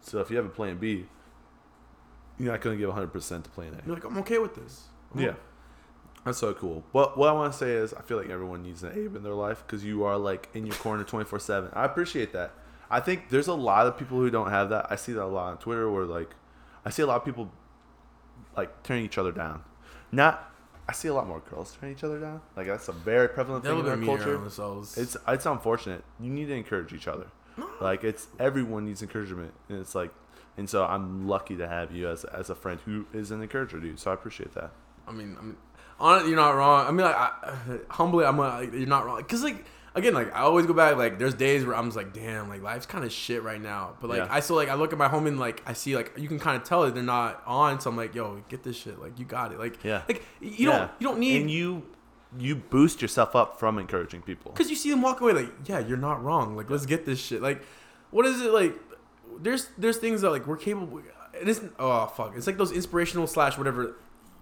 So 0.01 0.21
if 0.21 0.31
you 0.31 0.37
have 0.37 0.47
a 0.47 0.51
plan 0.51 0.79
B, 0.79 1.07
you're 2.39 2.53
not 2.53 2.61
gonna 2.61 2.77
give 2.77 2.89
100 2.89 3.09
percent 3.09 3.45
to 3.45 3.51
plan 3.51 3.75
A. 3.75 3.87
You're 3.87 3.97
like 3.97 4.05
I'm 4.05 4.19
okay 4.19 4.39
with 4.39 4.55
this. 4.55 4.85
I'm 5.15 5.21
Yeah. 5.21 5.35
That's 6.25 6.39
so 6.39 6.53
cool. 6.53 6.85
But 6.93 7.17
what 7.17 7.29
I 7.29 7.33
want 7.33 7.53
to 7.53 7.59
say 7.59 7.73
is, 7.73 7.95
I 7.95 8.03
feel 8.03 8.19
like 8.19 8.29
everyone 8.29 8.63
needs 8.63 8.83
an 8.83 8.93
Abe 8.93 9.17
in 9.17 9.23
their 9.23 9.35
life 9.35 9.65
because 9.67 9.85
you 9.85 10.05
are 10.05 10.19
like 10.19 10.49
in 10.53 10.67
your 10.67 10.75
corner 10.77 11.05
24 11.05 11.39
7. 11.39 11.71
I 11.73 11.85
appreciate 11.85 12.33
that. 12.33 12.53
I 12.91 13.01
think 13.01 13.31
there's 13.31 13.49
a 13.49 13.55
lot 13.55 13.87
of 13.87 13.97
people 13.97 14.19
who 14.19 14.31
don't 14.31 14.51
have 14.51 14.71
that. 14.71 14.87
I 14.91 14.97
see 14.97 15.13
that 15.13 15.25
a 15.25 15.27
lot 15.27 15.53
on 15.53 15.59
Twitter 15.59 15.91
where 15.91 16.05
like, 16.05 16.35
I 16.85 16.91
see 16.91 17.03
a 17.03 17.07
lot 17.07 17.17
of 17.17 17.25
people 17.25 17.51
like 18.57 18.83
tearing 18.83 19.05
each 19.05 19.19
other 19.19 19.33
down. 19.33 19.63
Not, 20.11 20.48
I 20.89 20.93
see 20.93 21.09
a 21.09 21.15
lot 21.15 21.27
more 21.29 21.41
girls 21.41 21.77
tearing 21.79 21.95
each 21.95 22.03
other 22.05 22.19
down. 22.19 22.41
Like 22.57 22.67
that's 22.67 22.89
a 22.89 22.93
very 22.93 23.29
prevalent 23.29 23.63
They're 23.65 23.75
a 23.75 23.77
thing 23.83 24.05
in 24.05 24.09
our 24.09 24.17
culture. 24.17 24.33
themselves. 24.39 24.97
It's 24.97 25.17
it's 25.27 25.45
unfortunate. 25.47 26.03
You 26.19 26.31
need 26.31 26.47
to 26.47 26.55
encourage 26.55 26.93
each 26.93 27.07
other. 27.09 27.27
no, 27.57 27.69
Like 27.81 28.05
it's 28.05 28.29
everyone 28.39 28.87
needs 28.87 29.03
encouragement, 29.03 29.53
and 29.69 29.79
it's 29.81 29.95
like, 29.95 30.11
and 30.57 30.69
so 30.69 30.85
I'm 30.85 31.29
lucky 31.29 31.57
to 31.57 31.69
have 31.69 31.93
you 31.93 32.09
as 32.09 32.25
as 32.25 32.49
a 32.51 32.55
friend 32.55 32.81
who 32.87 33.07
is 33.13 33.31
an 33.31 33.43
encourager, 33.43 33.79
dude. 33.81 33.99
So 33.99 34.11
I 34.11 34.15
appreciate 34.15 34.55
that. 34.55 34.71
I 35.07 35.13
mean, 35.13 35.37
I 35.39 35.43
mean, 35.45 35.57
on 36.01 36.27
you're 36.27 36.37
not 36.37 36.51
wrong. 36.51 36.87
I 36.87 36.91
mean, 36.91 37.05
like, 37.05 37.17
I, 37.17 37.79
humbly, 37.91 38.25
I'm 38.25 38.39
like, 38.39 38.73
you're 38.73 38.87
not 38.87 39.05
wrong. 39.05 39.23
Cause 39.25 39.43
like, 39.43 39.65
again, 39.95 40.15
like, 40.15 40.35
I 40.35 40.41
always 40.41 40.67
go 40.67 40.73
back. 40.73 40.97
Like, 40.97 41.19
there's 41.19 41.35
days 41.35 41.65
where 41.65 41.75
I'm 41.77 41.87
just 41.87 41.97
like, 41.97 42.13
damn, 42.13 42.49
like, 42.49 42.63
life's 42.63 42.87
kind 42.87 43.05
of 43.05 43.13
shit 43.13 43.43
right 43.43 43.61
now. 43.61 43.95
But 44.01 44.11
like, 44.11 44.19
Yeah. 44.19 44.29
I 44.31 44.41
still 44.41 44.57
like, 44.57 44.69
I 44.69 44.75
look 44.75 44.93
at 44.93 44.99
my 44.99 45.09
home 45.09 45.27
and 45.27 45.39
like, 45.39 45.63
I 45.67 45.73
see 45.73 45.97
like, 45.97 46.13
you 46.17 46.29
can 46.29 46.39
kind 46.39 46.57
of 46.61 46.67
tell 46.67 46.83
that 46.85 46.95
they're 46.95 47.03
not 47.03 47.43
on. 47.47 47.81
So 47.81 47.91
I'm 47.91 47.97
like, 47.97 48.15
yo, 48.15 48.43
get 48.49 48.63
this 48.63 48.77
shit. 48.77 49.01
Like, 49.01 49.19
you 49.19 49.25
got 49.25 49.53
it. 49.53 49.59
Like, 49.59 49.83
Yeah. 49.85 50.03
like 50.09 50.25
you 50.41 50.69
Yeah. 50.71 50.79
don't, 50.79 50.91
you 51.01 51.07
don't 51.09 51.19
need. 51.19 51.41
and 51.43 51.51
you 51.51 51.83
you 52.39 52.55
boost 52.55 53.01
yourself 53.01 53.35
up 53.35 53.59
from 53.59 53.79
encouraging 53.79 54.21
people. 54.21 54.53
Cause 54.53 54.69
you 54.69 54.77
see 54.77 54.91
them 54.91 55.01
walk 55.01 55.23
away 55.23 55.33
like, 55.33 55.51
yeah, 55.65 55.79
you're 55.79 55.97
not 55.97 56.23
wrong. 56.23 56.57
Like, 56.57 56.69
let's 56.69 56.85
get 56.85 57.07
this 57.07 57.19
shit. 57.19 57.41
Like, 57.41 57.63
what 58.11 58.27
is 58.27 58.43
it 58.43 58.53
like? 58.53 58.75
There's 59.41 59.69
there's 59.79 59.97
things 59.99 60.21
that 60.23 60.31
like 60.31 60.47
we're 60.47 60.57
capable. 60.59 60.99
It 61.41 61.49
isn't. 61.49 61.73
Oh 61.79 62.07
fuck! 62.07 62.35
It's 62.37 62.47
like 62.47 62.59
those 62.59 62.73
inspirational 62.73 63.27
slash 63.27 63.57
whatever. 63.57 63.83
You 63.85 63.95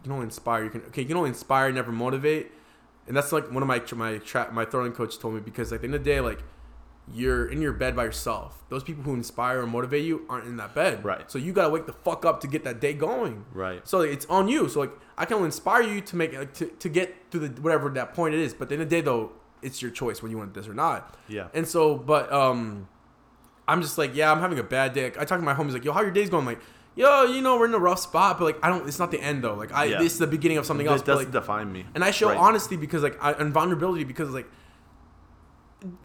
can 0.04 0.12
only 0.12 0.24
inspire. 0.24 0.64
You 0.64 0.70
can 0.70 0.80
okay. 0.88 1.02
You 1.02 1.08
can 1.08 1.16
only 1.16 1.28
inspire, 1.30 1.70
never 1.70 1.92
motivate. 1.92 2.50
And 3.06 3.16
that's 3.16 3.32
like 3.32 3.50
one 3.52 3.62
of 3.62 3.68
my 3.68 3.82
my 3.94 4.18
tra- 4.18 4.50
my 4.52 4.64
throwing 4.64 4.92
coach 4.92 5.18
told 5.18 5.34
me 5.34 5.40
because 5.40 5.72
at 5.72 5.80
the 5.80 5.86
end 5.86 5.94
of 5.94 6.04
the 6.04 6.10
day, 6.10 6.20
like 6.20 6.42
you're 7.12 7.46
in 7.46 7.62
your 7.62 7.72
bed 7.72 7.94
by 7.94 8.04
yourself. 8.04 8.64
Those 8.68 8.82
people 8.82 9.04
who 9.04 9.14
inspire 9.14 9.62
and 9.62 9.70
motivate 9.70 10.04
you 10.04 10.26
aren't 10.28 10.46
in 10.46 10.56
that 10.56 10.74
bed. 10.74 11.04
Right. 11.04 11.30
So 11.30 11.38
you 11.38 11.52
gotta 11.52 11.70
wake 11.70 11.86
the 11.86 11.92
fuck 11.92 12.24
up 12.24 12.40
to 12.40 12.48
get 12.48 12.64
that 12.64 12.80
day 12.80 12.94
going. 12.94 13.44
Right. 13.52 13.86
So 13.86 14.00
it's 14.00 14.26
on 14.26 14.48
you. 14.48 14.68
So 14.68 14.80
like 14.80 14.92
I 15.16 15.24
can 15.24 15.36
only 15.36 15.46
inspire 15.46 15.82
you 15.82 16.00
to 16.00 16.16
make 16.16 16.36
like, 16.36 16.52
to, 16.54 16.66
to 16.66 16.88
get 16.88 17.30
to 17.30 17.38
the 17.38 17.60
whatever 17.60 17.88
that 17.90 18.14
point 18.14 18.34
it 18.34 18.40
is. 18.40 18.54
But 18.54 18.64
at 18.64 18.68
the 18.70 18.74
end 18.76 18.82
of 18.82 18.90
the 18.90 18.96
day 18.96 19.00
though, 19.02 19.32
it's 19.62 19.80
your 19.80 19.90
choice 19.90 20.22
when 20.22 20.30
you 20.30 20.38
want 20.38 20.54
this 20.54 20.68
or 20.68 20.74
not. 20.74 21.16
Yeah. 21.28 21.48
And 21.54 21.66
so, 21.66 21.96
but 21.96 22.32
um, 22.32 22.88
I'm 23.68 23.82
just 23.82 23.98
like, 23.98 24.14
yeah, 24.14 24.30
I'm 24.30 24.40
having 24.40 24.58
a 24.58 24.64
bad 24.64 24.92
day. 24.92 25.06
I 25.06 25.24
talk 25.24 25.38
to 25.38 25.42
my 25.44 25.54
homies 25.54 25.72
like, 25.72 25.84
yo, 25.84 25.92
how 25.92 26.02
your 26.02 26.10
day's 26.10 26.30
going? 26.30 26.42
I'm 26.42 26.46
like, 26.46 26.60
yo, 26.96 27.24
you 27.24 27.40
know, 27.42 27.56
we're 27.58 27.66
in 27.66 27.74
a 27.74 27.78
rough 27.78 28.00
spot, 28.00 28.38
but 28.38 28.44
like, 28.46 28.58
I 28.62 28.68
don't. 28.68 28.88
It's 28.88 28.98
not 28.98 29.10
the 29.12 29.20
end 29.20 29.44
though. 29.44 29.54
Like, 29.54 29.72
I 29.72 29.84
Yeah. 29.84 29.98
this 30.02 30.14
is 30.14 30.18
the 30.18 30.26
beginning 30.26 30.58
of 30.58 30.66
something 30.66 30.86
It 30.86 30.90
else. 30.90 31.02
But, 31.02 31.06
doesn't 31.06 31.24
like, 31.26 31.32
define 31.32 31.70
me. 31.72 31.86
and 31.94 32.02
I 32.02 32.10
show 32.10 32.28
Right. 32.30 32.36
honesty 32.38 32.76
because 32.76 33.02
like 33.04 33.16
I, 33.22 33.32
and 33.32 33.52
vulnerability 33.52 34.02
because 34.04 34.30
like 34.30 34.48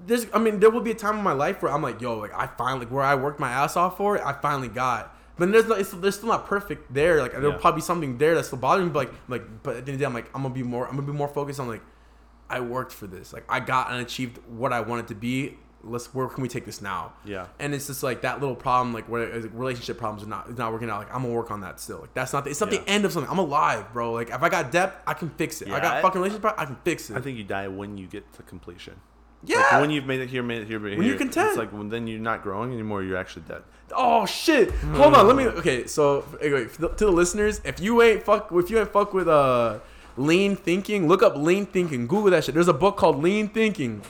there's 0.06 0.28
I 0.34 0.40
mean 0.40 0.60
there 0.60 0.70
will 0.70 0.82
be 0.82 0.92
a 0.92 0.96
time 0.96 1.18
in 1.18 1.24
my 1.24 1.32
life 1.32 1.62
where 1.64 1.72
I'm 1.72 1.82
like 1.82 2.02
yo 2.02 2.18
like 2.18 2.34
I 2.36 2.46
finally 2.46 2.86
like 2.86 2.94
where 2.94 3.04
I 3.04 3.16
worked 3.16 3.40
my 3.40 3.50
ass 3.50 3.76
off 3.78 3.98
for 3.98 4.18
it 4.18 4.22
I 4.24 4.34
finally 4.34 4.68
got 4.68 5.16
but 5.38 5.52
there's 5.52 5.66
no, 5.66 5.76
it's, 5.76 5.92
there's 5.92 6.16
still 6.18 6.28
not 6.30 6.46
perfect 6.46 6.94
there 6.94 7.22
like 7.22 7.32
there'll 7.32 7.52
Yeah. 7.54 7.58
probably 7.58 7.78
be 7.78 7.82
something 7.82 8.18
there 8.18 8.36
that's 8.36 8.48
still 8.48 8.60
bothering 8.60 8.88
me 8.88 8.94
but 8.94 9.08
like 9.08 9.14
like 9.30 9.64
but 9.64 9.78
at 9.78 9.86
the 9.86 9.92
end 9.94 9.96
of 9.96 10.00
the 10.00 10.04
day 10.04 10.06
I'm 10.06 10.14
like 10.14 10.30
I'm 10.36 10.42
gonna 10.44 10.54
be 10.54 10.62
more 10.62 10.86
I'm 10.88 10.96
gonna 10.98 11.08
be 11.08 11.14
more 11.14 11.30
focused 11.30 11.60
on 11.60 11.68
like 11.70 11.82
I 12.50 12.60
worked 12.60 12.92
for 12.92 13.08
this 13.08 13.32
like 13.32 13.46
I 13.48 13.62
got 13.62 13.90
and 13.92 14.02
achieved 14.02 14.40
what 14.50 14.74
I 14.74 14.82
wanted 14.82 15.08
to 15.08 15.16
be 15.16 15.58
let's 15.84 16.14
where 16.14 16.28
can 16.28 16.42
we 16.44 16.48
take 16.48 16.66
this 16.66 16.82
now 16.82 17.14
Yeah. 17.26 17.48
and 17.60 17.74
it's 17.74 17.88
just 17.88 18.04
like 18.04 18.22
that 18.22 18.40
little 18.40 18.56
problem 18.56 18.94
like 18.94 19.10
where 19.10 19.28
relationship 19.54 19.98
problems 19.98 20.24
are 20.24 20.30
not 20.30 20.50
is 20.50 20.58
not 20.58 20.72
working 20.72 20.90
out 20.90 21.00
like 21.00 21.14
I'm 21.14 21.24
gonna 21.24 21.34
work 21.34 21.50
on 21.52 21.62
that 21.62 21.80
still 21.80 22.00
like 22.02 22.14
that's 22.14 22.34
not 22.34 22.44
the, 22.44 22.52
it's 22.52 22.62
not 22.62 22.72
Yeah. 22.72 22.80
the 22.82 22.90
end 22.90 23.06
of 23.06 23.12
something 23.12 23.32
I'm 23.32 23.40
alive 23.40 23.92
bro 23.94 24.12
like 24.14 24.30
if 24.30 24.44
I 24.44 24.50
got 24.50 24.72
depth 24.72 25.02
I 25.08 25.14
can 25.16 25.30
fix 25.32 25.62
it 25.62 25.70
I 25.70 25.80
got 25.80 25.98
I- 25.98 26.02
fucking 26.02 26.20
relationship 26.22 26.42
problem, 26.42 26.62
I 26.62 26.66
can 26.66 26.78
fix 26.84 27.10
it 27.10 27.18
I 27.18 27.22
think 27.22 27.38
you 27.38 27.44
die 27.44 27.68
when 27.68 27.98
you 27.98 28.08
get 28.08 28.32
to 28.34 28.44
completion. 28.44 28.96
yeah 29.44 29.58
Like 29.72 29.82
when 29.82 29.90
you've 29.90 30.06
made 30.06 30.20
it 30.22 30.30
here, 30.30 30.44
made 30.44 30.62
it 30.62 30.68
here, 30.68 30.80
made 30.80 30.94
it 30.94 30.98
When 30.98 31.06
here. 31.06 31.14
you're 31.14 31.20
content. 31.20 31.48
It's 31.50 31.58
like 31.58 31.72
when 31.74 31.90
then 31.90 32.06
you're 32.08 32.20
not 32.20 32.44
growing 32.44 32.72
anymore. 32.74 33.02
You're 33.04 33.18
actually 33.18 33.44
dead. 33.48 33.64
Oh 33.94 34.26
shit! 34.26 34.72
Hold 34.72 35.16
on, 35.16 35.28
let 35.28 35.36
me. 35.36 35.46
Okay, 35.48 35.86
so 35.88 36.24
anyway, 36.40 36.66
to 36.66 36.82
the- 36.82 36.90
to 36.90 37.06
the 37.06 37.12
listeners, 37.12 37.60
if 37.66 37.80
you 37.82 38.02
ain't 38.02 38.24
fuck, 38.24 38.50
if 38.54 38.70
you 38.70 38.78
ain't 38.80 38.94
fuck 38.94 39.14
with 39.14 39.28
uh 39.28 39.80
lean 40.16 40.56
thinking, 40.56 41.08
look 41.10 41.22
up 41.24 41.36
lean 41.36 41.66
thinking. 41.66 42.08
Google 42.08 42.32
that 42.32 42.44
shit. 42.46 42.54
There's 42.56 42.68
a 42.70 42.74
book 42.86 42.96
called 42.98 43.22
Lean 43.24 43.50
Thinking. 43.50 44.02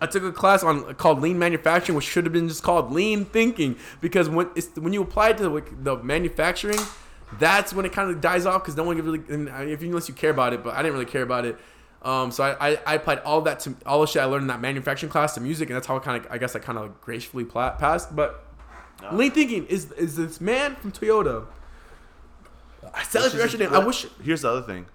I 0.00 0.06
took 0.06 0.22
a 0.22 0.32
class 0.32 0.62
on 0.62 0.94
called 0.94 1.20
lean 1.20 1.38
manufacturing, 1.38 1.96
which 1.96 2.06
should 2.06 2.24
have 2.24 2.32
been 2.32 2.48
just 2.48 2.62
called 2.62 2.92
lean 2.92 3.24
thinking, 3.24 3.76
because 4.00 4.28
when 4.28 4.50
it's 4.54 4.68
when 4.76 4.92
you 4.92 5.02
apply 5.02 5.30
it 5.30 5.38
to 5.38 5.48
like, 5.48 5.84
the 5.84 5.96
manufacturing, 6.02 6.78
that's 7.38 7.72
when 7.72 7.84
it 7.84 7.92
kind 7.92 8.10
of 8.10 8.20
dies 8.20 8.46
off 8.46 8.62
because 8.62 8.76
no 8.76 8.84
one 8.84 8.96
really, 8.98 9.20
if 9.72 9.82
unless 9.82 10.08
you 10.08 10.14
care 10.14 10.30
about 10.30 10.52
it, 10.52 10.62
but 10.64 10.74
I 10.74 10.82
didn't 10.82 10.94
really 10.94 11.10
care 11.10 11.22
about 11.22 11.44
it. 11.44 11.58
Um, 12.02 12.30
so 12.30 12.44
I, 12.44 12.70
I, 12.70 12.78
I 12.86 12.94
applied 12.94 13.18
all 13.20 13.42
that 13.42 13.60
to 13.60 13.74
all 13.84 14.00
the 14.00 14.06
shit 14.06 14.22
I 14.22 14.24
learned 14.24 14.42
in 14.42 14.48
that 14.48 14.60
manufacturing 14.60 15.10
class 15.10 15.34
to 15.34 15.40
music, 15.40 15.68
and 15.68 15.76
that's 15.76 15.86
how 15.86 15.96
I 15.96 16.00
kind 16.00 16.24
of 16.24 16.32
I 16.32 16.38
guess 16.38 16.56
I 16.56 16.58
kind 16.58 16.78
of 16.78 16.98
gracefully 17.00 17.44
pla- 17.44 17.76
passed. 17.76 18.16
But 18.16 18.46
lean 19.12 19.32
thinking 19.32 19.66
is 19.66 19.92
is 19.92 20.16
this 20.16 20.40
man 20.40 20.76
from 20.76 20.92
Toyota. 20.92 21.46
I 22.94 23.02
said 23.02 23.26
it 23.26 23.34
yesterday. 23.34 23.66
I 23.66 23.78
wish. 23.78 24.06
Here's 24.22 24.42
the 24.42 24.48
other 24.50 24.62
thing. 24.62 24.86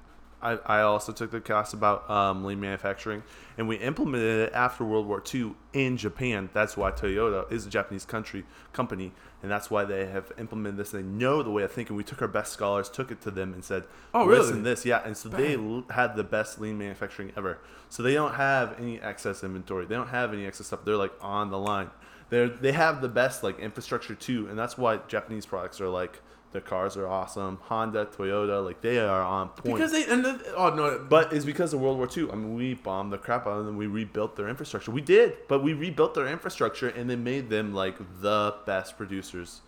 I, 0.46 0.80
I 0.80 0.82
also 0.82 1.12
took 1.12 1.32
the 1.32 1.41
class 1.41 1.74
about 1.74 2.08
um, 2.10 2.43
lean 2.46 2.60
manufacturing, 2.60 3.24
and 3.58 3.68
we 3.68 3.78
implemented 3.78 4.48
it 4.48 4.54
after 4.54 4.84
World 4.86 5.08
War 5.08 5.24
II 5.34 5.54
in 5.74 5.98
Japan. 5.98 6.50
That's 6.54 6.78
why 6.78 6.91
Toyota 6.91 7.52
is 7.52 7.66
a 7.66 7.70
Japanese 7.70 8.06
country 8.06 8.46
company, 8.72 9.12
and 9.41 9.50
that's 9.50 9.72
why 9.72 9.86
they 9.86 10.06
have 10.06 10.32
implemented 10.38 10.78
this. 10.78 10.91
They 10.91 11.02
know 11.02 11.41
the 11.41 11.50
way 11.50 11.64
of 11.64 11.72
thinking. 11.72 11.96
We 11.96 12.04
took 12.04 12.22
our 12.22 12.28
best 12.28 12.54
scholars, 12.54 12.89
took 12.89 13.10
it 13.10 13.22
to 13.22 13.32
them, 13.32 13.54
and 13.54 13.64
said, 13.64 13.86
Oh, 14.14 14.26
really? 14.26 14.39
Listen, 14.41 14.64
this, 14.64 14.86
yeah." 14.86 15.02
And 15.04 15.18
so 15.18 15.30
they 15.30 15.56
l- 15.56 15.86
had 15.89 16.16
the 16.16 16.24
best 16.24 16.62
lean 16.62 16.78
manufacturing 16.78 17.32
ever. 17.36 17.58
So 17.89 18.04
they 18.04 18.14
don't 18.14 18.36
have 18.36 18.80
any 18.80 19.02
excess 19.02 19.43
inventory. 19.43 19.86
They 19.88 19.96
don't 19.96 20.10
have 20.10 20.32
any 20.32 20.46
excess 20.46 20.68
stuff. 20.68 20.86
They're 20.86 20.96
like 20.96 21.14
on 21.22 21.50
the 21.50 21.60
line. 21.60 21.89
They're 22.30 22.50
they 22.50 22.72
have 22.72 23.02
the 23.02 23.10
best 23.10 23.41
like 23.43 23.58
infrastructure 23.60 24.14
too, 24.14 24.48
and 24.48 24.60
that's 24.60 24.78
why 24.78 25.00
Japanese 25.08 25.46
products 25.48 25.82
are 25.82 25.89
like. 25.89 26.22
Their 26.56 26.62
cars 26.62 26.95
are 26.95 27.06
awesome. 27.06 27.60
Honda, 27.64 28.06
Toyota, 28.06 28.64
like 28.64 28.80
they 28.80 28.97
are 28.97 29.22
on 29.22 29.49
point. 29.49 29.76
Because 29.76 29.91
they 29.91 30.06
and 30.06 30.24
the, 30.24 30.53
oh 30.56 30.74
no, 30.74 31.06
But 31.10 31.34
it's 31.34 31.43
because 31.43 31.74
of 31.74 31.82
World 31.82 31.97
War 31.97 32.08
II. 32.08 32.32
I 32.32 32.36
mean, 32.36 32.56
we 32.56 32.76
bombed 32.76 33.12
the 33.12 33.18
crap 33.18 33.45
out 33.45 33.60
of 33.60 33.66
them. 33.66 33.76
We 33.76 33.88
rebuilt 33.88 34.38
their 34.38 34.47
infrastructure. 34.47 34.89
We 34.89 35.01
did, 35.01 35.36
but 35.49 35.62
we 35.62 35.74
rebuilt 35.74 36.14
their 36.14 36.28
infrastructure 36.28 36.88
and 36.88 37.10
they 37.10 37.18
made 37.18 37.49
them 37.49 37.74
like 37.74 37.97
the 38.22 38.56
best 38.66 38.95
producers, 38.95 39.64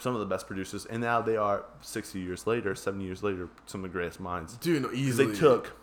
some 0.00 0.14
of 0.14 0.18
the 0.20 0.26
best 0.26 0.48
producers. 0.48 0.84
And 0.84 1.00
now 1.00 1.22
they 1.22 1.36
are 1.36 1.64
60 1.80 2.18
years 2.18 2.44
later, 2.44 2.74
70 2.74 3.04
years 3.04 3.22
later, 3.22 3.48
some 3.66 3.84
of 3.84 3.92
the 3.92 3.96
greatest 3.96 4.18
minds. 4.18 4.54
dude, 4.56 4.82
no, 4.82 4.90
easily. 4.90 5.32
they 5.32 5.38
took 5.38 5.76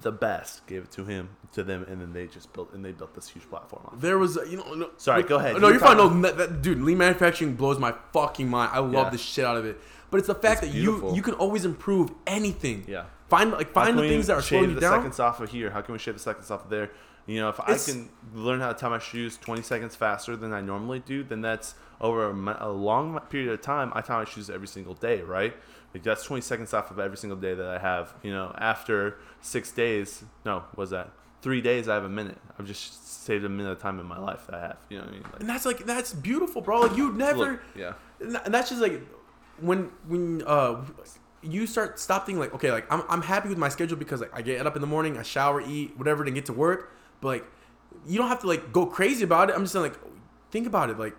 the 0.00 0.10
best, 0.12 0.66
gave 0.66 0.82
it 0.84 0.90
to 0.92 1.04
him, 1.04 1.28
to 1.52 1.62
them, 1.62 1.84
and 1.88 2.00
then 2.00 2.12
they 2.12 2.26
just 2.26 2.52
built 2.52 2.72
and 2.74 2.84
they 2.84 2.92
built 2.92 3.14
this 3.14 3.28
huge 3.28 3.48
platform. 3.48 3.82
On. 3.86 3.98
There 4.00 4.18
was, 4.18 4.36
a- 4.36 4.48
you 4.48 4.56
know. 4.58 4.74
No, 4.74 4.90
Sorry, 4.96 5.22
go 5.22 5.36
ahead. 5.36 5.60
No, 5.60 5.68
You 5.68 5.74
you're 5.74 5.80
fine. 5.80 5.96
No, 5.96 6.08
that, 6.22 6.36
that- 6.38 6.62
dude, 6.62 6.80
lean 6.82 6.98
manufacturing 6.98 7.54
blows 7.54 7.78
my 7.78 7.94
fucking 8.12 8.48
mind. 8.48 8.70
I 8.72 8.80
love 8.80 8.92
Yeah. 9.06 9.10
the 9.10 9.18
shit 9.18 9.44
out 9.44 9.56
of 9.56 9.64
it. 9.64 9.78
But 10.10 10.18
it's 10.18 10.26
the 10.28 10.34
fact 10.34 10.62
It's 10.62 10.72
that 10.72 10.76
you 10.78 10.82
beautiful. 10.90 11.14
you 11.16 11.22
can 11.22 11.34
always 11.34 11.64
improve 11.64 12.10
anything. 12.26 12.84
Yeah. 12.88 13.04
Find 13.28 13.50
like 13.52 13.72
find 13.72 13.98
the 13.98 14.02
things 14.08 14.28
that 14.28 14.34
are 14.34 14.42
slowing 14.42 14.68
you 14.70 14.74
the 14.76 14.80
down. 14.80 14.98
seconds 15.00 15.18
off 15.18 15.40
of 15.40 15.50
here? 15.50 15.70
How 15.70 15.80
can 15.82 15.92
we 15.92 15.98
shave 15.98 16.14
the 16.14 16.20
seconds 16.20 16.50
off 16.50 16.64
of 16.64 16.70
there? 16.70 16.90
You 17.26 17.40
know, 17.40 17.48
if 17.48 17.58
It's- 17.60 17.88
I 17.88 17.92
can 17.92 18.08
learn 18.34 18.60
how 18.60 18.68
to 18.72 18.78
tie 18.78 18.88
my 18.88 19.00
shoes 19.00 19.36
20 19.36 19.62
seconds 19.62 19.96
faster 19.96 20.36
than 20.36 20.52
I 20.52 20.60
normally 20.60 21.00
do, 21.00 21.24
then 21.24 21.40
that's 21.40 21.74
over 22.00 22.30
a, 22.30 22.56
a 22.60 22.70
long 22.70 23.18
period 23.30 23.52
of 23.52 23.60
time. 23.62 23.90
I 23.96 24.00
tie 24.00 24.18
my 24.18 24.24
shoes 24.24 24.48
every 24.48 24.68
single 24.68 24.94
day, 24.94 25.22
right? 25.22 25.56
Like 25.96 26.02
that's 26.02 26.24
20 26.24 26.42
seconds 26.42 26.74
off 26.74 26.90
of 26.90 26.98
every 26.98 27.16
single 27.16 27.38
day 27.38 27.54
that 27.54 27.66
I 27.66 27.78
have. 27.78 28.12
You 28.22 28.30
know, 28.30 28.54
after 28.58 29.16
six 29.40 29.72
days, 29.72 30.24
no, 30.44 30.64
was 30.76 30.90
that? 30.90 31.10
Three 31.40 31.62
days, 31.62 31.88
I 31.88 31.94
have 31.94 32.04
a 32.04 32.08
minute. 32.10 32.36
I've 32.58 32.66
just 32.66 33.24
saved 33.24 33.46
a 33.46 33.48
minute 33.48 33.70
of 33.70 33.78
time 33.80 33.98
in 33.98 34.04
my 34.04 34.18
life 34.18 34.46
that 34.46 34.56
I 34.56 34.60
have. 34.60 34.76
You 34.90 34.98
know 34.98 35.04
what 35.04 35.08
I 35.08 35.14
mean? 35.14 35.22
Like, 35.22 35.40
and 35.40 35.48
that's 35.48 35.64
like 35.64 35.78
that's 35.86 36.12
beautiful, 36.12 36.60
bro. 36.60 36.80
Like 36.80 36.98
you 36.98 37.14
never. 37.14 37.52
look, 37.52 37.60
yeah. 37.74 37.94
and 38.20 38.52
that's 38.52 38.68
just 38.68 38.82
like 38.82 39.00
when 39.58 39.90
when 40.06 40.42
uh 40.46 40.84
you 41.40 41.66
start 41.66 41.98
stop 41.98 42.26
thinking 42.26 42.40
like 42.40 42.52
okay 42.52 42.70
like 42.70 42.84
I'm, 42.92 43.02
I'm 43.08 43.22
happy 43.22 43.48
with 43.48 43.56
my 43.56 43.70
schedule 43.70 43.96
because 43.96 44.20
like 44.20 44.32
I 44.34 44.42
get 44.42 44.66
up 44.66 44.76
in 44.76 44.82
the 44.82 44.86
morning 44.86 45.16
I 45.16 45.22
shower 45.22 45.62
eat 45.62 45.96
whatever 45.96 46.24
then 46.24 46.34
get 46.34 46.44
to 46.46 46.52
work 46.52 46.92
but 47.22 47.28
like 47.28 47.44
you 48.06 48.18
don't 48.18 48.28
have 48.28 48.40
to 48.40 48.48
like 48.48 48.72
go 48.72 48.84
crazy 48.84 49.24
about 49.24 49.48
it 49.48 49.54
I'm 49.54 49.62
just 49.62 49.72
saying 49.72 49.84
like 49.84 49.98
think 50.50 50.66
about 50.66 50.90
it 50.90 50.98
like 50.98 51.16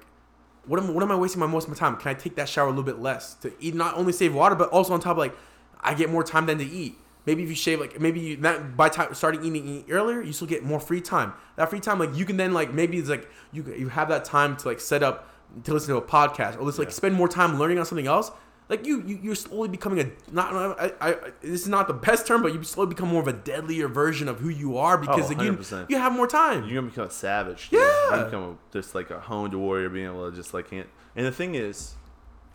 what 0.68 0.80
am 0.82 0.94
what 0.94 1.04
am 1.04 1.12
I 1.12 1.16
wasting 1.16 1.40
my 1.40 1.48
most 1.48 1.66
of 1.66 1.70
my 1.70 1.76
time? 1.76 1.96
Can 1.98 2.10
I 2.10 2.14
take 2.14 2.36
that 2.36 2.48
shower 2.50 2.68
a 2.68 2.70
little 2.70 2.84
bit 2.84 3.00
less 3.00 3.34
to 3.36 3.52
eat 3.60 3.74
not 3.76 3.96
only 3.96 4.14
save 4.14 4.34
water 4.36 4.56
but 4.56 4.70
also 4.70 4.94
on 4.94 5.00
top 5.00 5.12
of 5.14 5.18
like 5.18 5.36
I 5.82 5.94
get 5.94 6.10
more 6.10 6.24
time 6.24 6.46
than 6.46 6.58
to 6.58 6.66
eat. 6.66 6.98
Maybe 7.26 7.44
if 7.44 7.50
you 7.50 7.56
shave 7.56 7.80
like 7.80 8.00
maybe 8.00 8.20
you 8.20 8.38
that 8.38 8.78
by 8.78 8.90
time 8.90 9.14
starting 9.14 9.44
eating, 9.44 9.68
eating 9.68 9.92
earlier 9.92 10.22
you 10.22 10.34
still 10.34 10.48
get 10.48 10.64
more 10.64 10.80
free 10.80 11.02
time. 11.02 11.34
That 11.56 11.70
free 11.70 11.80
time 11.80 12.00
like 12.00 12.16
you 12.16 12.26
can 12.26 12.38
then 12.38 12.54
like 12.54 12.74
maybe 12.74 12.98
it's 12.98 13.10
like 13.10 13.30
you 13.52 13.64
you 13.78 13.90
have 13.90 14.10
that 14.10 14.26
time 14.26 14.56
to 14.58 14.68
like 14.68 14.80
set 14.80 15.04
up 15.04 15.30
to 15.64 15.74
listen 15.74 15.90
to 15.90 15.98
a 15.98 16.02
podcast 16.02 16.58
or 16.58 16.64
let's 16.64 16.78
like 16.78 16.90
Yeah. 16.90 16.94
spend 16.94 17.16
more 17.16 17.28
time 17.28 17.58
learning 17.58 17.80
on 17.80 17.86
something 17.86 18.08
else 18.08 18.32
like 18.70 18.86
you, 18.86 19.02
you 19.06 19.20
you're 19.22 19.36
slowly 19.36 19.70
becoming 19.70 20.00
a 20.00 20.32
not 20.32 20.54
I, 20.54 20.86
I, 21.00 21.10
I 21.10 21.16
this 21.42 21.62
is 21.62 21.68
not 21.68 21.88
the 21.88 21.94
best 21.94 22.28
term 22.28 22.42
but 22.42 22.54
you 22.54 22.64
slowly 22.64 22.90
become 22.90 23.08
more 23.10 23.22
of 23.22 23.28
a 23.28 23.34
deadlier 23.34 23.88
version 23.88 24.28
of 24.28 24.40
who 24.40 24.50
you 24.50 24.78
are 24.78 24.98
because 24.98 25.32
Oh, 25.32 25.42
you 25.44 25.58
you 25.90 25.98
have 25.98 26.12
more 26.14 26.28
time 26.28 26.66
You're 26.66 26.76
gonna 26.82 26.90
become 26.90 27.08
a 27.08 27.12
savage. 27.12 27.70
dude. 27.70 27.80
Yeah. 27.80 28.16
You're 28.16 28.26
become 28.26 28.44
a, 28.44 28.74
just 28.74 28.94
like 28.96 29.10
a 29.10 29.20
honed 29.20 29.54
warrior, 29.54 29.90
being 29.90 30.06
able 30.08 30.30
to 30.30 30.36
just 30.36 30.54
like. 30.54 30.72
And 30.72 30.86
the 31.16 31.32
thing 31.32 31.56
is, 31.56 31.96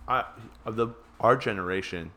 I 0.07 0.25
of 0.65 0.77
the 0.77 0.89
our 1.21 1.37
generation, 1.37 2.13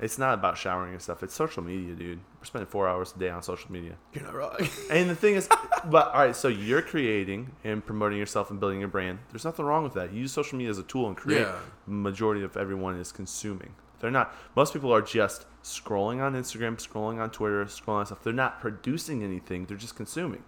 it's 0.00 0.18
not 0.18 0.34
about 0.34 0.58
showering 0.58 0.92
and 0.92 1.00
stuff. 1.00 1.22
It's 1.22 1.34
social 1.34 1.62
media, 1.62 1.94
dude. 1.94 2.18
We're 2.38 2.44
spending 2.44 2.66
four 2.66 2.86
hours 2.88 3.14
a 3.16 3.18
day 3.18 3.30
on 3.30 3.42
social 3.42 3.72
media. 3.72 3.96
you're 4.12 4.24
not 4.24 4.34
wrong 4.34 4.56
And 4.90 5.08
the 5.08 5.16
thing 5.16 5.34
is, 5.34 5.48
but 5.86 6.08
all 6.08 6.26
right, 6.26 6.36
so 6.36 6.48
you're 6.48 6.82
creating 6.82 7.52
and 7.64 7.84
promoting 7.84 8.18
yourself 8.18 8.50
and 8.50 8.60
building 8.60 8.80
your 8.80 8.88
brand. 8.88 9.20
There's 9.30 9.44
nothing 9.44 9.64
wrong 9.64 9.84
with 9.84 9.94
that. 9.94 10.12
You 10.12 10.20
use 10.20 10.32
social 10.32 10.58
media 10.58 10.70
as 10.70 10.78
a 10.78 10.82
tool 10.82 11.06
and 11.08 11.16
create. 11.16 11.42
Yeah. 11.42 11.58
Majority 11.86 12.42
of 12.42 12.56
everyone 12.56 12.98
is 12.98 13.10
consuming. 13.10 13.74
They're 14.00 14.10
not. 14.10 14.34
Most 14.54 14.74
people 14.74 14.92
are 14.92 15.00
just 15.00 15.46
scrolling 15.62 16.20
on 16.22 16.34
Instagram, 16.34 16.76
scrolling 16.76 17.18
on 17.18 17.30
Twitter, 17.30 17.64
scrolling 17.64 18.00
on 18.00 18.06
stuff. 18.06 18.22
They're 18.22 18.32
not 18.32 18.60
producing 18.60 19.22
anything. 19.22 19.64
They're 19.66 19.76
just 19.76 19.96
consuming. 19.96 20.44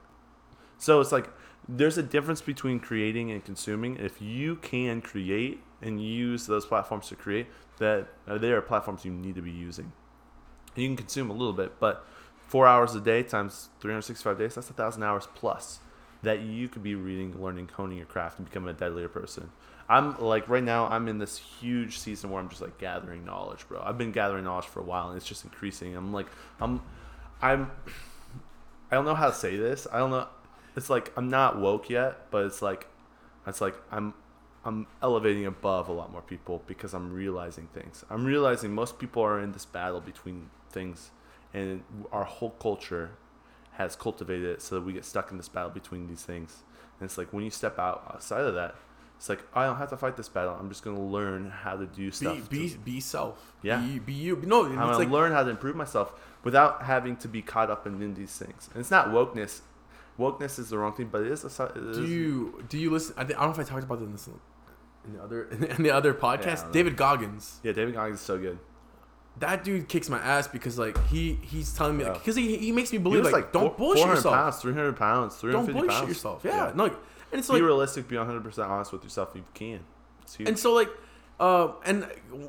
So 0.76 1.00
it's 1.00 1.12
like 1.12 1.30
there's 1.68 1.98
a 1.98 2.02
difference 2.02 2.40
between 2.40 2.80
creating 2.80 3.30
and 3.30 3.44
consuming. 3.44 3.96
If 3.96 4.22
you 4.22 4.56
can 4.56 5.02
create 5.02 5.60
and 5.82 6.02
use 6.02 6.46
those 6.46 6.64
platforms 6.64 7.08
to 7.08 7.16
create, 7.16 7.46
that 7.78 8.08
uh, 8.26 8.38
they 8.38 8.52
are 8.52 8.60
platforms 8.60 9.04
you 9.04 9.12
need 9.12 9.34
to 9.34 9.42
be 9.42 9.50
using. 9.50 9.92
You 10.74 10.88
can 10.88 10.96
consume 10.96 11.30
a 11.30 11.34
little 11.34 11.52
bit, 11.52 11.78
but 11.78 12.06
four 12.46 12.66
hours 12.66 12.94
a 12.94 13.00
day 13.00 13.22
times 13.22 13.68
365 13.80 14.38
days, 14.38 14.54
that's 14.54 14.70
a 14.70 14.72
thousand 14.72 15.02
hours 15.02 15.28
plus 15.34 15.80
that 16.22 16.40
you 16.40 16.68
could 16.68 16.82
be 16.82 16.94
reading, 16.94 17.40
learning, 17.40 17.70
honing 17.74 17.98
your 17.98 18.06
craft, 18.06 18.38
and 18.38 18.48
becoming 18.48 18.70
a 18.70 18.72
deadlier 18.72 19.08
person. 19.08 19.50
I'm 19.88 20.18
like 20.18 20.48
right 20.48 20.62
now, 20.62 20.86
I'm 20.86 21.08
in 21.08 21.18
this 21.18 21.38
huge 21.38 21.98
season 21.98 22.30
where 22.30 22.40
I'm 22.40 22.48
just 22.48 22.60
like 22.60 22.78
gathering 22.78 23.24
knowledge, 23.24 23.66
bro. 23.68 23.80
I've 23.82 23.96
been 23.96 24.12
gathering 24.12 24.44
knowledge 24.44 24.66
for 24.66 24.80
a 24.80 24.84
while, 24.84 25.08
and 25.08 25.16
it's 25.16 25.26
just 25.26 25.44
increasing. 25.44 25.96
I'm 25.96 26.12
like, 26.12 26.26
I'm, 26.60 26.82
I'm, 27.40 27.70
I 28.90 28.96
don't 28.96 29.04
know 29.04 29.14
how 29.14 29.28
to 29.28 29.34
say 29.34 29.56
this. 29.56 29.86
I 29.90 29.98
don't 29.98 30.10
know. 30.10 30.26
It's 30.78 30.88
like 30.88 31.12
I'm 31.16 31.28
not 31.28 31.58
woke 31.58 31.90
yet, 31.90 32.30
but 32.30 32.46
it's 32.46 32.62
like, 32.62 32.86
it's 33.46 33.60
like 33.60 33.74
I'm, 33.90 34.14
I'm 34.64 34.86
elevating 35.02 35.44
above 35.44 35.88
a 35.88 35.92
lot 35.92 36.12
more 36.12 36.22
people 36.22 36.62
because 36.66 36.94
I'm 36.94 37.12
realizing 37.12 37.66
things. 37.74 38.04
I'm 38.08 38.24
realizing 38.24 38.72
most 38.74 38.98
people 38.98 39.22
are 39.22 39.40
in 39.40 39.52
this 39.52 39.64
battle 39.64 40.00
between 40.00 40.50
things, 40.70 41.10
and 41.52 41.82
our 42.12 42.24
whole 42.24 42.50
culture 42.50 43.10
has 43.72 43.96
cultivated 43.96 44.46
it 44.46 44.62
so 44.62 44.76
that 44.76 44.82
we 44.82 44.92
get 44.92 45.04
stuck 45.04 45.30
in 45.30 45.36
this 45.36 45.48
battle 45.48 45.70
between 45.70 46.06
these 46.06 46.22
things. 46.22 46.62
And 47.00 47.06
it's 47.06 47.18
like 47.18 47.32
when 47.32 47.44
you 47.44 47.50
step 47.50 47.78
out 47.78 48.04
outside 48.12 48.44
of 48.44 48.54
that, 48.54 48.74
it's 49.16 49.28
like 49.28 49.40
I 49.52 49.66
don't 49.66 49.76
have 49.76 49.90
to 49.90 49.96
fight 49.96 50.16
this 50.16 50.28
battle. 50.28 50.56
I'm 50.58 50.68
just 50.68 50.84
gonna 50.84 51.02
learn 51.02 51.50
how 51.50 51.76
to 51.76 51.86
do 51.86 52.12
stuff. 52.12 52.48
Be 52.48 52.58
be, 52.58 52.70
to, 52.70 52.78
be 52.78 53.00
self. 53.00 53.52
Yeah. 53.62 53.80
Be, 53.80 53.98
be 53.98 54.12
you. 54.12 54.40
No, 54.46 54.64
I'm 54.64 54.76
gonna 54.76 54.96
like 54.96 55.10
learn 55.10 55.32
how 55.32 55.42
to 55.42 55.50
improve 55.50 55.74
myself 55.74 56.12
without 56.44 56.84
having 56.84 57.16
to 57.16 57.28
be 57.28 57.42
caught 57.42 57.68
up 57.68 57.84
in, 57.84 58.00
in 58.00 58.14
these 58.14 58.36
things. 58.38 58.68
And 58.72 58.80
it's 58.80 58.92
not 58.92 59.08
wokeness. 59.08 59.62
Wokeness 60.18 60.58
is 60.58 60.70
the 60.70 60.78
wrong 60.78 60.92
thing, 60.94 61.08
but 61.12 61.22
it 61.22 61.28
is. 61.32 61.44
A, 61.44 61.64
it 61.66 61.76
is 61.76 61.96
Do 61.98 62.06
you 62.06 62.64
do 62.68 62.76
you 62.78 62.90
listen? 62.90 63.14
I, 63.16 63.24
think, 63.24 63.38
I 63.38 63.42
don't 63.44 63.56
know 63.56 63.62
if 63.62 63.68
I 63.68 63.70
talked 63.70 63.84
about 63.84 64.00
this 64.12 64.28
in, 65.06 65.12
the 65.14 65.22
other 65.22 65.44
in 65.44 65.82
the 65.82 65.90
other 65.90 66.12
podcast. 66.26 66.56
don't 66.56 66.66
know. 66.66 66.72
David 66.72 66.96
Goggins, 66.96 67.60
yeah, 67.62 67.72
David 67.72 67.94
Goggins 67.94 68.18
is 68.20 68.24
so 68.26 68.36
good. 68.38 68.58
that 69.38 69.62
dude 69.62 69.88
kicks 69.88 70.08
my 70.08 70.18
ass 70.18 70.48
because 70.48 70.78
like 70.78 70.98
he 71.06 71.38
he's 71.42 71.72
telling 71.72 71.96
me 71.96 72.04
Yeah. 72.04 72.14
because 72.14 72.34
he 72.36 72.56
he 72.56 72.72
makes 72.72 72.90
me 72.92 72.98
believe 72.98 73.22
was 73.24 73.32
like, 73.32 73.52
don't 73.52 73.76
four- 73.76 73.94
bullshit 73.94 73.98
400 74.02 74.16
yourself. 74.16 74.34
pounds, 74.34 74.56
300 74.58 74.96
pounds, 74.96 75.32
Don't 75.34 75.40
350 75.66 75.72
bullshit 75.72 75.90
pounds. 75.90 76.08
yourself. 76.08 76.42
Yeah, 76.44 76.72
no, 76.74 76.84
and 76.86 76.94
it's 77.32 77.46
be 77.46 77.54
like 77.54 77.62
realistic. 77.62 78.08
Be 78.08 78.16
100 78.16 78.42
percent 78.42 78.68
honest 78.68 78.92
with 78.92 79.04
yourself. 79.04 79.30
if 79.30 79.36
You 79.36 79.44
can. 79.54 79.80
It's 80.22 80.34
huge. 80.34 80.48
And 80.48 80.58
so 80.58 80.74
like, 80.74 80.90
uh, 81.38 81.68
and 81.86 82.06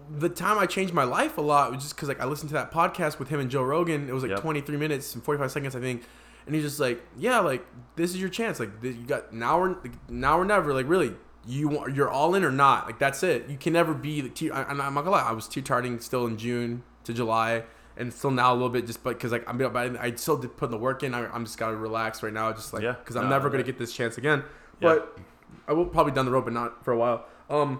the 0.09 0.29
time 0.29 0.57
I 0.57 0.65
changed 0.65 0.93
my 0.93 1.03
life 1.03 1.37
a 1.37 1.41
lot 1.41 1.71
was 1.71 1.83
just 1.83 1.95
because 1.95 2.09
like 2.09 2.19
I 2.19 2.25
listened 2.25 2.49
to 2.49 2.53
that 2.55 2.71
podcast 2.71 3.19
with 3.19 3.27
him 3.29 3.39
and 3.39 3.51
Joe 3.51 3.61
Rogan. 3.63 4.09
It 4.09 4.13
was 4.13 4.23
like 4.23 4.31
Yep. 4.31 4.41
23 4.41 4.75
minutes 4.77 5.13
and 5.13 5.23
45 5.23 5.51
seconds, 5.51 5.75
I 5.75 5.79
think. 5.79 6.03
And 6.49 6.55
he's 6.55 6.63
just 6.63 6.79
like, 6.79 6.99
yeah, 7.15 7.41
like 7.41 7.63
this 7.95 8.09
is 8.09 8.19
your 8.19 8.29
chance. 8.29 8.59
Like 8.59 8.81
this, 8.81 8.95
you 8.95 9.03
got 9.05 9.31
now 9.31 9.59
or 9.59 9.79
now 10.07 10.39
or 10.39 10.43
never. 10.45 10.73
Like 10.73 10.89
really, 10.89 11.13
you 11.45 11.67
want 11.67 11.95
you're 11.95 12.09
all 12.09 12.33
in 12.33 12.43
or 12.43 12.49
not. 12.51 12.87
Like 12.87 12.97
that's 12.97 13.21
it. 13.21 13.47
You 13.47 13.55
can 13.55 13.73
never 13.73 13.93
be. 13.93 14.19
The 14.21 14.29
te- 14.29 14.49
I, 14.49 14.63
I'm 14.63 14.77
not 14.77 14.95
gonna 14.95 15.11
lie. 15.11 15.21
I 15.21 15.31
was 15.33 15.47
teeter 15.47 15.67
charting 15.67 15.99
still 15.99 16.25
in 16.25 16.37
June 16.37 16.81
to 17.03 17.13
July. 17.13 17.65
And 17.97 18.11
still 18.11 18.31
now 18.31 18.51
a 18.51 18.55
little 18.55 18.69
bit, 18.69 18.87
just 18.87 19.03
because 19.03 19.31
like 19.31 19.47
I'm, 19.47 19.59
but 19.59 19.75
I 19.99 20.15
still 20.15 20.37
did 20.37 20.57
put 20.57 20.71
the 20.71 20.77
work 20.77 21.03
in. 21.03 21.13
I, 21.13 21.27
I'm 21.31 21.45
just 21.45 21.59
gotta 21.59 21.75
relax 21.75 22.23
right 22.23 22.33
now, 22.33 22.51
just 22.51 22.73
like 22.73 22.81
Yeah. 22.81 22.93
because 22.93 23.15
I'm 23.15 23.25
No, 23.25 23.29
never 23.29 23.51
gonna 23.51 23.61
get 23.61 23.77
this 23.77 23.93
chance 23.93 24.17
again. 24.17 24.41
Yeah. 24.79 24.95
But 24.95 25.19
I 25.67 25.73
will 25.73 25.85
probably 25.85 26.13
down 26.13 26.25
the 26.25 26.31
road, 26.31 26.45
but 26.45 26.53
not 26.53 26.83
for 26.83 26.93
a 26.93 26.97
while. 26.97 27.25
Um, 27.49 27.79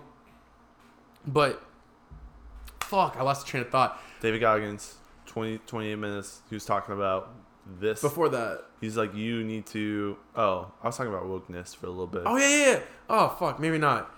but 1.26 1.64
fuck, 2.82 3.16
I 3.18 3.24
lost 3.24 3.46
the 3.46 3.50
train 3.50 3.64
of 3.64 3.70
thought. 3.70 4.00
David 4.22 4.42
Goggins, 4.42 4.96
20, 5.28 5.60
28 5.60 5.96
minutes. 5.96 6.42
He 6.50 6.56
was 6.56 6.66
talking 6.66 6.94
about 6.94 7.32
this. 7.80 8.02
Before 8.02 8.30
that, 8.30 8.64
He's 8.82 8.96
like, 8.96 9.14
you 9.14 9.44
need 9.44 9.66
to. 9.68 10.16
Oh, 10.36 10.72
I 10.82 10.88
was 10.88 10.96
talking 10.98 11.12
about 11.14 11.26
wokeness 11.26 11.76
for 11.76 11.88
a 11.88 11.90
little 11.90 12.08
bit. 12.08 12.24
oh 12.26 12.38
yeah, 12.38 12.48
yeah, 12.48 12.72
yeah. 12.74 12.80
Oh 13.10 13.30
fuck, 13.40 13.60
maybe 13.60 13.78
not. 13.78 14.16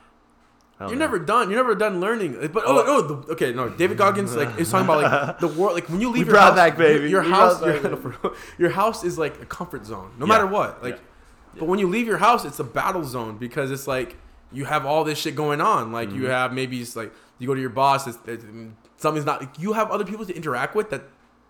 You're 0.79 0.89
know. 0.91 0.95
never 0.95 1.19
done. 1.19 1.49
You're 1.51 1.59
never 1.59 1.75
done 1.75 1.99
learning. 1.99 2.33
But 2.51 2.63
oh, 2.65 2.83
oh, 2.87 3.01
the, 3.01 3.33
okay, 3.33 3.53
no. 3.53 3.69
David 3.69 3.97
Goggins 3.97 4.35
like 4.35 4.57
is 4.59 4.71
talking 4.71 4.85
about 4.85 5.03
like 5.03 5.39
the 5.39 5.47
world. 5.47 5.75
Like 5.75 5.87
when 5.89 6.01
you 6.01 6.09
leave 6.09 6.25
your 6.27 6.37
house, 6.37 6.55
back, 6.55 6.75
baby. 6.77 7.07
Your, 7.09 7.21
We 7.23 7.29
house, 7.29 7.61
your, 7.63 7.73
back, 7.79 7.83
no, 7.91 7.97
for 7.97 8.09
real. 8.23 8.35
your 8.57 8.69
house 8.71 9.03
is 9.03 9.17
like 9.17 9.39
a 9.41 9.45
comfort 9.45 9.85
zone, 9.85 10.11
no 10.17 10.25
Yeah. 10.25 10.29
matter 10.31 10.47
what. 10.47 10.81
Like, 10.81 10.95
Yeah. 10.95 11.59
but 11.59 11.65
when 11.67 11.77
you 11.77 11.87
leave 11.87 12.07
your 12.07 12.17
house, 12.17 12.45
it's 12.45 12.59
a 12.59 12.63
battle 12.63 13.03
zone 13.03 13.37
because 13.37 13.69
it's 13.69 13.85
like 13.87 14.17
you 14.51 14.65
have 14.65 14.85
all 14.85 15.03
this 15.03 15.19
shit 15.19 15.35
going 15.35 15.61
on. 15.61 15.91
Like 15.91 16.11
you 16.11 16.23
Mhm. 16.23 16.29
have 16.29 16.51
maybe 16.53 16.81
it's 16.81 16.95
like 16.95 17.13
you 17.37 17.45
go 17.47 17.53
to 17.53 17.61
your 17.61 17.69
boss. 17.69 18.07
It's, 18.07 18.17
it's, 18.25 18.43
something's 18.97 19.25
not. 19.25 19.41
Like, 19.41 19.59
You 19.59 19.73
have 19.73 19.91
other 19.91 20.03
people 20.05 20.25
to 20.25 20.35
interact 20.35 20.73
with 20.75 20.89
that 20.89 21.03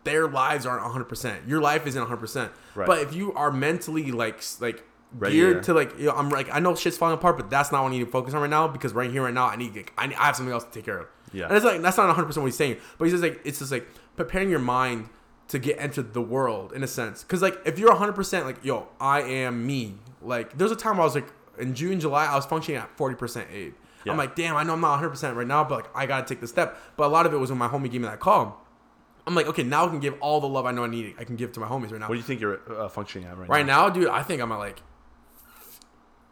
their 0.03 0.27
lives 0.27 0.65
aren't 0.65 0.83
100. 0.83 1.05
percent 1.05 1.47
Your 1.47 1.61
life 1.61 1.85
isn't 1.87 1.99
100. 2.01 2.17
percent 2.17 2.51
Right. 2.75 2.87
But 2.87 2.99
if 2.99 3.13
you 3.13 3.33
are 3.33 3.51
mentally 3.51 4.11
like 4.11 4.43
like 4.59 4.83
Ready 5.13 5.35
geared 5.35 5.57
to- 5.63 5.67
to 5.67 5.73
like 5.73 5.97
you 5.99 6.05
know, 6.05 6.13
I'm 6.13 6.29
like 6.29 6.49
I 6.53 6.59
know 6.59 6.73
shit's 6.75 6.97
falling 6.97 7.15
apart, 7.15 7.37
but 7.37 7.49
that's 7.49 7.71
not 7.71 7.83
what 7.83 7.89
I 7.89 7.91
need 7.91 8.05
to 8.05 8.11
focus 8.11 8.33
on 8.33 8.41
right 8.41 8.49
now 8.49 8.67
because 8.67 8.93
right 8.93 9.11
here 9.11 9.23
right 9.23 9.33
now 9.33 9.47
I 9.47 9.55
need 9.57 9.75
like, 9.75 9.93
I, 9.97 10.07
need, 10.07 10.15
I 10.15 10.25
have 10.27 10.35
something 10.37 10.53
else 10.53 10.63
to 10.63 10.71
take 10.71 10.85
care 10.85 10.99
of. 10.99 11.07
Yeah. 11.33 11.45
And 11.47 11.55
it's 11.55 11.65
like 11.65 11.81
that's 11.81 11.97
not 11.97 12.07
100 12.07 12.25
percent 12.27 12.43
what 12.43 12.47
he's 12.47 12.55
saying, 12.55 12.77
but 12.97 13.05
he's 13.05 13.13
just 13.13 13.23
like 13.23 13.41
it's 13.43 13.59
just 13.59 13.71
like 13.71 13.87
preparing 14.15 14.49
your 14.49 14.59
mind 14.59 15.09
to 15.49 15.59
get 15.59 15.77
into 15.79 16.01
the 16.01 16.21
world 16.21 16.71
in 16.71 16.81
a 16.81 16.87
sense. 16.87 17.23
Because 17.23 17.41
like 17.41 17.57
if 17.65 17.77
you're 17.77 17.89
100 17.89 18.13
percent 18.13 18.45
like 18.45 18.63
yo 18.63 18.87
I 18.99 19.21
am 19.21 19.65
me. 19.67 19.95
Like 20.21 20.57
there's 20.57 20.71
a 20.71 20.75
time 20.77 20.93
where 20.97 21.01
I 21.01 21.05
was 21.05 21.15
like 21.15 21.27
in 21.59 21.75
June 21.75 21.99
July 21.99 22.25
I 22.25 22.35
was 22.35 22.45
functioning 22.45 22.79
at 22.79 22.95
40 22.97 23.15
percent 23.15 23.47
aid. 23.51 23.73
Yeah. 24.05 24.13
I'm 24.13 24.17
like 24.17 24.35
damn 24.35 24.55
I 24.55 24.63
know 24.63 24.73
I'm 24.73 24.81
not 24.81 24.91
100 24.91 25.09
percent 25.09 25.35
right 25.35 25.45
now, 25.45 25.65
but 25.65 25.83
like 25.83 25.89
I 25.93 26.05
gotta 26.05 26.25
take 26.25 26.39
the 26.39 26.47
step. 26.47 26.77
But 26.95 27.07
a 27.07 27.09
lot 27.09 27.25
of 27.25 27.33
it 27.33 27.37
was 27.37 27.49
when 27.49 27.59
my 27.59 27.67
homie 27.67 27.91
gave 27.91 27.99
me 27.99 28.07
that 28.07 28.21
call. 28.21 28.65
I'm 29.27 29.35
like 29.35 29.47
okay 29.47 29.63
now 29.63 29.85
I 29.85 29.89
can 29.89 29.99
give 29.99 30.15
all 30.19 30.41
the 30.41 30.47
love 30.47 30.65
I 30.65 30.71
know 30.71 30.83
I 30.83 30.87
need. 30.87 31.15
I 31.19 31.23
can 31.23 31.35
give 31.35 31.51
to 31.53 31.59
my 31.59 31.67
homies 31.67 31.91
right 31.91 31.99
now. 31.99 32.07
What 32.07 32.15
do 32.15 32.19
you 32.19 32.25
think 32.25 32.41
you're 32.41 32.59
uh, 32.71 32.89
functioning 32.89 33.27
at 33.27 33.37
right, 33.37 33.47
now? 33.47 33.53
Right 33.53 33.65
now, 33.65 33.89
dude, 33.89 34.07
I 34.07 34.23
think 34.23 34.41
I'm 34.41 34.51
at 34.51 34.57
like, 34.57 34.81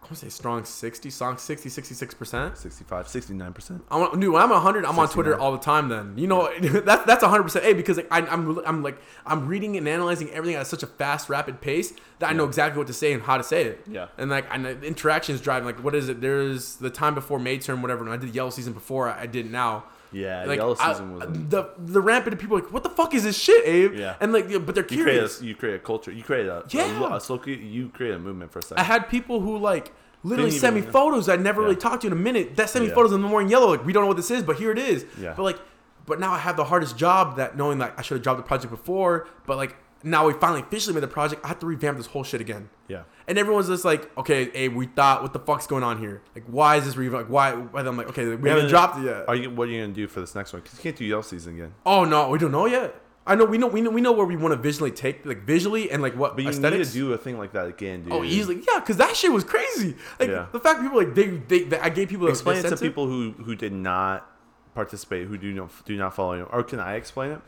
I 0.01 0.05
want 0.05 0.17
to 0.17 0.25
say 0.25 0.29
strong 0.29 0.65
60, 0.65 1.09
strong 1.11 1.37
60, 1.37 1.69
66%. 1.69 2.57
65, 2.57 3.05
69%. 3.05 3.81
I 3.91 3.97
want, 3.97 4.19
dude, 4.19 4.33
when 4.33 4.41
I'm 4.41 4.49
100, 4.49 4.85
I'm 4.85 4.97
on 4.97 5.07
Twitter 5.07 5.39
all 5.39 5.51
the 5.51 5.59
time 5.59 5.89
then. 5.89 6.17
You 6.17 6.25
know, 6.25 6.51
that's 6.59 7.05
that's 7.05 7.23
100% 7.23 7.63
A 7.63 7.73
because 7.73 7.97
like, 7.97 8.07
I, 8.09 8.21
I'm, 8.21 8.57
I'm 8.65 8.81
like, 8.81 8.99
I'm 9.25 9.47
reading 9.47 9.77
and 9.77 9.87
analyzing 9.87 10.31
everything 10.31 10.55
at 10.55 10.65
such 10.65 10.81
a 10.81 10.87
fast, 10.87 11.29
rapid 11.29 11.61
pace 11.61 11.93
that 12.17 12.29
I 12.31 12.33
know 12.33 12.45
exactly 12.45 12.79
what 12.79 12.87
to 12.87 12.93
say 12.93 13.13
and 13.13 13.21
how 13.21 13.37
to 13.37 13.43
say 13.43 13.65
it. 13.65 13.85
Yeah. 13.87 14.07
And 14.17 14.31
like, 14.31 14.47
and 14.51 14.65
the 14.65 14.81
interactions 14.81 15.41
driving, 15.41 15.67
like, 15.67 15.83
what 15.83 15.93
is 15.93 16.09
it? 16.09 16.21
There's 16.21 16.77
the 16.77 16.89
time 16.89 17.13
before 17.13 17.37
May 17.37 17.59
term, 17.59 17.83
whatever. 17.83 18.03
And 18.03 18.11
I 18.11 18.17
did 18.17 18.33
yellow 18.33 18.49
season 18.49 18.73
before 18.73 19.09
I 19.09 19.27
did 19.27 19.51
now. 19.51 19.83
Yeah, 20.11 20.45
Like 20.45 20.57
yellow 20.57 20.75
I- 20.79 20.91
season 20.91 21.13
was. 21.19 21.27
the 21.49 21.69
the 21.77 22.01
rampant 22.01 22.39
people 22.39 22.57
like 22.57 22.71
what 22.73 22.83
the 22.83 22.89
fuck 22.89 23.13
is 23.13 23.23
this 23.23 23.37
shit, 23.37 23.65
Abe? 23.67 23.93
Yeah. 23.95 24.15
and 24.19 24.33
like, 24.33 24.47
but 24.65 24.73
they're 24.75 24.83
you 24.83 25.03
create, 25.03 25.03
curious. 25.03 25.41
a, 25.41 25.45
you 25.45 25.55
create 25.55 25.75
a 25.75 25.79
culture. 25.79 26.11
You 26.11 26.23
create 26.23 26.47
a, 26.47 26.63
Yeah. 26.69 26.99
a, 27.13 27.15
a 27.15 27.19
slow, 27.21 27.39
you 27.45 27.89
create 27.89 28.13
a 28.15 28.19
movement 28.19 28.51
for 28.51 28.59
a 28.59 28.61
I 28.61 28.65
second. 28.65 28.79
I 28.81 28.83
had 28.85 29.09
people 29.09 29.39
who 29.41 29.57
like 29.57 29.93
literally 30.23 30.49
Didn't 30.49 30.61
sent 30.61 30.75
me 30.75 30.81
photos 30.81 31.29
I'd 31.29 31.41
never 31.41 31.61
really 31.61 31.75
talked 31.75 32.01
to 32.01 32.07
in 32.07 32.13
a 32.13 32.15
minute. 32.15 32.55
That 32.57 32.69
sent 32.69 32.83
me 32.83 32.89
Yeah. 32.89 32.95
photos 32.95 33.13
in 33.13 33.21
the 33.21 33.27
morning 33.27 33.49
yellow. 33.51 33.67
Like 33.69 33.85
we 33.85 33.93
don't 33.93 34.03
know 34.03 34.07
what 34.07 34.17
this 34.17 34.31
is, 34.31 34.43
but 34.43 34.57
here 34.57 34.71
it 34.71 34.79
is. 34.79 35.05
Yeah. 35.19 35.33
But 35.37 35.43
like, 35.43 35.59
but 36.05 36.19
now 36.19 36.31
I 36.31 36.39
have 36.39 36.57
the 36.57 36.63
hardest 36.65 36.97
job 36.97 37.37
that 37.37 37.55
knowing 37.55 37.77
like 37.77 37.97
I 37.97 38.01
should 38.01 38.15
have 38.15 38.23
dropped 38.23 38.37
the 38.39 38.43
project 38.47 38.71
before, 38.71 39.27
but 39.45 39.57
like 39.57 39.75
now 40.03 40.25
we 40.27 40.33
finally 40.33 40.61
officially 40.61 40.93
made 40.93 41.03
the 41.03 41.07
project. 41.07 41.43
I 41.43 41.49
have 41.49 41.59
to 41.59 41.65
revamp 41.65 41.97
this 41.97 42.07
whole 42.07 42.23
shit 42.23 42.41
again. 42.41 42.69
yeah. 42.87 43.03
And 43.27 43.37
everyone's 43.37 43.67
just 43.67 43.85
like, 43.85 44.09
okay, 44.17 44.49
Abe, 44.55 44.73
we 44.75 44.87
thought, 44.87 45.21
what 45.21 45.33
the 45.33 45.39
fuck's 45.39 45.67
going 45.67 45.83
on 45.83 45.99
here? 45.99 46.23
Like, 46.33 46.45
why 46.47 46.77
is 46.77 46.85
this 46.85 46.95
revamp? 46.97 47.29
Like, 47.29 47.31
why? 47.31 47.79
And 47.79 47.87
I'm 47.87 47.95
like, 47.95 48.07
okay, 48.09 48.25
we 48.25 48.31
haven't 48.49 48.63
gonna- 48.63 48.69
dropped 48.69 48.97
it 48.99 49.05
yet. 49.05 49.25
Are 49.27 49.35
you? 49.35 49.49
What 49.51 49.67
are 49.67 49.71
you 49.71 49.81
gonna 49.81 49.93
do 49.93 50.07
for 50.07 50.19
this 50.21 50.33
next 50.33 50.51
one? 50.53 50.61
Because 50.63 50.77
you 50.79 50.83
can't 50.83 50.95
do 50.95 51.05
yellow 51.05 51.21
season 51.21 51.53
again. 51.55 51.73
oh 51.85 52.05
no, 52.05 52.29
we 52.29 52.39
don't 52.39 52.51
know 52.51 52.65
yet. 52.65 52.95
I 53.27 53.35
know 53.35 53.45
we 53.45 53.59
know 53.59 53.67
we 53.67 53.81
know 53.81 53.91
we 53.91 54.01
know 54.01 54.11
where 54.11 54.25
we 54.25 54.35
want 54.35 54.53
to 54.53 54.57
visually 54.57 54.89
take 54.89 55.23
like 55.27 55.43
visually 55.43 55.91
and 55.91 56.01
like 56.01 56.15
what 56.15 56.35
But 56.35 56.45
you 56.45 56.49
aesthetics. 56.49 56.87
need 56.95 56.99
to 57.01 57.07
do 57.09 57.13
a 57.13 57.17
thing 57.19 57.37
like 57.37 57.51
that 57.53 57.67
again, 57.67 58.01
oh, 58.07 58.09
dude. 58.09 58.13
Oh, 58.13 58.23
easily, 58.23 58.55
yeah, 58.67 58.79
because 58.79 58.97
that 58.97 59.15
shit 59.15 59.31
was 59.31 59.43
crazy. 59.43 59.95
Like 60.19 60.29
Yeah. 60.29 60.47
the 60.51 60.59
fact 60.59 60.81
people 60.81 60.97
like 60.97 61.13
they, 61.13 61.27
they, 61.27 61.63
they 61.65 61.77
I 61.79 61.89
gave 61.89 62.09
people 62.09 62.25
a- 62.25 62.31
Explain 62.31 62.65
it 62.65 62.69
to 62.69 62.77
people 62.77 63.05
who 63.05 63.33
who 63.33 63.53
did 63.55 63.73
not 63.73 64.27
participate, 64.73 65.27
who 65.27 65.37
do 65.37 65.53
not 65.53 65.69
do 65.85 65.95
not 65.95 66.15
follow 66.15 66.33
you. 66.33 66.43
Or 66.45 66.63
can 66.63 66.79
I 66.79 66.95
explain 66.95 67.29
it? 67.31 67.41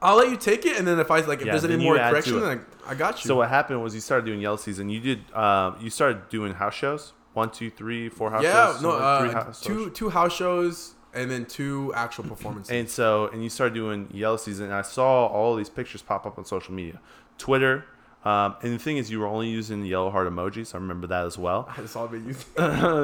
I'll 0.00 0.16
let 0.16 0.30
you 0.30 0.36
take 0.36 0.64
it, 0.64 0.78
and 0.78 0.86
then 0.86 1.00
if 1.00 1.10
I 1.10 1.20
like 1.20 1.40
if 1.40 1.46
Yeah, 1.46 1.52
there's 1.52 1.64
any 1.64 1.76
more 1.76 1.96
you 1.96 2.00
add 2.00 2.08
to 2.08 2.12
correction, 2.12 2.40
then 2.40 2.64
I, 2.86 2.92
I 2.92 2.94
got 2.94 3.22
you. 3.22 3.28
So 3.28 3.36
what 3.36 3.48
happened 3.48 3.82
was 3.82 3.94
you 3.94 4.00
started 4.00 4.26
doing 4.26 4.40
yellow 4.40 4.56
season. 4.56 4.88
You 4.88 5.00
did. 5.00 5.32
Um, 5.32 5.76
you 5.80 5.90
started 5.90 6.28
doing 6.28 6.54
house 6.54 6.74
shows. 6.74 7.12
One, 7.34 7.50
two, 7.50 7.70
three, 7.70 8.08
four 8.08 8.30
house 8.30 8.42
yeah, 8.42 8.72
shows. 8.72 8.82
no, 8.82 8.92
uh, 8.92 9.20
three 9.20 9.32
house 9.32 9.60
two 9.60 9.84
shows. 9.84 9.96
two 9.96 10.10
house 10.10 10.34
shows 10.34 10.94
and 11.14 11.30
then 11.30 11.44
two 11.44 11.92
actual 11.94 12.24
performances. 12.24 12.70
And 12.70 12.88
so, 12.88 13.28
and 13.28 13.42
you 13.42 13.50
started 13.50 13.74
doing 13.74 14.08
yellow 14.12 14.36
season. 14.36 14.66
And 14.66 14.74
I 14.74 14.82
saw 14.82 15.26
all 15.26 15.56
these 15.56 15.68
pictures 15.68 16.02
pop 16.02 16.26
up 16.26 16.38
on 16.38 16.44
social 16.44 16.74
media, 16.74 17.00
Twitter. 17.36 17.84
Um, 18.24 18.56
and 18.62 18.74
the 18.74 18.78
thing 18.78 18.96
is, 18.96 19.10
you 19.10 19.20
were 19.20 19.26
only 19.28 19.48
using 19.48 19.80
the 19.80 19.88
yellow 19.88 20.10
heart 20.10 20.28
emojis. 20.28 20.74
I 20.74 20.78
remember 20.78 21.06
that 21.06 21.24
as 21.24 21.38
well. 21.38 21.72
That's 21.76 21.94
all 21.94 22.04
I've 22.06 22.10
been 22.10 22.26
using. 22.26 22.44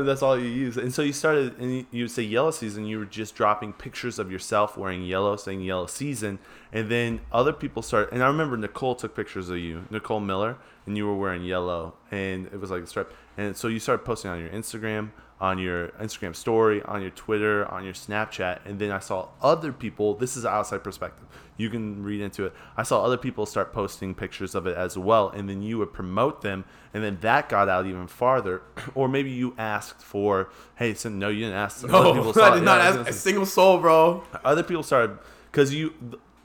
That's 0.04 0.22
all 0.22 0.38
you 0.38 0.48
use. 0.48 0.76
And 0.76 0.92
so 0.92 1.02
you 1.02 1.12
started, 1.12 1.56
and 1.58 1.72
you- 1.76 1.86
you 1.92 2.04
would 2.04 2.10
say 2.10 2.22
yellow 2.24 2.50
season. 2.50 2.84
You 2.84 2.98
were 2.98 3.04
just 3.04 3.34
dropping 3.36 3.74
pictures 3.74 4.18
of 4.18 4.30
yourself 4.32 4.76
wearing 4.76 5.04
yellow, 5.04 5.36
saying 5.36 5.60
yellow 5.62 5.86
season. 5.86 6.40
And 6.72 6.90
then 6.90 7.20
other 7.32 7.52
people 7.52 7.80
started, 7.82 8.12
and 8.12 8.22
I 8.22 8.26
remember 8.26 8.56
Nicole 8.56 8.96
took 8.96 9.14
pictures 9.14 9.48
of 9.48 9.58
you, 9.58 9.84
Nicole 9.90 10.18
Miller, 10.20 10.56
and 10.86 10.96
you 10.96 11.06
were 11.06 11.14
wearing 11.16 11.44
yellow, 11.44 11.94
and 12.10 12.46
it 12.46 12.60
was 12.60 12.70
like 12.72 12.82
a 12.82 12.86
stripe. 12.86 13.12
And 13.38 13.56
so 13.56 13.68
you 13.68 13.78
started 13.78 14.04
posting 14.04 14.30
on 14.32 14.40
your 14.40 14.48
Instagram, 14.50 15.10
on 15.40 15.58
your 15.58 15.88
Instagram 16.00 16.34
story, 16.34 16.82
on 16.84 17.02
your 17.02 17.10
Twitter, 17.10 17.66
on 17.66 17.84
your 17.84 17.92
Snapchat, 17.92 18.60
and 18.64 18.78
then 18.78 18.90
I 18.90 18.98
saw 19.00 19.28
other 19.42 19.72
people. 19.72 20.14
This 20.14 20.36
is 20.36 20.44
outside 20.46 20.84
perspective. 20.84 21.26
You 21.56 21.70
can 21.70 22.02
read 22.02 22.20
into 22.20 22.46
it. 22.46 22.52
I 22.76 22.82
saw 22.84 23.02
other 23.04 23.16
people 23.16 23.44
start 23.44 23.72
posting 23.72 24.14
pictures 24.14 24.54
of 24.54 24.66
it 24.66 24.76
as 24.76 24.96
well, 24.96 25.28
and 25.28 25.48
then 25.48 25.60
you 25.62 25.78
would 25.78 25.92
promote 25.92 26.42
them, 26.42 26.64
and 26.92 27.02
then 27.02 27.18
that 27.20 27.48
got 27.48 27.68
out 27.68 27.86
even 27.86 28.06
farther. 28.06 28.62
or 28.94 29.08
maybe 29.08 29.30
you 29.30 29.54
asked 29.58 30.00
for, 30.02 30.50
hey, 30.76 30.94
so, 30.94 31.08
no, 31.08 31.28
you 31.28 31.40
didn't 31.40 31.56
ask. 31.56 31.84
No, 31.86 32.12
I 32.42 32.54
did 32.54 32.62
not 32.62 32.78
Yeah, 32.78 33.00
ask 33.00 33.10
a 33.10 33.12
single 33.12 33.46
soul, 33.46 33.78
bro. 33.78 34.22
other 34.44 34.62
people 34.62 34.82
started 34.82 35.18
because 35.50 35.74
you 35.74 35.92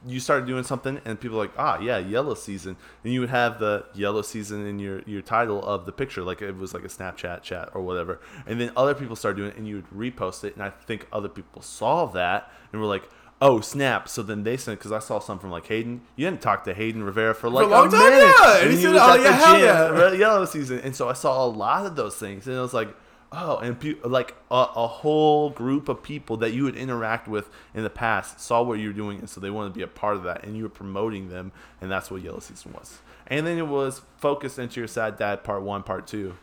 you 0.08 0.20
started 0.20 0.48
doing 0.48 0.64
something 0.64 1.02
and 1.04 1.20
people 1.20 1.38
like 1.38 1.52
ah 1.58 1.80
yeah 1.80 1.98
yellow 1.98 2.34
season. 2.34 2.78
And 3.04 3.14
you 3.14 3.20
would 3.20 3.30
have 3.30 3.60
the 3.60 3.86
yellow 3.94 4.22
season 4.22 4.66
in 4.66 4.80
your 4.80 5.02
your 5.06 5.22
title 5.22 5.64
of 5.64 5.86
the 5.86 5.92
picture 5.92 6.24
like 6.24 6.42
it 6.42 6.56
was 6.56 6.74
like 6.74 6.84
a 6.84 6.88
snapchat 6.88 7.42
chat 7.42 7.70
or 7.74 7.82
whatever. 7.82 8.20
And 8.48 8.60
then 8.60 8.72
other 8.78 8.94
people 8.94 9.16
started 9.16 9.38
doing 9.38 9.52
it 9.52 9.58
and 9.58 9.68
you 9.68 9.76
would 9.76 9.90
repost 9.90 10.44
it. 10.44 10.56
And 10.56 10.64
i 10.64 10.70
think 10.70 11.08
other 11.12 11.30
people 11.30 11.62
saw 11.62 12.06
that 12.08 12.52
and 12.72 12.82
were 12.82 12.88
like 12.88 13.10
oh 13.42 13.62
snap. 13.62 14.08
So 14.08 14.22
then 14.24 14.44
they 14.44 14.58
sent 14.58 14.80
because 14.80 14.92
i 14.92 15.00
saw 15.00 15.20
some 15.20 15.40
from 15.40 15.52
like 15.52 15.68
hayden. 15.68 16.02
You 16.16 16.26
didn't 16.28 16.42
talk 16.42 16.64
to 16.66 16.74
hayden 16.74 17.04
rivera 17.04 17.36
for 17.36 17.50
like 17.50 17.66
a 17.66 17.70
long 17.70 17.90
time, 17.90 18.00
minute. 18.00 18.36
Yeah. 18.40 18.62
And 18.62 18.72
he 18.72 18.78
said, 18.82 18.94
was 18.94 19.02
"Oh, 19.02 19.16
yeah, 19.16 19.32
hell 19.32 19.56
gym, 19.56 19.64
yeah." 19.66 20.14
yellow 20.14 20.46
season. 20.46 20.80
And 20.80 20.96
so 20.96 21.10
i 21.10 21.14
saw 21.14 21.46
a 21.46 21.48
lot 21.48 21.86
of 21.86 21.96
those 21.96 22.16
things. 22.16 22.48
And 22.48 22.56
it 22.56 22.60
was 22.60 22.74
like 22.74 22.90
oh 23.32 23.58
and 23.58 23.80
pe- 23.80 23.96
like 24.04 24.36
a, 24.50 24.66
a 24.76 24.88
whole 24.88 25.50
group 25.52 25.88
of 25.90 26.02
people 26.02 26.38
that 26.38 26.52
you 26.52 26.64
would 26.64 26.76
interact 26.76 27.28
with 27.28 27.50
in 27.76 27.84
the 27.84 27.90
past 27.90 28.40
saw 28.42 28.62
what 28.64 28.80
you 28.80 28.88
were 28.88 28.94
doing 28.94 29.20
and 29.20 29.30
so 29.30 29.40
they 29.40 29.50
wanted 29.52 29.70
to 29.70 29.76
be 29.76 29.84
a 29.84 29.88
part 29.88 30.16
of 30.16 30.24
that 30.24 30.44
and 30.44 30.58
you 30.58 30.64
were 30.64 30.70
promoting 30.70 31.30
them 31.30 31.52
and 31.82 31.92
that's 31.92 32.10
what 32.10 32.22
yellow 32.24 32.40
season 32.40 32.74
was 32.74 33.00
and 33.28 33.46
then 33.46 33.58
it 33.58 33.68
was 33.68 34.02
focused 34.18 34.58
into 34.58 34.80
your 34.80 34.88
sad 34.88 35.18
dad 35.18 35.44
part 35.44 35.62
one 35.62 35.84
part 35.84 36.08
two 36.08 36.36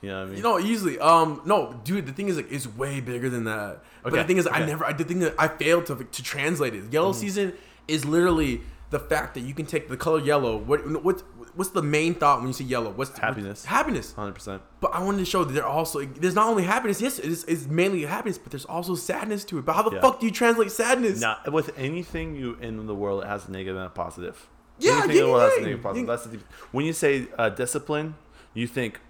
you 0.00 0.08
know 0.10 0.18
what 0.18 0.22
i 0.22 0.26
mean 0.26 0.36
You 0.38 0.42
know, 0.42 0.58
easily. 0.58 0.98
Um, 0.98 1.40
no, 1.46 1.80
dude. 1.84 2.04
The 2.06 2.12
thing 2.12 2.28
is, 2.28 2.36
like, 2.36 2.52
it's 2.52 2.66
way 2.66 3.00
bigger 3.00 3.30
than 3.30 3.44
that. 3.44 3.78
But 4.02 4.12
Okay, 4.12 4.20
the 4.22 4.28
thing 4.28 4.36
is, 4.36 4.46
I 4.46 4.58
never. 4.66 4.84
I 4.84 4.92
did 4.92 5.08
think 5.08 5.20
that 5.20 5.34
I 5.38 5.48
failed 5.48 5.86
to 5.86 5.94
to 5.96 6.22
translate 6.22 6.74
it. 6.74 6.92
Yellow 6.92 7.12
Mm-hmm. 7.12 7.20
season 7.20 7.52
is 7.88 8.04
literally 8.04 8.60
the 8.90 8.98
fact 8.98 9.32
that 9.32 9.40
you 9.40 9.54
can 9.54 9.64
take 9.64 9.88
the 9.88 9.96
color 9.96 10.20
yellow. 10.20 10.58
What 10.58 11.02
what 11.02 11.22
what's 11.56 11.70
the 11.70 11.82
main 11.82 12.14
thought 12.14 12.38
when 12.38 12.48
you 12.48 12.52
see 12.52 12.64
yellow? 12.64 12.90
What's 12.90 13.16
Happiness. 13.18 13.64
What's, 13.64 13.64
happiness. 13.66 14.14
100% 14.16 14.60
But 14.80 14.94
I 14.94 15.02
wanted 15.02 15.18
to 15.18 15.24
show 15.24 15.44
that 15.44 15.52
there 15.52 15.66
also 15.66 16.04
there's 16.04 16.34
not 16.34 16.48
only 16.48 16.64
happiness. 16.64 17.00
Yes, 17.00 17.18
it's, 17.18 17.44
it's 17.44 17.66
mainly 17.66 18.02
happiness, 18.02 18.38
but 18.38 18.50
there's 18.52 18.64
also 18.64 18.94
sadness 18.94 19.44
to 19.46 19.58
it. 19.58 19.64
But 19.64 19.74
how 19.74 19.82
the 19.82 19.94
Yeah. 19.96 20.00
fuck 20.00 20.20
do 20.20 20.26
you 20.26 20.32
translate 20.32 20.70
sadness? 20.72 21.20
not 21.20 21.52
with 21.52 21.76
anything 21.78 22.34
you 22.36 22.54
in 22.60 22.86
the 22.86 22.94
world 22.94 23.22
it 23.22 23.26
has 23.26 23.48
a 23.48 23.50
negative 23.50 23.76
and 23.76 23.86
a 23.86 23.90
positive 23.90 24.48
Yeah, 24.78 24.92
anything 25.04 25.10
in 25.10 25.16
the 25.16 25.28
yeah, 25.30 25.40
has 25.42 25.52
a 25.52 25.56
yeah. 25.56 25.62
negative 25.62 25.82
positive 25.82 26.06
that's 26.06 26.24
the 26.26 26.38
when 26.72 26.84
you 26.84 26.92
say 26.92 27.26
uh, 27.38 27.48
discipline 27.50 28.14
you 28.54 28.66
think 28.66 29.00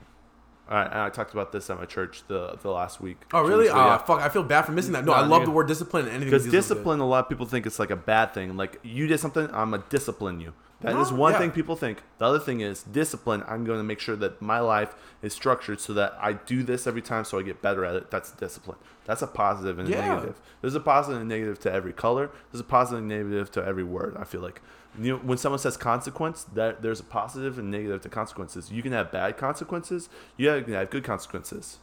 all 0.67 0.79
right, 0.79 0.87
and 0.91 0.99
I 0.99 1.11
talked 1.11 1.35
about 1.35 1.53
this 1.53 1.69
at 1.69 1.79
my 1.79 1.85
church 1.85 2.23
the 2.27 2.57
the 2.63 2.71
last 2.71 2.99
week. 2.99 3.19
Oh, 3.35 3.43
really? 3.43 3.65
weeks 3.65 3.73
ago, 3.73 3.99
Oh 4.01 4.05
fuck! 4.07 4.23
I 4.23 4.31
feel 4.31 4.43
bad 4.43 4.63
for 4.63 4.73
missing 4.73 4.95
that. 4.95 5.05
No, 5.05 5.13
No, 5.13 5.19
I 5.19 5.27
love 5.27 5.45
the 5.45 5.51
word 5.51 5.69
discipline 5.69 6.07
and 6.07 6.13
anything. 6.15 6.31
Because 6.31 6.45
that 6.47 6.53
deals 6.53 6.65
with 6.65 6.71
it. 6.71 6.75
discipline, 6.77 7.01
a 7.01 7.07
lot 7.07 7.25
of 7.25 7.29
people 7.29 7.45
think 7.45 7.67
it's 7.67 7.79
like 7.79 7.91
a 7.91 7.97
bad 7.97 8.33
thing. 8.33 8.57
Like 8.57 8.81
you 8.83 9.07
did 9.07 9.21
something, 9.21 9.45
I'm 9.53 9.73
gonna 9.73 9.85
discipline 9.91 10.41
you. 10.41 10.55
That 10.85 10.97
is 10.97 11.13
one 11.13 11.33
yeah. 11.33 11.39
thing 11.39 11.51
people 11.51 11.77
think. 11.77 12.03
The 12.19 12.25
other 12.27 12.39
thing 12.39 12.61
is 12.61 12.83
discipline. 12.83 13.43
I'm 13.49 13.65
going 13.65 13.79
to 13.79 13.85
make 13.85 14.01
sure 14.01 14.17
that 14.17 14.41
my 14.43 14.61
life 14.61 14.95
is 15.23 15.33
structured 15.33 15.81
so 15.81 15.93
that 15.95 16.17
I 16.21 16.35
do 16.35 16.63
this 16.63 16.87
every 16.87 17.03
time, 17.03 17.25
so 17.25 17.39
I 17.39 17.43
get 17.43 17.61
better 17.63 17.85
at 17.85 17.97
it. 17.97 18.11
That's 18.11 18.31
discipline. 18.33 18.79
That's 19.05 19.23
a 19.23 19.27
positive 19.27 19.79
and 19.79 19.89
a 19.89 19.93
Yeah. 19.93 20.15
negative. 20.15 20.41
There's 20.61 20.75
a 20.75 20.81
positive 20.81 21.21
and 21.21 21.29
negative 21.29 21.59
to 21.61 21.73
every 21.73 21.93
color. 21.93 22.31
There's 22.53 22.61
a 22.61 22.65
positive 22.65 22.99
and 23.01 23.09
negative 23.09 23.51
to 23.53 23.65
every 23.65 23.85
word. 23.85 24.17
I 24.19 24.25
feel 24.25 24.41
like 24.41 24.61
you 24.97 25.13
know, 25.15 25.19
when 25.19 25.37
someone 25.39 25.59
says 25.59 25.77
consequence, 25.77 26.45
that 26.55 26.81
there's 26.83 27.01
a 27.01 27.05
positive 27.05 27.59
and 27.59 27.69
negative 27.69 28.01
to 28.03 28.09
consequences. 28.09 28.71
You 28.71 28.81
can 28.81 28.93
have 28.93 29.11
bad 29.11 29.37
consequences. 29.37 30.09
You 30.37 30.63
can 30.63 30.73
have 30.75 30.89
good 30.91 31.03
consequences. 31.03 31.79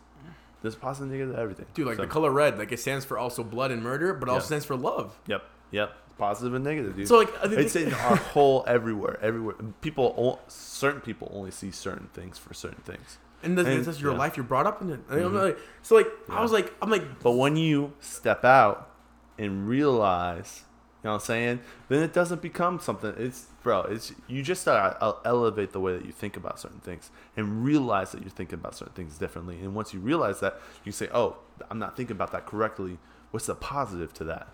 There's 0.61 0.75
a 0.75 0.77
positive 0.77 1.09
and 1.09 1.19
negative 1.19 1.35
to 1.35 1.41
everything. 1.41 1.65
Dude, 1.73 1.87
like 1.87 1.97
So- 1.97 2.03
the 2.03 2.07
color 2.07 2.31
red, 2.31 2.57
like 2.57 2.71
it 2.71 2.79
stands 2.79 3.03
for 3.03 3.17
also 3.17 3.43
blood 3.43 3.71
and 3.71 3.83
murder, 3.83 4.13
but 4.13 4.29
also 4.29 4.43
Yeah. 4.43 4.45
stands 4.45 4.65
for 4.65 4.75
love. 4.77 5.17
Yep. 5.27 5.43
Yep. 5.71 5.91
Positive 6.21 6.53
and 6.53 6.63
negative, 6.63 6.95
dude. 6.95 7.07
So 7.07 7.17
like 7.17 7.33
I 7.43 7.47
think 7.47 7.61
it's 7.61 7.75
in 7.75 7.91
our 7.93 8.15
whole 8.33 8.63
everywhere. 8.67 9.17
Everywhere. 9.23 9.55
People, 9.81 10.39
certain 10.47 11.01
people 11.01 11.31
only 11.33 11.49
see 11.49 11.71
certain 11.71 12.09
things 12.13 12.37
for 12.37 12.53
certain 12.53 12.83
things. 12.83 13.17
and 13.41 13.57
that's, 13.57 13.67
and- 13.67 13.83
that's 13.85 13.99
your 13.99 14.11
yeah. 14.11 14.19
life 14.19 14.37
you're 14.37 14.43
brought 14.45 14.67
up 14.67 14.83
in. 14.83 14.91
It. 14.91 14.99
I 15.09 15.15
mean, 15.15 15.25
I'm 15.25 15.31
Mhm. 15.33 15.43
like- 15.45 15.57
so 15.81 15.95
like 15.95 16.07
Yeah. 16.29 16.35
I 16.37 16.41
was 16.43 16.51
like 16.51 16.71
I'm 16.81 16.91
like 16.91 17.19
But 17.23 17.31
when 17.31 17.55
you 17.55 17.93
step 17.99 18.45
out 18.45 18.91
and 19.39 19.67
realize, 19.67 20.63
you 21.03 21.07
know 21.07 21.13
what 21.13 21.21
I'm 21.21 21.25
saying, 21.25 21.59
then 21.89 22.03
it 22.03 22.13
doesn't 22.13 22.43
become 22.43 22.79
something. 22.79 23.15
It's 23.17 23.47
bro. 23.63 23.81
It's 23.81 24.13
you 24.27 24.43
just 24.43 24.67
uh, 24.67 25.13
elevate 25.25 25.71
the 25.71 25.79
way 25.79 25.93
that 25.97 26.05
you 26.05 26.11
think 26.11 26.37
about 26.37 26.59
certain 26.59 26.81
things 26.81 27.09
and 27.35 27.63
realize 27.65 28.11
that 28.11 28.21
you're 28.21 28.29
thinking 28.29 28.59
about 28.59 28.75
certain 28.75 28.93
things 28.93 29.17
differently. 29.17 29.57
And 29.63 29.73
once 29.73 29.91
you 29.91 29.99
realize 29.99 30.39
that, 30.41 30.61
you 30.83 30.91
say, 30.91 31.09
"Oh, 31.11 31.37
I'm 31.71 31.79
not 31.79 31.97
thinking 31.97 32.15
about 32.15 32.31
that 32.33 32.45
correctly. 32.45 32.99
What's 33.31 33.47
the 33.47 33.55
positive 33.55 34.13
to 34.19 34.23
that?" 34.25 34.49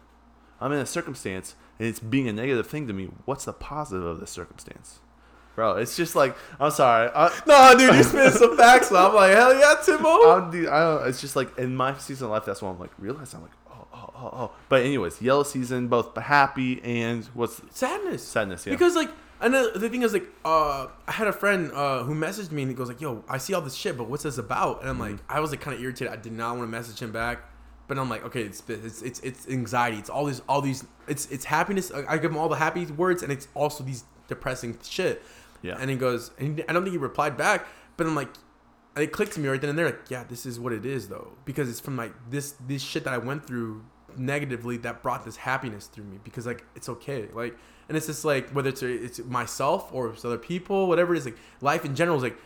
I'm 0.60 0.72
in 0.72 0.80
a 0.80 0.86
circumstance 0.86 1.56
and 1.80 1.88
it's 1.88 2.00
being 2.00 2.28
a 2.28 2.34
negative 2.34 2.68
thing 2.68 2.88
to 2.88 2.94
me. 2.94 3.10
What's 3.26 3.46
the 3.46 3.54
positive 3.54 4.06
of 4.06 4.20
this 4.20 4.32
circumstance? 4.32 5.00
Bro, 5.56 5.78
it's 5.78 5.98
just 5.98 6.16
like 6.16 6.36
I'm 6.60 6.70
sorry. 6.72 7.10
I, 7.16 7.32
no, 7.48 7.76
dude, 7.78 7.96
you 7.96 8.04
spit 8.04 8.34
some 8.34 8.56
facts. 8.58 8.92
I'm 8.92 9.14
like 9.16 9.34
hell 9.34 9.54
yeah, 9.58 9.76
Timo. 9.82 10.38
I'm 10.44 10.52
the, 10.52 10.72
I 10.72 10.80
don't. 10.80 11.08
It's 11.08 11.20
just 11.20 11.36
like 11.36 11.58
in 11.58 11.76
my 11.76 11.98
season 11.98 12.26
of 12.26 12.32
life, 12.32 12.46
that's 12.46 12.62
what 12.62 12.70
I'm 12.70 12.80
like 12.80 12.92
realize. 13.00 13.34
I'm 13.34 13.42
like, 13.42 13.52
oh, 13.72 13.88
oh, 13.92 14.10
oh, 14.16 14.30
oh. 14.34 14.52
But 14.70 14.84
anyways, 14.84 15.20
yellow 15.20 15.42
season, 15.44 15.88
both 15.88 16.16
happy 16.16 16.80
and 16.84 17.26
what's 17.34 17.60
Sadness. 17.72 18.22
sadness. 18.22 18.68
Yeah. 18.68 18.74
Because 18.74 18.96
like 18.96 19.10
and 19.42 19.54
the, 19.54 19.90
thing 19.90 20.02
is 20.02 20.14
like 20.14 20.28
uh 20.46 20.88
I 21.08 21.12
had 21.12 21.28
a 21.28 21.34
friend 21.34 21.72
uh 21.72 22.04
who 22.04 22.14
messaged 22.16 22.52
me 22.52 22.64
and 22.64 22.72
he 22.72 22.76
goes 22.76 22.88
like 22.88 23.02
yo 23.02 23.24
I 23.30 23.38
see 23.38 23.54
all 23.54 23.62
this 23.62 23.76
shit 23.76 23.96
but 23.98 24.10
what's 24.10 24.24
this 24.24 24.38
about 24.38 24.82
and 24.82 24.90
I'm 24.90 25.00
like 25.00 25.14
Mm-hmm. 25.14 25.32
I 25.32 25.40
was 25.40 25.52
like 25.52 25.62
kind 25.62 25.76
of 25.76 25.82
irritated 25.82 26.12
I 26.12 26.18
did 26.18 26.34
not 26.34 26.56
want 26.58 26.68
to 26.68 26.72
message 26.72 27.00
him 27.02 27.12
back 27.12 27.40
but 27.88 27.98
I'm 27.98 28.10
like 28.10 28.24
okay 28.26 28.42
it's 28.42 28.64
it's 28.68 29.02
it's, 29.02 29.20
it's 29.22 29.48
anxiety. 29.48 29.98
It's 29.98 30.10
all 30.10 30.26
these 30.26 30.42
all 30.48 30.62
these 30.62 30.86
it's 31.08 31.26
it's 31.32 31.46
happiness. 31.46 31.92
I, 31.92 32.14
I 32.14 32.18
give 32.18 32.32
him 32.32 32.38
all 32.38 32.50
the 32.50 32.56
happy 32.56 32.86
words 32.86 33.24
and 33.24 33.32
it's 33.32 33.48
also 33.54 33.84
these 33.84 34.04
depressing 34.28 34.78
shit. 34.84 35.22
Yeah. 35.64 35.78
and 35.80 35.90
he 35.90 35.96
goes 35.96 36.32
and 36.38 36.64
I 36.70 36.74
don't 36.74 36.84
think 36.84 36.94
he 36.94 37.00
replied 37.00 37.36
back 37.36 37.66
but 37.98 38.06
I'm 38.06 38.16
like 38.16 38.30
it 38.96 39.12
clicked 39.12 39.34
to 39.34 39.40
me 39.40 39.50
right 39.50 39.60
then 39.60 39.72
and 39.72 39.80
there 39.80 39.88
like 39.88 40.02
yeah 40.10 40.24
this 40.24 40.46
is 40.46 40.60
what 40.60 40.74
it 40.74 40.86
is 40.86 41.08
though. 41.08 41.34
Because 41.46 41.70
it's 41.70 41.80
from 41.80 41.98
like 41.98 42.14
this 42.30 42.54
this 42.68 42.82
shit 42.82 43.04
that 43.06 43.14
I 43.14 43.18
went 43.18 43.46
through 43.46 43.84
negatively 44.16 44.78
that 44.78 45.04
brought 45.04 45.26
this 45.26 45.36
happiness 45.36 45.88
through 45.88 46.06
me 46.06 46.20
because 46.24 46.46
like 46.46 46.64
it's 46.76 46.90
okay. 46.90 47.28
Like 47.34 47.58
and 47.88 47.98
it's 47.98 48.08
just 48.08 48.26
like 48.26 48.50
whether 48.52 48.70
it's 48.70 48.84
it's 48.84 49.20
myself 49.20 49.90
or 49.94 50.10
it's 50.10 50.26
other 50.26 50.38
people 50.38 50.88
whatever 50.88 51.16
it 51.16 51.20
is 51.20 51.26
like 51.26 51.38
life 51.62 51.86
in 51.86 51.96
general 51.96 52.18
is 52.18 52.24
like 52.24 52.38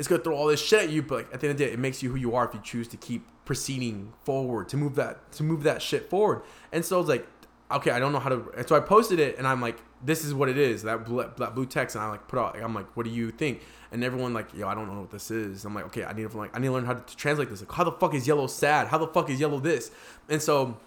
it's 0.00 0.08
gonna 0.08 0.22
throw 0.22 0.34
all 0.34 0.46
this 0.46 0.64
shit 0.64 0.84
at 0.84 0.88
you 0.88 1.02
but 1.02 1.14
like, 1.14 1.34
at 1.34 1.40
the 1.40 1.46
end 1.46 1.52
of 1.52 1.58
the 1.58 1.66
day 1.66 1.72
it 1.72 1.78
makes 1.78 2.02
you 2.02 2.08
who 2.08 2.16
you 2.16 2.34
are 2.34 2.48
if 2.48 2.54
you 2.54 2.60
choose 2.64 2.88
to 2.88 2.96
keep 2.96 3.28
proceeding 3.44 4.14
forward 4.24 4.66
to 4.70 4.78
move 4.78 4.94
that 4.94 5.30
to 5.30 5.42
move 5.42 5.62
that 5.64 5.82
shit 5.82 6.08
forward. 6.08 6.42
And 6.72 6.82
so 6.82 7.00
it's 7.00 7.08
like 7.08 7.28
okay 7.70 7.90
I 7.90 7.98
don't 7.98 8.10
know 8.10 8.18
how 8.18 8.30
to 8.30 8.50
and 8.56 8.66
so 8.66 8.74
I 8.74 8.80
posted 8.80 9.20
it 9.20 9.36
and 9.36 9.46
I'm 9.46 9.60
like 9.60 9.76
this 10.02 10.24
is 10.24 10.32
what 10.32 10.48
it 10.48 10.56
is 10.56 10.84
that 10.84 11.04
blue, 11.04 11.30
that 11.36 11.54
blue 11.54 11.66
text 11.66 11.96
and 11.96 12.02
I 12.02 12.08
like 12.08 12.28
put 12.28 12.38
out 12.38 12.56
I'm 12.58 12.74
like 12.74 12.96
what 12.96 13.04
do 13.04 13.10
you 13.10 13.30
think? 13.30 13.60
And 13.92 14.02
everyone 14.02 14.32
like 14.32 14.54
yo 14.54 14.66
I 14.66 14.74
don't 14.74 14.90
know 14.90 15.00
what 15.00 15.10
this 15.10 15.30
is. 15.30 15.66
I'm 15.66 15.74
like 15.74 15.84
okay 15.86 16.04
I 16.04 16.14
need 16.14 16.30
to 16.30 16.34
like 16.34 16.56
I 16.56 16.60
need 16.60 16.68
to 16.68 16.72
learn 16.72 16.86
how 16.86 16.94
to, 16.94 17.02
to 17.02 17.16
translate 17.18 17.50
this. 17.50 17.60
Like 17.60 17.70
how 17.70 17.84
the 17.84 17.92
fuck 17.92 18.14
is 18.14 18.26
yellow 18.26 18.46
sad? 18.46 18.88
How 18.88 18.96
the 18.96 19.08
fuck 19.08 19.28
is 19.28 19.38
yellow 19.38 19.60
this? 19.60 19.90
And 20.30 20.40
so 20.40 20.78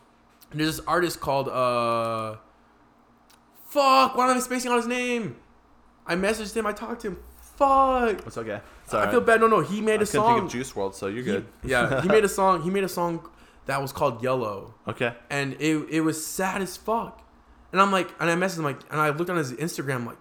there's 0.51 0.77
this 0.77 0.85
artist 0.87 1.19
called 1.19 1.49
uh 1.49 2.37
fuck 3.67 4.15
why 4.15 4.31
am 4.31 4.37
I 4.37 4.39
spacing 4.39 4.71
out 4.71 4.77
his 4.77 4.87
name? 4.87 5.35
I 6.07 6.15
messaged 6.15 6.57
him 6.57 6.65
I 6.65 6.73
talked 6.73 7.01
to 7.01 7.09
him 7.09 7.17
fuck 7.55 8.25
it's 8.27 8.37
okay. 8.37 8.61
It's 8.83 8.93
I 8.93 9.09
feel 9.11 9.21
bad 9.21 9.41
no 9.41 9.47
no 9.47 9.61
he 9.61 9.81
made 9.81 9.91
I 9.91 9.95
a 9.95 9.97
couldn't 9.99 10.07
song 10.07 10.33
think 10.35 10.45
of 10.45 10.51
Juice 10.51 10.71
WRLD, 10.73 10.93
so 10.95 11.07
you're 11.07 11.23
He- 11.23 11.31
good. 11.31 11.45
yeah 11.63 12.01
he 12.01 12.07
made 12.17 12.23
a 12.23 12.29
song 12.29 12.61
he 12.61 12.69
made 12.69 12.83
a 12.83 12.89
song 12.89 13.27
that 13.65 13.81
was 13.81 13.91
called 13.93 14.21
Yellow 14.23 14.73
okay. 14.87 15.13
and 15.29 15.53
it 15.59 15.87
it 15.89 16.01
was 16.01 16.25
sad 16.25 16.61
as 16.61 16.75
fuck. 16.77 17.21
And 17.71 17.81
I'm 17.81 17.91
like, 17.91 18.09
and 18.19 18.29
I 18.29 18.35
messaged 18.35 18.59
him 18.59 18.65
like, 18.65 18.81
and 18.91 19.01
I 19.01 19.09
looked 19.09 19.31
on 19.31 19.37
his 19.37 19.51
Instagram 19.53 20.05
like, 20.05 20.17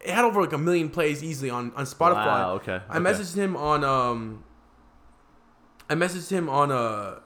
it 0.00 0.08
had 0.08 0.24
over 0.24 0.40
like 0.40 0.54
a 0.54 0.58
million 0.58 0.88
plays 0.88 1.22
easily 1.22 1.50
on 1.50 1.70
on 1.76 1.84
Spotify. 1.84 2.24
Wow. 2.24 2.52
Okay. 2.54 2.80
I 2.88 2.96
okay. 2.96 2.98
messaged 2.98 3.34
him 3.36 3.56
on 3.56 3.84
um. 3.84 4.42
I 5.90 5.94
messaged 5.96 6.30
him 6.30 6.48
on 6.48 6.72
uh 6.72 7.18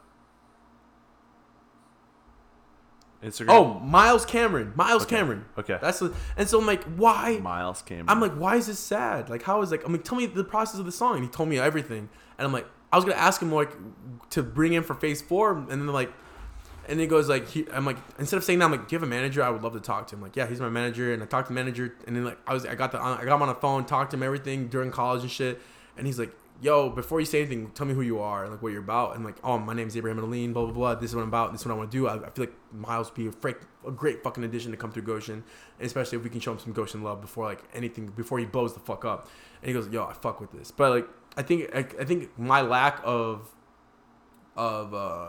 Instagram. 3.23 3.47
oh 3.51 3.81
Miles 3.81 4.25
Cameron. 4.25 4.73
Miles 4.77 5.03
Okay. 5.03 5.17
Cameron. 5.17 5.45
Okay. 5.59 5.79
that's 5.81 5.99
the 5.99 6.15
and 6.37 6.49
so 6.49 6.61
I'm 6.61 6.67
like 6.67 6.85
why? 6.85 7.39
Miles 7.39 7.83
came. 7.83 8.05
I'm 8.09 8.21
like 8.21 8.33
why 8.33 8.57
is 8.57 8.67
this 8.69 8.79
sad? 8.79 9.29
Like 9.29 9.43
how 9.43 9.61
is 9.63 9.71
like 9.71 9.85
I'm 9.85 9.93
like, 9.93 10.05
tell 10.05 10.17
me 10.17 10.27
the 10.27 10.45
process 10.45 10.79
of 10.79 10.87
the 10.87 10.93
song. 10.93 11.17
And 11.17 11.25
he 11.25 11.31
told 11.31 11.49
me 11.49 11.59
everything. 11.59 12.09
And 12.39 12.47
I'm 12.47 12.53
like 12.53 12.67
I 12.93 12.97
was 12.97 13.05
gonna 13.05 13.17
ask 13.17 13.43
him 13.43 13.53
like 13.53 13.73
to 14.31 14.43
bring 14.43 14.73
in 14.73 14.83
for 14.83 14.95
phase 14.95 15.21
four 15.21 15.53
and 15.53 15.69
then 15.69 15.87
like 15.89 16.13
and 16.89 16.99
he 16.99 17.07
goes 17.07 17.29
like 17.29 17.49
he, 17.49 17.67
I'm 17.73 17.85
like 17.85 17.99
instead 18.19 18.37
of 18.39 18.45
saying 18.45 18.61
that 18.61 18.65
I'm 18.67 18.71
like 18.71 18.89
do 18.89 18.95
you 18.95 18.99
have 18.99 19.07
a 19.07 19.11
manager? 19.11 19.43
I 19.43 19.51
would 19.51 19.63
love 19.63 19.75
to 19.75 19.81
talk 19.81 20.07
to 20.09 20.17
him. 20.17 20.23
Like 20.23 20.37
yeah 20.37 20.47
he's 20.47 20.61
my 20.61 20.69
manager. 20.71 21.13
And 21.13 21.23
I 21.23 21.27
talked 21.27 21.49
to 21.49 21.53
the 21.55 21.61
manager 21.61 21.95
and 22.07 22.15
then 22.17 22.25
like 22.25 22.39
I 22.47 22.55
was 22.55 22.65
I 22.65 22.75
got 22.77 22.93
the 22.93 23.01
I 23.01 23.25
got 23.25 23.35
him 23.35 23.43
on 23.43 23.49
the 23.49 23.55
phone 23.55 23.85
talked 23.85 24.13
to 24.13 24.17
him 24.17 24.23
everything 24.23 24.69
during 24.69 24.91
college 24.91 25.23
and 25.23 25.31
shit. 25.31 25.61
And 25.97 26.07
he's 26.07 26.19
like 26.19 26.33
yo 26.61 26.91
before 26.91 27.21
you 27.21 27.27
say 27.27 27.41
anything 27.41 27.71
tell 27.71 27.87
me 27.87 27.95
who 27.95 28.01
you 28.01 28.19
are 28.19 28.43
and 28.43 28.53
like 28.53 28.63
what 28.63 28.73
you're 28.73 28.83
about. 28.83 29.15
And 29.17 29.25
like 29.25 29.37
oh 29.45 29.59
my 29.59 29.75
name's 29.75 29.97
Abraham 29.97 30.17
Medellin 30.17 30.53
blah 30.53 30.65
blah 30.65 30.73
blah. 30.73 30.95
This 30.95 31.11
is 31.11 31.17
what 31.17 31.23
I'm 31.23 31.29
about. 31.29 31.53
This 31.53 31.63
is 31.63 31.67
what 31.67 31.75
I 31.75 31.77
want 31.77 31.91
to 31.91 31.97
do. 31.97 32.09
I, 32.09 32.15
I 32.15 32.31
feel 32.31 32.45
like 32.45 32.55
Miles 32.73 33.11
be 33.11 33.27
a, 33.27 33.33
frick, 33.33 33.61
a 33.87 33.91
great 33.91 34.23
fucking 34.23 34.45
addition 34.45 34.71
to 34.71 34.77
come 34.77 34.91
through 34.93 35.03
Goshen 35.03 35.45
especially 35.81 36.19
if 36.19 36.25
we 36.25 36.31
can 36.31 36.41
show 36.41 36.53
him 36.53 36.59
some 36.59 36.73
Goshen 36.73 37.03
love 37.03 37.21
before 37.21 37.45
like 37.45 37.63
anything 37.75 38.07
before 38.07 38.39
he 38.39 38.45
blows 38.45 38.75
the 38.75 38.81
fuck 38.81 39.05
up. 39.05 39.29
And 39.63 39.69
he 39.69 39.75
goes 39.75 39.89
yo 39.89 40.05
I 40.05 40.13
fuck 40.13 40.41
with 40.41 40.53
this. 40.53 40.71
But 40.71 40.91
like 40.91 41.09
I 41.37 41.43
think 41.43 41.71
I, 41.75 41.81
I 42.01 42.05
think 42.05 42.37
my 42.39 42.61
lack 42.61 43.01
of 43.05 43.55
of 44.57 44.95
uh 44.95 45.29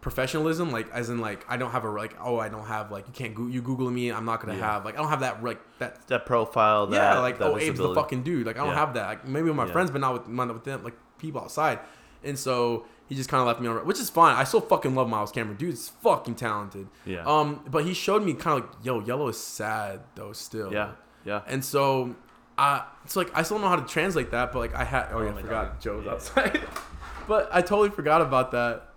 professionalism 0.00 0.70
like 0.70 0.88
as 0.92 1.10
in 1.10 1.18
like 1.20 1.44
i 1.48 1.56
don't 1.56 1.72
have 1.72 1.84
a 1.84 1.90
like 1.90 2.14
oh 2.22 2.38
i 2.38 2.48
don't 2.48 2.66
have 2.66 2.90
like 2.92 3.06
you 3.08 3.12
can't 3.12 3.34
go- 3.34 3.46
you 3.48 3.60
google 3.60 3.90
me 3.90 4.10
i'm 4.10 4.24
not 4.24 4.40
gonna 4.40 4.54
Yeah. 4.56 4.72
have 4.74 4.84
like 4.84 4.94
i 4.94 4.98
don't 4.98 5.08
have 5.10 5.20
that 5.20 5.42
like 5.42 5.60
that 5.78 6.06
That 6.06 6.24
profile. 6.24 6.86
That, 6.86 6.96
yeah 6.96 7.18
like 7.18 7.38
that 7.38 7.46
oh 7.48 7.56
abe's 7.56 7.78
the 7.78 7.94
fucking 7.94 8.22
dude 8.22 8.46
like 8.46 8.56
i 8.56 8.60
don't 8.60 8.68
Yeah. 8.68 8.74
have 8.76 8.94
that 8.94 9.06
like 9.08 9.26
maybe 9.26 9.48
with 9.48 9.56
my 9.56 9.66
Yeah. 9.66 9.72
friends 9.72 9.90
but 9.90 10.00
not 10.00 10.12
with 10.14 10.28
not 10.28 10.48
with 10.54 10.62
them 10.64 10.84
like 10.84 10.94
people 11.18 11.40
outside 11.40 11.80
and 12.22 12.38
so 12.38 12.86
he 13.08 13.14
just 13.16 13.28
kind 13.28 13.40
of 13.40 13.46
left 13.48 13.60
me 13.60 13.66
on 13.66 13.84
which 13.86 13.98
is 13.98 14.08
fine 14.08 14.36
i 14.36 14.44
still 14.44 14.60
fucking 14.60 14.94
love 14.94 15.08
miles 15.08 15.32
cameron 15.32 15.56
dude's 15.56 15.88
fucking 15.88 16.36
talented 16.36 16.86
Yeah. 17.04 17.24
um 17.26 17.64
but 17.68 17.84
he 17.84 17.92
showed 17.92 18.22
me 18.22 18.34
kind 18.34 18.62
of 18.62 18.68
like 18.70 18.84
yo 18.84 19.00
yellow 19.00 19.26
is 19.28 19.38
sad 19.40 20.00
though 20.14 20.32
still 20.32 20.72
Yeah. 20.72 20.92
Yeah. 21.24 21.42
and 21.48 21.64
so 21.64 22.14
I 22.56 22.84
it's 23.04 23.16
like 23.16 23.30
I 23.36 23.42
still 23.42 23.56
don't 23.58 23.64
know 23.64 23.68
how 23.70 23.76
to 23.76 23.86
translate 23.86 24.30
that, 24.32 24.52
but 24.52 24.58
like 24.58 24.74
I 24.74 24.82
had 24.82 25.10
oh, 25.12 25.22
yeah, 25.22 25.30
I 25.30 25.32
forgot 25.42 25.48
God. 25.48 25.80
Joe's 25.80 26.06
outside. 26.08 26.60
but 27.28 27.48
I 27.52 27.60
totally 27.62 27.90
forgot 27.90 28.20
about 28.20 28.50
that. 28.50 28.87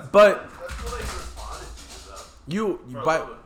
Yeah. 0.00 0.06
But- 0.12 0.50
that's 0.50 0.72
what 0.84 0.94
I 0.94 0.98
responded 0.98 1.66
to 1.76 2.08
though. 2.08 2.54
You, 2.54 2.80
you 2.88 3.00
but 3.04 3.20
little. 3.20 3.36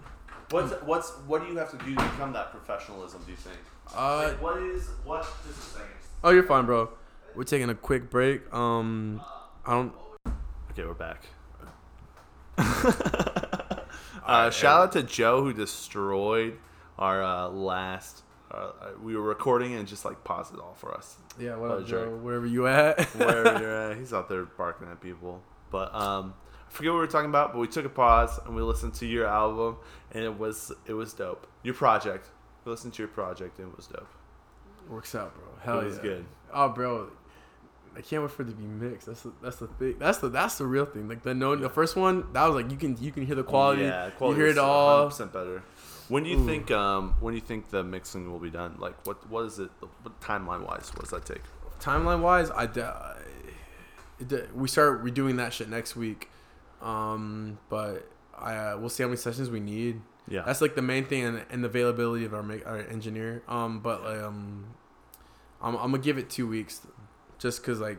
What's 0.51 0.73
what's 0.83 1.11
what 1.29 1.43
do 1.43 1.49
you 1.53 1.57
have 1.59 1.71
to 1.71 1.77
do 1.79 1.95
to 1.95 2.03
become 2.03 2.33
that 2.33 2.51
professionalism? 2.51 3.23
Do 3.25 3.31
you 3.31 3.37
think? 3.37 3.57
uh 3.95 4.29
Like, 4.29 4.43
what 4.43 4.59
is 4.63 4.89
what? 5.05 5.23
Just 5.47 5.59
a 5.59 5.63
second. 5.79 5.89
oh 6.25 6.31
you're 6.31 6.43
fine, 6.43 6.67
bro. 6.67 6.91
We're 7.37 7.45
taking 7.45 7.71
a 7.71 7.75
quick 7.75 8.11
break. 8.11 8.53
Um 8.53 9.21
I 9.65 9.75
don't 9.75 9.93
Okay, 10.73 10.85
we're 10.85 10.95
back. 10.95 11.23
uh, 14.27 14.51
shout 14.51 14.83
out 14.83 14.93
to 14.93 15.03
Joe 15.03 15.43
who 15.43 15.53
destroyed 15.53 16.59
our 16.99 17.23
uh, 17.23 17.49
last. 17.49 18.23
Uh, 18.51 18.55
uh, 18.57 18.71
we 19.03 19.15
were 19.17 19.23
recording 19.23 19.75
and 19.75 19.87
just 19.87 20.05
like 20.05 20.23
paused 20.25 20.53
it 20.55 20.61
all 20.61 20.75
for 20.75 20.93
us. 20.95 21.17
yeah, 21.39 21.57
What 21.57 21.71
what 21.71 21.79
up. 21.83 21.87
Joe? 21.87 22.09
Wherever 22.23 22.47
you 22.47 22.67
at. 22.67 23.01
Wherever 23.15 23.61
you're 23.61 23.91
at, 23.93 23.97
he's 23.97 24.13
out 24.13 24.29
there 24.29 24.45
barking 24.45 24.89
at 24.89 25.01
people. 25.01 25.43
But 25.71 25.95
um, 25.95 26.35
I 26.69 26.73
forget 26.73 26.93
what 26.93 26.99
we 26.99 27.01
were 27.01 27.07
talking 27.07 27.31
about. 27.31 27.53
But 27.53 27.61
we 27.61 27.69
took 27.69 27.85
a 27.85 27.91
pause 27.91 28.39
and 28.45 28.55
we 28.55 28.63
listened 28.63 28.95
to 28.95 29.07
your 29.07 29.27
album, 29.27 29.77
and 30.13 30.25
it 30.25 30.39
was 30.39 30.73
it 30.87 30.95
was 30.95 31.13
dope. 31.13 31.47
Your 31.63 31.75
project. 31.75 32.29
We 32.65 32.73
listened 32.73 32.95
to 32.95 33.03
your 33.03 33.09
project 33.09 33.59
and 33.59 33.69
it 33.71 33.77
was 33.77 33.87
dope. 33.87 34.09
Works 34.89 35.15
out, 35.15 35.35
bro. 35.35 35.45
Hell 35.63 35.81
it 35.81 35.87
was 35.87 35.97
yeah. 35.97 36.03
good. 36.03 36.25
Oh, 36.53 36.69
bro. 36.69 37.11
I 37.97 38.03
can't 38.03 38.23
wait 38.23 38.31
for 38.31 38.43
it 38.43 38.47
to 38.47 38.53
be 38.53 38.65
mixed. 38.65 39.07
That's 39.07 39.23
the, 39.23 39.33
that's 39.43 39.57
the 39.57 39.67
thing. 39.67 39.97
That's 39.99 40.19
the 40.19 40.29
that's 40.29 40.59
the 40.59 40.67
real 40.67 40.85
thing. 40.85 41.09
Like 41.09 41.23
the 41.23 41.35
no, 41.35 41.57
the 41.57 41.69
first 41.69 41.97
one 41.97 42.33
that 42.33 42.47
was 42.47 42.63
like 42.63 42.71
you 42.71 42.77
can 42.77 42.97
you 43.03 43.11
can 43.11 43.27
hear 43.27 43.35
the 43.35 43.43
quality. 43.43 43.83
Yeah, 43.83 44.07
you 44.07 44.13
quality 44.13 44.41
hear 44.41 44.49
it 44.49 44.59
all. 44.59 45.11
100% 45.11 45.33
better. 45.33 45.63
When 46.09 46.23
do 46.23 46.31
you 46.31 46.39
Ooh. 46.39 46.47
think 46.47 46.71
um 46.71 47.15
when 47.21 47.35
do 47.35 47.37
you 47.37 47.45
think 47.45 47.71
the 47.71 47.83
mixing 47.83 48.31
will 48.31 48.39
be 48.39 48.51
done? 48.51 48.77
Like 48.79 49.05
what 49.07 49.29
what 49.29 49.45
is 49.47 49.59
it 49.59 49.71
what 49.81 50.21
timeline 50.21 50.65
wise? 50.67 50.93
What 50.95 51.03
does 51.03 51.11
that 51.11 51.27
take? 51.27 51.43
timeline 51.81 52.21
wise, 52.21 52.51
I, 52.51 52.67
d- 52.67 52.83
we 54.55 54.69
start 54.69 55.05
redoing 55.05 55.37
that 55.39 55.53
shit 55.53 55.69
next 55.69 55.97
week. 55.97 56.29
Um, 56.83 57.59
but 57.69 58.11
I 58.39 58.55
uh, 58.57 58.79
we'll 58.79 58.89
see 58.89 59.03
how 59.03 59.09
many 59.09 59.17
sessions 59.19 59.51
we 59.51 59.61
need. 59.61 60.01
Yeah. 60.29 60.43
That's 60.47 60.61
like 60.61 60.75
the 60.75 60.83
main 60.83 61.05
thing, 61.07 61.25
and, 61.25 61.45
and 61.51 61.65
the 61.65 61.69
availability 61.69 62.25
of 62.25 62.33
our 62.35 62.43
ma- 62.43 62.63
our 62.65 62.79
engineer. 62.79 63.43
Um, 63.49 63.81
but 63.81 64.03
like, 64.05 64.19
um, 64.21 64.67
I'm, 65.61 65.75
I'm 65.77 65.91
gonna 65.91 65.99
give 66.03 66.19
it 66.19 66.31
two 66.31 66.47
weeks, 66.47 66.87
just 67.39 67.63
cause 67.65 67.81
like 67.81 67.99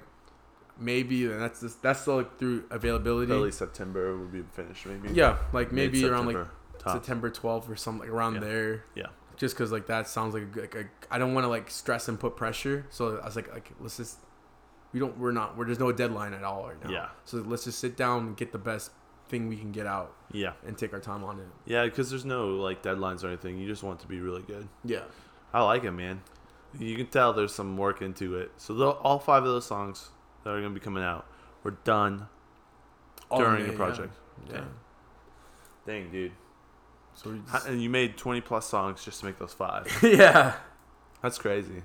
maybe 0.79 1.25
and 1.25 1.39
that's 1.41 1.61
just, 1.61 1.81
that's 1.83 2.01
still 2.01 2.17
like 2.17 2.39
through 2.39 2.63
availability. 2.71 3.31
Early 3.31 3.51
September 3.51 4.17
would 4.17 4.31
be 4.31 4.41
finished 4.53 4.85
maybe. 4.85 5.09
Yeah, 5.13 5.37
like 5.53 5.71
maybe 5.71 6.03
around 6.05 6.27
like 6.27 6.37
Mid-September, 6.85 7.29
12th 7.29 7.69
or 7.69 7.75
something 7.75 8.07
like 8.07 8.09
around 8.09 8.35
Yeah. 8.35 8.39
there. 8.39 8.83
Yeah. 8.95 9.05
Just 9.37 9.55
cause 9.55 9.71
like 9.71 9.87
that 9.87 10.07
sounds 10.07 10.33
like 10.33 10.43
a, 10.55 10.59
like 10.61 10.75
a 10.75 10.85
I 11.11 11.17
don't 11.19 11.33
want 11.33 11.43
to 11.45 11.49
like 11.49 11.69
stress 11.69 12.07
and 12.07 12.19
put 12.19 12.35
pressure. 12.35 12.85
So 12.89 13.19
I 13.19 13.25
was 13.25 13.35
like 13.35 13.51
like 13.53 13.71
let's 13.79 13.97
just 13.97 14.17
we 14.93 14.99
don't 14.99 15.17
we're 15.17 15.31
not 15.31 15.57
we're 15.57 15.65
there's 15.65 15.79
no 15.79 15.91
deadline 15.91 16.33
at 16.33 16.43
all 16.43 16.67
right 16.67 16.83
now. 16.83 16.89
Yeah. 16.91 17.07
So 17.25 17.37
let's 17.37 17.63
just 17.65 17.79
sit 17.79 17.95
down 17.97 18.27
and 18.27 18.37
get 18.37 18.51
the 18.51 18.57
best 18.57 18.91
thing 19.29 19.47
we 19.47 19.55
can 19.55 19.71
get 19.71 19.87
out 19.87 20.13
Yeah. 20.33 20.53
and 20.67 20.77
take 20.77 20.93
our 20.93 20.99
time 20.99 21.23
on 21.23 21.39
it. 21.39 21.45
Yeah, 21.65 21.85
because 21.85 22.09
there's 22.09 22.25
no 22.25 22.47
like 22.55 22.83
deadlines 22.83 23.23
or 23.23 23.27
anything. 23.27 23.57
You 23.59 23.67
just 23.67 23.81
want 23.83 23.99
it 23.99 24.01
to 24.03 24.07
be 24.07 24.19
really 24.19 24.41
good. 24.41 24.67
Yeah. 24.83 25.03
I 25.53 25.63
like 25.63 25.83
it, 25.85 25.91
man. 25.91 26.21
You 26.79 26.95
can 26.95 27.07
tell 27.07 27.33
there's 27.33 27.53
some 27.53 27.77
work 27.77 28.01
into 28.01 28.35
it. 28.37 28.51
So 28.57 28.73
the, 28.73 28.89
all 28.89 29.19
five 29.19 29.43
of 29.43 29.49
those 29.49 29.65
songs 29.65 30.09
that 30.43 30.49
are 30.51 30.61
gonna 30.61 30.73
be 30.73 30.79
coming 30.79 31.03
out 31.03 31.25
were 31.63 31.71
done 31.83 32.27
All 33.29 33.39
during 33.39 33.67
the 33.67 33.73
project. 33.73 34.13
Yeah. 34.49 34.55
yeah. 34.55 34.63
Dang, 35.85 36.11
dude. 36.11 36.31
So 37.13 37.37
just, 37.51 37.67
And 37.67 37.81
you 37.81 37.89
made 37.89 38.17
20 38.17 38.41
plus 38.41 38.65
songs 38.67 39.03
just 39.03 39.19
to 39.19 39.25
make 39.25 39.37
those 39.39 39.53
five. 39.53 39.85
yeah. 40.03 40.55
That's 41.21 41.37
crazy. 41.37 41.83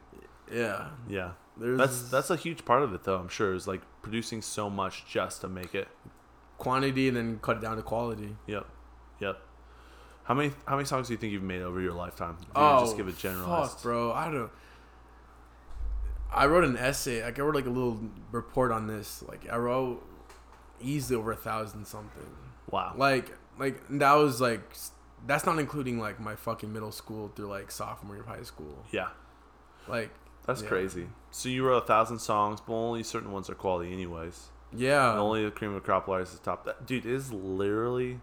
Yeah. 0.52 0.88
Yeah. 1.08 1.32
There's 1.58 1.78
That's 1.78 2.02
that's 2.10 2.30
a 2.30 2.36
huge 2.36 2.64
part 2.64 2.82
of 2.82 2.92
it 2.94 3.04
though, 3.04 3.16
I'm 3.18 3.28
sure, 3.28 3.54
is 3.54 3.66
like 3.66 3.82
producing 4.02 4.42
so 4.42 4.68
much 4.70 5.04
just 5.06 5.40
to 5.40 5.48
make 5.48 5.74
it. 5.74 5.88
quantity 6.58 7.08
and 7.08 7.16
then 7.16 7.38
cut 7.42 7.56
it 7.58 7.60
down 7.62 7.76
to 7.76 7.82
quality. 7.82 8.36
Yep. 8.46 8.66
Yep. 9.20 9.38
How 10.24 10.34
many 10.34 10.52
how 10.66 10.76
many 10.76 10.86
songs 10.86 11.06
do 11.08 11.14
you 11.14 11.18
think 11.18 11.32
you've 11.32 11.42
made 11.42 11.62
over 11.62 11.80
your 11.80 11.92
lifetime? 11.94 12.36
If 12.42 12.48
Oh, 12.56 12.80
just 12.80 12.96
give 12.96 13.08
a 13.08 13.12
generalized. 13.12 13.72
Fuck, 13.72 13.82
bro. 13.82 14.12
I 14.12 14.30
don't. 14.30 14.50
I 16.32 16.46
wrote 16.46 16.64
an 16.64 16.76
essay. 16.76 17.22
Like 17.24 17.38
I 17.38 17.42
wrote 17.42 17.54
like 17.54 17.66
a 17.66 17.70
little 17.70 18.00
report 18.32 18.72
on 18.72 18.86
this. 18.86 19.22
Like 19.28 19.46
I 19.50 19.56
wrote 19.56 20.02
easily 20.80 21.16
over 21.18 21.32
a 21.32 21.36
thousand 21.36 21.86
something. 21.86 22.26
Wow. 22.70 22.94
Like 22.96 23.32
like 23.58 23.82
that 23.90 24.12
was 24.14 24.40
like 24.40 24.60
that's 25.26 25.46
not 25.46 25.58
including 25.58 25.98
like 25.98 26.20
my 26.20 26.34
fucking 26.36 26.72
middle 26.72 26.92
school 26.92 27.32
through 27.34 27.46
like 27.46 27.70
sophomore 27.70 28.16
year 28.16 28.22
of 28.24 28.28
high 28.28 28.42
school. 28.42 28.84
Yeah. 28.90 29.08
Like 29.88 30.10
That's 30.46 30.62
Yeah. 30.62 30.68
crazy. 30.68 31.08
So 31.30 31.48
you 31.48 31.66
wrote 31.66 31.82
a 31.82 31.86
thousand 31.86 32.18
songs, 32.20 32.60
but 32.60 32.72
only 32.74 33.02
certain 33.02 33.32
ones 33.32 33.50
are 33.50 33.54
quality 33.54 33.92
anyways. 33.92 34.48
yeah. 34.72 35.10
And 35.10 35.18
only 35.20 35.44
the 35.44 35.50
cream 35.50 35.70
of 35.70 35.74
the 35.76 35.80
crop 35.80 36.06
lies 36.08 36.32
the 36.32 36.38
top. 36.38 36.64
That 36.64 36.86
dude 36.86 37.04
is 37.06 37.32
literally, 37.32 38.20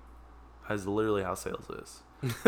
has 0.68 0.86
literally 0.88 1.24
how 1.24 1.36
sales 1.36 1.70
is. 1.70 2.02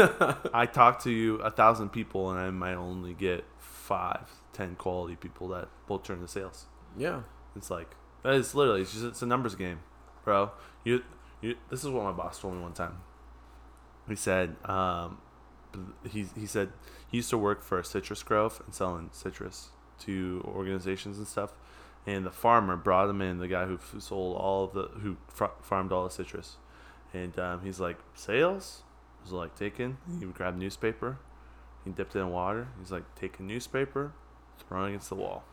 I 0.53 0.65
talk 0.71 1.01
to 1.03 1.11
you 1.11 1.35
a 1.37 1.51
thousand 1.51 1.89
people, 1.89 2.29
and 2.31 2.39
I 2.39 2.49
might 2.51 2.75
only 2.75 3.13
get 3.13 3.43
five, 3.57 4.31
ten 4.53 4.75
quality 4.75 5.15
people 5.17 5.49
that 5.49 5.67
will 5.87 5.99
turn 5.99 6.21
to 6.21 6.27
sales. 6.27 6.65
yeah. 6.97 7.23
It's 7.57 7.69
like 7.69 7.95
that 8.23 8.33
is 8.35 8.53
literally 8.53 8.81
it's 8.81 8.91
just 8.93 9.05
it's 9.05 9.21
a 9.21 9.25
numbers 9.25 9.55
game, 9.55 9.79
bro. 10.25 10.51
You 10.83 11.03
you. 11.41 11.55
This 11.69 11.83
is 11.85 11.89
what 11.89 12.03
my 12.03 12.11
boss 12.11 12.39
told 12.39 12.53
me 12.55 12.61
one 12.61 12.73
time. 12.73 12.97
He 14.09 14.15
said, 14.17 14.55
um, 14.65 15.19
he 16.09 16.25
he 16.35 16.45
said 16.45 16.69
he 17.07 17.17
used 17.17 17.29
to 17.29 17.37
work 17.37 17.61
for 17.63 17.79
a 17.79 17.85
citrus 17.85 18.23
grove 18.23 18.61
and 18.65 18.73
selling 18.73 19.09
citrus 19.11 19.69
to 19.99 20.43
organizations 20.45 21.17
and 21.17 21.27
stuff. 21.27 21.53
And 22.07 22.25
the 22.25 22.31
farmer 22.31 22.75
brought 22.75 23.09
him 23.09 23.21
in, 23.21 23.39
the 23.39 23.47
guy 23.47 23.65
who 23.65 23.79
sold 23.99 24.37
all 24.37 24.65
of 24.65 24.73
the 24.73 24.99
who 24.99 25.17
fr- 25.27 25.45
farmed 25.61 25.91
all 25.91 26.03
the 26.03 26.11
citrus, 26.11 26.57
and 27.13 27.37
um, 27.39 27.61
he's 27.63 27.79
like 27.79 27.97
sales. 28.13 28.83
I 29.19 29.23
was 29.23 29.31
like 29.31 29.55
taking. 29.55 29.97
He 30.19 30.25
would 30.25 30.35
grab 30.35 30.55
newspaper, 30.55 31.17
he 31.83 31.89
dipped 31.89 32.15
it 32.15 32.19
in 32.19 32.29
water. 32.29 32.67
He's 32.79 32.91
like 32.91 33.03
take 33.15 33.39
a 33.39 33.43
newspaper, 33.43 34.13
throwing 34.67 34.85
it 34.85 34.89
against 34.89 35.09
the 35.09 35.15
wall 35.15 35.43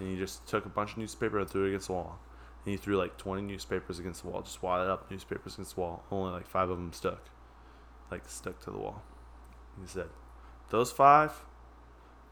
and 0.00 0.08
he 0.08 0.16
just 0.16 0.46
took 0.46 0.66
a 0.66 0.68
bunch 0.68 0.92
of 0.92 0.98
newspaper 0.98 1.38
and 1.38 1.48
threw 1.48 1.66
it 1.66 1.68
against 1.68 1.86
the 1.88 1.92
wall. 1.92 2.18
And 2.64 2.72
he 2.72 2.76
threw 2.76 2.96
like 2.96 3.16
20 3.18 3.42
newspapers 3.42 3.98
against 3.98 4.22
the 4.22 4.28
wall, 4.28 4.42
just 4.42 4.62
wadded 4.62 4.90
up 4.90 5.10
newspapers 5.10 5.54
against 5.54 5.74
the 5.74 5.82
wall. 5.82 6.02
Only 6.10 6.32
like 6.32 6.48
five 6.48 6.70
of 6.70 6.78
them 6.78 6.92
stuck, 6.92 7.28
like 8.10 8.22
stuck 8.26 8.58
to 8.64 8.70
the 8.70 8.78
wall. 8.78 9.02
He 9.80 9.86
said, 9.86 10.08
"Those 10.70 10.90
five 10.92 11.32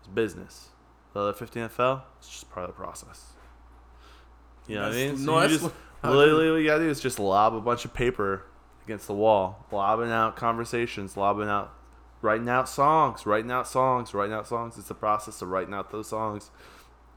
is 0.02 0.08
business. 0.08 0.68
The 1.12 1.20
other 1.20 1.32
15 1.32 1.62
that 1.64 1.72
fell, 1.72 2.04
it's 2.18 2.28
just 2.28 2.50
part 2.50 2.68
of 2.68 2.74
the 2.74 2.80
process." 2.80 3.32
You 4.66 4.76
know 4.76 4.82
what 4.82 4.92
I 4.92 4.94
mean? 4.94 5.16
So 5.18 5.24
no, 5.24 5.40
that's 5.40 5.52
just 5.54 5.64
what- 5.64 6.12
literally 6.12 6.50
what 6.50 6.56
you 6.58 6.66
gotta 6.66 6.84
do 6.84 6.90
is 6.90 7.00
just 7.00 7.18
lob 7.18 7.54
a 7.54 7.60
bunch 7.60 7.84
of 7.84 7.94
paper 7.94 8.44
against 8.84 9.06
the 9.06 9.14
wall, 9.14 9.66
lobbing 9.72 10.10
out 10.10 10.36
conversations, 10.36 11.16
lobbing 11.16 11.48
out, 11.48 11.72
writing 12.22 12.48
out 12.48 12.68
songs, 12.68 13.26
writing 13.26 13.50
out 13.50 13.66
songs, 13.66 14.12
writing 14.14 14.34
out 14.34 14.46
songs. 14.46 14.76
It's 14.78 14.88
the 14.88 14.94
process 14.94 15.40
of 15.42 15.48
writing 15.48 15.74
out 15.74 15.90
those 15.90 16.08
songs, 16.08 16.50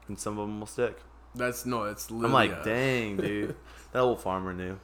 and 0.08 0.18
some 0.18 0.38
of 0.38 0.46
them 0.48 0.60
will 0.60 0.66
stick. 0.66 0.98
That's 1.34 1.64
no. 1.64 1.84
It's 1.84 2.10
literally. 2.10 2.26
I'm 2.26 2.50
like, 2.50 2.60
uh, 2.60 2.64
dang, 2.64 3.16
dude, 3.18 3.56
that 3.92 4.00
old 4.00 4.20
farmer 4.20 4.52
knew. 4.52 4.78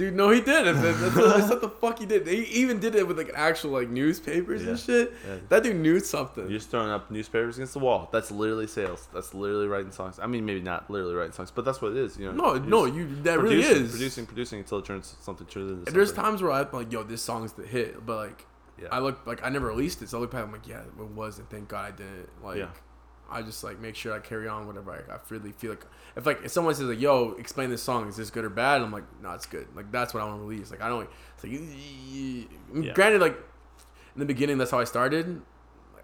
Dude, 0.00 0.14
no, 0.14 0.30
he 0.30 0.40
did. 0.40 0.64
That's, 0.64 0.80
that's, 0.80 1.14
that's 1.14 1.50
what 1.50 1.60
the 1.60 1.68
fuck 1.80 1.98
he 1.98 2.06
did. 2.06 2.26
He 2.26 2.38
even 2.62 2.80
did 2.80 2.94
it 2.94 3.06
with 3.06 3.18
like 3.18 3.30
actual 3.34 3.72
like 3.72 3.90
newspapers 3.90 4.62
Yeah. 4.62 4.70
and 4.70 4.78
shit. 4.78 5.12
Yeah. 5.28 5.36
That 5.50 5.62
dude 5.62 5.76
knew 5.76 6.00
something. 6.00 6.44
You're 6.44 6.58
just 6.58 6.70
throwing 6.70 6.90
up 6.90 7.10
newspapers 7.10 7.58
against 7.58 7.74
the 7.74 7.80
wall. 7.80 8.08
That's 8.10 8.30
literally 8.30 8.66
sales. 8.66 9.08
That's 9.12 9.34
literally 9.34 9.66
writing 9.66 9.92
songs. 9.92 10.18
I 10.18 10.26
mean, 10.26 10.46
maybe 10.46 10.62
not 10.62 10.88
literally 10.90 11.14
writing 11.14 11.32
songs, 11.32 11.50
but 11.50 11.66
that's 11.66 11.82
what 11.82 11.90
it 11.92 11.98
is. 11.98 12.16
You 12.18 12.32
know? 12.32 12.54
no, 12.54 12.58
no, 12.58 12.84
you 12.86 13.14
that 13.24 13.38
really 13.40 13.60
is. 13.60 13.90
producing, 13.90 14.24
producing 14.24 14.58
until 14.60 14.78
it 14.78 14.86
turns 14.86 15.16
something 15.20 15.46
turns 15.46 15.70
into. 15.70 15.86
And 15.86 15.94
there's 15.94 16.12
times 16.14 16.40
where 16.42 16.52
I'm 16.52 16.68
like, 16.72 16.90
yo, 16.90 17.02
this 17.02 17.20
song's 17.20 17.52
the 17.52 17.66
hit, 17.66 18.06
but 18.06 18.16
like, 18.16 18.46
Yeah. 18.80 18.88
I 18.90 19.00
look 19.00 19.26
like 19.26 19.44
I 19.44 19.50
never 19.50 19.66
released 19.66 20.00
it, 20.00 20.08
so 20.08 20.16
I 20.16 20.20
look 20.22 20.30
back, 20.30 20.44
I'm 20.44 20.52
like, 20.52 20.66
yeah, 20.66 20.80
it 20.80 20.96
was, 21.14 21.38
and 21.38 21.50
thank 21.50 21.68
God 21.68 21.84
I 21.84 21.90
didn't. 21.94 22.28
Like, 22.42 22.56
Yeah. 22.56 22.68
I 23.30 23.42
just 23.42 23.62
like 23.64 23.78
make 23.80 23.94
sure 23.96 24.12
I 24.12 24.18
carry 24.18 24.48
on 24.48 24.66
whatever 24.66 24.92
I, 24.92 25.14
I 25.14 25.18
really 25.28 25.52
feel 25.52 25.70
like. 25.70 25.84
If 26.16 26.26
like 26.26 26.44
if 26.44 26.50
someone 26.50 26.74
says 26.74 26.86
like, 26.86 27.00
yo, 27.00 27.32
explain 27.38 27.70
this 27.70 27.82
song, 27.82 28.08
is 28.08 28.16
this 28.16 28.30
good 28.30 28.44
or 28.44 28.50
bad? 28.50 28.82
I'm 28.82 28.90
like, 28.92 29.04
no, 29.22 29.30
it's 29.32 29.46
good. 29.46 29.68
Like 29.74 29.90
that's 29.92 30.12
what 30.14 30.22
I 30.22 30.26
want 30.26 30.40
to 30.40 30.46
release. 30.46 30.70
Like 30.70 30.82
I 30.82 30.88
don't. 30.88 31.08
It's 31.36 31.44
like, 31.44 31.52
Yeah. 32.84 32.92
granted, 32.94 33.20
like 33.20 33.36
in 34.14 34.20
the 34.20 34.26
beginning, 34.26 34.58
that's 34.58 34.70
how 34.72 34.80
I 34.80 34.84
started. 34.84 35.40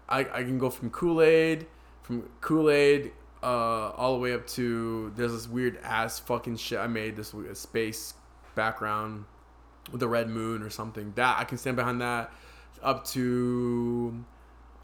I 0.09 0.19
I 0.21 0.43
can 0.43 0.57
go 0.57 0.69
from 0.69 0.89
Kool 0.89 1.21
Aid. 1.21 1.67
from 2.03 2.29
Kool 2.41 2.69
Aid 2.69 3.11
uh, 3.43 3.89
all 3.91 4.13
the 4.13 4.19
way 4.19 4.33
up 4.33 4.47
to 4.47 5.11
there's 5.15 5.31
this 5.33 5.47
weird 5.47 5.77
ass 5.83 6.17
fucking 6.19 6.55
shit 6.57 6.79
I 6.79 6.87
made 6.87 7.15
this 7.17 7.35
space 7.53 8.13
background 8.55 9.25
with 9.91 9.99
the 9.99 10.07
red 10.07 10.29
moon 10.29 10.63
or 10.63 10.69
something. 10.69 11.11
That 11.15 11.37
I 11.37 11.43
can 11.43 11.57
stand 11.57 11.75
behind 11.75 12.01
that. 12.01 12.31
Up 12.81 13.05
to 13.07 14.23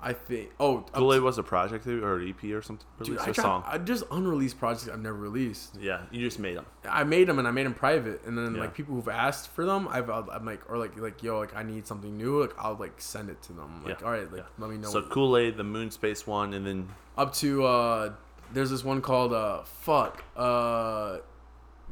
I 0.05 0.13
think 0.13 0.51
oh 0.59 0.85
Kool 0.91 1.13
Aid 1.13 1.21
was 1.21 1.37
a 1.37 1.43
project 1.43 1.87
or 1.87 2.17
an 2.19 2.29
EP 2.29 2.43
or 2.51 2.61
something. 2.61 2.85
dude, 3.01 3.17
I 3.19 3.23
tried, 3.25 3.35
song. 3.37 3.63
I 3.65 3.77
just 3.77 4.03
unreleased 4.11 4.59
projects 4.59 4.89
I've 4.89 4.99
never 4.99 5.15
released. 5.17 5.77
Yeah, 5.79 6.01
you 6.11 6.19
just 6.21 6.39
made 6.39 6.57
them. 6.57 6.65
I 6.87 7.03
made 7.05 7.27
them 7.27 7.39
and 7.39 7.47
I 7.47 7.51
made 7.51 7.65
them 7.65 7.73
private, 7.73 8.21
and 8.25 8.37
then 8.37 8.55
Yeah. 8.55 8.61
like 8.61 8.73
people 8.73 8.95
who've 8.95 9.07
asked 9.07 9.49
for 9.49 9.65
them, 9.65 9.87
I've 9.89 10.09
I'm 10.09 10.45
like 10.45 10.69
or 10.69 10.77
like 10.77 10.97
like 10.97 11.23
yo 11.23 11.39
like 11.39 11.55
I 11.55 11.63
need 11.63 11.87
something 11.87 12.15
new, 12.17 12.41
like 12.41 12.53
I'll 12.59 12.75
like 12.75 12.99
send 12.99 13.29
it 13.29 13.41
to 13.43 13.53
them. 13.53 13.83
Like 13.85 13.99
Yeah. 14.01 14.05
all 14.05 14.11
right, 14.11 14.29
like 14.31 14.41
Yeah. 14.41 14.47
let 14.59 14.69
me 14.69 14.77
know. 14.77 14.89
So 14.89 15.01
Kool 15.03 15.37
Aid, 15.37 15.57
the 15.57 15.63
Moon 15.63 15.89
Space 15.89 16.27
one, 16.27 16.53
and 16.53 16.67
then 16.67 16.89
up 17.17 17.33
to 17.35 17.63
uh 17.63 18.13
there's 18.51 18.69
this 18.69 18.83
one 18.83 19.01
called 19.01 19.33
uh 19.33 19.63
fuck 19.63 20.23
uh 20.35 21.17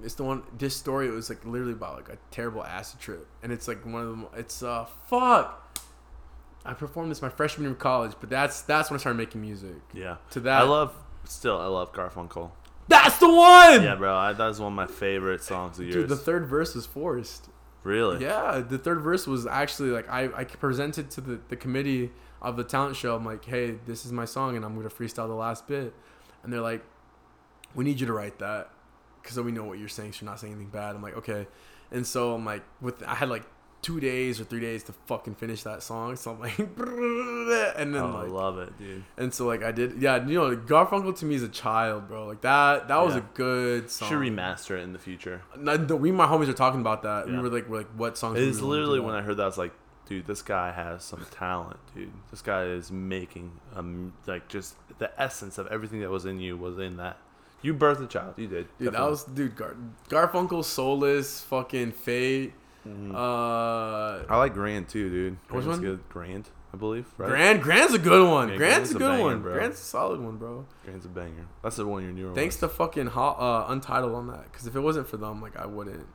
it's 0.04 0.16
the 0.16 0.24
one 0.24 0.44
this 0.58 0.76
story 0.76 1.08
it 1.08 1.12
was 1.12 1.30
like 1.30 1.44
literally 1.46 1.74
about 1.74 1.96
like 1.96 2.10
a 2.10 2.18
terrible 2.32 2.64
acid 2.64 3.00
trip 3.00 3.28
and 3.44 3.52
it's 3.52 3.68
like 3.68 3.86
one 3.86 4.02
of 4.02 4.10
them 4.10 4.28
it's 4.36 4.62
uh 4.64 4.86
fuck 5.08 5.71
I 6.66 6.74
performed 6.74 7.12
this 7.12 7.22
my 7.22 7.30
freshman 7.30 7.64
year 7.64 7.72
of 7.72 7.80
college 7.80 8.14
but 8.20 8.30
that's 8.30 8.62
that's 8.62 8.90
when 8.90 8.98
I 8.98 9.00
started 9.00 9.18
making 9.18 9.42
music 9.42 9.82
yeah. 9.94 10.18
to 10.32 10.40
that 10.42 10.62
I 10.62 10.64
love. 10.64 10.96
Still, 11.24 11.60
I 11.60 11.68
love 11.68 11.94
Garfunkel. 11.94 12.52
that's 12.88 13.18
the 13.18 13.30
one 13.30 13.84
Yeah, 13.84 13.96
bro. 13.96 14.16
I, 14.16 14.34
that 14.34 14.48
was 14.48 14.60
one 14.60 14.74
of 14.74 14.76
my 14.76 14.88
favorite 14.88 15.44
songs 15.44 15.80
of 15.80 15.86
yours. 15.86 15.96
dude 15.96 16.10
the 16.10 16.16
third 16.16 16.48
verse 16.48 16.74
was 16.76 16.86
forced 16.86 17.50
really? 17.84 18.22
Yeah, 18.22 18.60
the 18.68 18.78
third 18.78 19.02
verse 19.02 19.28
was 19.28 19.46
actually 19.46 19.90
like 19.90 20.10
I, 20.10 20.26
I 20.36 20.44
presented 20.44 21.12
to 21.12 21.22
the, 21.22 21.40
the 21.50 21.56
committee 21.56 22.12
of 22.42 22.58
the 22.58 22.64
talent 22.64 22.96
show. 22.96 23.16
I'm 23.16 23.26
like, 23.26 23.46
hey, 23.46 23.78
this 23.86 24.06
is 24.06 24.12
my 24.12 24.26
song, 24.26 24.56
and 24.56 24.66
I'm 24.66 24.76
gonna 24.76 24.90
freestyle 24.90 25.28
the 25.28 25.36
last 25.36 25.68
bit. 25.68 25.94
And 26.44 26.52
they're 26.52 26.62
like, 26.62 26.84
we 27.76 27.84
need 27.84 28.00
you 28.00 28.08
to 28.08 28.14
write 28.14 28.40
that 28.40 28.70
because 29.22 29.40
we 29.40 29.52
know 29.52 29.64
what 29.64 29.80
you're 29.80 29.88
saying. 29.88 30.14
So 30.14 30.24
you're 30.24 30.32
not 30.32 30.40
saying 30.40 30.54
anything 30.54 30.72
bad. 30.72 30.96
I'm 30.96 31.02
like, 31.02 31.18
okay. 31.18 31.48
And 31.92 32.06
so 32.06 32.34
I'm 32.34 32.46
like, 32.46 32.64
with 32.80 33.04
I 33.04 33.16
had 33.16 33.30
like 33.30 33.44
two 33.82 34.00
days 34.00 34.40
or 34.40 34.44
three 34.44 34.60
days 34.60 34.84
to 34.84 34.94
fucking 35.08 35.36
finish 35.36 35.64
that 35.64 35.82
song. 35.82 36.16
So 36.16 36.32
I'm 36.32 36.40
like, 36.40 36.58
and 36.60 37.94
then 37.96 38.02
Oh, 38.02 38.18
I 38.18 38.28
love 38.28 38.58
it, 38.60 38.78
dude. 38.78 39.04
and 39.18 39.34
so 39.34 39.48
like 39.48 39.64
I 39.64 39.72
did, 39.72 40.02
yeah. 40.02 40.26
You 40.26 40.36
know, 40.36 40.56
Garfunkel 40.56 41.18
to 41.20 41.26
me 41.26 41.36
is 41.36 41.44
a 41.44 41.50
child, 41.50 42.08
bro. 42.08 42.28
Like 42.28 42.42
that, 42.42 42.88
that 42.88 42.98
was 43.04 43.16
a 43.16 43.22
good 43.34 43.90
song. 43.90 44.10
Should 44.10 44.20
remaster 44.20 44.78
it 44.78 44.82
in 44.84 44.94
the 44.94 45.00
future. 45.00 45.42
We 45.58 46.12
my 46.12 46.28
homies 46.28 46.48
are 46.50 46.54
talking 46.54 46.82
about 46.82 47.04
that. 47.04 47.28
We 47.28 47.38
were 47.38 47.50
like, 47.50 47.68
we're 47.68 47.80
like, 47.80 47.90
what 47.96 48.18
songs? 48.18 48.38
It 48.38 48.42
do 48.44 48.50
is 48.50 48.62
we 48.62 48.68
wanna 48.68 48.76
do 48.76 48.82
literally 48.82 49.00
when 49.00 49.16
I 49.16 49.22
heard 49.22 49.38
that, 49.38 49.44
I 49.44 49.48
was 49.48 49.58
like, 49.58 49.74
dude, 50.08 50.28
this 50.28 50.42
guy 50.42 50.72
has 50.72 51.04
some 51.04 51.26
talent, 51.32 51.80
dude. 51.96 52.12
This 52.30 52.42
guy 52.42 52.66
is 52.66 52.92
making 52.92 53.52
um 53.76 54.14
like 54.28 54.48
just 54.48 54.76
the 55.00 55.10
essence 55.20 55.58
of 55.58 55.68
everything 55.68 56.02
that 56.02 56.10
was 56.12 56.26
in 56.26 56.40
you 56.40 56.56
was 56.58 56.78
in 56.78 56.98
that. 56.98 57.18
You 57.64 57.74
birthed 57.76 58.04
a 58.04 58.08
child. 58.08 58.36
You 58.38 58.48
did. 58.48 58.68
Dude, 58.80 58.94
that 58.94 59.02
was 59.02 59.24
dude. 59.24 59.56
Gar- 59.56 59.76
Garfunkel, 60.10 60.64
Soulless, 60.64 61.42
fucking 61.42 61.92
Fate. 61.92 62.54
Mhm. 62.88 63.14
Uh, 63.14 64.26
I 64.28 64.38
like 64.38 64.54
Grand 64.54 64.88
too, 64.90 65.10
dude. 65.10 65.38
Which 65.50 65.66
one? 65.66 65.82
good. 65.82 66.00
Grand, 66.10 66.50
I 66.74 66.78
believe. 66.78 67.06
Right? 67.18 67.30
Grand, 67.30 67.62
Grand's 67.62 67.94
a 67.94 68.00
good 68.00 68.28
one. 68.28 68.50
Yeah, 68.50 68.58
Grand's, 68.58 68.76
Grand's 68.76 68.92
a 68.92 68.96
a 68.96 69.00
good 69.00 69.10
banger, 69.12 69.24
one. 69.24 69.42
bro. 69.42 69.54
Grand's 69.54 69.80
a 69.80 69.84
solid 69.84 70.20
one, 70.22 70.38
bro. 70.38 70.66
Grand's 70.86 71.06
a 71.06 71.10
banger. 71.10 71.46
That's 71.62 71.76
the 71.76 71.86
one 71.86 72.04
you're 72.04 72.12
newer 72.12 72.30
on. 72.30 72.36
Thanks 72.36 72.56
to 72.58 72.68
fucking 72.68 73.10
uh, 73.10 73.66
Untitled 73.70 74.14
on 74.16 74.28
that, 74.28 74.52
because 74.52 74.66
if 74.68 74.76
it 74.76 74.80
wasn't 74.80 75.08
for 75.08 75.18
them, 75.18 75.42
like 75.42 75.56
I 75.58 75.66
wouldn't, 75.68 76.08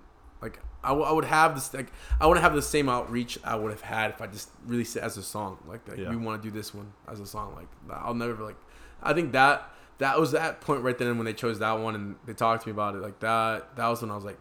like 0.43 0.59
I, 0.82 0.88
w- 0.88 1.06
I 1.06 1.12
would 1.12 1.24
have 1.24 1.55
this 1.55 1.72
like 1.72 1.93
I 2.20 2.26
wouldn't 2.26 2.43
have 2.43 2.55
the 2.55 2.62
same 2.62 2.88
outreach 2.88 3.38
I 3.44 3.55
would 3.56 3.70
have 3.70 3.80
had 3.82 4.10
if 4.10 4.20
I 4.20 4.26
just 4.26 4.51
released 4.66 4.97
it 4.97 5.02
as 5.02 5.16
a 5.16 5.22
song. 5.22 5.59
Like, 5.68 5.86
like 5.88 5.98
Yeah. 5.98 6.10
we 6.10 6.16
want 6.16 6.43
to 6.43 6.48
do 6.48 6.52
this 6.56 6.74
one 6.74 6.93
as 7.09 7.20
a 7.20 7.26
song. 7.26 7.55
Like 7.55 7.68
I'll 7.97 8.14
never 8.14 8.43
like. 8.44 8.56
I 9.02 9.12
think 9.12 9.32
that 9.32 9.70
that 9.98 10.18
was 10.20 10.32
that 10.32 10.60
point 10.60 10.82
right 10.82 10.97
then 10.98 11.16
when 11.16 11.24
they 11.26 11.32
chose 11.32 11.59
that 11.60 11.78
one 11.78 11.94
and 11.94 12.16
they 12.26 12.32
talked 12.34 12.64
to 12.64 12.68
me 12.68 12.72
about 12.72 12.97
it. 12.97 13.02
Like 13.02 13.20
that 13.20 13.76
that 13.76 13.86
was 13.88 14.02
when 14.02 14.10
I 14.10 14.14
was 14.16 14.24
like, 14.24 14.38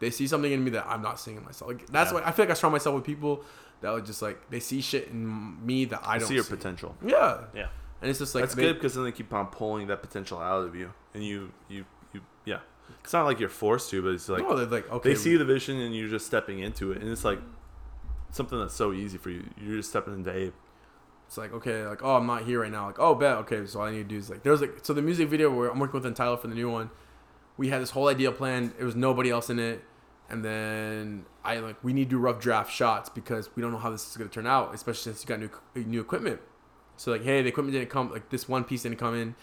they 0.00 0.10
see 0.10 0.26
something 0.26 0.50
in 0.50 0.64
me 0.64 0.70
that 0.72 0.86
I'm 0.86 1.02
not 1.02 1.20
seeing 1.20 1.36
in 1.36 1.44
myself. 1.44 1.68
Like 1.70 1.86
that's 1.86 2.10
Yeah. 2.12 2.18
why 2.20 2.26
I 2.26 2.32
feel 2.32 2.44
like 2.46 2.50
I 2.50 2.54
surround 2.54 2.72
myself 2.72 2.96
with 2.96 3.04
people 3.04 3.44
that 3.82 3.92
would 3.92 4.04
just 4.04 4.20
like 4.22 4.50
they 4.50 4.60
see 4.60 4.80
shit 4.80 5.08
in 5.08 5.64
me 5.64 5.84
that 5.86 6.00
I 6.04 6.18
don't 6.18 6.26
see 6.28 6.34
your 6.34 6.44
potential. 6.44 6.96
Yeah, 7.04 7.44
Yeah, 7.54 7.68
and 8.02 8.10
it's 8.10 8.18
just 8.18 8.34
like 8.34 8.42
that's 8.42 8.54
they- 8.54 8.62
good 8.62 8.74
because 8.74 8.94
then 8.94 9.04
they 9.04 9.12
keep 9.12 9.32
on 9.32 9.46
pulling 9.46 9.86
that 9.86 10.02
potential 10.02 10.38
out 10.38 10.64
of 10.66 10.74
you, 10.74 10.92
and 11.14 11.22
you, 11.24 11.52
you, 11.68 11.84
you. 12.12 12.20
Yeah, 12.44 12.58
it's 13.04 13.12
not 13.12 13.24
like 13.26 13.38
you're 13.40 13.48
forced 13.48 13.90
to, 13.90 14.02
but 14.02 14.08
it's 14.12 14.28
like 14.28 14.42
no, 14.42 14.56
they're 14.56 14.66
like 14.66 14.90
okay. 14.90 15.10
they 15.10 15.14
see 15.14 15.36
the 15.36 15.44
vision 15.44 15.78
and 15.80 15.94
you're 15.94 16.08
just 16.08 16.26
stepping 16.26 16.58
into 16.58 16.92
it, 16.92 17.00
and 17.00 17.08
it's 17.10 17.24
like 17.24 17.38
something 18.30 18.58
that's 18.58 18.74
so 18.74 18.92
easy 18.92 19.18
for 19.18 19.30
you. 19.30 19.44
You're 19.60 19.76
just 19.76 19.90
stepping 19.90 20.14
into 20.14 20.34
Abe. 20.34 20.52
It's 21.26 21.38
like 21.38 21.52
okay, 21.52 21.86
like 21.86 22.02
oh 22.02 22.16
I'm 22.16 22.26
not 22.26 22.42
here 22.44 22.60
right 22.62 22.72
now. 22.72 22.86
Like 22.86 22.98
oh 22.98 23.14
bet 23.14 23.36
okay, 23.38 23.64
so 23.66 23.80
all 23.80 23.86
I 23.86 23.92
need 23.92 23.98
to 23.98 24.04
do 24.04 24.16
is 24.16 24.28
like 24.30 24.42
there's 24.42 24.60
like 24.60 24.78
so 24.82 24.92
the 24.92 25.02
music 25.02 25.28
video 25.28 25.50
where 25.54 25.70
I'm 25.70 25.78
working 25.78 26.00
with 26.00 26.14
Tyler 26.16 26.36
for 26.36 26.48
the 26.48 26.54
new 26.56 26.68
one, 26.70 26.90
we 27.56 27.68
had 27.68 27.80
this 27.80 27.90
whole 27.90 28.08
idea 28.08 28.32
planned. 28.32 28.72
There 28.76 28.86
was 28.86 28.96
nobody 28.96 29.30
else 29.30 29.48
in 29.48 29.58
it, 29.60 29.84
and 30.30 30.44
then 30.44 31.26
I 31.44 31.58
like 31.58 31.82
we 31.82 31.92
need 31.92 32.04
to 32.04 32.10
do 32.10 32.18
rough 32.18 32.40
draft 32.40 32.72
shots 32.72 33.08
because 33.08 33.50
we 33.56 33.62
don't 33.62 33.72
know 33.72 33.78
how 33.78 33.90
this 33.90 34.08
is 34.08 34.16
gonna 34.16 34.30
turn 34.30 34.46
out, 34.46 34.74
especially 34.74 35.12
since 35.12 35.22
you 35.22 35.28
got 35.28 35.40
new 35.74 35.84
new 35.84 36.00
equipment. 36.00 36.40
So 36.96 37.10
like 37.10 37.24
hey, 37.24 37.42
the 37.42 37.48
equipment 37.48 37.74
didn't 37.74 37.90
come 37.90 38.10
like 38.10 38.30
this 38.30 38.48
one 38.48 38.64
piece 38.64 38.82
didn't 38.82 38.98
come 38.98 39.14
in. 39.14 39.34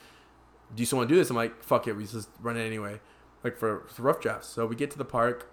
Do 0.73 0.81
you 0.81 0.85
still 0.85 0.97
want 0.97 1.09
to 1.09 1.15
do 1.15 1.19
this? 1.19 1.29
I'm 1.29 1.35
like 1.35 1.63
fuck 1.63 1.87
it, 1.87 1.93
we 1.93 2.05
just 2.05 2.29
run 2.41 2.57
it 2.57 2.65
anyway, 2.65 2.99
like 3.43 3.57
for, 3.57 3.85
for 3.87 4.01
rough 4.01 4.21
drafts. 4.21 4.47
So 4.47 4.65
we 4.65 4.75
get 4.75 4.91
to 4.91 4.97
the 4.97 5.05
park. 5.05 5.49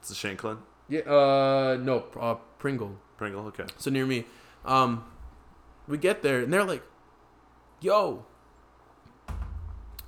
It's 0.00 0.10
a 0.10 0.14
Shanklin 0.14 0.58
Yeah, 0.88 1.00
uh 1.00 1.78
no, 1.80 2.04
uh, 2.18 2.34
Pringle. 2.58 2.96
Pringle. 3.16 3.46
Okay. 3.48 3.64
so 3.76 3.90
near 3.90 4.06
me. 4.06 4.24
Um, 4.64 5.04
we 5.86 5.98
get 5.98 6.22
there 6.22 6.40
and 6.40 6.52
they're 6.52 6.64
like, 6.64 6.82
"Yo." 7.80 8.24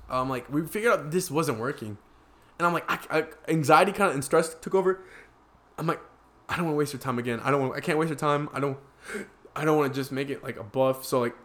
I'm 0.09 0.29
like, 0.29 0.51
we 0.51 0.67
figured 0.67 0.91
out 0.91 1.11
this 1.11 1.31
wasn't 1.31 1.57
working, 1.57 1.97
and 2.61 2.67
I'm 2.67 2.73
like, 2.73 2.85
I, 2.87 3.19
I, 3.19 3.25
anxiety 3.47 3.91
kind 3.91 4.09
of 4.09 4.13
and 4.13 4.23
stress 4.23 4.53
took 4.61 4.75
over. 4.75 5.03
I'm 5.79 5.87
like, 5.87 5.99
I 6.47 6.55
don't 6.55 6.65
want 6.65 6.75
to 6.75 6.77
waste 6.77 6.93
your 6.93 6.99
time 7.01 7.17
again. 7.17 7.39
I 7.39 7.49
don't. 7.49 7.61
Want, 7.61 7.75
I 7.75 7.79
can't 7.79 7.97
waste 7.97 8.09
your 8.09 8.17
time. 8.19 8.49
I 8.53 8.59
don't. 8.59 8.77
I 9.55 9.65
don't 9.65 9.77
want 9.77 9.91
to 9.91 9.99
just 9.99 10.11
make 10.11 10.29
it 10.29 10.43
like 10.43 10.57
a 10.57 10.63
bluff. 10.63 11.03
So 11.03 11.19
like, 11.19 11.35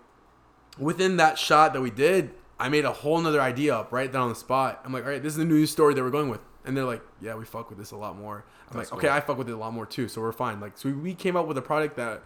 within 0.78 1.16
that 1.16 1.38
shot 1.38 1.72
that 1.72 1.80
we 1.80 1.90
did, 1.90 2.34
I 2.60 2.68
made 2.68 2.84
a 2.84 2.92
whole 2.92 3.18
nother 3.18 3.40
idea 3.40 3.74
up 3.74 3.92
right 3.92 4.12
down 4.12 4.22
on 4.24 4.28
the 4.28 4.34
spot. 4.34 4.82
I'm 4.84 4.92
like, 4.92 5.04
all 5.04 5.10
right, 5.10 5.22
this 5.22 5.32
is 5.32 5.38
the 5.38 5.44
new 5.46 5.64
story 5.64 5.94
that 5.94 6.02
we're 6.02 6.10
going 6.10 6.28
with. 6.28 6.40
And 6.66 6.76
they're 6.76 6.84
like, 6.84 7.02
yeah, 7.20 7.34
we 7.34 7.44
fuck 7.46 7.70
with 7.70 7.78
this 7.78 7.92
a 7.92 7.96
lot 7.96 8.18
more. 8.18 8.44
I'm 8.70 8.76
That's 8.76 8.90
like, 8.92 8.98
okay. 8.98 9.08
I 9.08 9.20
fuck 9.20 9.38
with 9.38 9.48
it 9.48 9.52
a 9.52 9.56
lot 9.56 9.72
more 9.72 9.86
too. 9.86 10.08
So 10.08 10.20
we're 10.20 10.32
fine. 10.32 10.60
Like, 10.60 10.76
so 10.76 10.90
we, 10.90 10.94
we 10.94 11.14
came 11.14 11.34
up 11.36 11.46
with 11.46 11.56
a 11.56 11.62
product 11.62 11.96
that 11.96 12.22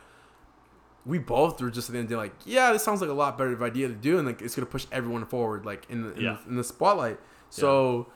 we 1.07 1.19
both 1.19 1.61
were 1.61 1.71
just 1.71 1.89
at 1.89 1.93
the 1.93 1.99
end 1.99 2.07
of 2.07 2.09
the 2.11 2.15
day 2.17 2.19
like, 2.19 2.35
yeah, 2.45 2.73
this 2.73 2.83
sounds 2.83 3.01
like 3.01 3.11
a 3.11 3.15
lot 3.15 3.39
better 3.39 3.53
of 3.53 3.63
idea 3.63 3.89
to 3.89 3.95
do, 3.95 4.19
and 4.19 4.27
like 4.27 4.43
it's 4.43 4.55
gonna 4.55 4.67
push 4.67 4.87
everyone 4.93 5.25
forward, 5.27 5.65
like 5.65 5.87
in 5.89 6.03
the 6.03 6.13
in, 6.15 6.21
Yeah. 6.21 6.37
the, 6.45 6.51
in 6.51 6.57
the 6.57 6.65
spotlight. 6.65 7.19
So 7.49 8.09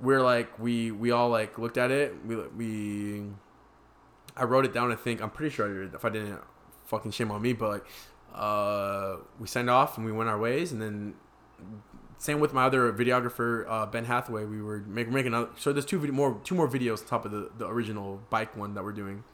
we're 0.00 0.22
like, 0.22 0.58
we 0.58 0.90
we 0.90 1.10
all 1.10 1.28
like 1.28 1.58
looked 1.58 1.78
at 1.78 1.90
it. 1.90 2.14
We 2.26 2.36
we 2.36 3.22
I 4.36 4.44
wrote 4.44 4.64
it 4.64 4.72
down. 4.72 4.90
I 4.92 4.96
think 4.96 5.22
I'm 5.22 5.30
pretty 5.30 5.54
sure 5.54 5.66
I 5.66 5.84
did. 5.84 5.94
If 5.94 6.04
I 6.04 6.08
didn't, 6.08 6.40
fucking 6.86 7.10
shame 7.10 7.30
on 7.30 7.42
me. 7.42 7.52
But 7.52 7.68
like, 7.70 7.86
uh, 8.34 9.16
we 9.38 9.46
signed 9.46 9.70
off 9.70 9.96
and 9.96 10.06
we 10.06 10.12
went 10.12 10.28
our 10.30 10.38
ways, 10.38 10.72
and 10.72 10.80
then 10.80 11.14
same 12.18 12.40
with 12.40 12.52
my 12.52 12.64
other 12.64 12.92
videographer, 12.92 13.64
uh, 13.68 13.86
Ben 13.86 14.04
Hathaway. 14.04 14.44
We 14.44 14.62
were 14.62 14.78
make, 14.86 15.08
making 15.08 15.28
another. 15.28 15.50
So 15.56 15.72
there's 15.72 15.86
two 15.86 15.98
video, 15.98 16.14
more 16.14 16.40
two 16.44 16.54
more 16.54 16.68
videos 16.68 17.00
on 17.00 17.06
top 17.06 17.24
of 17.24 17.30
the 17.32 17.50
the 17.58 17.66
original 17.66 18.20
bike 18.30 18.56
one 18.56 18.74
that 18.74 18.84
we're 18.84 18.92
doing, 18.92 19.24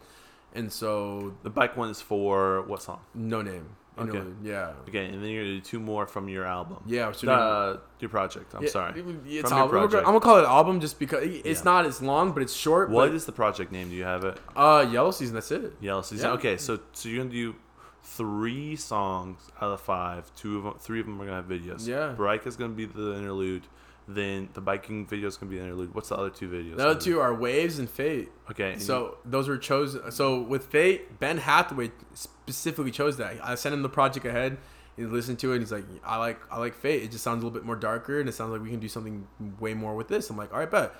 and 0.54 0.72
so 0.72 1.34
The 1.42 1.50
bike 1.50 1.76
one 1.76 1.90
is 1.90 2.00
for 2.00 2.62
what 2.62 2.82
song? 2.82 3.00
no 3.14 3.42
name. 3.42 3.76
Okay. 3.98 4.10
Interlude, 4.10 4.36
Yeah. 4.42 4.72
Okay, 4.88 5.06
and 5.06 5.22
then 5.22 5.30
you're 5.30 5.42
gonna 5.44 5.54
do 5.56 5.60
two 5.62 5.80
more 5.80 6.06
from 6.06 6.28
your 6.28 6.44
album. 6.44 6.78
Yeah. 6.86 7.12
So 7.12 7.32
Uh, 7.32 7.78
your 7.98 8.10
project. 8.10 8.54
I'm 8.54 8.62
Yeah, 8.62 8.68
sorry. 8.68 8.92
It's 9.26 9.48
From 9.48 9.58
album. 9.58 9.78
I'm 9.84 10.04
gonna 10.04 10.20
call 10.20 10.38
it 10.38 10.44
album 10.44 10.80
just 10.80 10.98
because 10.98 11.22
it's 11.24 11.60
Yeah. 11.60 11.64
not 11.64 11.86
as 11.86 12.02
long, 12.02 12.32
but 12.32 12.42
it's 12.42 12.52
short. 12.52 12.90
What 12.90 13.10
is 13.14 13.24
the 13.24 13.32
project 13.32 13.72
name? 13.72 13.88
Do 13.88 13.94
you 13.94 14.04
have 14.04 14.24
it? 14.24 14.38
uh 14.54 14.86
Yellow 14.90 15.12
Season? 15.12 15.34
That's 15.34 15.50
it. 15.50 15.72
Yellow 15.80 16.02
Season. 16.02 16.26
Yeah. 16.28 16.34
Okay, 16.34 16.56
so 16.58 16.78
so 16.92 17.08
you're 17.08 17.18
gonna 17.24 17.30
do 17.34 17.54
three 18.02 18.76
songs 18.76 19.40
out 19.60 19.72
of 19.72 19.80
five. 19.80 20.30
Two 20.36 20.58
of 20.58 20.64
them, 20.64 20.74
three 20.78 21.00
of 21.00 21.06
them 21.06 21.20
are 21.20 21.24
gonna 21.24 21.36
have 21.36 21.46
videos. 21.48 21.86
Yeah. 21.88 22.12
Bike 22.12 22.46
is 22.46 22.56
gonna 22.56 22.72
be 22.74 22.84
the 22.84 23.14
interlude. 23.16 23.66
Then 24.08 24.50
the 24.54 24.60
biking 24.60 25.04
video 25.06 25.26
is 25.26 25.36
gonna 25.36 25.50
be 25.50 25.56
the 25.58 25.64
interlude. 25.64 25.92
What's 25.94 26.10
the 26.10 26.16
other 26.16 26.30
two 26.30 26.48
videos? 26.48 26.76
The 26.76 26.88
other 26.88 27.00
two 27.00 27.18
are 27.20 27.34
Waves 27.34 27.78
and 27.80 27.90
Fate. 27.90 28.28
Okay. 28.50 28.74
and 28.74 28.82
So 28.82 29.18
those 29.24 29.48
were 29.48 29.58
chosen. 29.58 30.10
So 30.12 30.40
with 30.42 30.66
Fate, 30.66 31.18
Ben 31.18 31.38
Hathaway 31.38 31.90
specifically 32.14 32.92
chose 32.92 33.16
that. 33.16 33.36
I 33.42 33.56
sent 33.56 33.74
him 33.74 33.82
the 33.82 33.88
project 33.88 34.24
ahead. 34.24 34.58
He 34.96 35.04
listened 35.04 35.38
to 35.40 35.50
it. 35.50 35.56
and 35.56 35.62
He's 35.62 35.72
like, 35.72 35.84
I 36.04 36.18
like, 36.18 36.40
I 36.50 36.58
like 36.58 36.74
Fate. 36.74 37.02
It 37.02 37.10
just 37.10 37.24
sounds 37.24 37.42
a 37.42 37.46
little 37.46 37.50
bit 37.58 37.66
more 37.66 37.76
darker, 37.76 38.20
and 38.20 38.28
it 38.28 38.32
sounds 38.32 38.52
like 38.52 38.62
we 38.62 38.70
can 38.70 38.78
do 38.80 38.88
something 38.88 39.26
way 39.60 39.74
more 39.74 39.94
with 39.94 40.08
this. 40.08 40.30
I'm 40.30 40.36
like, 40.36 40.52
all 40.52 40.58
right, 40.60 40.70
bet. 40.70 40.92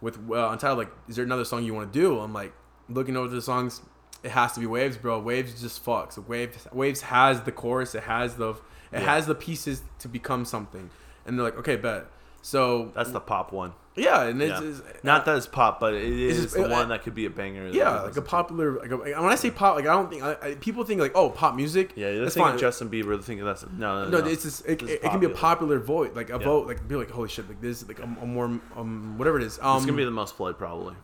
With 0.00 0.18
uh, 0.30 0.48
Untitled, 0.50 0.78
like, 0.78 0.90
is 1.08 1.16
there 1.16 1.24
another 1.24 1.44
song 1.44 1.64
you 1.64 1.74
want 1.74 1.92
to 1.92 1.98
do? 1.98 2.18
I'm 2.18 2.32
like, 2.34 2.52
looking 2.88 3.16
over 3.16 3.28
the 3.34 3.40
songs. 3.42 3.80
It 4.24 4.32
has 4.32 4.52
to 4.54 4.60
be 4.60 4.66
Waves, 4.66 4.96
bro. 4.96 5.20
Waves 5.20 5.60
just 5.62 5.84
fucks. 5.84 6.18
Waves, 6.26 6.66
Waves 6.72 7.02
has 7.02 7.40
the 7.42 7.52
chorus. 7.52 7.94
It 7.94 8.02
has 8.02 8.34
the, 8.34 8.50
it 8.50 8.56
Yeah. 8.92 9.00
has 9.00 9.26
the 9.26 9.34
pieces 9.34 9.82
to 10.00 10.08
become 10.08 10.44
something. 10.44 10.90
And 11.24 11.38
they're 11.38 11.44
like, 11.44 11.58
okay, 11.58 11.76
bet. 11.76 12.06
So 12.42 12.92
that's 12.94 13.10
the 13.10 13.20
pop 13.20 13.52
one. 13.52 13.72
Yeah, 13.96 14.22
and 14.26 14.40
it's, 14.40 14.60
Yeah. 14.60 14.68
it's 14.68 14.82
Not 15.02 15.24
that 15.24 15.36
it's 15.36 15.48
pop, 15.48 15.80
but 15.80 15.92
it 15.92 16.04
is 16.04 16.40
just- 16.42 16.54
the 16.54 16.66
uh, 16.66 16.70
one 16.70 16.88
that 16.90 17.02
could 17.02 17.16
be 17.16 17.26
a 17.26 17.30
banger. 17.30 17.66
yeah, 17.68 18.02
like 18.02 18.16
a 18.16 18.22
popular. 18.22 18.78
Like 18.78 18.92
a, 18.92 18.96
when 18.96 19.12
I 19.24 19.34
say 19.34 19.50
pop, 19.50 19.74
like 19.74 19.86
I 19.86 19.92
don't 19.92 20.08
think 20.08 20.22
I, 20.22 20.36
I, 20.40 20.54
people 20.54 20.84
think 20.84 21.00
like 21.00 21.12
oh 21.16 21.30
pop 21.30 21.56
music. 21.56 21.92
Yeah, 21.96 22.12
they're 22.12 22.20
that's 22.22 22.34
thinking 22.34 22.52
fine. 22.52 22.58
Justin 22.60 22.90
Bieber. 22.90 23.08
They're 23.08 23.18
thinking 23.22 23.44
that's 23.44 23.64
no, 23.76 24.04
no, 24.04 24.08
no, 24.08 24.20
no. 24.20 24.26
it's 24.28 24.44
just 24.44 24.64
it, 24.66 24.82
it, 24.82 24.88
it 24.88 25.02
can 25.02 25.18
be 25.18 25.26
a 25.26 25.30
popular. 25.30 25.78
popular 25.78 25.78
vote, 25.80 26.14
like 26.14 26.30
a 26.30 26.34
Yeah. 26.34 26.44
vote, 26.44 26.68
like 26.68 26.86
be 26.86 26.94
like 26.94 27.10
holy 27.10 27.28
shit, 27.28 27.48
like 27.48 27.60
this, 27.60 27.86
like 27.88 27.98
a, 27.98 28.04
a 28.04 28.26
more 28.26 28.44
um 28.76 29.18
whatever 29.18 29.36
it 29.38 29.42
is. 29.42 29.58
Um, 29.60 29.78
it's 29.78 29.86
gonna 29.86 29.96
be 29.98 30.04
the 30.04 30.10
most 30.12 30.36
played 30.36 30.56
probably, 30.58 30.94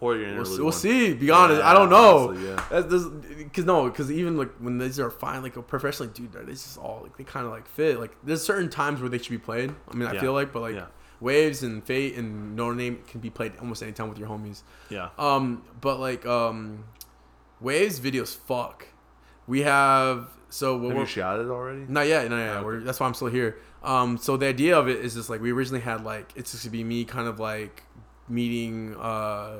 your 0.00 0.34
We'll 0.36 0.44
see, 0.44 0.62
we'll 0.62 0.72
see. 0.72 1.12
Be 1.14 1.30
honest, 1.30 1.60
I 1.62 1.74
don't 1.74 1.90
know. 1.90 2.28
honestly, 2.30 2.48
yeah. 2.48 2.64
That's 2.70 3.04
because 3.04 3.64
no, 3.66 3.84
because 3.90 4.10
even 4.10 4.36
like 4.36 4.50
when 4.58 4.78
these 4.78 4.98
are 4.98 5.10
fine, 5.10 5.42
like 5.42 5.56
a 5.56 5.62
professionally, 5.62 6.10
dude, 6.14 6.32
they 6.32 6.44
just 6.52 6.78
all 6.78 7.00
like 7.02 7.16
they 7.16 7.24
kind 7.24 7.44
of 7.46 7.52
like 7.52 7.66
fit. 7.68 8.00
Like 8.00 8.16
there's 8.24 8.42
certain 8.42 8.70
times 8.70 9.00
where 9.00 9.08
they 9.10 9.18
should 9.18 9.30
be 9.30 9.38
played. 9.38 9.74
I 9.90 9.94
mean, 9.94 10.08
I 10.08 10.14
Yeah. 10.14 10.20
feel 10.20 10.32
like, 10.32 10.52
but 10.52 10.60
like 10.62 10.74
Yeah. 10.74 10.86
waves 11.20 11.62
and 11.62 11.84
fate 11.84 12.16
and 12.16 12.56
no 12.56 12.72
name 12.72 13.02
can 13.06 13.20
be 13.20 13.28
played 13.30 13.52
almost 13.60 13.82
anytime 13.82 14.08
with 14.08 14.18
your 14.18 14.28
homies. 14.28 14.62
Yeah, 14.88 15.10
Um, 15.18 15.62
but 15.82 16.00
like 16.00 16.24
um, 16.24 16.84
waves 17.60 18.00
videos, 18.00 18.34
fuck. 18.34 18.86
We 19.46 19.62
have 19.62 20.28
so 20.48 20.76
what 20.76 20.88
have 20.88 20.96
we're 20.96 21.00
you 21.02 21.06
shot 21.06 21.40
it 21.40 21.48
already? 21.48 21.84
not 21.88 22.06
yet, 22.06 22.28
not 22.30 22.36
yet. 22.38 22.56
Okay. 22.64 22.84
That's 22.84 22.98
why 23.00 23.06
I'm 23.06 23.14
still 23.14 23.28
here. 23.28 23.58
Um, 23.82 24.16
so 24.18 24.36
the 24.36 24.46
idea 24.46 24.78
of 24.78 24.88
it 24.88 24.98
is 25.04 25.14
just 25.14 25.28
like 25.30 25.40
we 25.40 25.52
originally 25.52 25.80
had 25.82 26.04
like 26.04 26.32
it's 26.36 26.52
just 26.52 26.64
to 26.64 26.70
be 26.70 26.84
me 26.84 27.04
kind 27.04 27.28
of 27.28 27.38
like 27.40 27.82
meeting. 28.28 28.96
Uh, 28.98 29.58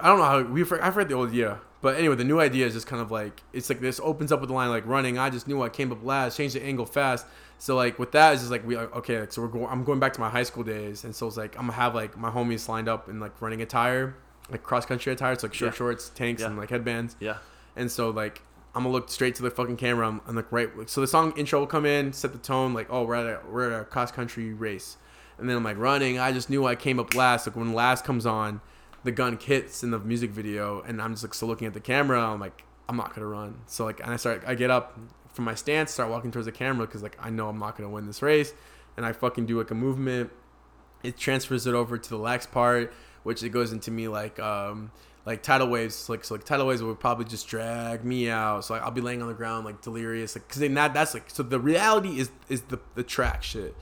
I 0.00 0.08
don't 0.08 0.18
know 0.18 0.24
how 0.24 0.42
we. 0.42 0.62
I 0.62 0.90
forget 0.90 1.08
the 1.08 1.14
old 1.14 1.28
idea, 1.30 1.60
but 1.80 1.96
anyway, 1.96 2.16
the 2.16 2.24
new 2.24 2.40
idea 2.40 2.66
is 2.66 2.72
just 2.74 2.86
kind 2.86 3.02
of 3.02 3.10
like 3.10 3.42
it's 3.52 3.68
like 3.68 3.80
this 3.80 4.00
opens 4.02 4.32
up 4.32 4.40
with 4.40 4.48
the 4.48 4.54
line 4.54 4.70
like 4.70 4.86
running. 4.86 5.18
I 5.18 5.30
just 5.30 5.46
knew 5.46 5.62
I 5.62 5.68
came 5.68 5.92
up 5.92 6.02
last, 6.04 6.36
changed 6.36 6.54
the 6.54 6.64
angle 6.64 6.86
fast. 6.86 7.26
So 7.58 7.76
like 7.76 7.98
with 7.98 8.12
that, 8.12 8.32
it's 8.32 8.42
just 8.42 8.50
like 8.50 8.66
we 8.66 8.76
like, 8.76 8.94
okay. 8.96 9.20
Like, 9.20 9.32
so 9.32 9.42
we're 9.42 9.48
going. 9.48 9.66
I'm 9.66 9.84
going 9.84 10.00
back 10.00 10.12
to 10.14 10.20
my 10.20 10.28
high 10.30 10.42
school 10.42 10.64
days, 10.64 11.04
and 11.04 11.14
so 11.14 11.26
it's 11.28 11.36
like 11.36 11.54
I'm 11.56 11.62
gonna 11.62 11.72
have 11.74 11.94
like 11.94 12.16
my 12.16 12.30
homies 12.30 12.68
lined 12.68 12.88
up 12.88 13.08
in 13.08 13.20
like 13.20 13.40
running 13.40 13.60
attire, 13.62 14.16
like 14.50 14.62
cross 14.62 14.86
country 14.86 15.12
attire. 15.12 15.32
It's 15.32 15.42
like 15.42 15.54
short 15.54 15.72
Yeah. 15.72 15.76
shorts, 15.76 16.08
tanks, 16.10 16.40
Yeah. 16.42 16.48
and 16.48 16.56
like 16.56 16.70
headbands. 16.70 17.16
Yeah, 17.20 17.36
And 17.76 17.90
so 17.90 18.10
like 18.10 18.42
I'm 18.74 18.82
gonna 18.84 18.92
look 18.92 19.10
straight 19.10 19.34
to 19.36 19.42
the 19.42 19.50
fucking 19.50 19.76
camera. 19.76 20.08
I'm, 20.08 20.20
I'm 20.26 20.34
like 20.34 20.50
right. 20.50 20.70
So 20.86 21.00
the 21.02 21.06
song 21.06 21.34
intro 21.36 21.60
will 21.60 21.66
come 21.66 21.84
in, 21.86 22.12
set 22.12 22.32
the 22.32 22.38
tone. 22.38 22.72
Like 22.74 22.88
oh 22.90 23.04
we're 23.04 23.14
at 23.14 23.26
a 23.26 23.40
we're 23.48 23.70
at 23.70 23.80
a 23.82 23.84
cross 23.84 24.10
country 24.10 24.52
race, 24.54 24.96
and 25.38 25.48
then 25.48 25.56
I'm 25.56 25.62
like 25.64 25.76
running. 25.78 26.18
I 26.18 26.32
just 26.32 26.48
knew 26.50 26.66
I 26.66 26.74
came 26.74 26.98
up 26.98 27.14
last. 27.14 27.46
Like 27.46 27.54
when 27.54 27.74
last 27.74 28.04
comes 28.04 28.24
on, 28.26 28.60
the 29.04 29.12
gun 29.12 29.38
hits 29.38 29.82
in 29.82 29.90
the 29.90 29.98
music 29.98 30.30
video, 30.30 30.82
and 30.82 31.00
I'm 31.00 31.12
just 31.12 31.24
like 31.24 31.34
still 31.34 31.48
looking 31.48 31.66
at 31.66 31.74
the 31.74 31.80
camera. 31.80 32.20
I'm 32.20 32.40
like 32.40 32.64
I'm 32.88 32.96
not 32.96 33.14
gonna 33.14 33.26
run. 33.26 33.60
So 33.66 33.84
like 33.84 34.00
and 34.00 34.10
I 34.10 34.16
start 34.16 34.44
I 34.46 34.54
get 34.54 34.70
up 34.70 34.98
from 35.32 35.44
my 35.44 35.54
stance, 35.54 35.90
start 35.90 36.10
walking 36.10 36.30
towards 36.30 36.46
the 36.46 36.52
camera 36.52 36.86
because 36.86 37.02
like 37.02 37.16
I 37.20 37.30
know 37.30 37.48
I'm 37.48 37.58
not 37.58 37.76
gonna 37.76 37.90
win 37.90 38.06
this 38.06 38.22
race, 38.22 38.52
and 38.96 39.04
I 39.04 39.12
fucking 39.12 39.46
do 39.46 39.58
like 39.58 39.70
a 39.70 39.74
movement. 39.74 40.30
It 41.02 41.16
transfers 41.16 41.66
it 41.66 41.74
over 41.74 41.98
to 41.98 42.08
the 42.08 42.18
lax 42.18 42.46
part, 42.46 42.92
which 43.22 43.42
it 43.42 43.48
goes 43.50 43.72
into 43.72 43.90
me 43.90 44.08
like 44.08 44.38
um 44.38 44.92
like 45.24 45.42
tidal 45.42 45.68
waves 45.68 46.08
like 46.08 46.24
so 46.24 46.34
like 46.34 46.44
tidal 46.44 46.66
waves 46.66 46.82
would 46.82 46.98
probably 46.98 47.24
just 47.24 47.46
drag 47.46 48.04
me 48.04 48.28
out 48.28 48.64
so 48.64 48.74
like, 48.74 48.82
i'll 48.82 48.90
be 48.90 49.00
laying 49.00 49.22
on 49.22 49.28
the 49.28 49.34
ground 49.34 49.64
like 49.64 49.80
delirious 49.80 50.34
like 50.34 50.46
because 50.46 50.60
then 50.60 50.74
that 50.74 50.92
that's 50.92 51.14
like 51.14 51.30
so 51.30 51.42
the 51.42 51.60
reality 51.60 52.18
is 52.18 52.30
is 52.48 52.62
the 52.62 52.80
the 52.96 53.02
track 53.04 53.42
shit 53.42 53.76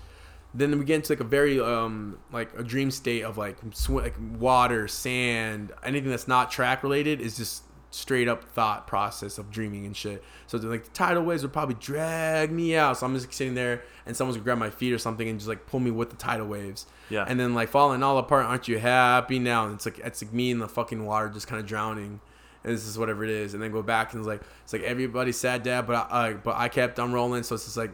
then 0.54 0.78
we 0.78 0.84
get 0.84 0.96
into 0.96 1.12
like 1.12 1.20
a 1.20 1.24
very 1.24 1.60
um 1.60 2.18
like 2.32 2.50
a 2.58 2.62
dream 2.62 2.90
state 2.90 3.22
of 3.22 3.38
like 3.38 3.56
sw- 3.72 3.90
like 3.90 4.16
water 4.38 4.88
sand 4.88 5.72
anything 5.84 6.10
that's 6.10 6.28
not 6.28 6.50
track 6.50 6.82
related 6.82 7.20
is 7.20 7.36
just 7.36 7.64
straight 7.92 8.28
up 8.28 8.44
thought 8.44 8.86
process 8.86 9.36
of 9.36 9.50
dreaming 9.50 9.84
and 9.84 9.96
shit. 9.96 10.22
So 10.46 10.58
like 10.58 10.84
the 10.84 10.90
tidal 10.90 11.24
waves 11.24 11.42
would 11.42 11.52
probably 11.52 11.74
drag 11.74 12.52
me 12.52 12.76
out. 12.76 12.96
So 12.98 13.06
i'm 13.06 13.14
just 13.14 13.32
sitting 13.32 13.54
there 13.54 13.82
and 14.06 14.16
someone's 14.16 14.36
gonna 14.36 14.44
grab 14.44 14.58
my 14.58 14.70
feet 14.70 14.92
or 14.92 14.98
something 14.98 15.28
and 15.28 15.38
just 15.38 15.48
like 15.48 15.66
pull 15.66 15.80
me 15.80 15.90
with 15.90 16.10
the 16.10 16.16
tidal 16.16 16.46
waves. 16.46 16.86
Yeah. 17.08 17.24
and 17.26 17.40
then 17.40 17.54
like 17.54 17.68
falling 17.68 18.04
all 18.04 18.18
apart 18.18 18.46
aren't 18.46 18.68
you 18.68 18.78
happy 18.78 19.38
now? 19.40 19.66
And 19.66 19.74
it's 19.74 19.86
like 19.86 19.98
it's 19.98 20.22
like 20.22 20.32
me 20.32 20.50
in 20.52 20.58
the 20.58 20.68
fucking 20.68 21.04
water 21.04 21.28
just 21.28 21.48
kind 21.48 21.60
of 21.60 21.66
drowning. 21.66 22.20
And 22.62 22.74
this 22.74 22.86
is 22.86 22.98
whatever 22.98 23.24
it 23.24 23.30
is. 23.30 23.54
And 23.54 23.62
then 23.62 23.72
go 23.72 23.82
back 23.82 24.12
and 24.12 24.20
it's 24.20 24.28
like 24.28 24.42
it's 24.62 24.72
like 24.72 24.82
everybody 24.82 25.32
sad 25.32 25.62
dad 25.64 25.86
but 25.86 25.94
I, 26.10 26.30
uh, 26.30 26.34
but 26.34 26.56
I 26.56 26.68
kept 26.68 27.00
on 27.00 27.12
rolling. 27.12 27.42
So 27.42 27.56
it's 27.56 27.64
just 27.64 27.76
like 27.76 27.90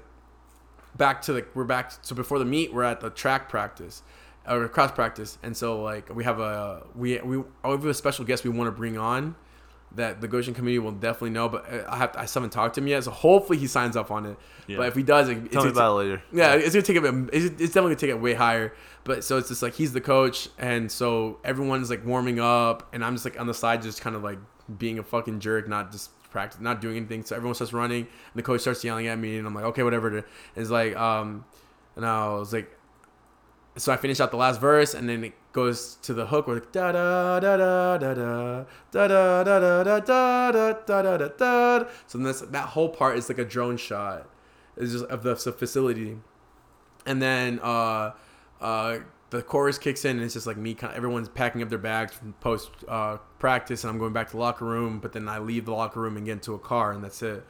back 0.97 1.23
to 1.23 1.32
like 1.32 1.48
we're 1.55 1.64
back 1.64 1.93
so 2.02 2.14
before 2.14 2.39
the 2.39 2.44
meet 2.44 2.73
we're 2.73 2.82
at 2.82 3.01
the 3.01 3.10
track 3.10 3.48
practice 3.48 4.02
or 4.48 4.68
cross 4.68 4.93
practice 4.93 5.39
and 5.43 5.56
so 5.56 5.82
like 5.82 6.14
we 6.14 6.24
have 6.24 6.39
a 6.40 6.82
we 6.94 7.18
we 7.20 7.39
we 7.39 7.44
have 7.64 7.85
a 7.85 7.94
special 7.94 8.24
guest 8.24 8.44
we 8.44 8.51
want 8.51 8.68
to 8.68 8.73
bring 8.73 8.97
on 8.97 9.35
that 9.93 10.20
the 10.20 10.28
Goshen 10.28 10.52
committee 10.52 10.78
will 10.78 10.93
definitely 10.93 11.31
know 11.31 11.48
but 11.48 11.64
uh, 11.73 11.85
I 11.89 11.97
have 11.97 12.14
I 12.16 12.23
haven't 12.32 12.51
talked 12.51 12.74
to 12.74 12.81
him 12.81 12.89
yet 12.89 13.05
so 13.05 13.10
hopefully 13.10 13.59
he 13.59 13.66
signs 13.66 13.97
up 13.97 14.10
on 14.10 14.27
it 14.27 14.36
Yeah. 14.66 14.78
but 14.78 14.89
if 14.89 14.94
he 14.94 15.02
does 15.02 15.28
it, 15.28 15.51
Tell 15.52 15.64
me 15.64 15.70
about 15.70 15.93
it 15.93 15.94
later. 15.94 16.23
yeah, 16.32 16.55
it's 16.55 16.74
gonna 16.74 16.82
take 16.82 16.97
a. 16.97 17.27
It's, 17.32 17.44
it's 17.47 17.73
definitely 17.73 17.90
gonna 17.90 17.94
take 17.97 18.10
it 18.10 18.20
way 18.20 18.35
higher. 18.35 18.74
But 19.05 19.23
so 19.23 19.39
it's 19.39 19.48
just 19.48 19.62
like 19.62 19.74
he's 19.74 19.93
the 19.93 20.01
coach, 20.01 20.48
and 20.59 20.90
so 20.90 21.39
everyone's 21.44 21.89
like 21.89 22.05
warming 22.05 22.40
up, 22.40 22.89
and 22.93 23.05
I'm 23.05 23.14
just 23.14 23.24
like 23.24 23.39
on 23.39 23.47
the 23.47 23.55
side, 23.55 23.81
just 23.82 24.01
kind 24.01 24.16
of 24.16 24.24
like 24.24 24.39
being 24.77 24.98
a 24.98 25.05
fucking 25.05 25.39
jerk, 25.39 25.68
not 25.68 25.93
just 25.93 26.10
practice, 26.37 26.61
not 26.61 26.83
doing 26.83 26.99
anything. 26.99 27.25
So 27.25 27.35
everyone 27.35 27.55
starts 27.55 27.73
running, 27.73 28.03
and 28.03 28.35
the 28.35 28.43
coach 28.43 28.61
starts 28.61 28.85
yelling 28.85 29.07
at 29.07 29.19
me, 29.19 29.39
and 29.39 29.47
I'm 29.47 29.55
like, 29.55 29.65
okay, 29.73 29.83
whatever. 29.83 30.23
It's 30.55 30.69
like, 30.69 30.95
um, 30.95 31.47
and 31.97 32.05
I 32.05 32.29
was 32.29 32.53
like, 32.53 32.71
so 33.77 33.91
I 33.91 33.97
finish 33.97 34.21
out 34.21 34.31
the 34.31 34.37
last 34.37 34.61
verse, 34.61 34.93
and 34.93 35.09
then 35.09 35.25
it 35.25 35.33
goes 35.53 35.97
to 36.03 36.13
the 36.13 36.27
hook 36.27 36.47
where 36.47 36.61
da 36.61 36.93
da 36.93 37.41
da 37.41 37.57
da 37.57 37.97
da 37.97 38.15
da 38.15 38.65
da 38.93 39.09
da 39.09 39.45
da 39.45 39.83
da 39.83 39.83
da 39.83 40.01
da 40.01 40.53
da 40.53 40.73
da 40.73 41.03
da 41.03 41.17
da 41.17 41.29
da. 41.29 41.89
So 42.07 42.19
that's, 42.19 42.43
that 42.43 42.69
whole 42.69 42.91
part 42.91 43.17
is 43.17 43.31
like 43.31 43.39
a 43.39 43.45
drone 43.45 43.79
shot. 43.79 44.29
It's 44.77 44.93
just 44.93 45.07
of 45.07 45.23
the 45.23 45.37
facility, 45.37 46.19
and 47.07 47.23
then 47.23 47.61
uh, 47.63 48.13
uh, 48.61 48.99
the 49.31 49.43
chorus 49.43 49.78
kicks 49.78 50.05
in, 50.05 50.16
and 50.16 50.23
it's 50.24 50.35
just 50.35 50.47
like 50.47 50.57
me. 50.57 50.74
Kind 50.74 50.93
of, 50.93 50.97
everyone's 50.97 51.28
packing 51.28 51.62
up 51.62 51.69
their 51.69 51.78
bags 51.78 52.12
from 52.12 52.32
post 52.35 52.70
uh, 52.89 53.16
practice, 53.39 53.85
and 53.85 53.90
I'm 53.90 53.98
going 53.98 54.12
back 54.12 54.27
to 54.28 54.32
the 54.32 54.39
locker 54.39 54.65
room. 54.65 54.98
But 55.01 55.12
then 55.12 55.28
I 55.28 55.39
leave 55.39 55.65
the 55.65 55.73
locker 55.73 56.01
room 56.01 56.16
and 56.16 56.24
get 56.27 56.32
into 56.32 56.55
a 56.55 56.59
car, 56.59 56.93
and 56.93 57.03
that's 57.03 57.23
it. 57.23 57.44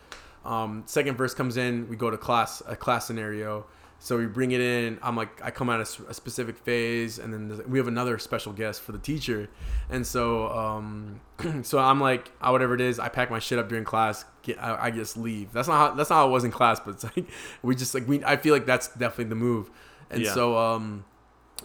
Um, 0.45 0.85
second 0.87 1.17
verse 1.17 1.35
comes 1.35 1.57
in, 1.57 1.89
we 1.89 1.97
go 1.97 2.09
to 2.11 2.17
class, 2.17 2.63
a 2.67 2.77
class 2.77 3.07
scenario. 3.07 3.67
So 3.99 4.19
we 4.19 4.27
bring 4.27 4.51
it 4.53 4.61
in. 4.61 4.99
I'm 5.03 5.17
like, 5.17 5.43
I 5.43 5.51
come 5.51 5.71
out 5.71 5.81
of 5.81 6.05
a 6.09 6.13
specific 6.15 6.59
phase, 6.59 7.19
and 7.19 7.33
then 7.33 7.63
we 7.67 7.79
have 7.79 7.89
another 7.89 8.19
special 8.19 8.53
guest 8.53 8.83
for 8.83 8.93
the 8.93 8.99
teacher, 8.99 9.49
and 9.89 10.07
so, 10.07 10.49
um, 10.51 11.21
so 11.63 11.79
I'm 11.79 11.99
like, 11.99 12.31
uh, 12.43 12.51
whatever 12.51 12.75
it 12.75 12.83
is, 12.83 12.99
I 12.99 13.09
pack 13.09 13.31
my 13.31 13.39
shit 13.39 13.59
up 13.59 13.71
during 13.71 13.85
class. 13.85 14.27
Get, 14.43 14.63
I, 14.63 14.87
I 14.87 14.91
just 14.91 15.17
leave. 15.17 15.51
That's 15.53 15.67
not 15.67 15.77
how 15.79 15.95
that's 15.95 16.11
not 16.11 16.17
how 16.17 16.29
it 16.29 16.31
was 16.31 16.45
in 16.45 16.51
class, 16.51 16.79
but 16.79 16.91
it's 16.93 17.05
like 17.05 17.25
we 17.63 17.75
just 17.75 17.95
like 17.95 18.07
we. 18.07 18.23
I 18.23 18.37
feel 18.37 18.53
like 18.53 18.67
that's 18.67 18.89
definitely 18.89 19.31
the 19.31 19.35
move, 19.35 19.71
and 20.11 20.23
Yeah. 20.23 20.35
so, 20.35 20.59
um, 20.59 21.07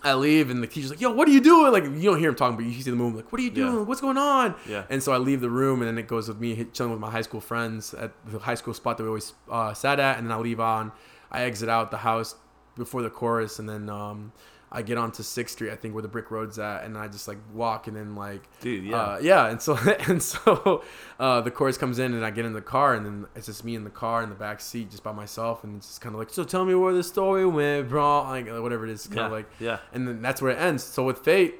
I 0.04 0.14
leave, 0.16 0.50
and 0.50 0.64
the 0.64 0.68
teacher's 0.68 0.90
like, 0.90 1.02
"Yo, 1.02 1.12
what 1.12 1.28
are 1.28 1.32
you 1.32 1.42
doing?" 1.42 1.72
Like 1.72 1.84
you 1.84 2.02
don't 2.02 2.18
hear 2.20 2.30
him 2.30 2.36
talking, 2.36 2.56
but 2.56 2.66
you 2.66 2.74
see 2.82 2.90
the 2.90 2.96
movement. 2.96 3.26
Like, 3.26 3.32
what 3.32 3.40
are 3.40 3.44
you 3.44 3.50
Yeah. 3.52 3.72
doing? 3.72 3.86
What's 3.86 4.02
going 4.02 4.18
on? 4.18 4.56
Yeah. 4.68 4.84
And 4.90 5.04
so 5.04 5.12
I 5.12 5.18
leave 5.18 5.42
the 5.42 5.50
room, 5.50 5.82
and 5.82 5.88
then 5.88 5.98
it 5.98 6.08
goes 6.08 6.28
with 6.28 6.40
me 6.40 6.66
chilling 6.74 6.92
with 6.92 7.02
my 7.02 7.12
high 7.12 7.22
school 7.22 7.42
friends 7.42 7.94
at 7.94 8.12
the 8.26 8.40
high 8.40 8.56
school 8.56 8.74
spot 8.74 8.98
that 8.98 9.04
we 9.04 9.10
always 9.10 9.34
uh, 9.50 9.74
sat 9.74 10.00
at, 10.00 10.18
and 10.18 10.28
then 10.28 10.32
I 10.36 10.40
leave 10.40 10.60
on. 10.60 10.92
I 11.32 11.44
exit 11.44 11.70
out 11.70 11.92
the 11.92 11.98
house 11.98 12.36
before 12.76 13.02
the 13.02 13.10
chorus, 13.10 13.60
and 13.60 13.68
then 13.70 13.90
um, 13.90 14.32
I 14.74 14.82
get 14.84 14.98
onto 14.98 15.22
Sixth 15.22 15.56
Street, 15.56 15.72
I 15.72 15.76
think, 15.76 15.94
where 15.94 16.02
the 16.02 16.08
brick 16.08 16.32
road's 16.32 16.58
at, 16.58 16.86
and 16.86 16.98
I 16.98 17.10
just 17.10 17.28
like 17.28 17.38
walk, 17.54 17.88
and 17.88 17.98
then 17.98 18.16
like, 18.16 18.42
Dude, 18.62 18.86
yeah. 18.86 18.96
uh, 18.96 19.20
yeah, 19.22 19.48
and 19.48 19.62
so 19.62 19.78
and 20.08 20.24
so 20.24 20.84
uh, 21.20 21.42
the 21.42 21.52
chorus 21.52 21.78
comes 21.78 22.00
in, 22.00 22.14
and 22.14 22.26
I 22.26 22.32
get 22.32 22.46
in 22.46 22.54
the 22.54 22.62
car, 22.62 22.94
and 22.94 23.06
then 23.06 23.26
it's 23.36 23.48
just 23.48 23.66
me 23.66 23.76
in 23.76 23.84
the 23.84 23.90
car 23.90 24.24
in 24.24 24.30
the 24.30 24.36
back 24.36 24.62
seat, 24.62 24.90
just 24.90 25.04
by 25.04 25.12
myself, 25.12 25.66
and 25.66 25.78
it's 25.78 25.88
just 25.88 26.02
kind 26.02 26.16
of 26.16 26.20
like, 26.20 26.30
so 26.30 26.46
tell 26.46 26.64
me 26.64 26.74
where 26.74 26.94
the 26.94 27.04
story 27.04 27.46
went, 27.46 27.90
bro, 27.90 28.24
like 28.24 28.48
whatever 28.48 28.86
it 28.86 28.92
is, 28.92 29.08
kind 29.08 29.18
yeah. 29.18 29.26
of 29.26 29.32
like 29.32 29.50
yeah. 29.60 29.80
and 29.94 30.08
then 30.08 30.22
that's 30.22 30.42
where 30.42 30.52
it 30.52 30.60
ends. 30.60 30.84
So 30.84 31.04
with 31.04 31.20
Fate, 31.20 31.56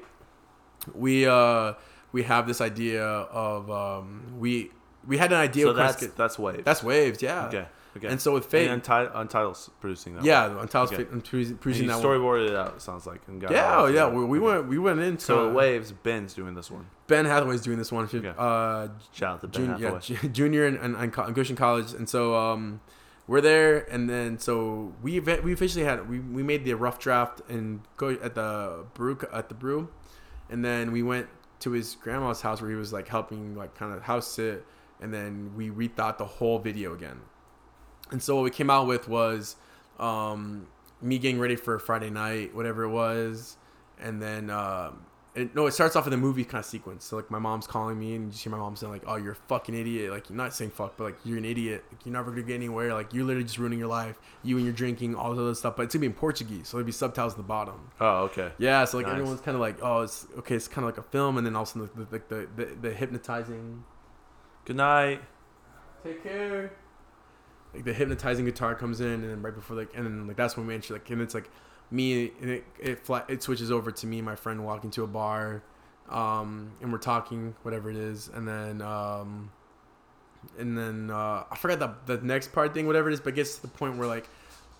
we 0.94 1.26
uh 1.26 1.74
we 2.12 2.22
have 2.22 2.46
this 2.46 2.60
idea 2.62 3.04
of 3.04 3.70
um 3.70 4.38
we 4.38 4.70
we 5.06 5.18
had 5.18 5.32
an 5.32 5.38
idea. 5.38 5.64
So 5.64 5.72
that's 5.74 6.06
that's 6.08 6.38
wave. 6.38 6.64
that's 6.64 6.82
waves, 6.82 7.20
yeah. 7.20 7.46
okay. 7.46 7.66
Okay. 7.96 8.08
And 8.08 8.20
so 8.20 8.32
with 8.32 8.46
Fate, 8.46 8.68
and 8.70 8.82
Unti- 8.82 9.12
Untitled's 9.14 9.68
producing 9.80 10.14
that. 10.14 10.24
yeah, 10.24 10.48
one. 10.48 10.68
on 10.74 10.86
Okay. 10.86 11.04
Producing, 11.04 11.58
producing 11.58 11.86
that 11.88 11.96
one. 11.96 12.04
storyboarded 12.04 12.48
it 12.48 12.56
out. 12.56 12.80
Sounds 12.80 13.06
like. 13.06 13.20
And 13.28 13.40
got 13.40 13.50
Yeah, 13.50 13.76
oh, 13.80 13.86
yeah, 13.86 14.08
we, 14.08 14.24
we 14.24 14.38
Okay. 14.38 14.46
went 14.46 14.68
we 14.68 14.78
went 14.78 15.00
into 15.00 15.20
So 15.22 15.52
waves. 15.52 15.92
Ben's 15.92 16.32
doing 16.32 16.54
this 16.54 16.70
one. 16.70 16.86
Ben 17.06 17.26
Hathaway's 17.26 17.60
doing 17.60 17.76
this 17.76 17.92
one. 17.92 18.04
Okay. 18.12 18.32
Uh, 18.36 18.88
Shout 19.12 19.34
out 19.34 19.40
to 19.42 19.48
Ben 19.48 19.66
jun- 19.66 19.78
yeah, 19.78 19.90
Hathaway. 19.94 20.00
ju- 20.22 20.28
junior 20.30 20.66
and, 20.66 20.78
and, 20.78 20.96
and 20.96 21.34
Goshen 21.34 21.56
College, 21.56 21.92
and 21.92 22.08
so 22.08 22.34
um, 22.34 22.80
we're 23.26 23.42
there, 23.42 23.80
and 23.92 24.08
then 24.08 24.38
so 24.38 24.94
we 25.02 25.20
we 25.20 25.52
officially 25.52 25.84
had 25.84 26.08
we, 26.08 26.18
we 26.20 26.42
made 26.42 26.64
the 26.64 26.72
rough 26.74 26.98
draft 26.98 27.42
and 27.50 27.80
go 27.98 28.08
at 28.22 28.34
the 28.34 28.84
brew 28.94 29.18
at 29.32 29.48
the 29.50 29.54
brew, 29.54 29.88
and 30.48 30.64
then 30.64 30.92
we 30.92 31.02
went 31.02 31.26
to 31.60 31.72
his 31.72 31.94
grandma's 31.96 32.40
house 32.40 32.60
where 32.62 32.70
he 32.70 32.76
was 32.76 32.92
like 32.92 33.06
helping 33.08 33.54
like 33.54 33.74
kind 33.74 33.92
of 33.92 34.02
house 34.02 34.26
sit, 34.26 34.64
and 35.00 35.12
then 35.12 35.52
we 35.54 35.68
rethought 35.70 36.16
the 36.16 36.24
whole 36.24 36.58
video 36.58 36.94
again, 36.94 37.20
and 38.12 38.22
so 38.22 38.36
what 38.36 38.44
we 38.44 38.50
came 38.50 38.70
out 38.70 38.86
with 38.86 39.08
was 39.08 39.56
um, 39.98 40.68
me 41.00 41.18
getting 41.18 41.40
ready 41.40 41.56
for 41.56 41.78
Friday 41.80 42.10
night, 42.10 42.54
whatever 42.54 42.84
it 42.84 42.90
was, 42.90 43.56
and 44.00 44.22
then. 44.22 44.50
Um, 44.50 45.06
it, 45.34 45.54
no, 45.54 45.66
it 45.66 45.72
starts 45.72 45.96
off 45.96 46.06
in 46.06 46.10
the 46.10 46.18
movie 46.18 46.44
kind 46.44 46.58
of 46.58 46.66
sequence. 46.66 47.06
So 47.06 47.16
like 47.16 47.30
my 47.30 47.38
mom's 47.38 47.66
calling 47.66 47.98
me, 47.98 48.14
and 48.14 48.26
you 48.26 48.30
just 48.32 48.44
hear 48.44 48.50
my 48.50 48.58
mom 48.58 48.76
saying 48.76 48.92
like, 48.92 49.04
"Oh, 49.06 49.16
you're 49.16 49.32
a 49.32 49.34
fucking 49.34 49.74
idiot." 49.74 50.10
Like 50.10 50.28
you're 50.28 50.36
not 50.36 50.52
saying 50.52 50.72
fuck, 50.72 50.98
but 50.98 51.04
like 51.04 51.16
you're 51.24 51.38
an 51.38 51.46
idiot. 51.46 51.82
Like, 51.90 52.04
you're 52.04 52.12
never 52.12 52.30
gonna 52.30 52.42
get 52.42 52.54
anywhere. 52.56 52.92
Like 52.92 53.14
you're 53.14 53.24
literally 53.24 53.44
just 53.46 53.56
ruining 53.56 53.78
your 53.78 53.88
life. 53.88 54.18
You 54.42 54.56
and 54.58 54.66
your 54.66 54.74
drinking, 54.74 55.14
all 55.14 55.30
this 55.30 55.40
other 55.40 55.54
stuff. 55.54 55.76
But 55.76 55.84
it's 55.84 55.94
gonna 55.94 56.02
be 56.02 56.06
in 56.08 56.12
Portuguese, 56.12 56.68
so 56.68 56.76
there'll 56.76 56.84
be 56.84 56.92
subtitles 56.92 57.32
at 57.32 57.38
the 57.38 57.44
bottom. 57.44 57.80
Oh, 57.98 58.24
okay. 58.24 58.52
Yeah, 58.58 58.84
so 58.84 58.98
like 58.98 59.06
Nice. 59.06 59.14
everyone's 59.14 59.40
kind 59.40 59.54
of 59.54 59.62
like, 59.62 59.78
"Oh, 59.80 60.02
it's 60.02 60.26
okay." 60.36 60.54
It's 60.54 60.68
kind 60.68 60.86
of 60.86 60.94
like 60.94 60.98
a 61.02 61.08
film, 61.08 61.38
and 61.38 61.46
then 61.46 61.56
also 61.56 61.88
the 61.96 62.04
the, 62.04 62.22
the, 62.28 62.48
the, 62.54 62.64
the 62.82 62.90
hypnotizing. 62.92 63.84
Good 64.66 64.76
night. 64.76 65.22
Take 66.04 66.22
care. 66.22 66.72
Like 67.74 67.84
the 67.84 67.92
hypnotizing 67.92 68.44
guitar 68.44 68.74
comes 68.74 69.00
in, 69.00 69.06
and 69.06 69.24
then 69.30 69.42
right 69.42 69.54
before 69.54 69.76
like, 69.76 69.90
and 69.94 70.04
then 70.04 70.26
like 70.26 70.36
that's 70.36 70.56
when 70.56 70.66
we 70.66 70.74
enter 70.74 70.94
like, 70.94 71.08
and 71.10 71.22
it's 71.22 71.34
like 71.34 71.50
me, 71.90 72.30
and 72.40 72.50
it 72.50 72.64
it 72.78 72.98
fla- 72.98 73.24
it 73.28 73.42
switches 73.42 73.70
over 73.70 73.90
to 73.90 74.06
me 74.06 74.18
and 74.18 74.26
my 74.26 74.36
friend 74.36 74.64
walking 74.64 74.90
to 74.92 75.04
a 75.04 75.06
bar, 75.06 75.62
um, 76.10 76.72
and 76.80 76.92
we're 76.92 76.98
talking 76.98 77.54
whatever 77.62 77.90
it 77.90 77.96
is, 77.96 78.28
and 78.34 78.46
then 78.46 78.82
um, 78.82 79.50
and 80.58 80.76
then 80.76 81.10
uh, 81.10 81.44
I 81.50 81.56
forgot 81.56 81.78
the 82.06 82.16
the 82.16 82.24
next 82.26 82.52
part 82.52 82.74
thing, 82.74 82.86
whatever 82.86 83.08
it 83.08 83.14
is, 83.14 83.20
but 83.20 83.30
it 83.30 83.36
gets 83.36 83.56
to 83.56 83.62
the 83.62 83.68
point 83.68 83.96
where 83.96 84.08
like. 84.08 84.28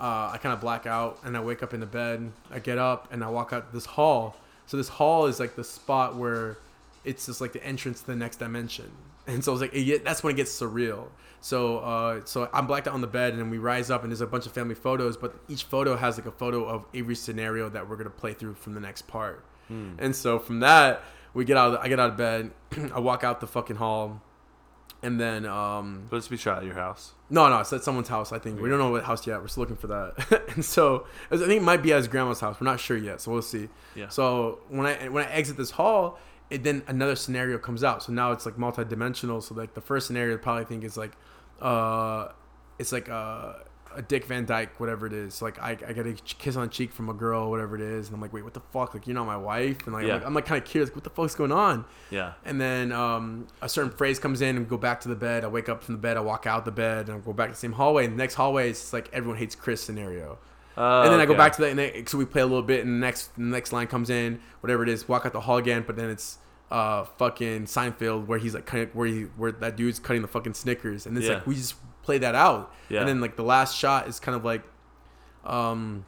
Uh, 0.00 0.32
I 0.32 0.38
kind 0.38 0.52
of 0.52 0.60
black 0.60 0.84
out 0.84 1.20
and 1.22 1.36
I 1.36 1.40
wake 1.40 1.62
up 1.62 1.74
in 1.74 1.78
the 1.78 1.86
bed. 1.86 2.32
I 2.50 2.58
get 2.58 2.76
up 2.76 3.12
and 3.12 3.22
I 3.22 3.28
walk 3.28 3.52
out 3.52 3.72
this 3.72 3.86
hall. 3.86 4.34
So 4.66 4.76
this 4.76 4.88
hall 4.88 5.26
is 5.26 5.38
like 5.38 5.54
the 5.54 5.62
spot 5.62 6.16
where 6.16 6.58
it's 7.04 7.26
just 7.26 7.40
like 7.40 7.52
the 7.52 7.64
entrance 7.64 8.00
to 8.00 8.06
the 8.08 8.16
next 8.16 8.38
dimension. 8.38 8.90
And 9.26 9.44
so 9.44 9.52
it's 9.52 9.60
like 9.60 9.74
it, 9.74 10.04
that's 10.04 10.22
when 10.22 10.34
it 10.34 10.36
gets 10.36 10.58
surreal. 10.58 11.08
So 11.40 11.78
uh, 11.78 12.20
so 12.24 12.48
I'm 12.52 12.66
blacked 12.66 12.88
out 12.88 12.94
on 12.94 13.00
the 13.00 13.06
bed 13.06 13.32
and 13.32 13.40
then 13.40 13.50
we 13.50 13.58
rise 13.58 13.90
up 13.90 14.02
and 14.02 14.10
there's 14.10 14.20
a 14.20 14.26
bunch 14.26 14.46
of 14.46 14.52
family 14.52 14.74
photos, 14.74 15.16
but 15.16 15.34
each 15.48 15.64
photo 15.64 15.96
has 15.96 16.16
like 16.16 16.26
a 16.26 16.32
photo 16.32 16.64
of 16.64 16.86
every 16.94 17.14
scenario 17.14 17.68
that 17.68 17.88
we're 17.88 17.96
gonna 17.96 18.10
play 18.10 18.32
through 18.34 18.54
from 18.54 18.74
the 18.74 18.80
next 18.80 19.02
part. 19.08 19.44
Hmm. 19.68 19.92
And 19.98 20.14
so 20.14 20.38
from 20.38 20.60
that 20.60 21.02
we 21.34 21.44
get 21.44 21.56
out. 21.56 21.74
Of 21.74 21.80
I 21.80 21.88
get 21.88 21.98
out 21.98 22.10
of 22.10 22.16
bed. 22.16 22.50
I 22.94 23.00
walk 23.00 23.24
out 23.24 23.40
the 23.40 23.46
fucking 23.46 23.76
hall, 23.76 24.20
and 25.02 25.20
then 25.20 25.46
um, 25.46 26.06
But 26.10 26.18
it's 26.18 26.28
be 26.28 26.36
shot 26.36 26.58
at 26.58 26.64
your 26.64 26.74
house. 26.74 27.12
no, 27.30 27.48
no, 27.48 27.60
it's 27.60 27.72
at 27.72 27.82
someone's 27.82 28.08
house. 28.08 28.32
I 28.32 28.38
think 28.38 28.60
we 28.60 28.68
don't 28.68 28.78
know 28.78 28.90
what 28.90 29.04
house 29.04 29.26
yet. 29.26 29.40
We're 29.40 29.48
still 29.48 29.62
looking 29.62 29.76
for 29.76 29.86
that. 29.88 30.50
and 30.54 30.64
so 30.64 31.06
I 31.30 31.36
think 31.36 31.50
it 31.50 31.62
might 31.62 31.82
be 31.82 31.92
at 31.92 31.98
his 31.98 32.08
grandma's 32.08 32.40
house. 32.40 32.60
We're 32.60 32.66
not 32.66 32.80
sure 32.80 32.96
yet, 32.96 33.20
so 33.20 33.32
we'll 33.32 33.42
see. 33.42 33.68
Yeah. 33.94 34.08
So 34.08 34.60
when 34.68 34.86
I 34.86 35.08
when 35.08 35.24
I 35.24 35.30
exit 35.30 35.56
this 35.56 35.70
hall, 35.70 36.18
it 36.52 36.62
then 36.62 36.82
another 36.86 37.16
scenario 37.16 37.58
comes 37.58 37.82
out. 37.82 38.02
So 38.02 38.12
now 38.12 38.32
it's 38.32 38.46
like 38.46 38.58
multi-dimensional. 38.58 39.40
So 39.40 39.54
like 39.54 39.74
the 39.74 39.80
first 39.80 40.06
scenario, 40.06 40.34
I 40.34 40.38
probably 40.38 40.64
think 40.64 40.84
is 40.84 40.96
like, 40.96 41.12
uh, 41.60 42.28
it's 42.78 42.92
like 42.92 43.08
uh, 43.08 43.54
a 43.94 44.02
Dick 44.02 44.24
Van 44.26 44.44
Dyke, 44.44 44.78
whatever 44.78 45.06
it 45.06 45.12
is. 45.12 45.40
Like 45.40 45.58
I, 45.60 45.70
I 45.86 45.92
get 45.92 46.06
a 46.06 46.12
kiss 46.12 46.56
on 46.56 46.62
the 46.62 46.72
cheek 46.72 46.92
from 46.92 47.08
a 47.08 47.14
girl, 47.14 47.50
whatever 47.50 47.74
it 47.74 47.80
is, 47.82 48.08
and 48.08 48.14
I'm 48.14 48.20
like, 48.20 48.32
wait, 48.32 48.44
what 48.44 48.54
the 48.54 48.60
fuck? 48.72 48.94
Like 48.94 49.06
you're 49.06 49.14
not 49.14 49.26
my 49.26 49.36
wife, 49.36 49.86
and 49.86 49.94
like, 49.94 50.06
Yeah. 50.06 50.14
I'm 50.14 50.18
like, 50.20 50.26
I'm 50.26 50.34
like 50.34 50.46
kind 50.46 50.62
of 50.62 50.68
curious, 50.68 50.90
like, 50.90 50.96
what 50.96 51.04
the 51.04 51.10
fuck's 51.10 51.34
going 51.34 51.52
on? 51.52 51.84
Yeah. 52.10 52.32
And 52.44 52.60
then 52.60 52.92
um, 52.92 53.46
a 53.60 53.68
certain 53.68 53.90
phrase 53.90 54.18
comes 54.18 54.40
in, 54.40 54.56
and 54.56 54.60
we 54.60 54.64
go 54.64 54.78
back 54.78 55.00
to 55.02 55.08
the 55.08 55.16
bed. 55.16 55.44
I 55.44 55.48
wake 55.48 55.68
up 55.68 55.82
from 55.82 55.94
the 55.94 56.00
bed. 56.00 56.16
I 56.16 56.20
walk 56.20 56.46
out 56.46 56.64
the 56.64 56.70
bed, 56.72 57.08
and 57.08 57.16
I 57.16 57.20
go 57.20 57.32
back 57.32 57.48
to 57.48 57.52
the 57.52 57.58
same 57.58 57.72
hallway. 57.72 58.04
And 58.04 58.14
the 58.14 58.18
next 58.18 58.34
hallway 58.34 58.70
is 58.70 58.92
like 58.92 59.08
everyone 59.12 59.38
hates 59.38 59.54
Chris 59.54 59.82
scenario. 59.82 60.38
Uh, 60.76 61.02
and 61.02 61.12
then 61.12 61.20
I 61.20 61.26
go 61.26 61.32
okay. 61.32 61.38
back 61.38 61.54
to 61.56 61.62
that, 61.62 61.78
and 61.78 62.08
so 62.08 62.16
we 62.18 62.24
play 62.24 62.40
a 62.40 62.46
little 62.46 62.62
bit, 62.62 62.84
and 62.84 62.94
the 63.02 63.06
next 63.06 63.34
the 63.36 63.42
next 63.42 63.72
line 63.72 63.86
comes 63.86 64.08
in, 64.10 64.40
whatever 64.60 64.82
it 64.82 64.88
is. 64.88 65.08
Walk 65.08 65.26
out 65.26 65.32
the 65.32 65.40
hall 65.40 65.58
again, 65.58 65.84
but 65.86 65.96
then 65.96 66.08
it's 66.10 66.38
uh 66.70 67.04
fucking 67.18 67.64
Seinfeld 67.66 68.26
where 68.26 68.38
he's 68.38 68.54
like 68.54 68.64
cutting, 68.64 68.88
where 68.94 69.06
he 69.06 69.22
where 69.36 69.52
that 69.52 69.76
dude's 69.76 69.98
cutting 69.98 70.22
the 70.22 70.28
fucking 70.28 70.54
Snickers, 70.54 71.04
and 71.06 71.16
it's 71.18 71.26
Yeah. 71.26 71.34
like 71.34 71.46
we 71.46 71.54
just 71.56 71.74
play 72.02 72.18
that 72.18 72.34
out. 72.34 72.72
Yeah. 72.88 73.00
And 73.00 73.08
then 73.08 73.20
like 73.20 73.36
the 73.36 73.42
last 73.44 73.76
shot 73.76 74.08
is 74.08 74.18
kind 74.18 74.34
of 74.34 74.44
like, 74.44 74.62
um, 75.44 76.06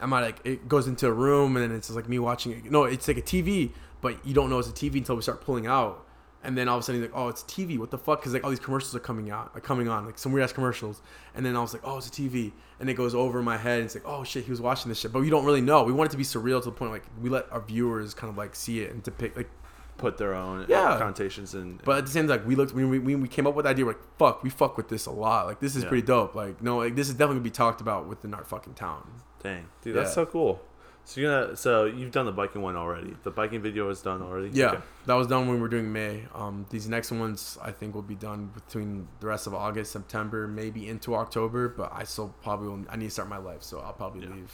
I'm 0.00 0.12
at, 0.12 0.22
like 0.22 0.40
it 0.44 0.68
goes 0.68 0.86
into 0.86 1.06
a 1.06 1.12
room, 1.12 1.56
and 1.56 1.64
then 1.70 1.76
it's 1.76 1.88
just 1.88 1.96
like 1.96 2.08
me 2.08 2.18
watching 2.18 2.52
it. 2.52 2.70
No, 2.70 2.84
it's 2.84 3.06
like 3.06 3.18
a 3.18 3.22
TV, 3.22 3.70
but 4.00 4.24
you 4.26 4.32
don't 4.34 4.48
know 4.50 4.58
it's 4.58 4.68
a 4.68 4.72
TV 4.72 4.96
until 4.96 5.16
we 5.16 5.22
start 5.22 5.40
pulling 5.42 5.66
out. 5.66 6.06
And 6.42 6.56
then 6.56 6.68
all 6.68 6.76
of 6.78 6.80
a 6.80 6.84
sudden, 6.84 7.00
you're 7.02 7.10
like, 7.10 7.18
oh, 7.18 7.28
it's 7.28 7.42
TV. 7.42 7.78
What 7.78 7.90
the 7.90 7.98
fuck? 7.98 8.20
Because 8.20 8.32
like 8.32 8.44
all 8.44 8.50
these 8.50 8.58
commercials 8.58 8.94
are 8.96 9.00
coming 9.00 9.30
out, 9.30 9.52
like 9.54 9.62
coming 9.62 9.88
on, 9.88 10.06
like 10.06 10.16
some 10.18 10.32
weird 10.32 10.44
ass 10.44 10.52
commercials. 10.54 11.02
And 11.34 11.44
then 11.44 11.54
I 11.54 11.60
was 11.60 11.74
like, 11.74 11.82
oh, 11.84 11.98
it's 11.98 12.08
a 12.08 12.10
TV. 12.10 12.52
And 12.80 12.88
it 12.88 12.94
goes 12.94 13.14
over 13.14 13.42
my 13.42 13.58
head. 13.58 13.76
And 13.80 13.84
it's 13.84 13.94
like, 13.94 14.04
oh 14.06 14.24
shit, 14.24 14.44
he 14.44 14.50
was 14.50 14.60
watching 14.60 14.88
this 14.88 14.98
shit. 15.00 15.12
But 15.12 15.20
we 15.20 15.28
don't 15.28 15.44
really 15.44 15.60
know. 15.60 15.82
We 15.84 15.92
want 15.92 16.08
it 16.08 16.12
to 16.12 16.16
be 16.16 16.24
surreal 16.24 16.60
to 16.62 16.70
the 16.70 16.72
point 16.72 16.92
like 16.92 17.04
we 17.20 17.28
let 17.28 17.50
our 17.52 17.60
viewers 17.60 18.14
kind 18.14 18.30
of 18.30 18.38
like 18.38 18.54
see 18.56 18.80
it 18.80 18.90
and 18.90 19.02
depict 19.02 19.36
like. 19.36 19.50
put 19.98 20.16
their 20.16 20.32
own 20.34 20.64
Yeah. 20.66 20.96
connotations 20.98 21.54
in. 21.54 21.78
But 21.84 21.98
at 21.98 22.06
the 22.06 22.10
same 22.10 22.26
time, 22.26 22.38
like 22.38 22.46
we 22.46 22.54
looked 22.54 22.72
when 22.72 22.88
we, 22.88 22.98
we 23.16 23.28
came 23.28 23.46
up 23.46 23.54
with 23.54 23.64
the 23.64 23.70
idea, 23.70 23.84
we're 23.84 23.92
like, 23.92 24.16
fuck, 24.18 24.42
we 24.42 24.48
fuck 24.48 24.78
with 24.78 24.88
this 24.88 25.04
a 25.04 25.10
lot. 25.10 25.44
Like 25.44 25.60
this 25.60 25.76
is 25.76 25.82
Yeah. 25.82 25.90
pretty 25.90 26.06
dope. 26.06 26.34
Like 26.34 26.62
no, 26.62 26.78
like 26.78 26.96
this 26.96 27.08
is 27.08 27.12
definitely 27.14 27.34
gonna 27.34 27.44
be 27.44 27.50
talked 27.50 27.82
about 27.82 28.06
within 28.08 28.32
our 28.32 28.44
fucking 28.44 28.72
town. 28.74 29.06
Dang, 29.42 29.66
dude, 29.82 29.94
Yeah. 29.94 30.02
that's 30.02 30.14
so 30.14 30.24
cool. 30.24 30.62
So 31.10 31.20
you're 31.20 31.40
gonna, 31.44 31.56
so 31.56 31.86
you've 31.86 32.12
done 32.12 32.26
the 32.26 32.30
biking 32.30 32.62
one 32.62 32.76
already. 32.76 33.16
The 33.24 33.32
biking 33.32 33.60
video 33.62 33.90
is 33.90 34.00
done 34.00 34.22
already. 34.22 34.50
Yeah, 34.52 34.66
Okay. 34.74 34.82
that 35.06 35.14
was 35.14 35.26
done 35.26 35.48
when 35.48 35.56
we 35.56 35.60
were 35.60 35.66
doing 35.68 35.92
May. 35.92 36.22
Um, 36.36 36.66
these 36.70 36.88
next 36.88 37.10
ones 37.10 37.58
I 37.60 37.72
think 37.72 37.96
will 37.96 38.02
be 38.02 38.14
done 38.14 38.52
between 38.54 39.08
the 39.18 39.26
rest 39.26 39.48
of 39.48 39.52
August, 39.54 39.90
September, 39.90 40.46
maybe 40.46 40.88
into 40.88 41.16
October. 41.16 41.68
But 41.68 41.90
I 41.92 42.04
still 42.04 42.32
probably 42.44 42.68
will, 42.68 42.84
I 42.88 42.94
need 42.94 43.06
to 43.06 43.10
start 43.10 43.28
my 43.28 43.38
life, 43.38 43.64
so 43.64 43.80
I'll 43.80 43.92
probably 43.92 44.22
Yeah. 44.28 44.34
leave. 44.34 44.52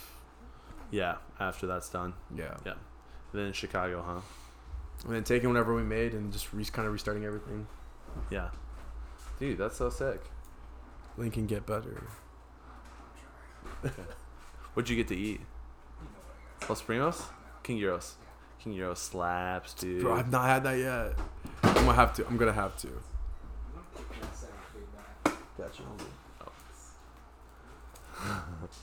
Yeah. 0.89 1.15
After 1.39 1.67
that's 1.67 1.89
done, 1.89 2.15
Yeah, 2.35 2.57
yeah. 2.65 2.73
Then 3.33 3.53
Chicago, 3.53 4.01
huh? 4.01 4.21
and 5.05 5.13
then 5.13 5.23
taking 5.23 5.49
whatever 5.49 5.75
we 5.75 5.83
made 5.83 6.15
and 6.15 6.33
just 6.33 6.51
re- 6.53 6.65
kind 6.65 6.87
of 6.87 6.91
restarting 6.91 7.23
everything. 7.23 7.67
Yeah. 8.31 8.49
Dude, 9.39 9.59
that's 9.59 9.77
so 9.77 9.91
sick. 9.91 10.21
Lincoln 11.17 11.45
get 11.45 11.67
better. 11.67 12.01
What'd 14.73 14.89
you 14.89 14.95
get 14.95 15.07
to 15.09 15.15
eat? 15.15 15.41
Los 16.69 16.81
Primos? 16.81 17.21
King 17.63 17.79
Gyros. 17.79 18.15
King 18.59 18.75
Gyros 18.75 18.99
slaps, 18.99 19.73
dude. 19.73 20.01
Bro, 20.01 20.15
I've 20.15 20.31
not 20.31 20.45
had 20.45 20.63
that 20.63 20.77
yet. 20.77 21.13
I'm 21.63 21.73
gonna 21.85 21.93
have 21.93 22.13
to. 22.15 22.27
I'm 22.27 22.37
gonna 22.37 22.53
have 22.53 22.75
to. 22.77 22.87
Gotcha. 25.57 25.83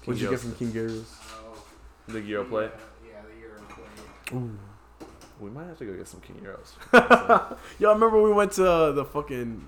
What'd 0.04 0.20
you 0.22 0.30
get 0.30 0.40
from 0.40 0.54
King 0.54 0.72
Gyros? 0.72 1.04
The 2.08 2.20
Gyro 2.20 2.44
plate? 2.44 2.70
Yeah, 3.06 3.20
the 3.22 3.40
Gyro 3.40 3.60
plate. 3.68 4.34
Ooh. 4.34 4.58
We 5.40 5.50
might 5.50 5.66
have 5.66 5.78
to 5.78 5.84
go 5.84 5.92
get 5.94 6.06
some 6.08 6.20
King 6.20 6.40
Gyros. 6.42 6.74
Yo, 7.78 7.90
I 7.90 7.94
remember 7.94 8.22
we 8.22 8.32
went 8.32 8.52
to 8.52 8.70
uh, 8.70 8.92
the 8.92 9.04
fucking 9.04 9.64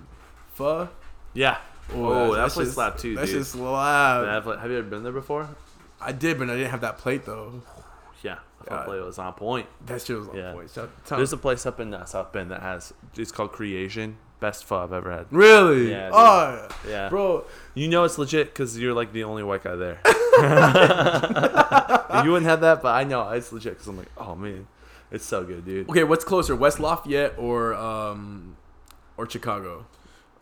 pho. 0.55 0.89
yeah. 1.35 1.59
Oh, 1.95 2.35
that 2.35 2.51
place 2.51 2.67
shit- 2.69 2.75
slapped 2.75 2.99
too, 3.01 3.15
That 3.15 3.27
dude. 3.27 3.35
shit 3.37 3.47
slapped. 3.47 4.47
Have, 4.47 4.59
have 4.61 4.71
you 4.71 4.79
ever 4.79 4.89
been 4.89 5.03
there 5.05 5.13
before? 5.13 5.49
I 6.01 6.11
did, 6.13 6.39
but 6.39 6.51
I 6.51 6.55
didn't 6.57 6.71
have 6.73 6.81
that 6.83 6.99
plate 6.99 7.25
though. 7.25 7.63
Yeah. 8.23 8.37
The 8.65 8.75
Yeah. 8.75 8.83
plate 8.85 9.01
was 9.05 9.19
on 9.19 9.33
point. 9.35 9.67
That 9.87 10.03
shit 10.03 10.17
was 10.19 10.29
on 10.29 10.37
Yeah. 10.37 10.53
point. 10.53 10.73
Tell- 10.75 10.89
There's 11.19 11.33
a 11.33 11.37
place 11.37 11.67
up 11.67 11.79
in 11.81 11.93
uh, 11.95 12.05
South 12.05 12.33
Bend 12.33 12.51
that 12.51 12.63
has, 12.63 12.93
it's 13.17 13.31
called 13.33 13.53
Creation. 13.53 14.17
Best 14.41 14.65
pho 14.67 14.77
I've 14.83 14.93
ever 14.93 15.11
had. 15.11 15.27
really? 15.31 15.91
Yeah, 15.91 16.11
oh, 16.13 16.69
Yeah. 16.87 17.09
bro. 17.09 17.45
You 17.75 17.89
know 17.89 18.05
it's 18.05 18.19
legit 18.19 18.49
because 18.49 18.79
you're 18.79 18.93
like 18.93 19.13
the 19.13 19.25
only 19.25 19.43
white 19.43 19.65
guy 19.65 19.77
there. 19.77 19.99
you 22.25 22.31
wouldn't 22.33 22.47
have 22.47 22.61
that, 22.61 22.83
but 22.83 22.95
I 22.95 23.05
know 23.05 23.29
it's 23.31 23.53
legit 23.53 23.75
because 23.75 23.87
I'm 23.89 23.97
like, 23.97 24.11
oh 24.19 24.35
man, 24.35 24.67
it's 25.11 25.25
so 25.25 25.43
good, 25.45 25.65
dude. 25.65 25.89
Okay, 25.89 26.05
what's 26.05 26.25
closer, 26.25 26.55
West 26.55 26.79
Lafayette 26.81 27.35
or 27.39 27.73
um, 27.75 28.57
or 29.17 29.29
Chicago? 29.29 29.87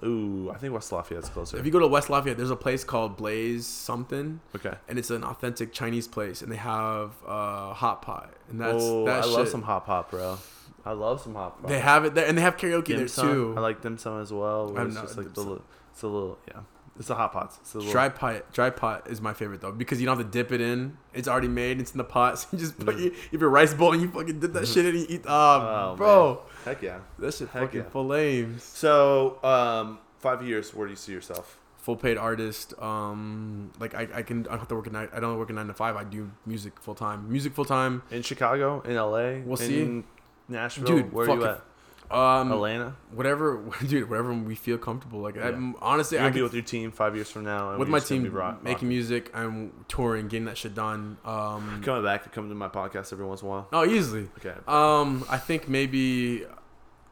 Ooh, 0.05 0.51
I 0.55 0.59
think 0.59 0.75
West 0.75 0.93
Lafayette's 0.93 1.29
closer. 1.29 1.57
If 1.57 1.65
you 1.65 1.73
go 1.73 1.79
to 1.79 1.87
West 1.87 2.11
Lafayette, 2.11 2.37
there's 2.37 2.51
a 2.51 2.57
place 2.57 2.85
called 2.85 3.17
Blaze 3.17 3.67
something, 3.67 4.41
okay. 4.55 4.75
and 4.89 4.99
it's 4.99 5.11
an 5.11 5.25
authentic 5.25 5.73
Chinese 5.73 6.07
place, 6.07 6.43
and 6.43 6.53
they 6.53 6.57
have 6.57 7.13
uh, 7.27 7.73
hot 7.73 8.03
pot, 8.03 8.35
and 8.51 8.61
that's 8.61 8.83
oh, 8.83 9.07
that 9.07 9.21
I 9.21 9.27
shit. 9.27 9.31
love 9.31 9.49
some 9.49 9.63
hot 9.63 9.87
pot, 9.87 10.11
bro. 10.11 10.39
I 10.85 10.93
love 10.93 11.23
some 11.23 11.35
hot 11.35 11.61
pot. 11.63 11.69
They 11.69 11.81
have 11.81 12.05
it 12.05 12.15
there, 12.15 12.27
and 12.27 12.37
they 12.37 12.43
have 12.43 12.57
karaoke 12.57 12.87
dim 12.87 12.99
there 12.99 13.09
sum. 13.09 13.29
too. 13.29 13.55
I 13.57 13.61
like 13.61 13.81
dim 13.81 13.97
sum 13.97 14.21
as 14.21 14.33
well. 14.33 14.69
where 14.69 14.83
I've 14.83 14.89
It's 14.89 14.95
not 14.97 15.05
just 15.05 15.17
like 15.17 15.33
the, 15.33 15.61
it's 15.93 16.03
a 16.03 16.07
little, 16.07 16.39
yeah. 16.49 16.61
It's 16.99 17.09
the 17.09 17.17
hot 17.17 17.33
pots. 17.33 17.59
It's 17.61 17.75
little, 17.75 17.91
Dry 17.91 18.09
pot, 18.09 18.53
dry 18.53 18.71
pot 18.71 19.09
is 19.11 19.21
my 19.21 19.33
favorite 19.35 19.61
though 19.61 19.73
because 19.73 20.01
you 20.01 20.07
don't 20.07 20.17
have 20.17 20.27
to 20.27 20.31
dip 20.33 20.53
it 20.53 20.61
in. 20.61 20.97
It's 21.13 21.27
already 21.27 21.49
made. 21.49 21.81
It's 21.81 21.91
in 21.91 21.99
the 21.99 22.05
pot. 22.05 22.39
So 22.39 22.49
you 22.53 22.59
just 22.59 22.79
put 22.79 22.97
Mhm. 22.97 23.01
you, 23.03 23.15
if 23.33 23.41
your 23.41 23.51
rice 23.51 23.75
bowl 23.75 23.93
and 23.93 24.01
you 24.01 24.09
fucking 24.11 24.39
dip 24.39 24.53
that 24.53 24.69
shit 24.69 24.87
in 24.87 24.95
and 24.95 25.01
you 25.01 25.07
eat. 25.09 25.25
Oh, 25.27 25.91
Oh, 25.93 25.97
bro, 25.97 26.43
Heck 26.65 26.83
yeah. 26.83 26.99
that 27.19 27.35
shit 27.35 27.49
Heck 27.49 27.63
fucking 27.65 27.81
yeah. 27.81 27.89
full. 27.89 28.59
So, 28.61 29.39
um, 29.43 29.99
five 30.21 30.47
years. 30.47 30.73
Where 30.73 30.87
do 30.87 30.93
you 30.93 30.97
see 30.97 31.13
yourself? 31.13 31.59
Full 31.79 31.97
paid 31.97 32.17
artist. 32.17 32.73
Um, 32.81 33.73
like 33.81 33.95
I, 33.95 34.07
I 34.15 34.23
can. 34.23 34.47
I 34.47 34.51
don't 34.51 34.59
have 34.61 34.69
to 34.69 34.75
work 34.77 34.87
at 34.87 34.93
night. 34.93 35.11
I 35.13 35.21
don't 35.21 35.37
work 35.37 35.51
a 35.51 35.53
nine 35.53 35.67
to 35.67 35.75
five. 35.75 35.97
I 35.97 36.05
do 36.05 36.31
music 36.47 36.79
full 36.81 36.95
time. 36.95 37.29
Music 37.31 37.53
full 37.55 37.65
time. 37.67 38.03
In 38.11 38.23
Chicago, 38.23 38.81
in 38.83 38.95
LA, 38.95 39.43
We'll 39.45 39.61
in 39.61 40.03
see. 40.03 40.05
Nashville, 40.49 40.87
Dude, 40.87 41.13
where 41.13 41.29
are 41.29 41.35
you 41.37 41.45
at? 41.45 41.63
Um, 42.11 42.53
Atlanta. 42.53 42.97
whatever, 43.13 43.63
dude. 43.87 44.09
Whatever 44.09 44.33
we 44.35 44.55
feel 44.55 44.79
comfortable. 44.79 45.21
Like 45.21 45.37
Yeah. 45.37 45.49
I'm, 45.49 45.75
honestly, 45.81 46.17
You're 46.19 46.27
I 46.27 46.29
gonna 46.29 46.35
be 46.37 46.43
with 46.43 46.55
your 46.55 46.63
team 46.63 46.91
five 46.93 47.15
years 47.17 47.31
from 47.31 47.45
now. 47.45 47.71
and 47.71 47.79
with 47.79 47.89
my 47.89 47.99
team 47.99 48.23
rock- 48.33 48.63
making 48.63 48.75
rocking. 48.75 48.89
music. 48.89 49.31
I'm 49.35 49.73
touring, 49.89 50.29
getting 50.29 50.45
that 50.47 50.57
shit 50.59 50.75
done. 50.75 51.17
Um, 51.25 51.81
Coming 51.85 52.05
back 52.05 52.23
to 52.25 52.29
come 52.29 52.49
to 52.49 52.55
my 52.55 52.69
podcast 52.69 53.13
every 53.13 53.25
once 53.25 53.43
in 53.43 53.49
a 53.49 53.51
while. 53.51 53.69
oh, 53.73 53.85
easily. 53.85 54.29
Okay. 54.39 54.55
Um, 54.69 55.25
I 55.31 55.39
think 55.39 55.69
maybe 55.69 56.45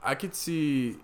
I 0.03 0.15
could 0.15 0.35
see. 0.35 0.97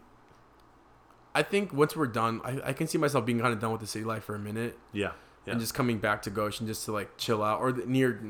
I 1.35 1.43
think 1.43 1.73
once 1.73 1.95
we're 1.95 2.07
done, 2.07 2.41
I, 2.45 2.61
I 2.71 2.73
can 2.73 2.87
see 2.89 2.99
myself 2.99 3.25
being 3.25 3.39
kind 3.41 3.53
of 3.53 3.61
done 3.61 3.71
with 3.73 3.81
the 3.81 3.87
city 3.87 4.05
life 4.05 4.25
for 4.25 4.35
a 4.35 4.39
minute 4.41 4.77
Yeah. 4.93 5.13
Yeah. 5.47 5.53
and 5.53 5.61
just 5.61 5.73
coming 5.73 5.99
back 5.99 6.23
to 6.23 6.31
Goshen 6.31 6.67
just 6.67 6.85
to 6.87 6.93
like 6.93 7.17
chill 7.17 7.43
out 7.43 7.61
or 7.61 7.71
the, 7.73 7.87
near 7.87 8.21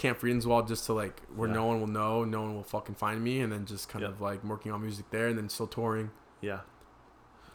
Camp 0.00 0.18
Friedenswald 0.18 0.66
just 0.66 0.86
to 0.86 0.92
like 0.94 1.20
where 1.36 1.48
Yeah. 1.48 1.54
no 1.56 1.66
one 1.66 1.80
will 1.80 1.86
know, 1.86 2.24
no 2.24 2.40
one 2.42 2.54
will 2.54 2.62
fucking 2.64 2.94
find 2.94 3.22
me, 3.22 3.40
and 3.40 3.52
then 3.52 3.66
just 3.66 3.88
kind 3.88 4.02
Yep. 4.02 4.10
of 4.12 4.20
like 4.20 4.42
working 4.42 4.72
on 4.72 4.80
music 4.82 5.04
there, 5.10 5.28
and 5.28 5.36
then 5.38 5.48
still 5.48 5.66
touring. 5.66 6.10
Yeah. 6.40 6.60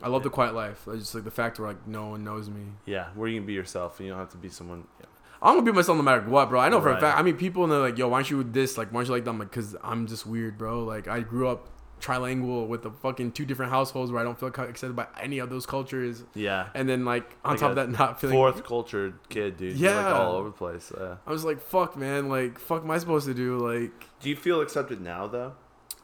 I 0.03 0.07
love 0.09 0.22
Yeah. 0.22 0.26
the 0.26 0.30
quiet 0.30 0.53
life. 0.53 0.88
It's 0.88 0.99
just 1.03 1.15
like 1.15 1.23
the 1.23 1.31
fact 1.31 1.57
where 1.59 1.69
like 1.69 1.88
no 1.88 2.07
one 2.07 2.23
knows 2.23 2.49
me. 2.49 2.73
Yeah. 2.85 3.07
Where 3.15 3.27
you 3.27 3.39
can 3.39 3.47
be 3.47 3.53
yourself 3.53 3.99
and 3.99 4.05
you 4.05 4.11
don't 4.11 4.19
have 4.19 4.30
to 4.30 4.38
be 4.38 4.49
someone. 4.49 4.85
Yeah. 4.99 5.07
I'm 5.41 5.55
gonna 5.55 5.65
be 5.65 5.72
myself 5.72 5.97
no 5.97 6.03
matter 6.03 6.22
what, 6.30 6.49
bro. 6.49 6.59
I 6.59 6.69
know 6.69 6.80
for 6.81 6.89
a 6.89 6.99
fact. 6.99 7.17
I 7.17 7.22
mean, 7.23 7.35
people 7.38 7.63
and 7.63 7.72
they're 7.72 7.80
like, 7.80 7.97
"Yo, 7.97 8.07
why 8.07 8.17
aren't 8.17 8.30
you 8.31 8.38
with 8.38 8.53
this? 8.53 8.77
Like, 8.77 8.89
why 8.91 8.97
aren't 8.99 9.09
you 9.09 9.13
like 9.15 9.23
that?" 9.26 9.31
I'm 9.31 9.39
like, 9.39 9.51
"Cause 9.51 9.76
I'm 9.84 10.05
just 10.07 10.26
weird, 10.26 10.57
bro. 10.57 10.84
Like, 10.84 11.07
I 11.07 11.19
grew 11.22 11.47
up 11.47 11.67
trilingual 12.01 12.67
with 12.67 12.84
the 12.84 12.91
fucking 12.91 13.31
two 13.31 13.45
different 13.45 13.72
households 13.72 14.11
where 14.11 14.22
I 14.22 14.23
don't 14.23 14.38
feel 14.39 14.49
accepted 14.49 14.95
by 14.95 15.07
any 15.22 15.39
of 15.39 15.49
those 15.49 15.65
cultures, 15.65 16.23
Yeah. 16.34 16.67
and 16.73 16.88
then 16.88 17.05
like 17.05 17.35
on 17.43 17.51
Like 17.51 17.59
top 17.61 17.69
of 17.72 17.76
that, 17.77 17.89
not 17.89 18.19
feeling 18.22 18.35
Fourth 18.35 18.63
cultured 18.63 19.13
kid, 19.30 19.57
dude. 19.57 19.77
You're, 19.77 19.93
like 19.95 20.05
Yeah. 20.05 20.13
all 20.19 20.35
over 20.35 20.49
the 20.49 20.55
place. 20.55 20.91
Yeah. 20.97 21.15
I 21.26 21.31
was 21.31 21.43
like, 21.45 21.59
"Fuck, 21.61 21.95
man. 21.97 22.30
Like, 22.30 22.59
fuck, 22.59 22.84
am 22.84 22.91
I 22.91 22.97
supposed 22.97 23.26
to 23.27 23.34
do 23.34 23.57
like 23.57 23.91
Do 24.19 24.30
you 24.30 24.35
feel 24.35 24.61
accepted 24.61 25.01
now, 25.01 25.27
though? 25.27 25.53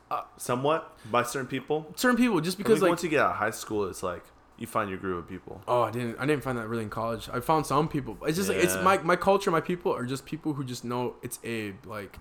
Uh, 0.09 0.23
Somewhat 0.37 0.97
by 1.09 1.23
certain 1.23 1.47
people. 1.47 1.91
certain 1.95 2.17
people 2.17 2.41
just 2.41 2.57
Because 2.57 2.81
like." 2.81 2.89
once 2.89 3.03
you 3.03 3.09
get 3.09 3.19
out 3.19 3.31
of 3.31 3.35
high 3.37 3.51
school, 3.51 3.85
it's 3.85 4.03
like 4.03 4.23
you 4.57 4.67
find 4.67 4.89
your 4.89 4.99
group 4.99 5.17
of 5.23 5.27
people. 5.29 5.61
Oh, 5.67 5.81
I 5.83 5.91
didn't. 5.91 6.17
I 6.19 6.25
didn't 6.25 6.43
find 6.43 6.57
that 6.57 6.67
really 6.67 6.83
in 6.83 6.89
college. 6.89 7.29
I 7.33 7.39
found 7.39 7.65
some 7.65 7.87
people. 7.87 8.17
It's 8.27 8.37
just 8.37 8.49
like 8.49 8.57
it's 8.59 8.75
my 8.83 8.97
my 8.99 9.15
culture. 9.15 9.49
My 9.51 9.61
people 9.61 9.93
are 9.95 10.05
just 10.05 10.25
people 10.25 10.53
who 10.53 10.63
just 10.63 10.83
know 10.85 11.15
it's 11.23 11.39
Abe. 11.43 11.83
Like 11.85 12.17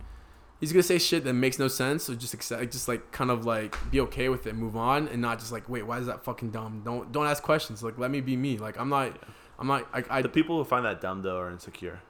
he's 0.60 0.72
gonna 0.72 0.82
say 0.82 0.98
shit 0.98 1.24
that 1.24 1.32
makes 1.32 1.58
no 1.58 1.66
sense. 1.68 2.04
So 2.04 2.14
just 2.14 2.34
accept, 2.34 2.70
just 2.70 2.86
like 2.86 3.10
kind 3.10 3.30
of 3.30 3.44
like 3.44 3.76
be 3.90 4.00
okay 4.02 4.28
with 4.28 4.46
it, 4.46 4.54
move 4.54 4.76
on, 4.76 5.08
and 5.08 5.20
not 5.20 5.38
just 5.40 5.50
like 5.52 5.68
wait, 5.68 5.82
why 5.86 5.98
is 5.98 6.06
that 6.06 6.22
fucking 6.24 6.50
dumb? 6.50 6.82
Don't 6.84 7.10
don't 7.10 7.26
ask 7.26 7.42
questions. 7.42 7.82
Like 7.82 7.98
let 7.98 8.10
me 8.10 8.20
be 8.20 8.36
me. 8.36 8.58
Like 8.58 8.78
I'm 8.78 8.88
not. 8.88 9.16
I'm 9.58 9.66
not. 9.66 9.88
I. 9.92 10.04
I 10.08 10.22
The 10.22 10.28
people 10.28 10.56
who 10.58 10.64
find 10.64 10.84
that 10.84 11.00
dumb 11.00 11.22
though 11.22 11.38
are 11.38 11.50
insecure, 11.50 12.00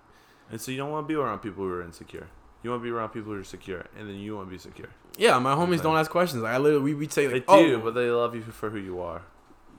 and 0.50 0.60
so 0.60 0.70
you 0.70 0.76
don't 0.76 0.90
want 0.90 1.06
to 1.08 1.08
be 1.08 1.18
around 1.18 1.38
people 1.40 1.64
who 1.64 1.70
are 1.70 1.82
insecure. 1.82 2.28
You 2.62 2.70
want 2.70 2.82
to 2.82 2.84
be 2.84 2.90
around 2.90 3.08
people 3.08 3.32
who 3.32 3.40
are 3.40 3.44
secure, 3.44 3.86
and 3.98 4.06
then 4.08 4.16
you 4.16 4.36
want 4.36 4.48
to 4.48 4.50
be 4.50 4.58
secure. 4.58 4.88
yeah, 5.18 5.38
my 5.38 5.54
homies 5.54 5.74
Okay. 5.76 5.82
don't 5.84 5.96
ask 5.96 6.10
questions. 6.10 6.42
Like 6.42 6.52
I 6.54 6.58
literally 6.58 6.84
we 6.84 6.94
would 6.94 7.12
say 7.12 7.26
They 7.26 7.42
oh 7.48 7.62
do, 7.66 7.76
oh, 7.76 7.80
but 7.80 7.94
they 7.94 8.10
love 8.10 8.34
you 8.34 8.42
for 8.42 8.68
who 8.70 8.78
you 8.78 9.00
are. 9.00 9.22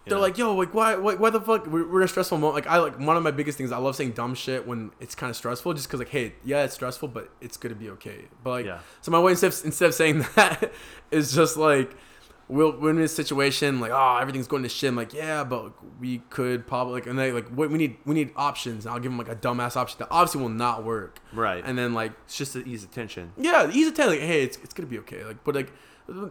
They're 0.05 0.17
know? 0.17 0.21
like, 0.21 0.37
yo, 0.37 0.55
like, 0.55 0.73
why, 0.73 0.95
why, 0.95 1.15
why 1.15 1.29
the 1.29 1.39
fuck? 1.39 1.67
We're, 1.67 1.87
we're 1.87 2.01
in 2.01 2.05
a 2.05 2.07
stressful 2.07 2.37
moment. 2.37 2.55
Like, 2.55 2.67
I 2.67 2.79
like 2.79 2.99
one 2.99 3.17
of 3.17 3.23
my 3.23 3.31
biggest 3.31 3.57
things. 3.57 3.71
I 3.71 3.77
love 3.77 3.95
saying 3.95 4.13
dumb 4.13 4.33
shit 4.33 4.65
when 4.65 4.91
it's 4.99 5.13
kind 5.13 5.29
of 5.29 5.35
stressful, 5.35 5.73
just 5.73 5.87
because, 5.87 5.99
like, 5.99 6.09
hey, 6.09 6.33
yeah, 6.43 6.63
it's 6.63 6.73
stressful, 6.73 7.09
but 7.09 7.29
it's 7.39 7.57
gonna 7.57 7.75
be 7.75 7.89
okay. 7.91 8.25
But 8.43 8.49
like, 8.49 8.65
yeah, 8.65 8.79
so 9.01 9.11
my 9.11 9.19
way 9.19 9.31
instead 9.31 9.53
of, 9.53 9.61
instead 9.65 9.89
of 9.89 9.93
saying 9.93 10.25
that 10.35 10.71
is 11.11 11.33
just 11.33 11.55
like, 11.55 11.95
we'll, 12.51 12.77
we're 12.77 12.89
in 12.91 12.97
this 12.97 13.15
situation, 13.15 13.79
like, 13.79 13.91
oh, 13.91 14.17
everything's 14.17 14.47
going 14.47 14.63
to 14.63 14.69
shit. 14.69 14.89
I'm 14.89 14.95
like, 14.95 15.13
yeah, 15.13 15.43
but 15.43 15.71
we 15.99 16.19
could 16.29 16.67
probably 16.67 16.93
like, 16.95 17.07
and 17.07 17.17
they 17.17 17.31
like, 17.31 17.47
what 17.47 17.69
we 17.71 17.77
need, 17.77 17.97
we 18.05 18.13
need 18.13 18.31
options. 18.35 18.85
And 18.85 18.93
I'll 18.93 18.99
give 18.99 19.11
them 19.11 19.17
like 19.17 19.29
a 19.29 19.35
dumbass 19.35 19.75
option 19.75 19.99
that 19.99 20.09
obviously 20.11 20.41
will 20.41 20.49
not 20.49 20.83
work. 20.83 21.19
right. 21.33 21.63
And 21.65 21.77
then 21.77 21.93
like, 21.93 22.11
it's 22.25 22.37
just 22.37 22.53
to 22.53 22.67
ease 22.67 22.83
attention. 22.83 23.33
yeah, 23.37 23.69
easy 23.71 23.91
tell 23.91 24.09
like, 24.09 24.19
hey, 24.19 24.43
it's, 24.43 24.57
it's 24.57 24.73
gonna 24.73 24.89
be 24.89 24.99
okay. 24.99 25.23
Like, 25.23 25.43
but 25.43 25.55
like. 25.55 25.71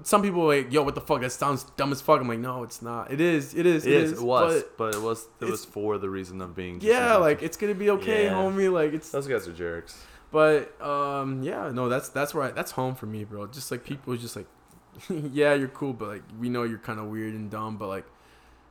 Some 0.03 0.23
people 0.23 0.43
are 0.43 0.57
like, 0.57 0.73
yo, 0.73 0.83
what 0.83 0.95
the 0.95 1.01
fuck? 1.01 1.21
That 1.21 1.31
sounds 1.33 1.65
dumb 1.77 1.93
as 1.93 2.01
fuck. 2.01 2.21
I'm 2.21 2.29
like, 2.29 2.39
no, 2.39 2.63
it's 2.63 2.83
not. 2.83 3.11
It 3.13 3.21
is. 3.21 3.55
It 3.55 3.67
is. 3.67 3.87
It 3.87 3.93
is. 3.93 4.13
It 4.13 4.21
was, 4.23 4.63
but- 4.63 4.77
but, 4.79 4.95
it 4.95 5.01
was. 5.03 5.27
It 5.41 5.45
was 5.47 5.65
for 5.65 5.99
the 5.99 6.09
reason 6.11 6.41
of 6.41 6.55
being. 6.55 6.81
yeah, 6.81 7.13
easy. 7.15 7.21
like 7.21 7.43
it's 7.43 7.57
gonna 7.57 7.75
be 7.75 7.91
okay, 7.91 8.25
Yeah. 8.25 8.33
homie. 8.35 8.73
Like 8.73 8.93
it's, 8.93 9.11
those 9.11 9.27
guys 9.27 9.47
are 9.49 9.53
jerks. 9.53 10.03
but 10.31 10.81
um, 10.81 11.43
yeah, 11.43 11.71
no, 11.73 11.89
that's 11.89 12.09
that's 12.11 12.33
where 12.35 12.45
I, 12.45 12.51
that's 12.53 12.73
home 12.73 12.95
for 12.95 13.07
me, 13.07 13.25
bro. 13.25 13.47
Just 13.47 13.71
like 13.71 13.85
people, 13.85 14.17
just 14.17 14.37
like, 14.37 14.47
yeah, 15.33 15.55
you're 15.55 15.69
cool, 15.69 15.93
but 15.93 16.09
like 16.09 16.23
we 16.39 16.49
know 16.49 16.63
you're 16.65 16.79
kind 16.79 17.01
of 17.01 17.07
weird 17.07 17.35
and 17.35 17.51
dumb, 17.51 17.77
but 17.77 17.89
like 17.89 18.07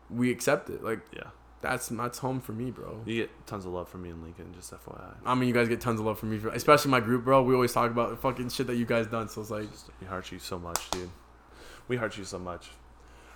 we 0.09 0.31
accept 0.31 0.69
it. 0.69 0.83
Like 0.83 1.01
Yeah, 1.15 1.29
that's 1.61 1.89
that's 1.89 2.19
home 2.19 2.39
for 2.39 2.53
me, 2.53 2.71
bro. 2.71 3.01
you 3.05 3.15
get 3.21 3.29
tons 3.47 3.65
of 3.65 3.71
love 3.73 3.89
from 3.89 4.03
me 4.03 4.09
and 4.09 4.23
Lincoln. 4.23 4.53
Just 4.55 4.71
FYI. 4.71 5.15
I 5.25 5.35
mean, 5.35 5.47
you 5.49 5.53
guys 5.53 5.67
get 5.67 5.81
tons 5.81 5.99
of 5.99 6.05
love 6.05 6.17
from 6.19 6.31
me, 6.31 6.39
especially 6.53 6.91
my 6.91 6.99
group, 6.99 7.23
bro. 7.25 7.41
We 7.43 7.53
always 7.53 7.73
talk 7.73 7.91
about 7.91 8.09
the 8.11 8.15
fucking 8.17 8.49
shit 8.49 8.67
that 8.67 8.75
you 8.75 8.85
guys 8.85 9.07
done, 9.07 9.27
so 9.29 9.41
it's 9.41 9.49
like, 9.49 9.69
Just- 9.71 9.89
we 10.01 10.07
heart 10.07 10.31
you 10.31 10.39
so 10.39 10.57
much, 10.59 10.89
dude. 10.91 11.09
We 11.87 11.97
heart 11.97 12.17
you 12.17 12.23
so 12.23 12.39
much. 12.39 12.69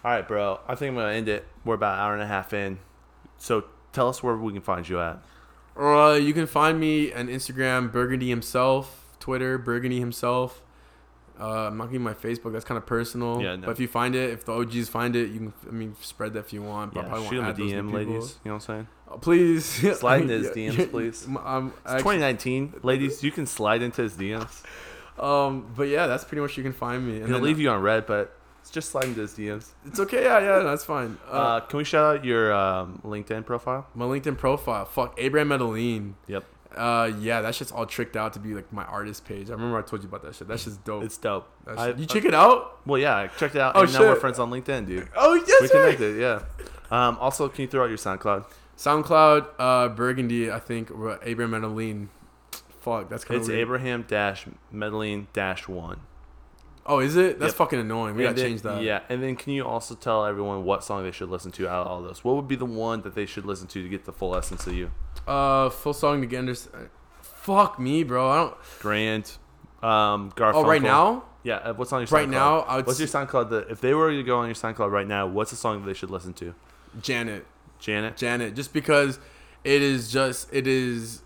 All 0.05 0.11
right, 0.11 0.27
bro. 0.27 0.59
I 0.67 0.75
think 0.75 0.89
I'm 0.91 0.95
gonna 0.95 1.13
end 1.13 1.27
it. 1.29 1.45
We're 1.65 1.75
about 1.75 1.95
an 1.95 1.99
hour 2.01 2.13
and 2.13 2.21
a 2.21 2.27
half 2.27 2.53
in. 2.53 2.79
So 3.37 3.65
tell 3.93 4.09
us 4.09 4.21
where 4.21 4.35
we 4.37 4.53
can 4.53 4.61
find 4.61 4.87
you 4.87 4.99
at. 4.99 5.23
uh, 5.77 6.13
you 6.21 6.33
can 6.33 6.45
find 6.47 6.79
me 6.79 7.11
on 7.13 7.27
Instagram, 7.27 7.91
Burgundy 7.91 8.29
himself, 8.29 9.05
Twitter, 9.19 9.57
Burgundy 9.57 9.99
himself. 9.99 10.61
Uh, 11.39 11.67
I'm 11.67 11.77
not 11.77 11.85
giving 11.87 12.03
my 12.03 12.13
Facebook. 12.13 12.53
That's 12.53 12.65
kind 12.65 12.77
of 12.77 12.85
personal. 12.85 13.41
Yeah, 13.41 13.55
no. 13.55 13.65
But 13.65 13.71
if 13.71 13.79
you 13.79 13.87
find 13.87 14.13
it, 14.15 14.29
if 14.31 14.45
the 14.45 14.53
OGs 14.53 14.87
find 14.89 15.15
it, 15.15 15.29
you 15.31 15.39
can. 15.39 15.53
I 15.67 15.71
mean, 15.71 15.95
spread 16.01 16.33
that 16.33 16.39
if 16.41 16.53
you 16.53 16.61
want. 16.61 16.93
But 16.93 17.01
I 17.01 17.03
Yeah, 17.03 17.09
probably 17.09 17.27
shoot 17.29 17.35
won't 17.35 17.39
him 17.39 17.45
a 17.45 17.49
add 17.49 17.57
those 17.57 17.71
new 17.71 17.91
DM, 17.91 17.93
ladies. 17.93 18.35
You 18.43 18.49
know 18.49 18.55
what 18.55 18.55
I'm 18.55 18.59
saying? 18.59 18.87
Oh, 19.09 19.17
please 19.17 19.65
Slide 19.99 20.21
into 20.21 20.33
his 20.39 20.49
DMs, 20.49 20.91
please. 20.91 21.21
It's 21.23 21.27
actually- 21.27 21.97
2019, 21.99 22.73
ladies. 22.83 23.23
You 23.23 23.31
can 23.31 23.45
slide 23.47 23.81
into 23.81 24.01
his 24.03 24.13
DMs. 24.13 24.63
um, 25.19 25.71
but 25.75 25.87
yeah, 25.87 26.07
that's 26.07 26.23
pretty 26.23 26.41
much 26.41 26.55
you 26.57 26.63
can 26.63 26.73
find 26.73 27.05
me. 27.05 27.17
And 27.17 27.25
He'll 27.27 27.35
then, 27.35 27.43
leave 27.43 27.59
you 27.59 27.69
on 27.69 27.81
red, 27.81 28.05
but 28.05 28.35
it's 28.61 28.71
just 28.71 28.89
slide 28.91 29.05
into 29.05 29.21
his 29.21 29.33
DMs. 29.33 29.69
It's 29.85 29.99
okay. 29.99 30.23
Yeah, 30.23 30.39
yeah, 30.39 30.59
that's 30.59 30.83
fine. 30.85 31.17
Uh, 31.27 31.31
Uh, 31.31 31.59
can 31.61 31.77
we 31.77 31.83
shout 31.83 32.17
out 32.17 32.25
your 32.25 32.53
um, 32.53 33.01
LinkedIn 33.03 33.45
profile? 33.45 33.87
my 33.93 34.05
LinkedIn 34.05 34.37
profile. 34.37 34.85
Fuck, 34.85 35.15
Abraham 35.17 35.49
Medellin. 35.49 36.15
Yep. 36.27 36.43
Uh, 36.75 37.11
yeah, 37.19 37.41
that 37.41 37.55
shit's 37.55 37.71
all 37.71 37.85
tricked 37.85 38.15
out 38.15 38.33
to 38.33 38.39
be 38.39 38.53
like 38.53 38.71
my 38.73 38.83
artist 38.85 39.25
page. 39.25 39.49
I 39.49 39.53
remember 39.53 39.77
I 39.77 39.81
told 39.81 40.01
you 40.03 40.09
about 40.09 40.23
that 40.23 40.35
shit. 40.35 40.47
That 40.47 40.59
shit's 40.59 40.77
dope. 40.77 41.03
It's 41.03 41.17
dope. 41.17 41.47
I- 41.67 41.89
you 41.93 42.05
check 42.05 42.25
it 42.25 42.33
out? 42.33 42.85
Well, 42.85 42.99
yeah, 42.99 43.15
I 43.15 43.27
checked 43.27 43.55
it 43.55 43.61
out, 43.61 43.75
Oh, 43.75 43.83
and 43.83 43.93
now 43.93 43.99
we're 44.01 44.15
friends 44.15 44.39
on 44.39 44.49
LinkedIn, 44.51 44.87
dude. 44.87 45.09
Oh 45.15 45.33
we 45.33 45.39
yes, 45.47 45.61
right. 45.61 45.71
connected, 45.71 46.19
yeah. 46.19 46.43
Um, 46.91 47.17
also, 47.19 47.47
can 47.49 47.61
you 47.63 47.67
throw 47.67 47.83
out 47.83 47.89
your 47.89 47.97
SoundCloud? 47.97 48.45
SoundCloud, 48.77 49.47
uh, 49.59 49.89
Burgundy. 49.89 50.51
I 50.51 50.59
think 50.59 50.89
Abraham 51.23 51.51
Medellin. 51.51 52.09
Fuck, 52.81 53.09
that's 53.09 53.23
kind 53.23 53.37
of 53.37 53.41
It's 53.43 53.47
weird. 53.49 53.59
Abraham 53.61 54.03
dash 54.07 54.45
Medellin 54.71 55.27
dash 55.33 55.67
one. 55.67 56.01
oh, 56.85 56.99
is 56.99 57.15
it? 57.15 57.39
That's 57.39 57.51
Yep. 57.51 57.57
fucking 57.57 57.79
annoying. 57.79 58.15
We 58.15 58.25
And 58.25 58.35
gotta 58.35 58.41
then- 58.41 58.51
change 58.51 58.61
that. 58.63 58.81
Yeah, 58.83 58.99
and 59.07 59.23
then 59.23 59.37
can 59.37 59.53
you 59.53 59.65
also 59.65 59.95
tell 59.95 60.25
everyone 60.25 60.65
what 60.65 60.83
song 60.83 61.03
they 61.03 61.11
should 61.11 61.29
listen 61.29 61.49
to 61.53 61.67
out 61.69 61.85
of 61.85 61.87
all 61.87 62.01
those? 62.01 62.25
What 62.25 62.35
would 62.35 62.47
be 62.49 62.57
the 62.57 62.65
one 62.65 63.01
that 63.03 63.15
they 63.15 63.25
should 63.25 63.45
listen 63.45 63.67
to 63.67 63.81
to 63.81 63.87
get 63.87 64.03
the 64.03 64.11
full 64.11 64.35
essence 64.35 64.67
of 64.67 64.73
you? 64.73 64.91
Uh, 65.27 65.69
full 65.69 65.93
song 65.93 66.21
to 66.21 66.27
get 66.27 66.39
under. 66.39 66.55
Fuck 67.21 67.79
me, 67.79 68.03
bro. 68.03 68.29
I 68.29 68.35
don't. 68.37 68.55
Grant, 68.79 69.37
um, 69.81 70.31
Garfunkel. 70.31 70.53
Oh, 70.55 70.63
right 70.65 70.81
now. 70.81 71.23
Yeah, 71.43 71.55
uh, 71.57 71.73
what's 71.73 71.91
on 71.91 71.99
your 72.01 72.07
SoundCloud? 72.07 72.11
Right 72.13 72.29
now, 72.29 72.59
I 72.61 72.77
would 72.77 72.87
What's 72.87 72.99
your 72.99 73.07
SoundCloud? 73.07 73.49
That 73.49 73.69
if 73.69 73.81
they 73.81 73.93
were 73.93 74.11
to 74.11 74.23
go 74.23 74.39
on 74.39 74.45
your 74.45 74.55
SoundCloud 74.55 74.91
right 74.91 75.07
now, 75.07 75.27
what's 75.27 75.51
the 75.51 75.57
song 75.57 75.81
that 75.81 75.85
they 75.85 75.93
should 75.93 76.09
listen 76.09 76.33
to? 76.35 76.55
Janet. 77.01 77.45
Janet. 77.79 78.15
Janet, 78.15 78.55
just 78.55 78.71
because 78.71 79.19
it 79.63 79.81
is 79.81 80.11
just 80.11 80.53
it 80.53 80.67
is. 80.67 81.21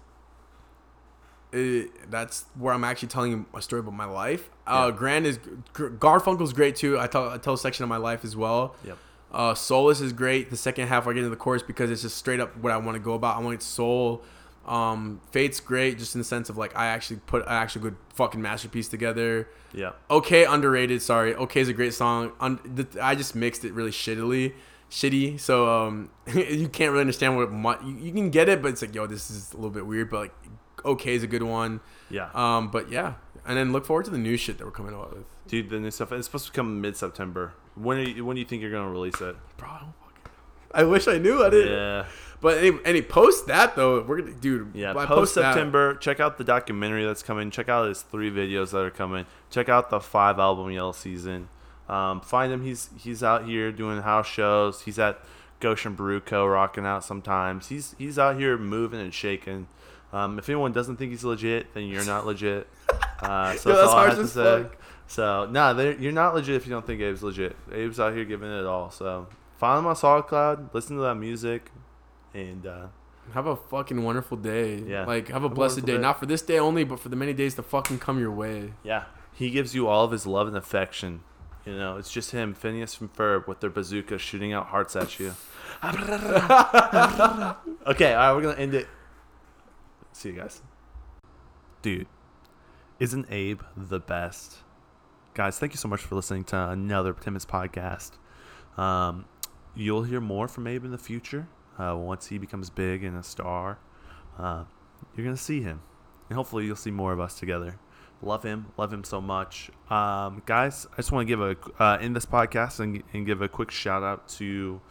It, 1.53 2.11
that's 2.11 2.45
where 2.55 2.73
I'm 2.73 2.83
actually 2.83 3.07
telling 3.07 3.31
you 3.31 3.45
a 3.55 3.61
story 3.61 3.79
about 3.79 3.93
my 3.93 4.05
life. 4.05 4.49
Uh, 4.65 4.89
Yeah. 4.91 4.97
Grant 4.97 5.25
is 5.25 5.37
Garfunkel's 5.73 6.51
great 6.51 6.75
too. 6.75 6.99
I 6.99 7.07
tell 7.07 7.29
I 7.29 7.37
tell 7.37 7.53
a 7.53 7.57
section 7.57 7.83
of 7.83 7.89
my 7.89 7.97
life 7.97 8.25
as 8.25 8.35
well. 8.35 8.75
Yep. 8.83 8.97
Uh, 9.31 9.53
Soulless 9.53 10.01
is 10.01 10.13
great. 10.13 10.49
The 10.49 10.57
second 10.57 10.87
half 10.87 11.05
I 11.07 11.11
get 11.13 11.19
into 11.19 11.29
the 11.29 11.35
chorus 11.35 11.61
because 11.63 11.91
it's 11.91 12.01
just 12.01 12.17
straight 12.17 12.39
up 12.39 12.55
what 12.57 12.71
I 12.71 12.77
want 12.77 12.95
to 12.95 12.99
go 13.03 13.13
about. 13.13 13.37
I 13.37 13.41
want 13.41 13.55
it 13.55 13.61
soul. 13.63 14.23
Um, 14.65 15.21
Fate's 15.31 15.59
great 15.61 15.97
just 15.97 16.13
in 16.15 16.19
the 16.19 16.25
sense 16.25 16.49
of 16.49 16.57
like 16.57 16.75
I 16.75 16.87
actually 16.87 17.21
put 17.25 17.41
an 17.43 17.47
actual 17.49 17.81
good 17.81 17.95
fucking 18.15 18.41
masterpiece 18.41 18.87
together. 18.89 19.47
Yeah. 19.73 19.93
Okay, 20.09 20.45
underrated. 20.45 21.01
Sorry. 21.01 21.33
Okay 21.35 21.61
is 21.61 21.69
a 21.69 21.73
great 21.73 21.93
song. 21.93 22.33
Un- 22.39 22.59
the, 22.65 22.87
I 23.01 23.15
just 23.15 23.33
mixed 23.35 23.63
it 23.63 23.73
really 23.73 23.91
shittily, 23.91 24.53
shitty. 24.89 25.39
So 25.39 25.69
um, 25.69 26.09
you 26.33 26.67
can't 26.67 26.91
really 26.91 27.01
understand 27.01 27.37
what 27.37 27.51
mu- 27.51 27.75
you, 27.89 27.97
you 28.07 28.11
can 28.11 28.29
get 28.29 28.49
it, 28.49 28.61
but 28.61 28.69
it's 28.69 28.81
like 28.81 28.93
yo, 28.93 29.07
this 29.07 29.29
is 29.29 29.53
a 29.53 29.55
little 29.55 29.69
bit 29.69 29.85
weird. 29.85 30.09
But 30.09 30.19
like, 30.19 30.35
okay 30.83 31.15
is 31.15 31.23
a 31.23 31.27
good 31.27 31.43
one. 31.43 31.79
Yeah. 32.09 32.29
Um, 32.33 32.69
but 32.69 32.89
yeah, 32.91 33.15
and 33.45 33.57
then 33.57 33.71
look 33.71 33.85
forward 33.85 34.05
to 34.05 34.11
the 34.11 34.17
new 34.17 34.35
shit 34.35 34.57
that 34.57 34.65
we're 34.65 34.71
coming 34.71 34.93
out 34.93 35.15
with. 35.15 35.25
Dude, 35.47 35.69
the 35.69 35.79
new 35.79 35.91
stuff. 35.91 36.11
It's 36.11 36.27
supposed 36.27 36.47
to 36.47 36.51
come 36.51 36.81
mid 36.81 36.97
September. 36.97 37.53
When 37.77 37.97
are 37.97 38.01
you, 38.03 38.25
when 38.25 38.35
do 38.35 38.41
you 38.41 38.47
think 38.47 38.61
you're 38.61 38.71
gonna 38.71 38.89
release 38.89 39.19
it? 39.21 39.35
Bro, 39.57 39.69
I 39.69 39.79
don't 39.79 39.93
fucking. 40.01 40.31
I 40.73 40.83
wish 40.83 41.07
I 41.07 41.17
knew. 41.17 41.43
I 41.43 41.49
didn't. 41.49 41.73
Yeah. 41.73 42.05
But 42.39 42.59
any, 42.59 42.77
any 42.85 43.01
post 43.01 43.47
that 43.47 43.75
though, 43.75 44.01
we're 44.03 44.21
gonna, 44.21 44.33
dude. 44.33 44.71
Yeah, 44.75 44.93
by 44.93 45.05
post 45.05 45.35
that- 45.35 45.53
September. 45.53 45.95
Check 45.95 46.19
out 46.19 46.37
the 46.37 46.43
documentary 46.43 47.05
that's 47.05 47.23
coming. 47.23 47.49
Check 47.51 47.69
out 47.69 47.87
his 47.87 48.01
three 48.01 48.31
videos 48.31 48.71
that 48.71 48.79
are 48.81 48.91
coming. 48.91 49.25
Check 49.49 49.69
out 49.69 49.89
the 49.89 49.99
five 49.99 50.39
album 50.39 50.69
Yellow 50.71 50.91
Season. 50.91 51.49
Um, 51.89 52.21
find 52.21 52.51
him. 52.51 52.63
He's 52.63 52.89
he's 52.97 53.23
out 53.23 53.45
here 53.45 53.71
doing 53.71 54.01
house 54.01 54.27
shows. 54.27 54.81
He's 54.81 54.99
at 54.99 55.19
Goshen 55.59 55.95
Brew 55.95 56.19
Co. 56.19 56.45
rocking 56.45 56.85
out 56.85 57.03
sometimes. 57.03 57.69
He's 57.69 57.95
he's 57.97 58.19
out 58.19 58.37
here 58.37 58.57
moving 58.57 58.99
and 58.99 59.13
shaking. 59.13 59.67
Um, 60.13 60.37
if 60.39 60.47
anyone 60.47 60.71
doesn't 60.71 60.97
think 60.97 61.11
he's 61.11 61.23
legit, 61.23 61.73
then 61.73 61.83
you're 61.87 62.05
not 62.05 62.25
legit. 62.25 62.67
Uh, 63.19 63.55
so 63.55 63.71
Yo, 63.71 63.75
that's, 63.75 63.81
that's 63.81 63.93
all 63.93 63.97
I 63.97 64.05
have 64.09 64.15
to 64.17 64.21
as 64.21 64.31
say. 64.31 64.65
Fuck. 65.07 65.11
So 65.11 65.45
nah, 65.51 65.73
they're- 65.73 65.97
you're 65.97 66.11
not 66.11 66.35
legit 66.35 66.55
if 66.55 66.65
you 66.67 66.71
don't 66.71 66.85
think 66.85 67.01
Abe's 67.01 67.23
legit. 67.23 67.55
Abe's 67.71 67.99
out 67.99 68.13
here 68.13 68.25
giving 68.25 68.51
it 68.51 68.65
all. 68.65 68.91
So 68.91 69.27
find 69.57 69.79
him 69.79 69.87
on 69.87 69.95
SoundCloud. 69.95 70.73
Listen 70.73 70.95
to 70.97 71.01
that 71.03 71.15
music, 71.15 71.71
and 72.33 72.65
uh, 72.67 72.87
Have 73.33 73.47
a 73.47 73.55
fucking 73.55 74.03
wonderful 74.03 74.37
day. 74.37 74.77
Yeah. 74.79 75.05
Like 75.05 75.27
have 75.29 75.43
a 75.43 75.47
Have 75.47 75.55
blessed 75.55 75.77
wonderful 75.77 75.87
day. 75.87 75.93
day. 75.97 76.01
Not 76.01 76.19
for 76.19 76.25
this 76.25 76.41
day 76.41 76.59
only, 76.59 76.83
but 76.83 76.99
for 76.99 77.09
the 77.09 77.15
many 77.15 77.33
days 77.33 77.55
to 77.55 77.63
fucking 77.63 77.99
come 77.99 78.19
your 78.19 78.31
way. 78.31 78.73
Yeah. 78.83 79.05
He 79.33 79.49
gives 79.49 79.75
you 79.75 79.87
all 79.87 80.03
of 80.05 80.11
his 80.11 80.25
love 80.25 80.47
and 80.47 80.55
affection. 80.57 81.21
You 81.65 81.75
know, 81.75 81.97
it's 81.97 82.09
just 82.09 82.31
him, 82.31 82.53
Phineas 82.53 82.95
from 82.95 83.09
Ferb, 83.09 83.45
with 83.45 83.59
their 83.59 83.69
bazooka 83.69 84.17
shooting 84.17 84.53
out 84.53 84.67
hearts 84.67 84.95
at 84.95 85.19
you. 85.19 85.35
okay, 85.83 85.93
all 88.13 88.19
right, 88.19 88.33
we're 88.33 88.41
going 88.41 88.55
to 88.55 88.61
end 88.61 88.73
it. 88.73 88.87
See 90.13 90.29
you 90.29 90.35
guys. 90.35 90.61
Dude, 91.81 92.07
Isn't 92.99 93.25
Abe 93.29 93.61
the 93.75 93.99
best? 93.99 94.59
Guys, 95.37 95.59
thank 95.59 95.71
you 95.71 95.77
so 95.77 95.87
much 95.87 96.01
for 96.01 96.15
listening 96.15 96.43
to 96.45 96.69
another 96.69 97.13
Timmons 97.13 97.45
podcast. 97.45 98.13
Um, 98.75 99.25
you'll 99.75 100.01
hear 100.01 100.19
more 100.19 100.47
from 100.47 100.65
Abe 100.65 100.83
in 100.83 100.89
the 100.89 100.97
future. 100.97 101.47
Uh, 101.77 101.95
once 101.95 102.25
he 102.25 102.39
becomes 102.39 102.71
big 102.71 103.03
and 103.03 103.15
a 103.15 103.21
star, 103.21 103.77
uh, 104.39 104.63
you're 105.15 105.23
going 105.23 105.37
to 105.37 105.41
see 105.41 105.61
him. 105.61 105.83
And 106.27 106.37
hopefully, 106.37 106.65
you'll 106.65 106.75
see 106.75 106.89
more 106.89 107.13
of 107.13 107.19
us 107.19 107.37
together. 107.37 107.77
Love 108.23 108.41
him. 108.41 108.73
Love 108.77 108.91
him 108.91 109.03
so 109.03 109.21
much. 109.21 109.69
Um, 109.91 110.41
guys, 110.47 110.87
I 110.93 110.95
just 110.95 111.11
want 111.11 111.27
to 111.27 111.31
give 111.31 111.39
a, 111.39 111.55
uh, 111.79 111.99
in 112.01 112.13
this 112.13 112.25
podcast 112.25 112.79
and, 112.79 113.03
and 113.13 113.23
give 113.23 113.43
a 113.43 113.47
quick 113.47 113.69
shout 113.69 114.01
out 114.01 114.27
to, 114.29 114.81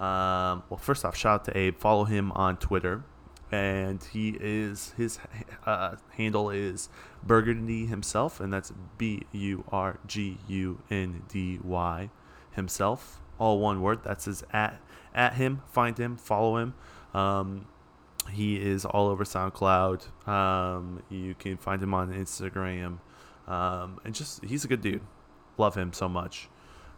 um, 0.00 0.64
well, 0.68 0.78
first 0.80 1.04
off, 1.04 1.16
shout 1.16 1.42
out 1.42 1.44
to 1.44 1.56
Abe. 1.56 1.78
Follow 1.78 2.06
him 2.06 2.32
on 2.32 2.56
Twitter 2.56 3.04
and 3.52 4.02
he 4.02 4.30
is 4.40 4.94
his 4.96 5.18
uh, 5.66 5.96
handle 6.16 6.48
is 6.50 6.88
Burgundy 7.22 7.86
himself, 7.86 8.40
and 8.40 8.52
that's 8.52 8.72
B 8.96 9.22
U 9.32 9.64
R 9.70 9.98
G 10.06 10.38
U 10.48 10.80
N 10.90 11.22
D 11.28 11.60
Y 11.62 12.10
himself, 12.52 13.20
all 13.38 13.60
one 13.60 13.82
word. 13.82 14.00
That's 14.02 14.24
his 14.24 14.42
at 14.52 14.80
at 15.14 15.34
him. 15.34 15.60
Find 15.70 15.96
him, 15.96 16.16
follow 16.16 16.56
him. 16.56 16.74
Um, 17.12 17.66
he 18.32 18.56
is 18.56 18.86
all 18.86 19.08
over 19.08 19.24
SoundCloud. 19.24 20.28
Um, 20.28 21.02
you 21.10 21.34
can 21.34 21.58
find 21.58 21.82
him 21.82 21.92
on 21.92 22.12
Instagram, 22.12 23.00
um, 23.46 24.00
and 24.04 24.14
just 24.14 24.42
he's 24.44 24.64
a 24.64 24.68
good 24.68 24.80
dude. 24.80 25.02
Love 25.58 25.74
him 25.76 25.92
so 25.92 26.08
much. 26.08 26.48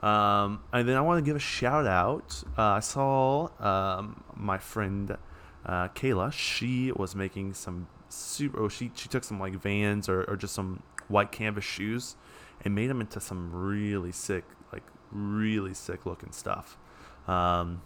Um, 0.03 0.61
and 0.73 0.89
then 0.89 0.97
I 0.97 1.01
want 1.01 1.19
to 1.19 1.29
give 1.29 1.35
a 1.35 1.41
shout 1.41 1.87
out. 1.87 2.45
Uh, 2.57 2.63
I 2.63 2.81
saw 2.81 3.49
um, 3.59 4.23
my 4.37 4.59
friend 4.59 5.17
uh, 5.67 5.89
Kayla, 5.89 6.33
she 6.33 6.93
was 6.93 7.15
making 7.15 7.55
some 7.55 7.89
super. 8.09 8.63
Oh, 8.63 8.69
she 8.69 8.91
she 8.95 9.09
took 9.09 9.25
some 9.25 9.41
like 9.41 9.55
Vans 9.55 10.09
or, 10.09 10.25
or 10.25 10.37
just 10.37 10.55
some 10.55 10.83
white 11.09 11.33
canvas 11.33 11.65
shoes, 11.65 12.17
and 12.63 12.75
made 12.75 12.89
them 12.89 13.01
into 13.01 13.21
some 13.21 13.51
really 13.53 14.13
sick, 14.13 14.45
like 14.73 14.85
really 15.11 15.75
sick 15.75 16.07
looking 16.07 16.33
stuff. 16.33 16.77
Um, 17.27 17.83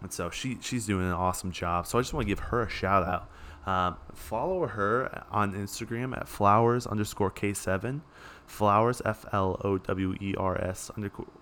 and 0.00 0.12
so 0.12 0.30
she 0.30 0.58
she's 0.60 0.86
doing 0.86 1.06
an 1.06 1.12
awesome 1.12 1.50
job. 1.50 1.86
So 1.86 1.98
I 1.98 2.02
just 2.02 2.12
want 2.12 2.26
to 2.26 2.28
give 2.28 2.38
her 2.38 2.62
a 2.62 2.68
shout 2.68 3.04
out. 3.04 3.30
Um, 3.66 3.96
follow 4.14 4.66
her 4.66 5.24
on 5.30 5.52
Instagram 5.52 6.16
at 6.16 6.28
flowers 6.28 6.86
underscore 6.86 7.30
K7. 7.30 8.00
Flowers, 8.48 9.02
F 9.04 9.26
L 9.30 9.60
O 9.62 9.76
W 9.76 10.14
E 10.20 10.34
R 10.36 10.58
S 10.58 10.90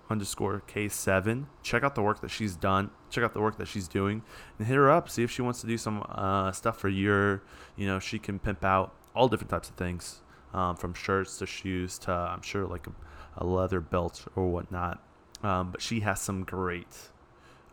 underscore 0.09 0.61
K7. 0.67 1.45
Check 1.63 1.83
out 1.83 1.95
the 1.95 2.01
work 2.01 2.19
that 2.19 2.29
she's 2.29 2.55
done. 2.57 2.91
Check 3.09 3.23
out 3.23 3.33
the 3.33 3.39
work 3.39 3.57
that 3.57 3.67
she's 3.67 3.87
doing 3.87 4.21
and 4.59 4.67
hit 4.67 4.75
her 4.75 4.91
up. 4.91 5.09
See 5.09 5.23
if 5.23 5.31
she 5.31 5.41
wants 5.41 5.61
to 5.61 5.67
do 5.67 5.77
some 5.77 6.05
uh, 6.09 6.51
stuff 6.51 6.77
for 6.77 6.89
your, 6.89 7.41
you 7.77 7.87
know, 7.87 7.99
she 7.99 8.19
can 8.19 8.39
pimp 8.39 8.65
out 8.65 8.93
all 9.15 9.29
different 9.29 9.49
types 9.49 9.69
of 9.69 9.75
things 9.75 10.21
um, 10.53 10.75
from 10.75 10.93
shirts 10.93 11.37
to 11.37 11.45
shoes 11.45 11.97
to, 11.99 12.11
I'm 12.11 12.41
sure, 12.41 12.67
like 12.67 12.87
a, 12.87 12.91
a 13.37 13.45
leather 13.45 13.79
belt 13.79 14.25
or 14.35 14.49
whatnot. 14.49 15.01
Um, 15.43 15.71
but 15.71 15.81
she 15.81 16.01
has 16.01 16.19
some 16.19 16.43
great 16.43 17.09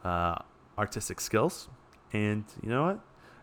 uh, 0.04 0.36
artistic 0.78 1.20
skills. 1.20 1.68
And 2.12 2.44
you 2.62 2.68
know 2.68 2.84
what? 2.84 3.00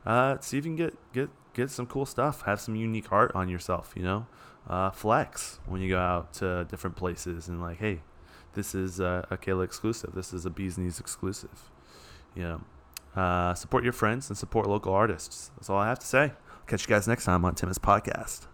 Uh, 0.10 0.40
see 0.40 0.58
if 0.58 0.66
you 0.66 0.70
can 0.70 0.78
get, 0.78 0.98
get, 1.12 1.30
get 1.54 1.70
some 1.70 1.86
cool 1.86 2.06
stuff. 2.06 2.44
Have 2.44 2.62
some 2.62 2.78
unique 2.78 3.12
art 3.12 3.34
on 3.36 3.50
yourself, 3.50 3.92
you 3.94 4.04
know? 4.04 4.26
Uh, 4.68 4.92
flex 4.92 5.60
when 5.66 5.82
you 5.82 5.90
go 5.90 6.00
out 6.00 6.34
to 6.34 6.66
different 6.66 6.96
places 6.96 7.48
and 7.48 7.62
like, 7.62 7.80
hey, 7.80 8.02
this 8.54 8.76
is 8.76 9.00
a, 9.00 9.28
a 9.32 9.38
Kayla 9.38 9.64
exclusive. 9.64 10.14
This 10.14 10.34
is 10.34 10.46
a 10.46 10.50
Bees 10.50 10.78
Knees 10.78 11.00
exclusive. 11.00 11.70
You 12.36 12.44
know, 12.44 12.62
uh, 13.22 13.54
support 13.54 13.84
your 13.84 13.94
friends 13.94 14.30
and 14.30 14.38
support 14.38 14.68
local 14.68 14.94
artists. 14.94 15.52
That's 15.56 15.70
all 15.70 15.78
I 15.78 15.88
have 15.88 16.00
to 16.00 16.08
say. 16.08 16.34
Catch 16.68 16.88
you 16.88 16.94
guys 16.96 17.08
next 17.08 17.26
time 17.26 17.44
on 17.44 17.56
Timmons 17.56 17.80
Podcast. 17.80 18.48